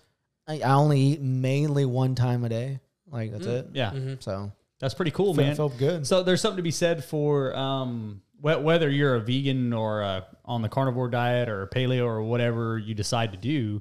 I, 0.48 0.60
I 0.60 0.72
only 0.74 1.00
eat 1.00 1.20
mainly 1.20 1.84
one 1.84 2.14
time 2.14 2.44
a 2.44 2.48
day 2.48 2.80
like 3.10 3.32
that's 3.32 3.46
it 3.46 3.68
Yeah. 3.72 3.92
so 4.20 4.52
That's 4.80 4.94
pretty 4.94 5.10
cool, 5.12 5.34
feel, 5.34 5.44
man. 5.44 5.56
feel 5.56 5.68
good 5.70 6.06
So 6.06 6.22
there's 6.22 6.40
something 6.40 6.58
to 6.58 6.62
be 6.62 6.70
said 6.70 7.04
for 7.04 7.54
um, 7.56 8.20
wh- 8.40 8.62
whether 8.62 8.88
you're 8.90 9.14
a 9.16 9.20
vegan 9.20 9.72
or 9.72 10.02
uh, 10.02 10.20
on 10.44 10.62
the 10.62 10.68
carnivore 10.68 11.08
diet 11.08 11.48
or 11.48 11.66
paleo 11.68 12.04
or 12.04 12.22
whatever 12.22 12.78
you 12.78 12.94
decide 12.94 13.32
to 13.32 13.38
do. 13.38 13.80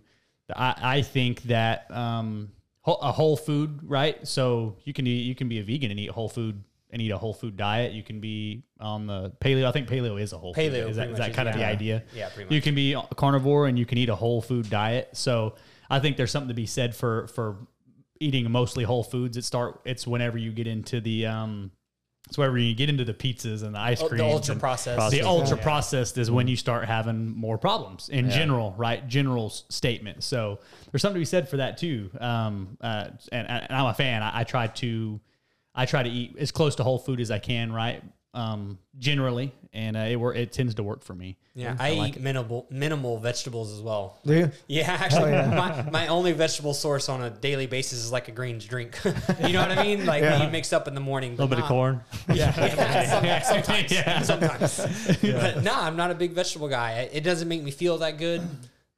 I, 0.53 0.75
I 0.81 1.01
think 1.01 1.43
that 1.43 1.89
um, 1.91 2.51
a 2.85 3.11
whole 3.11 3.37
food, 3.37 3.79
right? 3.83 4.27
So 4.27 4.75
you 4.83 4.93
can 4.93 5.07
eat, 5.07 5.23
you 5.25 5.35
can 5.35 5.49
be 5.49 5.59
a 5.59 5.63
vegan 5.63 5.91
and 5.91 5.99
eat 5.99 6.11
whole 6.11 6.29
food 6.29 6.63
and 6.91 7.01
eat 7.01 7.11
a 7.11 7.17
whole 7.17 7.33
food 7.33 7.57
diet. 7.57 7.93
You 7.93 8.03
can 8.03 8.19
be 8.19 8.63
on 8.79 9.07
the 9.07 9.31
paleo. 9.41 9.65
I 9.65 9.71
think 9.71 9.87
paleo 9.87 10.21
is 10.21 10.33
a 10.33 10.37
whole 10.37 10.53
Paleo 10.53 10.83
food. 10.83 10.89
Is 10.89 10.95
that, 10.97 11.09
is 11.09 11.17
that 11.17 11.29
is, 11.31 11.35
kind 11.35 11.49
of 11.49 11.55
the 11.55 11.65
idea? 11.65 12.03
Yeah, 12.13 12.29
pretty 12.29 12.45
much. 12.45 12.53
You 12.53 12.61
can 12.61 12.75
be 12.75 12.95
carnivore 13.15 13.67
and 13.67 13.77
you 13.77 13.85
can 13.85 13.97
eat 13.97 14.09
a 14.09 14.15
whole 14.15 14.41
food 14.41 14.69
diet. 14.69 15.09
So 15.13 15.55
I 15.89 15.99
think 15.99 16.17
there's 16.17 16.31
something 16.31 16.49
to 16.49 16.53
be 16.53 16.65
said 16.65 16.95
for 16.95 17.27
for 17.27 17.57
eating 18.19 18.49
mostly 18.49 18.83
whole 18.83 19.03
foods. 19.03 19.35
It 19.35 19.43
start 19.43 19.81
it's 19.83 20.07
whenever 20.07 20.37
you 20.37 20.51
get 20.51 20.67
into 20.67 21.01
the 21.01 21.25
um 21.25 21.71
it's 22.27 22.37
whenever 22.37 22.57
you 22.57 22.73
get 22.73 22.89
into 22.89 23.05
the 23.05 23.13
pizzas 23.13 23.61
and 23.63 23.75
the 23.75 23.79
ice 23.79 24.01
Oh, 24.01 24.07
cream. 24.07 24.17
the 24.17 24.25
ultra 24.25 24.55
processed. 24.55 24.95
The 24.95 24.95
Processed, 25.19 25.23
ultra 25.23 25.57
yeah. 25.57 25.63
processed 25.63 26.17
is 26.17 26.31
when 26.31 26.47
you 26.47 26.55
start 26.55 26.85
having 26.85 27.27
more 27.35 27.57
problems 27.57 28.09
in 28.09 28.29
general, 28.31 28.73
right? 28.77 29.07
General 29.07 29.45
s- 29.47 29.63
statement. 29.69 30.23
So 30.23 30.59
there's 30.91 31.01
something 31.03 31.15
to 31.17 31.21
be 31.21 31.25
said 31.25 31.47
for 31.49 31.57
that 31.57 31.77
too. 31.77 32.09
Um, 32.19 32.77
uh, 32.81 33.09
and, 33.31 33.47
and 33.47 33.67
I'm 33.69 33.85
a 33.85 33.93
fan. 33.93 34.23
I, 34.23 34.39
I 34.39 34.43
try 34.43 34.67
to, 34.67 35.19
I 35.75 35.85
try 35.85 36.01
to 36.01 36.09
eat 36.09 36.35
as 36.39 36.51
close 36.51 36.75
to 36.77 36.83
whole 36.83 36.97
food 36.99 37.19
as 37.21 37.29
I 37.29 37.37
can, 37.39 37.71
right? 37.71 38.01
Um, 38.35 38.77
generally, 38.99 39.53
and 39.71 39.95
uh, 39.95 39.99
it 40.01 40.17
wor- 40.17 40.33
it 40.35 40.51
tends 40.51 40.75
to 40.75 40.83
work 40.83 41.03
for 41.05 41.15
me. 41.15 41.37
Yeah, 41.53 41.77
I, 41.79 41.91
eat 41.93 42.19
minimal 42.19 42.67
minimal 42.69 43.17
vegetables 43.17 43.71
as 43.71 43.79
well. 43.81 44.19
do 44.25 44.33
you 44.33 44.51
Yeah, 44.67 44.91
actually, 44.91 45.31
yeah. 45.31 45.47
my, 45.55 45.89
my 45.89 46.07
only 46.07 46.33
vegetable 46.33 46.73
source 46.73 47.07
on 47.07 47.21
a 47.23 47.29
daily 47.29 47.65
basis 47.65 47.99
is 47.99 48.11
like 48.11 48.27
a 48.27 48.31
greens 48.31 48.65
drink. 48.65 48.99
you 49.41 49.53
know 49.53 49.61
what 49.61 49.71
I 49.71 49.81
mean? 49.83 50.05
Like 50.05 50.21
Yeah. 50.21 50.43
you 50.43 50.49
mix 50.51 50.73
up 50.73 50.89
in 50.89 50.95
the 50.95 50.99
morning. 50.99 51.29
A 51.29 51.35
little 51.35 51.47
bit 51.47 51.59
of 51.59 51.65
corn. 51.65 52.01
Yeah, 52.33 52.51
some- 53.41 53.55
sometimes. 53.55 53.91
Yeah. 53.91 54.21
Sometimes. 54.21 55.17
But 55.21 55.63
no, 55.63 55.73
I'm 55.73 55.95
not 55.95 56.11
a 56.11 56.15
big 56.15 56.33
vegetable 56.33 56.67
guy. 56.67 57.09
It 57.13 57.23
doesn't 57.23 57.47
make 57.47 57.63
me 57.63 57.71
feel 57.71 57.97
that 57.99 58.17
good. 58.17 58.41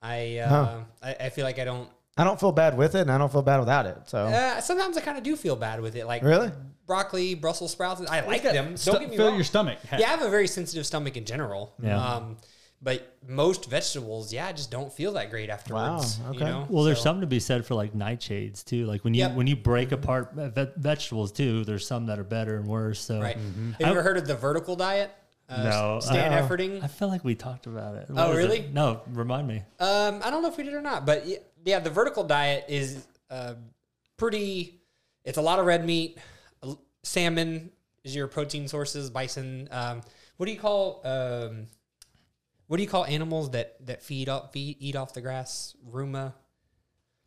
I 0.01 0.37
uh, 0.39 0.49
Huh. 0.49 0.79
I, 1.03 1.15
I 1.25 1.29
feel 1.29 1.45
like 1.45 1.59
I 1.59 1.63
don't. 1.65 1.87
i 2.17 2.23
don't 2.23 2.39
feel 2.39 2.51
bad 2.51 2.75
with 2.75 2.95
it 2.95 3.01
and 3.01 3.11
i 3.11 3.17
don't 3.19 3.31
feel 3.31 3.43
bad 3.43 3.59
without 3.59 3.85
it 3.85 3.97
so 4.07 4.17
Uh, 4.25 4.59
sometimes 4.61 4.97
I 4.97 5.01
kind 5.01 5.17
of 5.19 5.23
do 5.23 5.35
feel 5.35 5.55
bad 5.55 5.79
with 5.81 5.95
it. 5.95 6.05
Like 6.07 6.23
Really? 6.23 6.49
Broccoli, 6.87 7.35
Brussels 7.35 7.71
sprouts. 7.71 8.01
I 8.09 8.21
like 8.25 8.41
got 8.43 8.53
them. 8.53 8.75
Don't 8.83 8.99
get 9.01 9.09
me 9.11 9.17
fill 9.17 9.27
wrong. 9.27 9.35
your 9.35 9.43
stomach. 9.43 9.77
Yeah, 9.91 10.07
I 10.07 10.09
have 10.11 10.21
a 10.23 10.29
very 10.29 10.47
sensitive 10.47 10.85
stomach 10.85 11.17
in 11.17 11.25
general. 11.25 11.73
Yeah. 11.81 12.01
Um, 12.01 12.37
but 12.81 13.17
most 13.27 13.69
vegetables, 13.69 14.31
yeah, 14.31 14.45
I 14.47 14.51
just 14.53 14.69
don't 14.71 14.93
feel 14.93 15.13
that 15.13 15.29
great 15.31 15.49
afterwards. 15.49 16.19
Wow, 16.19 16.31
You 16.31 16.35
okay. 16.37 16.45
know? 16.45 16.67
Well, 16.69 16.83
there's 16.83 16.99
So- 16.99 17.05
something 17.05 17.21
to 17.21 17.27
be 17.27 17.39
said 17.39 17.65
for 17.65 17.73
like 17.75 17.93
nightshades 17.93 18.63
too. 18.63 18.85
Like 18.85 19.03
when 19.03 19.13
you 19.13 19.21
Yep. 19.21 19.33
when 19.35 19.47
you 19.47 19.55
break 19.55 19.91
apart 19.91 20.31
ve- 20.33 20.67
vegetables 20.77 21.31
too, 21.31 21.65
there's 21.65 21.85
some 21.87 22.05
that 22.05 22.19
are 22.19 22.23
better 22.23 22.55
and 22.57 22.67
worse. 22.67 22.99
So 22.99 23.19
Right. 23.19 23.37
Mm-hmm. 23.37 23.71
Have 23.71 23.79
you 23.81 23.85
ever 23.87 24.01
heard 24.03 24.17
of 24.17 24.27
the 24.27 24.35
vertical 24.35 24.75
diet? 24.75 25.11
Uh, 25.49 25.63
No, 25.63 25.99
Stan 26.01 26.33
uh, 26.33 26.45
Efferding. 26.47 26.83
I 26.83 26.87
feel 26.87 27.07
like 27.07 27.23
we 27.23 27.33
talked 27.33 27.67
about 27.67 27.95
it. 27.95 28.09
What 28.09 28.21
Oh, 28.25 28.29
was 28.29 28.37
it? 28.37 28.41
really? 28.41 28.69
No, 28.71 29.01
remind 29.11 29.47
me. 29.47 29.63
Um, 29.79 30.21
I 30.23 30.29
don't 30.29 30.41
know 30.43 30.49
if 30.49 30.57
we 30.57 30.63
did 30.63 30.73
or 30.73 30.81
not, 30.81 31.05
but 31.05 31.25
yeah, 31.65 31.79
the 31.79 31.89
vertical 31.89 32.23
diet 32.25 32.65
is 32.67 33.07
uh, 33.31 33.55
pretty. 34.17 34.81
It's 35.23 35.37
a 35.37 35.41
lot 35.41 35.59
of 35.59 35.65
red 35.65 35.85
meat. 35.85 36.17
L- 37.07 37.23
Salmon 37.23 37.71
is 38.03 38.15
your 38.15 38.27
protein 38.27 38.67
sources. 38.67 39.09
Bison. 39.09 39.67
Um, 39.71 40.01
what 40.37 40.45
do 40.45 40.51
you 40.51 40.59
call? 40.59 41.01
Um, 41.03 41.67
what 42.67 42.77
do 42.77 42.83
you 42.83 42.89
call 42.89 43.05
animals 43.05 43.51
that 43.51 43.85
that 43.85 44.03
feed 44.03 44.29
off 44.29 44.51
feed 44.51 44.77
eat 44.79 44.95
off 44.95 45.13
the 45.13 45.21
grass? 45.21 45.75
Ruma. 45.89 46.33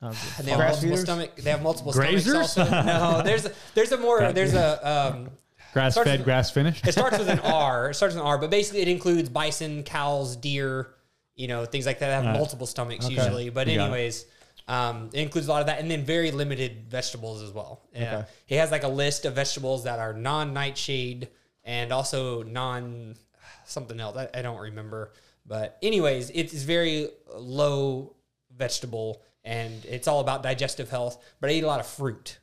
And 0.02 0.14
they 0.42 0.50
have 0.52 0.58
Grass 0.58 0.72
multiple 0.72 0.80
feeders? 0.82 1.00
stomach. 1.02 1.36
They 1.36 1.50
have 1.50 1.62
multiple 1.62 1.92
Grazers? 1.92 2.46
stomachs. 2.48 2.56
Also. 2.58 2.82
No, 2.84 3.22
there's 3.24 3.46
a, 3.46 3.52
there's 3.74 3.92
a 3.92 3.98
more 3.98 4.32
there's 4.32 4.54
a 4.54 4.88
um, 5.14 5.28
grass 5.74 5.94
fed, 5.94 6.06
with- 6.20 6.24
grass 6.24 6.50
finished. 6.50 6.86
it 6.86 6.92
starts 6.92 7.18
with 7.18 7.28
an 7.28 7.38
R. 7.44 7.90
It 7.90 7.94
starts 7.94 8.14
with 8.14 8.22
an 8.22 8.26
R, 8.26 8.38
but 8.38 8.48
basically 8.50 8.80
it 8.82 8.88
includes 8.88 9.28
bison, 9.28 9.82
cows, 9.82 10.36
deer, 10.36 10.94
you 11.36 11.48
know, 11.48 11.64
things 11.66 11.84
like 11.86 11.98
that. 11.98 12.06
They 12.08 12.14
have 12.14 12.24
Right. 12.24 12.32
multiple 12.38 12.66
stomachs 12.66 13.04
Okay. 13.06 13.14
usually. 13.14 13.50
But 13.50 13.66
You 13.66 13.76
got 13.76 13.84
anyways, 13.90 14.24
um, 14.68 15.10
it 15.12 15.20
includes 15.20 15.48
a 15.48 15.50
lot 15.50 15.60
of 15.60 15.66
that, 15.66 15.80
and 15.80 15.90
then 15.90 16.04
very 16.04 16.30
limited 16.30 16.86
vegetables 16.88 17.42
as 17.42 17.50
well. 17.52 17.82
Yeah, 17.94 18.16
Okay. 18.18 18.28
he 18.46 18.54
has 18.56 18.70
like 18.70 18.82
a 18.84 18.88
list 18.88 19.24
of 19.24 19.34
vegetables 19.34 19.84
that 19.84 19.98
are 19.98 20.12
non-nightshade 20.12 21.28
and 21.64 21.92
also 21.92 22.42
non 22.42 23.16
something 23.64 23.98
else. 24.00 24.16
I, 24.16 24.28
I 24.34 24.42
don't 24.42 24.58
remember. 24.60 25.12
But 25.46 25.78
anyways, 25.82 26.30
it's 26.30 26.52
very 26.52 27.08
low 27.34 28.14
vegetable, 28.56 29.22
and 29.44 29.84
it's 29.84 30.06
all 30.06 30.20
about 30.20 30.42
digestive 30.42 30.90
health. 30.90 31.22
But 31.40 31.50
I 31.50 31.54
eat 31.54 31.64
a 31.64 31.66
lot 31.66 31.80
of 31.80 31.86
fruit. 31.86 32.38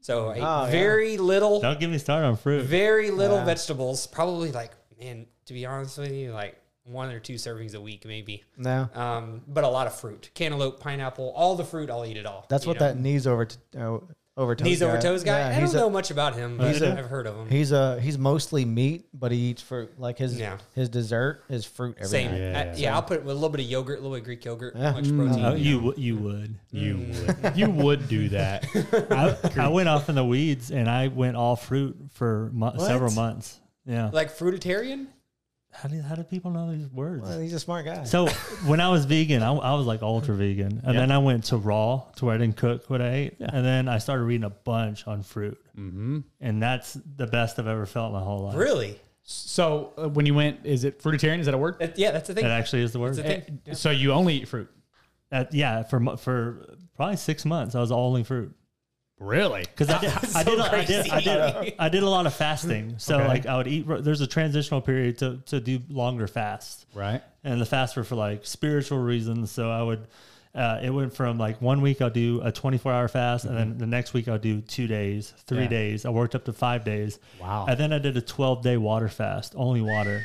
So 0.00 0.28
I 0.28 0.36
eat 0.36 0.40
Oh, 0.42 0.64
yeah. 0.66 0.70
very 0.70 1.16
little 1.16 1.60
Don't 1.60 1.80
get 1.80 1.88
me 1.90 1.98
started 1.98 2.26
on 2.26 2.36
fruit. 2.36 2.64
very 2.64 3.10
little 3.10 3.38
Yeah. 3.38 3.44
vegetables. 3.46 4.06
Probably 4.06 4.52
like, 4.52 4.72
man, 5.00 5.26
to 5.46 5.52
be 5.54 5.64
honest 5.66 5.96
with 5.98 6.12
you, 6.12 6.32
like 6.32 6.60
one 6.84 7.10
or 7.10 7.18
two 7.20 7.34
servings 7.34 7.74
a 7.74 7.80
week, 7.80 8.04
maybe. 8.04 8.44
no 8.56 8.88
Um, 8.94 9.42
but 9.48 9.64
a 9.64 9.68
lot 9.68 9.86
of 9.86 9.94
fruit, 9.98 10.30
cantaloupe, 10.34 10.80
pineapple, 10.80 11.32
all 11.34 11.56
the 11.56 11.64
fruit. 11.64 11.90
I'll 11.90 12.04
eat 12.04 12.16
it 12.16 12.26
all. 12.26 12.46
that's 12.48 12.66
what 12.66 12.78
know? 12.78 12.86
that 12.86 12.98
knees 12.98 13.26
over 13.26 13.46
t- 13.46 13.56
uh, 13.78 13.98
over 14.36 14.56
toes 14.56 14.64
knees 14.66 14.82
over 14.82 15.00
toes 15.00 15.22
guy. 15.22 15.38
Yeah, 15.50 15.56
I 15.56 15.60
don't 15.60 15.72
a- 15.72 15.76
know 15.78 15.88
much 15.88 16.10
about 16.10 16.34
him, 16.34 16.58
but 16.58 16.66
he's 16.72 16.82
a- 16.82 16.98
I've 16.98 17.06
heard 17.06 17.26
of 17.28 17.36
him. 17.36 17.48
He's 17.48 17.70
a 17.72 18.00
he's 18.00 18.18
mostly 18.18 18.64
meat, 18.64 19.06
but 19.14 19.30
he 19.32 19.38
eats 19.38 19.62
fruit. 19.62 19.98
Like 19.98 20.18
his 20.18 20.38
Yeah. 20.38 20.58
his 20.74 20.88
dessert 20.88 21.42
is 21.48 21.64
fruit 21.64 21.94
every 21.98 22.08
Same. 22.08 22.32
night. 22.32 22.38
Yeah. 22.40 22.64
Yeah, 22.64 22.74
yeah 22.76 22.94
I'll 22.96 23.02
put 23.02 23.20
with 23.22 23.30
a 23.30 23.34
little 23.34 23.48
bit 23.48 23.60
of 23.60 23.66
yogurt, 23.66 24.00
a 24.00 24.02
little 24.02 24.10
bit 24.16 24.18
of 24.20 24.24
Greek 24.24 24.44
yogurt, 24.44 24.74
Yeah. 24.76 24.90
much 24.92 25.04
Mm. 25.04 25.16
protein. 25.16 25.44
Oh, 25.44 25.54
you 25.54 25.64
you 25.64 25.80
know. 25.80 25.86
w- 25.92 26.04
you 26.04 26.16
would. 26.16 26.54
You 26.72 26.96
would, 27.42 27.56
you 27.56 27.70
would 27.70 28.08
do 28.08 28.28
that. 28.30 28.66
I, 29.56 29.62
I 29.62 29.68
went 29.68 29.88
off 29.88 30.08
in 30.08 30.16
the 30.16 30.24
weeds 30.24 30.70
and 30.72 30.90
I 30.90 31.06
went 31.08 31.36
all 31.36 31.54
fruit 31.56 31.96
for 32.12 32.50
mo- 32.52 32.74
several 32.78 33.12
months. 33.12 33.60
Yeah. 33.86 34.10
like 34.12 34.36
fruitarian? 34.36 35.06
How 35.74 35.88
do 35.88 36.00
how 36.00 36.14
do 36.14 36.22
people 36.22 36.50
know 36.50 36.70
these 36.72 36.86
words? 36.88 37.22
Well, 37.28 37.40
he's 37.40 37.52
a 37.52 37.60
smart 37.60 37.84
guy. 37.84 38.04
So 38.04 38.28
when 38.66 38.80
I 38.80 38.88
was 38.90 39.04
vegan, 39.04 39.42
I, 39.42 39.52
I 39.52 39.74
was 39.74 39.86
like 39.86 40.02
ultra 40.02 40.34
vegan, 40.34 40.80
and 40.84 40.94
Yeah. 40.94 41.00
then 41.00 41.10
I 41.10 41.18
went 41.18 41.44
to 41.46 41.56
raw 41.56 42.02
to 42.16 42.24
where 42.24 42.34
I 42.34 42.38
didn't 42.38 42.56
cook 42.56 42.88
what 42.88 43.02
I 43.02 43.12
ate, 43.12 43.36
and 43.40 43.64
then 43.64 43.88
I 43.88 43.98
started 43.98 44.24
reading 44.24 44.44
a 44.44 44.50
bunch 44.50 45.06
on 45.06 45.22
fruit, 45.22 45.58
mm-hmm. 45.76 46.20
and 46.40 46.62
that's 46.62 46.94
the 47.16 47.26
best 47.26 47.58
I've 47.58 47.66
ever 47.66 47.86
felt 47.86 48.08
in 48.08 48.12
my 48.14 48.24
whole 48.24 48.44
life. 48.44 48.56
Really? 48.56 48.98
So 49.22 49.92
uh, 49.96 50.08
when 50.08 50.26
you 50.26 50.34
went, 50.34 50.64
is 50.64 50.84
it 50.84 51.02
fruitarian? 51.02 51.38
Is 51.40 51.46
that 51.46 51.54
a 51.54 51.58
word? 51.58 51.78
That- 51.78 51.98
yeah, 51.98 52.10
that's 52.12 52.28
the 52.28 52.34
thing. 52.34 52.44
That 52.44 52.52
actually 52.52 52.82
is 52.82 52.92
the 52.92 53.00
word. 53.00 53.14
That's 53.16 53.28
the 53.28 53.40
thing. 53.50 53.60
Eh, 53.66 53.74
So 53.74 53.90
you 53.90 54.12
only 54.12 54.34
eat 54.34 54.48
fruit? 54.48 54.70
Uh, 55.32 55.44
yeah, 55.50 55.82
for 55.82 56.16
for 56.16 56.76
probably 56.94 57.16
six 57.16 57.44
months, 57.44 57.74
I 57.74 57.80
was 57.80 57.90
all 57.90 58.08
only 58.08 58.22
fruit. 58.22 58.54
Really? 59.24 59.62
Because 59.62 59.90
I 59.90 59.98
did, 60.00 60.10
I, 60.10 60.20
So 60.20 60.44
did, 60.44 60.60
I 60.60 60.84
did, 60.84 61.10
I 61.10 61.20
did. 61.20 61.74
I 61.78 61.88
did 61.88 62.02
a 62.02 62.08
lot 62.10 62.26
of 62.26 62.34
fasting. 62.34 62.94
So 62.98 63.16
Okay. 63.16 63.28
like 63.28 63.46
I 63.46 63.56
would 63.56 63.66
eat. 63.66 63.86
There's 63.88 64.20
a 64.20 64.26
transitional 64.26 64.80
period 64.80 65.18
to 65.18 65.38
to 65.46 65.60
do 65.60 65.80
longer 65.88 66.26
fasts, 66.26 66.86
Right. 66.94 67.22
and 67.42 67.60
the 67.60 67.66
fasts 67.66 67.96
were 67.96 68.04
for 68.04 68.16
like 68.16 68.44
spiritual 68.46 68.98
reasons. 68.98 69.50
So 69.50 69.70
I 69.70 69.82
would. 69.82 70.06
Uh, 70.54 70.78
it 70.84 70.90
went 70.90 71.12
from 71.12 71.36
like 71.36 71.60
one 71.60 71.80
week 71.80 72.00
I'll 72.00 72.10
do 72.10 72.40
a 72.44 72.52
24 72.52 72.92
hour 72.92 73.08
fast, 73.08 73.44
and 73.44 73.56
then 73.56 73.76
the 73.76 73.86
next 73.88 74.14
week 74.14 74.28
I'll 74.28 74.38
do 74.38 74.60
two 74.60 74.86
days, 74.86 75.34
three 75.46 75.62
Yeah. 75.62 75.68
days. 75.68 76.04
I 76.06 76.10
worked 76.10 76.36
up 76.36 76.44
to 76.44 76.52
five 76.52 76.84
days. 76.84 77.18
Wow. 77.40 77.66
And 77.68 77.76
then 77.76 77.92
I 77.92 77.98
did 77.98 78.16
a 78.16 78.20
12 78.20 78.62
day 78.62 78.76
water 78.76 79.08
fast, 79.08 79.54
only 79.56 79.80
water. 79.80 80.22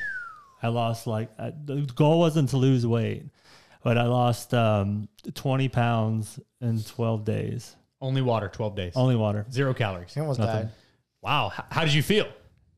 I 0.61 0.67
lost 0.67 1.07
like 1.07 1.29
I, 1.39 1.51
the 1.65 1.77
goal 1.95 2.19
wasn't 2.19 2.49
to 2.49 2.57
lose 2.57 2.85
weight, 2.85 3.23
but 3.83 3.97
I 3.97 4.03
lost 4.05 4.53
um, 4.53 5.09
20 5.33 5.67
pounds 5.69 6.39
in 6.61 6.83
12 6.83 7.25
days, 7.25 7.75
Only 8.01 8.21
water, 8.21 8.47
12 8.47 8.75
days. 8.75 8.93
only 8.95 9.15
water. 9.15 9.45
Zero 9.51 9.73
calories. 9.73 10.13
he 10.13 10.19
almost 10.21 10.39
Nothing. 10.39 10.63
died. 10.63 10.71
Wow. 11.21 11.51
H- 11.53 11.65
how 11.69 11.83
did 11.83 11.93
you 11.93 12.03
feel? 12.03 12.27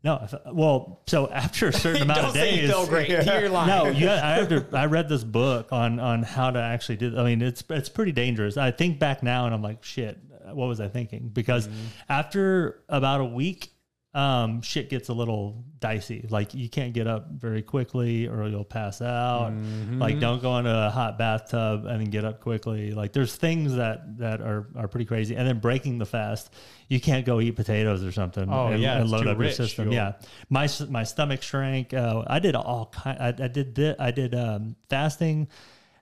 No, 0.03 0.15
I 0.15 0.25
fe- 0.27 0.37
well, 0.51 1.03
so 1.05 1.29
after 1.29 1.67
a 1.67 1.73
certain 1.73 2.01
amount 2.07 2.21
Don't 2.21 2.29
of 2.29 2.33
say 2.33 2.55
you 2.55 2.61
days, 2.61 2.71
feel 2.71 2.87
great. 2.87 3.09
You're 3.09 3.49
lying. 3.49 3.67
no, 3.67 3.85
you, 3.91 4.09
I, 4.09 4.31
have 4.31 4.49
to, 4.49 4.65
I 4.73 4.85
read 4.87 5.07
this 5.09 5.23
book 5.23 5.71
on 5.71 5.99
on 5.99 6.23
how 6.23 6.49
to 6.49 6.59
actually 6.59 6.95
do. 6.95 7.15
I 7.17 7.23
mean, 7.23 7.41
it's 7.43 7.63
it's 7.69 7.89
pretty 7.89 8.11
dangerous. 8.11 8.57
I 8.57 8.71
think 8.71 8.97
back 8.97 9.21
now 9.21 9.45
and 9.45 9.53
I'm 9.53 9.61
like, 9.61 9.83
shit, 9.83 10.17
what 10.53 10.65
was 10.67 10.81
I 10.81 10.87
thinking? 10.87 11.29
Because 11.31 11.67
mm-hmm. 11.67 11.85
after 12.09 12.81
about 12.89 13.21
a 13.21 13.25
week, 13.25 13.73
um, 14.13 14.61
shit 14.61 14.89
gets 14.89 15.07
a 15.07 15.13
little 15.13 15.63
dicey. 15.79 16.27
Like 16.29 16.53
you 16.53 16.67
can't 16.67 16.91
get 16.93 17.07
up 17.07 17.29
very 17.31 17.61
quickly, 17.61 18.27
or 18.27 18.45
you'll 18.49 18.65
pass 18.65 19.01
out. 19.01 19.53
Like 19.99 20.19
don't 20.19 20.41
go 20.41 20.57
into 20.57 20.69
a 20.69 20.89
hot 20.89 21.17
bathtub 21.17 21.85
and 21.85 22.01
then 22.01 22.09
get 22.09 22.25
up 22.25 22.41
quickly. 22.41 22.91
Like 22.91 23.13
there's 23.13 23.33
things 23.35 23.75
that 23.75 24.17
that 24.17 24.41
are 24.41 24.67
are 24.75 24.89
pretty 24.89 25.05
crazy. 25.05 25.35
And 25.35 25.47
then 25.47 25.59
breaking 25.59 25.97
the 25.97 26.05
fast, 26.05 26.51
you 26.89 26.99
can't 26.99 27.25
go 27.25 27.39
eat 27.39 27.55
potatoes 27.55 28.03
or 28.03 28.11
something. 28.11 28.49
Oh, 28.51 28.67
and, 28.67 28.81
yeah, 28.81 28.99
and 28.99 29.09
load 29.09 29.27
up 29.27 29.37
rich. 29.37 29.57
your 29.57 29.65
system. 29.67 29.85
You'll- 29.85 29.95
Yeah, 29.95 30.13
my 30.49 30.67
my 30.89 31.03
stomach 31.05 31.41
shrank. 31.41 31.93
Uh, 31.93 32.23
I 32.27 32.39
did 32.39 32.55
all 32.55 32.87
kind. 32.91 33.17
I, 33.17 33.27
I 33.45 33.47
did 33.47 33.75
thi- 33.75 33.95
I 33.97 34.11
did 34.11 34.35
um, 34.35 34.75
fasting, 34.89 35.47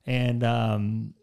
and 0.08 0.44
um, 0.44 1.14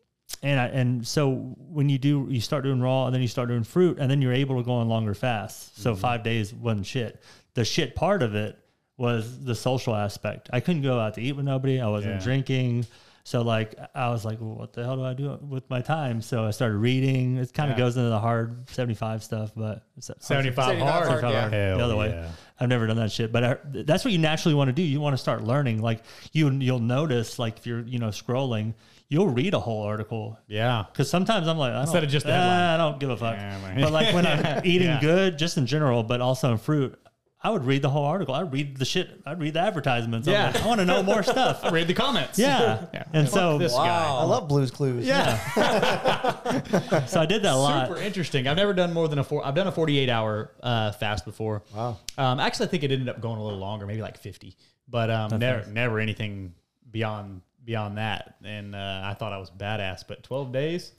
and 0.42 0.60
I, 0.60 0.66
and 0.66 1.06
so 1.06 1.30
when 1.68 1.88
you 1.88 1.98
do 1.98 2.26
you 2.30 2.40
start 2.40 2.64
doing 2.64 2.80
raw 2.80 3.06
and 3.06 3.14
then 3.14 3.22
you 3.22 3.28
start 3.28 3.48
doing 3.48 3.64
fruit 3.64 3.98
and 3.98 4.10
then 4.10 4.20
you're 4.22 4.32
able 4.32 4.56
to 4.56 4.62
go 4.62 4.72
on 4.72 4.88
longer 4.88 5.14
fasts. 5.14 5.80
So 5.80 5.92
mm-hmm. 5.92 6.00
five 6.00 6.22
days 6.22 6.52
wasn't 6.54 6.86
shit. 6.86 7.22
The 7.54 7.64
shit 7.64 7.94
part 7.94 8.22
of 8.22 8.34
it 8.34 8.58
was 8.96 9.44
the 9.44 9.54
social 9.54 9.94
aspect. 9.94 10.48
I 10.52 10.60
couldn't 10.60 10.82
go 10.82 10.98
out 10.98 11.14
to 11.14 11.20
eat 11.20 11.32
with 11.32 11.44
nobody. 11.44 11.80
I 11.80 11.88
wasn't 11.88 12.14
Yeah. 12.14 12.24
drinking. 12.24 12.86
So 13.24 13.42
like 13.42 13.74
I 13.94 14.10
was 14.10 14.24
like, 14.24 14.40
well, 14.40 14.54
what 14.54 14.72
the 14.72 14.84
hell 14.84 14.96
do 14.96 15.04
I 15.04 15.12
do 15.12 15.36
with 15.48 15.68
my 15.68 15.80
time? 15.80 16.22
So 16.22 16.44
I 16.44 16.50
started 16.52 16.76
reading. 16.76 17.38
It 17.38 17.52
kind 17.52 17.72
of 17.72 17.76
Yeah. 17.76 17.84
goes 17.84 17.96
into 17.96 18.08
the 18.08 18.20
hard 18.20 18.68
seventy 18.70 18.94
five 18.94 19.24
stuff, 19.24 19.50
but 19.56 19.82
it's- 19.96 20.10
75 20.20 20.64
75 20.64 20.78
hard. 20.78 21.08
hard, 21.08 21.34
yeah. 21.34 21.48
Hell 21.48 21.78
the 21.78 21.84
other 21.84 21.96
way. 21.96 22.10
yeah. 22.10 22.28
I've 22.60 22.68
never 22.68 22.86
done 22.86 22.96
that 22.96 23.10
shit, 23.12 23.32
but 23.32 23.44
I, 23.44 23.56
that's 23.64 24.04
what 24.04 24.12
you 24.12 24.18
naturally 24.18 24.54
want 24.54 24.68
to 24.68 24.72
do. 24.72 24.82
You 24.82 25.00
want 25.00 25.14
to 25.14 25.18
start 25.18 25.42
learning. 25.42 25.82
Like 25.82 26.04
you, 26.32 26.50
you'll 26.52 26.78
notice, 26.78 27.38
like 27.38 27.58
if 27.58 27.66
you're, 27.66 27.80
you 27.80 27.98
know, 27.98 28.08
scrolling, 28.08 28.74
you'll 29.08 29.28
read 29.28 29.54
a 29.54 29.60
whole 29.60 29.82
article. 29.82 30.38
Yeah. 30.48 30.84
Because 30.90 31.08
sometimes 31.10 31.46
I'm 31.48 31.58
like, 31.58 31.72
I 31.72 31.80
Instead 31.82 31.94
don't, 32.00 32.04
of 32.04 32.10
just 32.10 32.26
the 32.26 32.32
"Ah, 32.32 32.36
headline." 32.36 32.70
I 32.70 32.76
don't 32.78 33.00
give 33.00 33.10
a 33.10 33.16
fuck. 33.16 33.36
Yeah, 33.36 33.78
but 33.80 33.92
like 33.92 34.14
when 34.14 34.26
I'm 34.26 34.60
eating 34.64 34.88
Yeah. 34.88 35.00
good, 35.00 35.38
just 35.38 35.56
in 35.58 35.66
general, 35.66 36.02
but 36.02 36.20
also 36.20 36.50
in 36.52 36.58
fruit, 36.58 36.98
I 37.42 37.50
would 37.50 37.64
read 37.64 37.82
the 37.82 37.90
whole 37.90 38.04
article. 38.04 38.34
I'd 38.34 38.52
read 38.52 38.76
the 38.78 38.84
shit. 38.84 39.08
I'd 39.24 39.38
read 39.38 39.54
the 39.54 39.60
advertisements. 39.60 40.26
I'm 40.26 40.34
Yeah. 40.34 40.46
like, 40.46 40.62
I 40.62 40.66
want 40.66 40.80
to 40.80 40.84
know 40.86 41.02
more 41.04 41.22
stuff. 41.22 41.62
Read 41.70 41.86
the 41.86 41.94
comments. 41.94 42.38
Yeah. 42.40 42.86
Yeah. 42.92 43.04
And 43.12 43.28
Fuck 43.28 43.34
so, 43.34 43.58
this 43.58 43.72
guy. 43.72 43.86
Wow. 43.86 44.18
I 44.18 44.24
love 44.24 44.48
Blues 44.48 44.72
Clues. 44.72 45.06
Yeah. 45.06 45.36
so 47.06 47.20
I 47.20 47.26
did 47.26 47.42
that 47.42 47.52
a 47.52 47.56
lot. 47.56 47.88
Super 47.88 48.00
interesting. 48.00 48.48
I've 48.48 48.56
never 48.56 48.72
done 48.72 48.92
more 48.92 49.06
than 49.06 49.18
a 49.20 49.24
four. 49.24 49.46
I've 49.46 49.54
done 49.54 49.68
a 49.68 49.72
48 49.72 50.08
hour 50.08 50.50
uh, 50.62 50.90
fast 50.92 51.24
before. 51.24 51.62
Wow. 51.74 51.98
Um, 52.18 52.40
actually, 52.40 52.66
I 52.66 52.70
think 52.70 52.82
it 52.82 52.90
ended 52.90 53.08
up 53.08 53.20
going 53.20 53.38
a 53.38 53.44
little 53.44 53.58
longer, 53.60 53.86
maybe 53.86 54.02
like 54.02 54.18
50, 54.18 54.56
but 54.88 55.10
um, 55.10 55.38
never, 55.38 55.70
never 55.70 56.00
anything 56.00 56.52
beyond 56.90 57.42
beyond 57.66 57.98
that. 57.98 58.36
And 58.42 58.74
uh, 58.74 59.02
I 59.04 59.12
thought 59.18 59.32
I 59.34 59.38
was 59.38 59.50
badass, 59.50 60.04
but 60.08 60.22
12 60.22 60.52
days, 60.52 60.92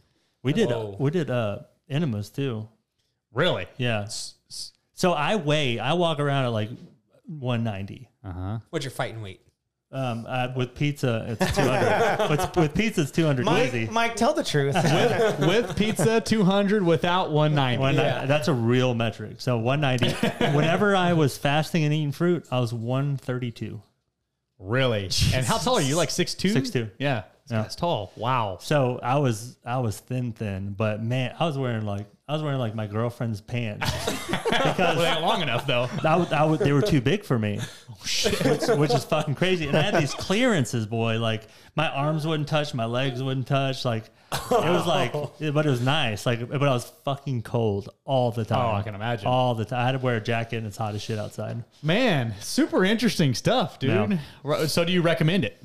We 0.44 0.54
did, 0.54 0.70
Whoa. 0.70 0.96
we 1.00 1.10
did, 1.10 1.32
uh, 1.32 1.60
enemas 1.90 2.30
too. 2.30 2.68
really? 3.34 3.66
Yeah. 3.78 4.08
So 4.94 5.14
I 5.14 5.36
weigh, 5.38 5.80
I 5.80 5.94
walk 5.94 6.20
around 6.20 6.46
at 6.46 6.50
like 6.50 6.70
190. 7.28 8.10
Uh 8.24 8.32
huh. 8.32 8.60
What's 8.70 8.86
your 8.86 8.92
fighting 8.92 9.22
weight? 9.22 9.42
Um, 9.90 10.26
uh, 10.28 10.50
with 10.54 10.76
pizza, 10.76 11.26
it's 11.40 11.56
200. 11.56 12.30
with, 12.30 12.58
with 12.58 12.74
pizza, 12.76 13.02
it's 13.04 13.12
200 13.12 13.46
Mike, 13.46 13.68
easy. 13.70 13.88
Mike, 13.88 14.18
tell 14.18 14.34
the 14.34 14.44
truth. 14.44 14.76
With 15.40 15.78
pizza, 15.78 16.20
200. 16.20 16.84
Without 16.84 17.32
190. 17.32 17.80
One, 17.80 17.96
Yeah. 17.96 18.26
That's 18.26 18.50
a 18.50 18.54
real 18.54 18.94
metric. 18.94 19.40
So 19.40 19.58
190. 19.60 20.52
Whenever 20.58 20.94
I 20.94 21.14
was 21.14 21.38
fasting 21.38 21.86
and 21.86 21.94
eating 21.94 22.12
fruit, 22.12 22.46
I 22.52 22.60
was 22.60 22.74
132. 22.74 23.82
Really? 24.60 25.10
And 25.34 25.46
how 25.46 25.58
tall 25.58 25.76
are 25.76 25.82
you? 25.82 25.96
Like 25.96 26.10
six 26.10 26.34
6'2"? 26.36 26.54
6'2". 26.56 26.92
Yeah. 26.98 27.24
Yeah. 27.50 27.62
That's 27.62 27.76
tall. 27.76 28.12
Wow. 28.18 28.58
So 28.60 29.00
I 29.02 29.20
was 29.20 29.58
I 29.66 29.78
was 29.78 30.00
thin 30.00 30.34
thin, 30.34 30.74
but 30.78 31.02
man, 31.02 31.34
I 31.40 31.46
was 31.46 31.58
wearing 31.58 31.86
like 31.86 32.06
I 32.28 32.34
was 32.34 32.44
wearing 32.44 32.60
like 32.60 32.76
my 32.76 32.88
girlfriend's 32.88 33.40
pants 33.40 33.90
Well, 34.52 34.96
they 34.96 35.06
ain't 35.08 35.22
long 35.22 35.42
enough 35.42 35.66
though. 35.66 35.90
I 36.04 36.18
would, 36.18 36.34
I 36.34 36.44
would, 36.44 36.60
they 36.60 36.74
were 36.74 36.82
too 36.82 37.00
big 37.00 37.24
for 37.24 37.40
me, 37.40 37.60
oh, 37.90 37.94
which, 38.04 38.68
which 38.68 38.94
is 38.94 39.06
fucking 39.06 39.36
crazy. 39.36 39.68
And 39.68 39.78
I 39.78 39.82
had 39.82 39.96
these 39.96 40.14
clearances, 40.14 40.86
boy. 40.86 41.20
Like 41.20 41.48
my 41.76 41.90
arms 41.90 42.28
wouldn't 42.28 42.50
touch, 42.50 42.74
my 42.74 42.86
legs 42.86 43.24
wouldn't 43.24 43.48
touch. 43.48 43.86
Like 43.86 44.04
it 44.32 44.52
was 44.52 44.86
like, 44.86 45.14
but 45.54 45.66
it 45.66 45.70
was 45.70 45.82
nice. 45.82 46.26
Like, 46.26 46.48
but 46.50 46.62
I 46.64 46.72
was 46.72 46.92
fucking 47.06 47.44
cold 47.44 47.90
all 48.06 48.32
the 48.32 48.46
time. 48.46 48.66
Oh, 48.66 48.78
I 48.78 48.82
can 48.82 48.96
imagine. 48.96 49.28
All 49.28 49.56
the 49.56 49.66
time. 49.66 49.80
I 49.80 49.86
had 49.86 49.92
to 49.94 50.00
wear 50.00 50.18
a 50.18 50.22
jacket, 50.22 50.58
and 50.58 50.68
it's 50.68 50.78
hot 50.78 50.96
as 50.96 51.02
shit 51.02 51.18
outside. 51.20 51.64
Man, 51.82 52.34
super 52.42 52.84
interesting 52.84 53.34
stuff, 53.34 53.80
dude. 53.80 54.20
Yeah. 54.46 54.66
So 54.68 54.84
do 54.86 54.92
you 54.92 55.02
recommend 55.02 55.46
it? 55.46 55.62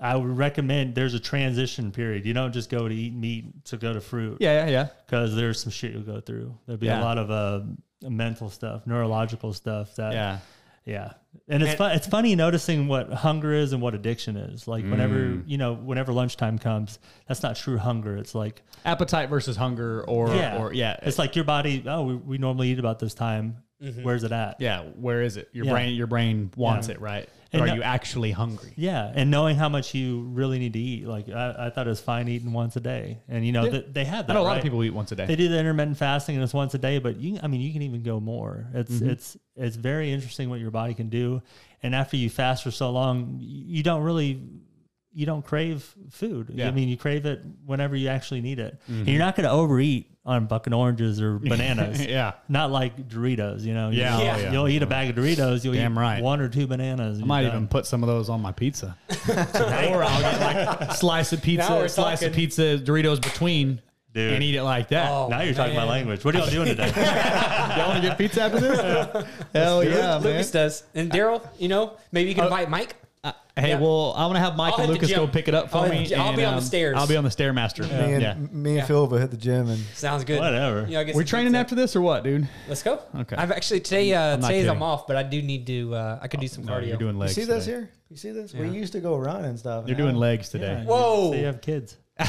I 0.00 0.14
would 0.14 0.36
recommend 0.38 0.94
there's 0.94 1.14
a 1.14 1.20
transition 1.20 1.90
period. 1.90 2.24
You 2.24 2.32
don't 2.32 2.52
just 2.52 2.70
go 2.70 2.86
to 2.88 2.94
eat 2.94 3.12
meat 3.14 3.64
to 3.66 3.76
go 3.76 3.92
to 3.92 4.00
fruit. 4.00 4.38
Yeah, 4.40 4.64
yeah, 4.64 4.70
yeah. 4.70 4.88
because 5.06 5.34
there's 5.34 5.60
some 5.60 5.72
shit 5.72 5.92
you'll 5.92 6.02
go 6.02 6.20
through. 6.20 6.56
There'll 6.66 6.78
be 6.78 6.86
Yeah. 6.86 7.00
a 7.00 7.02
lot 7.02 7.18
of 7.18 7.30
uh, 7.30 7.62
mental 8.08 8.48
stuff, 8.48 8.86
neurological 8.86 9.52
stuff. 9.52 9.96
That 9.96 10.12
Yeah. 10.12 10.38
yeah, 10.84 11.12
and 11.48 11.62
it's 11.62 11.74
fun, 11.74 11.92
it's 11.92 12.06
funny 12.06 12.34
noticing 12.34 12.88
what 12.88 13.12
hunger 13.12 13.52
is 13.52 13.72
and 13.72 13.80
what 13.82 13.94
addiction 13.94 14.36
is. 14.36 14.66
Like 14.66 14.84
whenever 14.84 15.14
Mm. 15.14 15.44
you 15.46 15.58
know, 15.58 15.74
whenever 15.74 16.12
lunchtime 16.12 16.58
comes, 16.58 16.98
that's 17.26 17.42
not 17.42 17.56
true 17.56 17.78
hunger. 17.78 18.16
It's 18.16 18.34
like 18.34 18.62
Appetite 18.84 19.28
versus 19.28 19.56
hunger, 19.56 20.04
or 20.08 20.34
yeah, 20.34 20.58
or 20.58 20.72
yeah, 20.72 20.96
it's 21.02 21.18
like 21.18 21.36
your 21.36 21.44
body. 21.44 21.84
Oh, 21.86 22.02
we, 22.04 22.14
we 22.16 22.38
normally 22.38 22.70
eat 22.70 22.78
about 22.78 22.98
this 22.98 23.14
time. 23.14 23.58
Where's 24.02 24.24
it 24.24 24.32
at? 24.32 24.56
yeah. 24.60 24.82
Where 24.82 25.22
is 25.22 25.36
it? 25.36 25.48
Your 25.52 25.66
Yeah. 25.66 25.72
brain, 25.72 25.94
your 25.94 26.06
brain 26.08 26.50
wants 26.56 26.88
Yeah. 26.88 26.94
it, 26.94 27.00
right? 27.00 27.28
And 27.52 27.62
or 27.62 27.64
are 27.64 27.68
no- 27.68 27.74
you 27.76 27.82
actually 27.82 28.30
hungry? 28.32 28.72
Yeah, 28.76 29.10
and 29.14 29.30
knowing 29.30 29.56
how 29.56 29.68
much 29.70 29.94
you 29.94 30.20
really 30.32 30.58
need 30.58 30.74
to 30.74 30.78
eat. 30.78 31.06
Like 31.06 31.30
I, 31.30 31.54
I 31.66 31.70
thought 31.70 31.86
it 31.86 31.90
was 31.90 32.00
fine 32.00 32.28
eating 32.28 32.52
once 32.52 32.76
a 32.76 32.80
day, 32.80 33.20
and 33.28 33.46
you 33.46 33.52
know 33.52 33.64
Yeah. 33.64 33.70
th- 33.70 33.86
they 33.92 34.04
have 34.04 34.24
I 34.24 34.28
that. 34.28 34.34
know 34.34 34.40
a 34.40 34.42
lot 34.42 34.48
right? 34.50 34.56
of 34.58 34.62
people 34.64 34.84
eat 34.84 34.90
once 34.92 35.12
a 35.12 35.16
day. 35.16 35.24
They 35.26 35.36
do 35.36 35.48
the 35.48 35.58
intermittent 35.58 35.96
fasting 35.96 36.34
and 36.34 36.44
it's 36.44 36.52
once 36.52 36.74
a 36.74 36.78
day, 36.78 36.98
but 36.98 37.16
you 37.18 37.38
I 37.42 37.46
mean 37.46 37.60
you 37.62 37.72
can 37.72 37.80
even 37.82 38.02
go 38.02 38.20
more. 38.20 38.66
It's 38.74 38.92
Mm-hmm. 38.92 39.10
it's 39.10 39.36
it's 39.56 39.76
very 39.76 40.12
interesting 40.12 40.50
what 40.50 40.60
your 40.60 40.70
body 40.70 40.92
can 40.94 41.08
do. 41.08 41.40
And 41.82 41.94
after 41.94 42.16
you 42.16 42.28
fast 42.28 42.64
for 42.64 42.70
so 42.70 42.90
long, 42.90 43.38
you 43.40 43.82
don't 43.82 44.02
really 44.02 44.42
you 45.14 45.24
don't 45.24 45.44
crave 45.44 45.94
food. 46.10 46.50
Yeah. 46.52 46.66
Mm-hmm. 46.66 46.68
I 46.68 46.76
mean 46.76 46.88
you 46.90 46.96
crave 46.98 47.24
it 47.24 47.40
whenever 47.64 47.96
you 47.96 48.08
actually 48.08 48.42
need 48.42 48.58
it. 48.58 48.78
And 48.88 49.08
you're 49.08 49.18
not 49.18 49.36
gonna 49.36 49.50
overeat 49.50 50.10
on 50.28 50.46
fucking 50.46 50.72
oranges 50.72 51.20
or 51.20 51.38
bananas. 51.42 52.04
yeah. 52.04 52.34
Not 52.48 52.70
like 52.70 53.08
Doritos, 53.08 53.62
you 53.62 53.74
know. 53.74 53.90
Yeah, 53.90 54.10
know, 54.10 54.16
oh, 54.22 54.24
yeah. 54.24 54.52
You'll 54.52 54.68
eat 54.68 54.82
a 54.82 54.86
bag 54.86 55.10
of 55.10 55.16
Doritos, 55.16 55.64
you'll 55.64 55.74
Damn 55.74 55.94
eat 55.94 56.00
right. 56.00 56.22
one 56.22 56.40
or 56.40 56.48
two 56.48 56.66
bananas. 56.66 57.20
I 57.20 57.24
might 57.24 57.46
even 57.46 57.66
put 57.66 57.86
some 57.86 58.02
of 58.02 58.08
those 58.08 58.28
on 58.28 58.40
my 58.40 58.52
pizza. 58.52 58.96
Tonight. 59.08 59.90
or 59.92 60.04
I'll 60.04 60.20
get 60.20 60.40
like 60.78 60.92
slice 60.92 61.32
of 61.32 61.42
pizza, 61.42 61.72
we're 61.72 61.88
slice 61.88 62.22
of 62.22 62.32
pizza, 62.32 62.78
Doritos 62.78 63.20
between, 63.22 63.80
Dude. 64.14 64.34
and 64.34 64.42
eat 64.42 64.54
it 64.54 64.62
like 64.62 64.88
that. 64.88 65.10
Oh, 65.10 65.28
now 65.28 65.40
you're 65.42 65.54
talking 65.54 65.74
my 65.76 65.84
language. 65.84 66.24
What 66.24 66.34
are 66.34 66.38
y'all 66.38 66.50
doing 66.50 66.68
today? 66.68 66.92
Y'all 67.76 67.88
want 67.88 68.02
to 68.02 68.08
get 68.08 68.18
pizza 68.18 68.42
after 68.42 68.60
this? 68.60 69.26
Hell 69.54 69.84
yeah, 69.84 69.90
man. 70.18 70.22
Lucas 70.22 70.50
does. 70.50 70.82
And 70.94 71.10
Daryl, 71.10 71.46
you 71.58 71.68
know, 71.68 71.96
maybe 72.12 72.28
you 72.30 72.34
can 72.34 72.44
Uh, 72.44 72.48
invite 72.48 72.70
Mike. 72.70 72.96
Uh, 73.24 73.32
hey, 73.56 73.70
Yeah. 73.70 73.80
well, 73.80 74.14
I'm 74.16 74.28
gonna 74.28 74.38
have 74.38 74.56
Mike 74.56 74.74
I'll 74.74 74.84
and 74.84 74.92
Lucas 74.92 75.10
go 75.12 75.26
pick 75.26 75.48
it 75.48 75.54
up 75.54 75.70
for 75.70 75.78
I'll 75.78 75.88
me. 75.88 76.06
the- 76.06 76.14
I'll 76.14 76.36
be 76.36 76.42
and, 76.42 76.46
on 76.46 76.52
the 76.52 76.58
um, 76.58 76.60
stairs. 76.60 76.94
I'll 76.96 77.06
be 77.08 77.16
on 77.16 77.24
the 77.24 77.30
stairmaster. 77.30 77.82
Me 77.82 78.12
and, 78.14 78.22
yeah. 78.22 78.34
me 78.34 78.70
and 78.70 78.76
Yeah. 78.78 78.84
Phil 78.84 79.06
will 79.08 79.18
hit 79.18 79.30
the 79.32 79.36
gym 79.36 79.68
and 79.68 79.80
Sounds 79.94 80.22
good. 80.24 80.38
Whatever. 80.38 80.86
You 80.88 81.04
know, 81.04 81.12
We're 81.14 81.24
training 81.24 81.56
after 81.56 81.74
this 81.74 81.96
or 81.96 82.00
what, 82.00 82.22
dude? 82.22 82.48
Let's 82.68 82.82
go. 82.82 83.00
Okay. 83.16 83.34
I've 83.36 83.50
actually 83.50 83.80
today. 83.80 84.14
Uh, 84.14 84.34
I'm 84.34 84.40
not 84.40 84.52
I'm 84.52 84.82
off, 84.82 85.06
but 85.06 85.16
I 85.16 85.24
do 85.24 85.42
need 85.42 85.66
to. 85.66 85.94
Uh, 85.94 86.18
I 86.22 86.28
could 86.28 86.40
do 86.40 86.48
some 86.48 86.64
No, 86.64 86.74
cardio. 86.74 86.88
you're 86.88 86.96
doing 86.96 87.18
legs. 87.18 87.36
you 87.36 87.42
legs. 87.46 87.48
see 87.48 87.54
this 87.54 87.66
here? 87.66 87.90
You 88.08 88.16
see 88.16 88.30
this? 88.30 88.54
We 88.54 88.68
used 88.68 88.92
to 88.92 89.00
go 89.00 89.16
run 89.16 89.44
and 89.44 89.58
stuff. 89.58 89.84
You're 89.88 89.96
now- 89.96 90.04
doing 90.04 90.16
legs 90.16 90.48
today. 90.48 90.78
Yeah, 90.80 90.84
Whoa. 90.84 91.32
So 91.32 91.38
you 91.38 91.46
have 91.46 91.60
kids. 91.60 91.96
I 92.18 92.24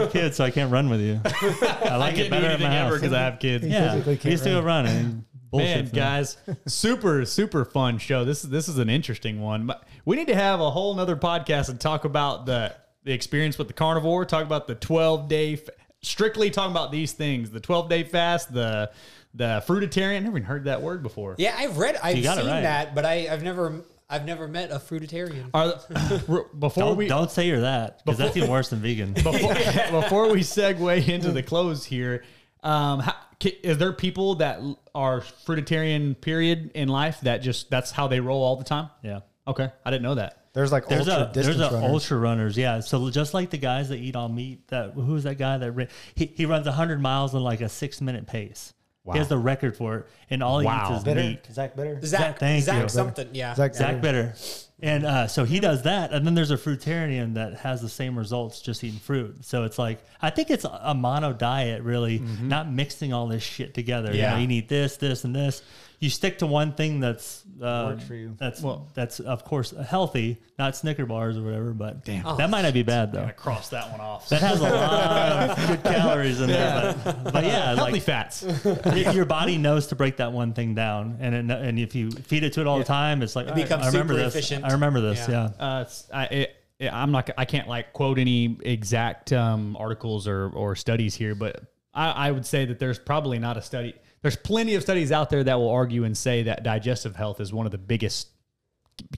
have 0.00 0.12
kids, 0.12 0.36
so 0.36 0.44
I 0.44 0.50
can't 0.50 0.70
run 0.72 0.88
with 0.88 1.00
you. 1.00 1.20
I 1.24 1.96
like 1.96 2.16
it 2.16 2.30
better 2.30 2.46
at 2.46 2.60
my 2.60 2.70
house. 2.74 2.94
because 2.94 3.12
I 3.12 3.20
have 3.20 3.38
kids. 3.38 3.66
yeah, 3.66 3.92
physically 3.92 4.18
we 4.24 4.30
used 4.30 4.44
to 4.44 4.50
go 4.50 4.62
run 4.62 5.24
and 5.52 5.60
bullshit. 5.60 5.84
Man, 5.84 5.94
guys, 5.94 6.36
super 6.66 7.24
super 7.26 7.64
fun 7.64 7.98
show. 7.98 8.24
This 8.24 8.44
is 8.44 8.50
this 8.50 8.68
is 8.68 8.78
an 8.78 8.90
interesting 8.90 9.40
one. 9.40 9.66
But 9.66 9.86
We 10.04 10.16
need 10.16 10.28
to 10.28 10.34
have 10.34 10.60
a 10.60 10.70
whole 10.70 10.94
nother 10.94 11.16
podcast 11.16 11.68
and 11.68 11.80
talk 11.80 12.04
about 12.04 12.46
the 12.46 12.74
the 13.04 13.12
experience 13.12 13.58
with 13.58 13.68
the 13.68 13.74
carnivore. 13.74 14.24
Talk 14.24 14.44
about 14.44 14.66
the 14.66 14.74
twelve 14.74 15.28
day, 15.28 15.60
strictly 16.02 16.50
talking 16.50 16.72
about 16.72 16.92
these 16.92 17.12
things: 17.12 17.50
the 17.50 17.60
twelve 17.60 17.88
day 17.88 18.04
fast, 18.04 18.52
the 18.52 18.90
the 19.34 19.62
fruitarian. 19.66 20.16
I 20.16 20.18
never 20.20 20.38
even 20.38 20.42
heard 20.44 20.64
that 20.64 20.82
word 20.82 21.02
before. 21.02 21.34
Yeah, 21.38 21.54
I've 21.56 21.78
read. 21.78 21.96
I've 22.02 22.22
got 22.22 22.38
seen 22.38 22.46
right. 22.46 22.62
that, 22.62 22.94
but 22.94 23.04
I, 23.04 23.28
I've 23.30 23.42
never. 23.42 23.84
I've 24.10 24.24
never 24.24 24.48
met 24.48 24.70
a 24.70 24.76
fruitarian. 24.76 25.50
Are 25.52 25.74
before 26.58 26.82
Don't, 26.82 26.96
we 26.96 27.08
don't 27.08 27.30
say 27.30 27.46
you're 27.46 27.60
that 27.60 28.02
because 28.02 28.16
that's 28.16 28.34
even 28.38 28.48
worse 28.48 28.70
than 28.70 28.78
vegan. 28.78 29.12
before, 29.22 29.54
before 30.00 30.32
we 30.32 30.40
segue 30.40 31.06
into 31.08 31.30
the 31.30 31.42
close 31.42 31.84
here, 31.84 32.24
um, 32.62 33.00
how, 33.00 33.14
ki- 33.38 33.58
is 33.62 33.78
there 33.78 33.92
people 33.92 34.36
that 34.36 34.60
are 34.94 35.20
fruitarian 35.20 36.20
period 36.20 36.70
in 36.74 36.88
life 36.88 37.20
that 37.22 37.38
just 37.38 37.70
that's 37.70 37.90
how 37.90 38.08
they 38.08 38.20
roll 38.20 38.42
all 38.42 38.56
the 38.56 38.64
time? 38.64 38.90
Yeah. 39.02 39.20
Okay, 39.46 39.70
I 39.84 39.90
didn't 39.90 40.02
know 40.02 40.16
that. 40.16 40.34
There's 40.54 40.72
like 40.72 40.88
There's 40.88 41.08
ultra 41.08 41.30
a 41.30 41.32
there's 41.32 41.60
a 41.60 41.70
runners. 41.70 41.90
ultra 41.90 42.18
runners, 42.18 42.56
yeah. 42.58 42.80
So 42.80 43.10
just 43.10 43.32
like 43.32 43.50
the 43.50 43.58
guys 43.58 43.90
that 43.90 43.96
eat 43.98 44.16
all 44.16 44.28
meat, 44.28 44.66
that 44.68 44.92
who's 44.94 45.22
that 45.24 45.36
guy 45.38 45.56
that 45.58 45.72
ran, 45.72 45.88
he 46.14 46.26
he 46.26 46.46
runs 46.46 46.66
hundred 46.66 47.00
miles 47.00 47.34
in 47.34 47.40
like 47.40 47.60
a 47.60 47.68
six 47.68 48.00
minute 48.00 48.26
pace. 48.26 48.74
Wow. 49.04 49.12
He 49.14 49.18
has 49.20 49.28
the 49.28 49.38
record 49.38 49.76
for 49.76 49.96
it, 49.98 50.06
and 50.30 50.42
all 50.42 50.58
he 50.58 50.66
Wow. 50.66 50.88
eats 50.90 50.98
is 50.98 51.04
Bitter? 51.04 51.20
meat. 51.20 51.46
Zach 51.50 51.76
Bitter. 51.76 51.98
Zach, 52.04 52.38
thank 52.38 52.64
Zach 52.64 52.82
you. 52.82 52.88
something. 52.88 53.28
Yeah. 53.32 53.54
Zach, 53.54 53.74
Zach 53.74 54.00
Bitter. 54.02 54.34
And 54.80 55.04
uh, 55.04 55.26
so 55.26 55.44
he 55.44 55.58
does 55.58 55.82
that, 55.82 56.12
and 56.12 56.24
then 56.24 56.34
there's 56.34 56.52
a 56.52 56.56
fruitarian 56.56 57.34
that 57.34 57.54
has 57.54 57.82
the 57.82 57.88
same 57.88 58.16
results 58.16 58.60
just 58.60 58.84
eating 58.84 59.00
fruit. 59.00 59.44
So 59.44 59.64
it's 59.64 59.76
like 59.78 59.98
I 60.22 60.30
think 60.30 60.50
it's 60.50 60.64
a 60.64 60.94
mono 60.94 61.32
diet, 61.32 61.82
really, 61.82 62.20
not 62.40 62.70
mixing 62.70 63.12
all 63.12 63.26
this 63.26 63.42
shit 63.42 63.74
together. 63.74 64.12
You, 64.12 64.20
Yeah. 64.20 64.34
know, 64.34 64.40
you 64.40 64.46
need 64.46 64.68
this, 64.68 64.96
this, 64.96 65.24
and 65.24 65.34
this. 65.34 65.62
You 66.00 66.10
stick 66.10 66.38
to 66.38 66.46
one 66.46 66.72
thing 66.74 67.00
that's 67.00 67.42
uh, 67.60 67.90
Works 67.90 68.04
for 68.04 68.14
you. 68.14 68.36
That's 68.38 68.64
that's 68.94 69.18
of 69.18 69.44
course 69.44 69.70
healthy, 69.72 70.38
not 70.56 70.76
Snicker 70.76 71.06
bars 71.06 71.36
or 71.36 71.42
whatever. 71.42 71.72
But 71.72 72.04
Damn. 72.04 72.36
that 72.36 72.48
might 72.50 72.62
not 72.62 72.72
be 72.72 72.84
bad 72.84 73.10
though. 73.12 73.22
gonna 73.22 73.32
cross 73.32 73.70
that 73.70 73.90
one 73.90 74.00
off. 74.00 74.28
That 74.28 74.40
has 74.40 74.60
a 74.60 74.62
lot 74.62 75.50
of 75.58 75.66
good 75.68 75.82
calories 75.82 76.40
in 76.40 76.50
there, 76.50 76.94
but, 77.04 77.32
but 77.32 77.44
yeah, 77.44 77.74
Healthy 77.74 77.92
like 77.94 78.02
fats. 78.02 78.44
y- 78.64 79.10
your 79.12 79.24
body 79.24 79.58
knows 79.58 79.88
to 79.88 79.96
break 79.96 80.18
that 80.18 80.30
one 80.32 80.52
thing 80.52 80.76
down, 80.76 81.16
and 81.20 81.34
it, 81.34 81.50
and 81.50 81.78
if 81.80 81.96
you 81.96 82.12
feed 82.12 82.44
it 82.44 82.52
to 82.52 82.60
it 82.60 82.68
all 82.68 82.78
the 82.78 82.84
time, 82.84 83.20
it's 83.22 83.34
like 83.34 83.46
"All 83.48 83.54
right, 83.54 83.62
becomes 83.62 83.82
I 83.82 83.88
remember 83.88 84.12
super 84.14 84.24
this. 84.24 84.34
efficient." 84.36 84.64
I 84.64 84.72
remember 84.74 85.00
this. 85.00 85.26
Yeah. 85.28 85.50
Yeah. 85.58 85.66
Uh, 85.78 85.82
it's, 85.82 86.08
I, 86.14 86.24
it, 86.26 86.56
it- 86.78 86.92
I'm 86.92 87.10
not. 87.10 87.28
I 87.36 87.44
can't 87.44 87.66
like 87.66 87.92
quote 87.92 88.20
any 88.20 88.56
exact 88.62 89.32
um, 89.32 89.76
articles 89.76 90.28
or 90.28 90.48
or 90.50 90.76
studies 90.76 91.16
here, 91.16 91.34
but 91.34 91.60
I, 91.92 92.28
I 92.28 92.30
would 92.30 92.46
say 92.46 92.66
that 92.66 92.78
there's 92.78 93.00
probably 93.00 93.40
not 93.40 93.56
a 93.56 93.62
study. 93.62 93.94
There's 94.22 94.36
plenty 94.36 94.74
of 94.74 94.82
studies 94.82 95.12
out 95.12 95.30
there 95.30 95.44
that 95.44 95.54
will 95.54 95.70
argue 95.70 96.04
and 96.04 96.16
say 96.16 96.42
that 96.44 96.62
digestive 96.62 97.16
health 97.16 97.40
is 97.40 97.52
one 97.52 97.66
of 97.66 97.72
the 97.72 97.78
biggest 97.78 98.28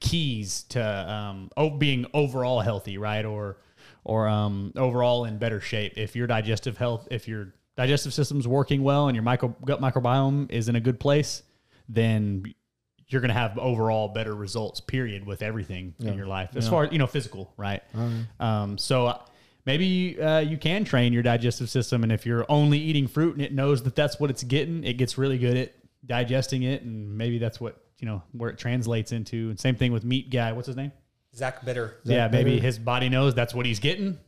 keys 0.01 0.65
to 0.65 0.83
um, 1.57 1.79
being 1.79 2.07
overall 2.13 2.61
healthy, 2.61 2.99
right? 2.99 3.25
Or 3.25 3.59
or 4.05 4.29
um, 4.29 4.73
overall 4.77 5.25
in 5.25 5.39
better 5.39 5.61
shape. 5.61 5.95
If 5.97 6.17
your 6.17 6.27
digestive 6.27 6.77
health, 6.77 7.09
if 7.11 7.29
your 7.29 7.55
digestive 7.77 8.13
system's 8.15 8.47
working 8.47 8.83
well 8.83 9.09
and 9.09 9.17
your 9.17 9.23
micro, 9.23 9.49
gut 9.65 9.81
microbiome 9.81 10.51
is 10.51 10.69
in 10.69 10.77
a 10.77 10.81
good 10.81 10.99
place, 11.01 11.43
then 11.89 12.45
you're 13.09 13.21
going 13.21 13.31
to 13.31 13.35
have 13.35 13.59
overall 13.59 14.09
better 14.09 14.35
results. 14.35 14.81
Period 14.81 15.27
with 15.27 15.43
everything 15.43 15.95
in 16.01 16.15
your 16.17 16.27
life, 16.27 16.51
as 16.57 16.69
far 16.69 16.85
as 16.85 16.93
you 16.93 16.99
know, 16.99 17.07
physical, 17.07 17.53
right? 17.57 17.83
Um, 18.39 18.79
so. 18.79 19.19
Maybe 19.71 20.21
uh, 20.21 20.41
you 20.41 20.59
can 20.59 20.85
train 20.85 21.13
your 21.13 21.23
digestive 21.23 21.71
system, 21.71 22.03
and 22.03 22.11
if 22.11 22.27
you're 22.27 22.45
only 22.49 22.79
eating 22.79 23.07
fruit 23.07 23.35
and 23.35 23.43
it 23.43 23.53
knows 23.53 23.85
that 23.85 23.95
that's 23.95 24.19
what 24.19 24.29
it's 24.29 24.43
getting, 24.43 24.83
it 24.83 24.95
gets 24.95 25.17
really 25.17 25.39
good 25.39 25.57
at 25.57 25.75
digesting 26.05 26.65
it, 26.65 26.83
and 26.83 27.17
maybe 27.17 27.39
that's 27.39 27.61
what 27.61 27.77
you 28.01 28.07
know 28.09 28.21
where 28.33 28.51
it 28.51 28.59
translates 28.59 29.13
into. 29.13 29.51
And 29.51 29.61
same 29.61 29.77
thing 29.77 29.93
with 29.93 30.03
meat 30.05 30.29
guy. 30.29 30.51
What's 30.53 30.67
his 30.67 30.75
name? 30.75 30.91
Zach 31.37 31.65
Bitter. 31.65 31.99
yeah, 32.03 32.27
maybe 32.27 32.55
better? 32.57 32.63
his 32.63 32.81
body 32.81 33.09
knows 33.09 33.37
that's 33.37 33.55
what 33.55 33.65
he's 33.65 33.79
getting. 33.79 34.19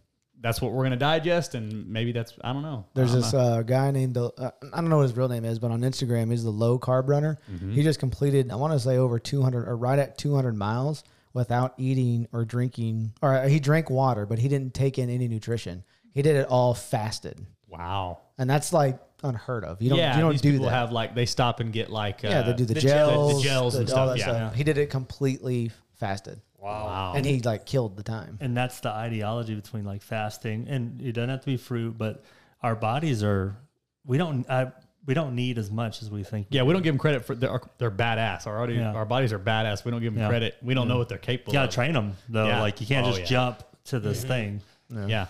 That's 0.40 0.62
what 0.62 0.70
we're 0.70 0.84
gonna 0.84 0.96
digest, 0.96 1.56
and 1.56 1.88
maybe 1.88 2.12
that's 2.12 2.34
I 2.44 2.52
don't 2.52 2.62
know. 2.62 2.84
There's 2.94 3.12
I'm 3.12 3.20
this 3.22 3.32
not- 3.32 3.40
uh, 3.40 3.62
guy 3.62 3.90
named 3.90 4.16
uh, 4.16 4.30
I 4.38 4.76
don't 4.76 4.90
know 4.90 4.98
what 4.98 5.02
his 5.08 5.16
real 5.16 5.28
name 5.28 5.44
is, 5.44 5.58
but 5.58 5.72
on 5.72 5.80
Instagram 5.80 6.30
he's 6.30 6.44
the 6.44 6.50
low 6.50 6.78
carb 6.78 7.08
runner. 7.08 7.40
Mm-hmm. 7.52 7.72
He 7.72 7.82
just 7.82 7.98
completed 7.98 8.52
I 8.52 8.54
want 8.54 8.74
to 8.74 8.78
say 8.78 8.96
over 8.96 9.18
200 9.18 9.68
or 9.68 9.76
right 9.76 9.98
at 9.98 10.18
200 10.18 10.56
miles 10.56 11.02
without 11.34 11.74
eating 11.78 12.28
or 12.32 12.44
drinking, 12.44 13.12
or 13.22 13.34
uh, 13.34 13.48
he 13.48 13.60
drank 13.60 13.90
water, 13.90 14.26
but 14.26 14.38
he 14.38 14.48
didn't 14.48 14.74
take 14.74 14.98
in 14.98 15.10
any 15.10 15.28
nutrition. 15.28 15.84
He 16.12 16.22
did 16.22 16.36
it 16.36 16.46
all 16.48 16.74
fasted, 16.74 17.44
wow. 17.68 18.20
and 18.38 18.48
that's 18.48 18.72
like 18.72 18.98
unheard 19.22 19.64
of. 19.64 19.80
You 19.80 19.90
don't 19.90 19.98
yeah, 19.98 20.14
you 20.14 20.20
don't 20.20 20.32
these 20.32 20.40
do 20.40 20.52
people 20.52 20.66
that. 20.66 20.72
have 20.72 20.92
like 20.92 21.14
they 21.14 21.26
stop 21.26 21.60
and 21.60 21.72
get 21.72 21.90
like 21.90 22.24
uh, 22.24 22.28
yeah, 22.28 22.42
they 22.42 22.52
do 22.52 22.64
the, 22.64 22.74
the 22.74 22.80
gels, 22.80 23.42
the 23.42 23.48
gels 23.48 23.74
and 23.74 23.88
all 23.88 23.94
stuff, 23.94 24.08
that 24.08 24.18
yeah. 24.18 24.24
stuff. 24.24 24.54
He 24.54 24.64
did 24.64 24.78
it 24.78 24.90
completely 24.90 25.70
fasted, 25.94 26.40
wow. 26.58 27.14
and 27.16 27.24
he 27.24 27.40
like 27.40 27.64
killed 27.64 27.96
the 27.96 28.02
time. 28.02 28.38
And 28.40 28.56
that's 28.56 28.80
the 28.80 28.90
ideology 28.90 29.54
between 29.54 29.84
like 29.84 30.02
fasting, 30.02 30.66
and 30.68 31.00
it 31.00 31.12
doesn't 31.12 31.30
have 31.30 31.40
to 31.40 31.46
be 31.46 31.56
fruit, 31.56 31.96
but 31.96 32.24
our 32.62 32.76
bodies 32.76 33.22
are 33.22 33.56
we 34.04 34.18
don't 34.18 34.48
I, 34.50 34.72
we 35.06 35.14
don't 35.14 35.34
need 35.34 35.58
as 35.58 35.70
much 35.70 36.02
as 36.02 36.10
we 36.10 36.22
think. 36.22 36.46
yeah, 36.50 36.62
we 36.62 36.72
don't 36.72 36.82
give 36.82 36.94
them 36.94 36.98
credit 36.98 37.24
for 37.24 37.34
they're, 37.34 37.60
they're 37.78 37.90
badass. 37.90 38.46
Our 38.46 38.56
already, 38.56 38.74
Yeah. 38.74 38.92
our 38.92 39.04
bodies 39.04 39.32
are 39.32 39.38
badass. 39.38 39.84
We 39.84 39.90
don't 39.90 40.00
give 40.00 40.14
them 40.14 40.22
Yeah. 40.22 40.28
credit. 40.28 40.56
We 40.62 40.74
don't 40.74 40.88
know 40.88 40.98
what 40.98 41.08
they're 41.08 41.18
capable 41.18 41.50
of. 41.50 41.54
You 41.54 41.58
gotta 41.58 41.68
of. 41.68 41.74
train 41.74 41.92
them 41.94 42.16
though. 42.28 42.46
Yeah. 42.46 42.60
Like 42.60 42.80
you 42.80 42.86
can't 42.86 43.06
Oh, 43.06 43.10
just 43.10 43.20
yeah. 43.22 43.26
jump 43.26 43.62
to 43.86 43.98
this 44.00 44.20
mm-hmm. 44.20 44.28
thing. 44.28 45.08
Yeah. 45.08 45.26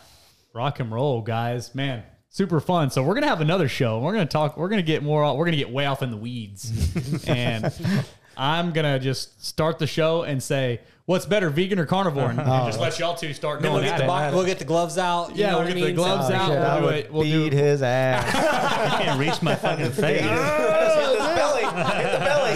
Rock 0.53 0.81
and 0.81 0.93
roll, 0.93 1.23
guys. 1.23 1.75
Man, 1.75 2.03
super 2.29 2.61
fun. 2.61 2.91
So 2.91 3.03
we're 3.03 3.15
gonna 3.15 3.29
have 3.29 3.41
another 3.41 3.69
show. 3.69 4.01
We're 4.01 4.13
gonna 4.13 4.27
talk. 4.27 4.57
We're 4.59 4.69
gonna 4.69 4.83
get 4.83 5.03
more. 5.03 5.37
We're 5.37 5.45
gonna 5.47 5.57
get 5.57 5.71
way 5.71 5.87
off 5.87 6.03
in 6.03 6.11
the 6.11 6.17
weeds, 6.17 7.25
and 7.29 7.73
I'm 8.37 8.73
gonna 8.73 8.99
just 8.99 9.45
start 9.45 9.79
the 9.79 9.87
show 9.87 10.23
and 10.25 10.43
say, 10.43 10.81
"What's 11.07 11.27
better, 11.27 11.51
vegan 11.51 11.79
or 11.79 11.87
carnivore?" 11.87 12.31
And 12.31 12.41
uh-huh. 12.41 12.67
just 12.67 12.81
let 12.81 12.99
y'all 12.99 13.15
two 13.15 13.33
start 13.33 13.61
Then 13.63 13.71
going 13.73 13.83
we'll 13.85 13.93
get 13.93 14.01
at 14.01 14.07
the 14.07 14.29
it. 14.29 14.35
we'll 14.35 14.47
get 14.47 14.59
the 14.59 14.65
gloves 14.65 14.99
out. 14.99 15.31
you 15.37 15.43
Yeah, 15.43 15.51
know 15.53 15.59
we'll 15.59 15.65
what 15.67 15.71
I 15.71 15.75
get 15.75 15.81
the 15.81 15.87
mean? 15.87 15.95
gloves 15.97 16.29
So- 16.29 16.35
out. 16.35 16.49
Shit, 16.49 16.59
we'll 16.59 16.67
I 16.71 16.79
do 16.81 16.85
would 16.87 16.95
it. 16.95 17.13
We'll 17.13 17.23
beat 17.25 17.51
do- 17.51 17.57
his 17.57 17.83
ass. 17.83 18.35
I 18.93 19.03
can't 19.05 19.19
reach 19.21 19.43
my 19.43 19.55
fucking 19.57 19.91
face. 19.93 20.23
belly, 20.23 20.27
hit 21.05 21.19
the 21.19 21.35
belly. 21.35 21.63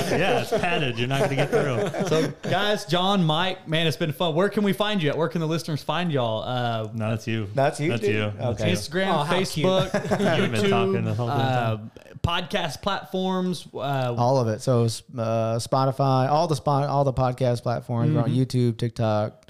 yeah, 0.19 0.41
it's 0.41 0.51
padded. 0.51 0.99
You're 0.99 1.09
not 1.09 1.23
gonna 1.23 1.37
get 1.37 1.51
through. 1.51 2.07
So, 2.09 2.33
guys, 2.43 2.85
John, 2.87 3.25
Mike, 3.25 3.67
man, 3.69 3.87
it's 3.87 3.97
been 3.97 4.13
fun. 4.13 4.35
Where 4.35 4.49
can 4.49 4.63
we 4.65 4.73
find 4.73 5.03
you 5.03 5.11
at? 5.11 5.17
Where 5.19 5.29
can 5.29 5.41
the 5.41 5.47
listeners 5.47 5.83
find 5.83 6.13
y'all? 6.13 6.43
Uh, 6.43 6.89
No, 6.95 7.11
that's 7.11 7.27
you. 7.27 7.49
That's 7.55 7.81
you, 7.81 7.91
That's 7.91 8.03
dude? 8.03 8.15
you. 8.15 8.23
Okay. 8.41 8.73
Instagram, 8.73 9.09
Oh, 9.09 9.33
Facebook, 9.33 9.93
You've 10.39 10.53
been 10.53 10.71
talking 10.71 11.05
the 11.05 11.13
YouTube, 11.13 11.17
whole 11.17 11.31
uh, 11.31 11.79
podcast 12.23 12.83
platforms. 12.83 13.67
Uh, 13.75 14.15
all 14.17 14.39
of 14.39 14.49
it. 14.49 14.61
So 14.61 14.85
uh, 14.85 15.59
Spotify, 15.59 16.29
all 16.29 16.47
the 16.49 16.57
spot, 16.57 16.89
all 16.89 17.05
the 17.05 17.13
podcast 17.13 17.63
platforms. 17.63 18.15
We're 18.15 18.23
on 18.23 18.31
YouTube, 18.31 18.79
TikTok, 18.79 19.47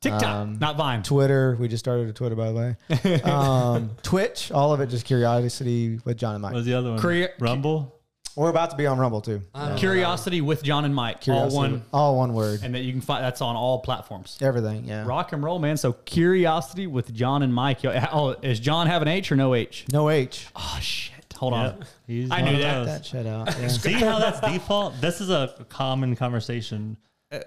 TikTok, 0.00 0.22
um, 0.22 0.58
not 0.58 0.76
Vine. 0.76 1.02
Twitter. 1.02 1.56
We 1.60 1.68
just 1.68 1.84
started 1.84 2.08
a 2.08 2.12
Twitter, 2.12 2.34
by 2.36 2.52
the 2.52 2.54
way. 2.54 3.22
um, 3.30 3.90
Twitch, 4.02 4.50
all 4.50 4.72
of 4.72 4.80
it. 4.80 4.86
Just 4.88 5.04
curiosity 5.04 6.00
with 6.04 6.16
John 6.16 6.34
and 6.34 6.42
Mike. 6.42 6.52
What 6.52 6.58
was 6.58 6.66
the 6.66 6.74
other 6.74 6.90
one? 6.92 6.98
Career- 7.00 7.32
Rumble. 7.38 7.99
We're 8.36 8.50
about 8.50 8.70
to 8.70 8.76
be 8.76 8.86
on 8.86 8.98
Rumble 8.98 9.20
too. 9.20 9.42
Uh, 9.54 9.76
curiosity 9.76 10.40
with 10.40 10.62
John 10.62 10.84
and 10.84 10.94
Mike, 10.94 11.20
Curiosity, 11.20 11.54
all 11.56 11.62
one, 11.62 11.84
all 11.92 12.16
one 12.16 12.32
word. 12.34 12.60
and 12.62 12.74
that 12.74 12.80
you 12.80 12.92
can 12.92 13.00
find. 13.00 13.24
That's 13.24 13.40
on 13.40 13.56
all 13.56 13.80
platforms. 13.80 14.38
Everything. 14.40 14.84
Yeah. 14.84 15.04
Rock 15.06 15.32
and 15.32 15.42
roll, 15.42 15.58
man. 15.58 15.76
So 15.76 15.92
curiosity 15.92 16.86
with 16.86 17.12
John 17.12 17.42
and 17.42 17.52
Mike. 17.52 17.78
Oh, 17.84 18.36
is 18.42 18.60
John 18.60 18.86
have 18.86 19.02
an 19.02 19.08
H 19.08 19.30
or 19.32 19.36
no 19.36 19.54
H? 19.54 19.84
No 19.92 20.10
H. 20.10 20.46
Oh 20.56 20.78
shit! 20.80 21.14
Hold 21.38 21.52
Yeah, 21.54 21.58
on. 21.60 21.84
he's 22.06 22.30
I 22.30 22.42
one 22.42 22.52
knew 22.54 22.60
that. 22.62 22.74
those. 22.74 22.86
That 22.86 23.04
shit 23.06 23.26
out. 23.26 23.54
Yeah. 23.60 23.68
See 23.68 23.92
how 23.92 24.18
that's 24.18 24.40
default? 24.40 25.00
This 25.00 25.20
is 25.20 25.30
a 25.30 25.54
common 25.68 26.14
conversation. 26.16 26.96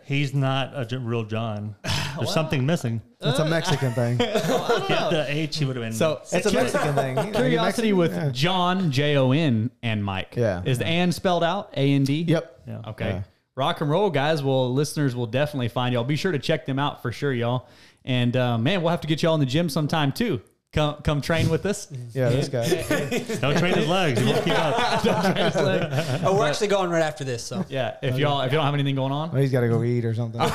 He's 0.05 0.33
not 0.33 0.91
a 0.93 0.97
real 0.99 1.23
John. 1.25 1.75
There's 2.17 2.33
something 2.33 2.65
missing. 2.65 3.01
It's 3.19 3.39
a 3.39 3.45
Mexican 3.45 3.91
thing. 3.93 4.17
Get 4.17 4.31
the 4.47 5.25
H, 5.27 5.57
he 5.57 5.65
would 5.65 5.75
have 5.75 5.83
been. 5.83 5.91
So 5.93 6.21
It's 6.31 6.45
a 6.45 6.53
Mexican 6.53 6.93
thing. 6.95 7.17
Are 7.17 7.25
you 7.25 7.31
curiosity 7.33 7.91
Mexican? 7.91 7.97
with 7.97 8.13
Yeah. 8.13 8.29
John 8.29 8.91
J 8.91 9.17
O 9.17 9.31
N 9.31 9.71
and 9.81 10.03
Mike. 10.03 10.35
Yeah. 10.37 10.61
Is 10.63 10.77
the 10.77 10.85
and 10.87 11.13
spelled 11.13 11.43
out? 11.43 11.71
A 11.75 11.93
N 11.93 12.03
D. 12.03 12.21
Yep. 12.21 12.61
yeah. 12.67 12.81
Okay. 12.87 13.05
Yeah. 13.09 13.23
Rock 13.55 13.81
and 13.81 13.89
roll, 13.89 14.09
guys. 14.09 14.41
Well, 14.41 14.71
listeners 14.73 15.15
will 15.15 15.27
definitely 15.27 15.67
find 15.67 15.93
y'all. 15.93 16.03
Be 16.03 16.15
sure 16.15 16.31
to 16.31 16.39
check 16.39 16.65
them 16.65 16.79
out 16.79 17.01
for 17.01 17.11
sure, 17.11 17.33
y'all. 17.33 17.67
And 18.05 18.35
uh, 18.37 18.57
man, 18.57 18.81
we'll 18.81 18.91
have 18.91 19.01
to 19.01 19.07
get 19.07 19.21
y'all 19.21 19.33
in 19.33 19.39
the 19.39 19.45
gym 19.45 19.69
sometime 19.69 20.11
too. 20.11 20.41
Come 20.73 20.95
come 21.03 21.21
train 21.21 21.49
with 21.49 21.65
us. 21.65 21.87
Yeah, 22.13 22.29
this 22.29 22.49
guy. 22.49 22.63
Don't 23.39 23.57
train 23.57 23.75
his 23.75 23.87
legs. 23.87 24.19
He 24.19 24.25
won't 24.25 24.43
keep 24.43 24.53
up. 24.57 25.03
Oh, 26.25 26.37
we're 26.37 26.47
actually 26.47 26.67
going 26.67 26.89
right 26.89 27.01
after 27.01 27.23
this. 27.23 27.43
So 27.43 27.65
Yeah, 27.69 27.97
if 28.01 28.17
y'all 28.17 28.41
if 28.41 28.51
you 28.51 28.57
don't 28.57 28.65
have 28.65 28.73
anything 28.73 28.95
going 28.95 29.11
on, 29.11 29.31
Well, 29.31 29.41
he's 29.41 29.51
got 29.51 29.61
to 29.61 29.67
go 29.67 29.83
eat 29.83 30.05
or 30.05 30.13
something. 30.13 30.39
I 30.41 30.47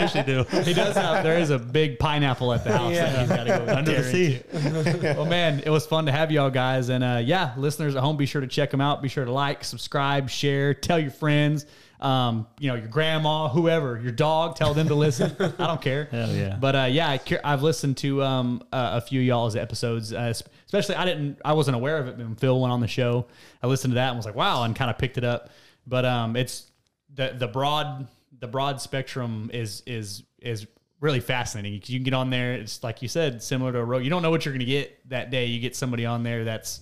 actually 0.00 0.24
do. 0.24 0.44
he 0.62 0.72
does 0.74 0.94
have. 0.94 1.24
There 1.24 1.38
is 1.38 1.50
a 1.50 1.58
big 1.58 1.98
pineapple 1.98 2.52
at 2.52 2.64
the 2.64 2.76
house 2.76 2.94
that 2.94 3.18
he's 3.18 3.28
got 3.28 3.44
to 3.44 3.64
go 3.66 3.74
Under 3.74 4.02
the 4.02 4.02
tear 4.02 4.12
sea. 4.12 5.12
Well, 5.14 5.26
man, 5.26 5.62
it 5.64 5.70
was 5.70 5.86
fun 5.86 6.06
to 6.06 6.12
have 6.12 6.30
y'all 6.30 6.50
guys, 6.50 6.88
and 6.88 7.02
uh, 7.02 7.20
yeah, 7.22 7.52
listeners 7.56 7.96
at 7.96 8.02
home, 8.02 8.16
be 8.16 8.26
sure 8.26 8.40
to 8.40 8.46
check 8.46 8.70
them 8.70 8.80
out. 8.80 9.02
Be 9.02 9.08
sure 9.08 9.24
to 9.24 9.32
like, 9.32 9.64
subscribe, 9.64 10.30
share, 10.30 10.74
tell 10.74 10.98
your 10.98 11.10
friends. 11.10 11.66
Um, 12.00 12.46
you 12.58 12.68
know, 12.68 12.76
your 12.76 12.88
grandma, 12.88 13.48
whoever, 13.48 14.00
your 14.00 14.12
dog, 14.12 14.56
tell 14.56 14.72
them 14.72 14.88
to 14.88 14.94
listen. 14.94 15.36
I 15.58 15.66
don't 15.66 15.82
care. 15.82 16.06
Hell 16.10 16.32
yeah. 16.32 16.56
But 16.58 16.74
uh, 16.74 16.88
yeah, 16.90 17.08
I, 17.08 17.20
I've 17.44 17.62
listened 17.62 17.98
to 17.98 18.22
um, 18.22 18.62
uh, 18.72 18.92
a 18.94 19.00
few 19.00 19.20
of 19.20 19.26
y'all's 19.26 19.54
episodes, 19.54 20.12
uh, 20.12 20.32
especially 20.64 20.94
I 20.94 21.04
didn't, 21.04 21.38
I 21.44 21.52
wasn't 21.52 21.76
aware 21.76 21.98
of 21.98 22.08
it 22.08 22.16
when 22.16 22.36
Phil 22.36 22.58
went 22.58 22.72
on 22.72 22.80
the 22.80 22.88
show. 22.88 23.26
I 23.62 23.66
listened 23.66 23.92
to 23.92 23.96
that 23.96 24.08
and 24.08 24.16
was 24.16 24.26
like, 24.26 24.34
wow, 24.34 24.62
and 24.64 24.74
kind 24.74 24.90
of 24.90 24.96
picked 24.96 25.18
it 25.18 25.24
up. 25.24 25.50
But 25.86 26.04
um, 26.04 26.36
it's 26.36 26.70
the 27.14 27.34
the 27.36 27.48
broad 27.48 28.08
the 28.38 28.48
broad 28.48 28.80
spectrum 28.80 29.50
is 29.52 29.82
is 29.86 30.22
is 30.40 30.66
really 31.00 31.20
fascinating. 31.20 31.72
You 31.72 31.98
can 31.98 32.04
get 32.04 32.14
on 32.14 32.30
there. 32.30 32.54
It's 32.54 32.82
like 32.82 33.02
you 33.02 33.08
said, 33.08 33.42
similar 33.42 33.72
to 33.72 33.78
a 33.78 33.84
road. 33.84 34.04
You 34.04 34.10
don't 34.10 34.22
know 34.22 34.30
what 34.30 34.44
you're 34.44 34.52
going 34.52 34.60
to 34.60 34.66
get 34.66 35.08
that 35.08 35.30
day. 35.30 35.46
You 35.46 35.60
get 35.60 35.74
somebody 35.74 36.06
on 36.06 36.22
there 36.22 36.44
that's 36.44 36.80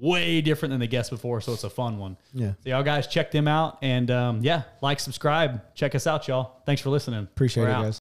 way 0.00 0.40
different 0.40 0.70
than 0.70 0.80
the 0.80 0.86
guest 0.86 1.10
before, 1.10 1.40
so 1.40 1.52
it's 1.52 1.64
a 1.64 1.70
fun 1.70 1.98
one. 1.98 2.16
Yeah. 2.32 2.52
So 2.62 2.70
y'all 2.70 2.82
guys 2.82 3.06
check 3.06 3.30
them 3.30 3.48
out 3.48 3.78
and 3.82 4.10
um, 4.10 4.40
yeah, 4.42 4.62
like, 4.82 5.00
subscribe, 5.00 5.62
check 5.74 5.94
us 5.94 6.06
out, 6.06 6.28
y'all. 6.28 6.62
Thanks 6.66 6.82
for 6.82 6.90
listening. 6.90 7.20
Appreciate 7.24 7.64
We're 7.64 7.70
it, 7.70 7.72
out. 7.72 7.82
guys. 7.84 7.94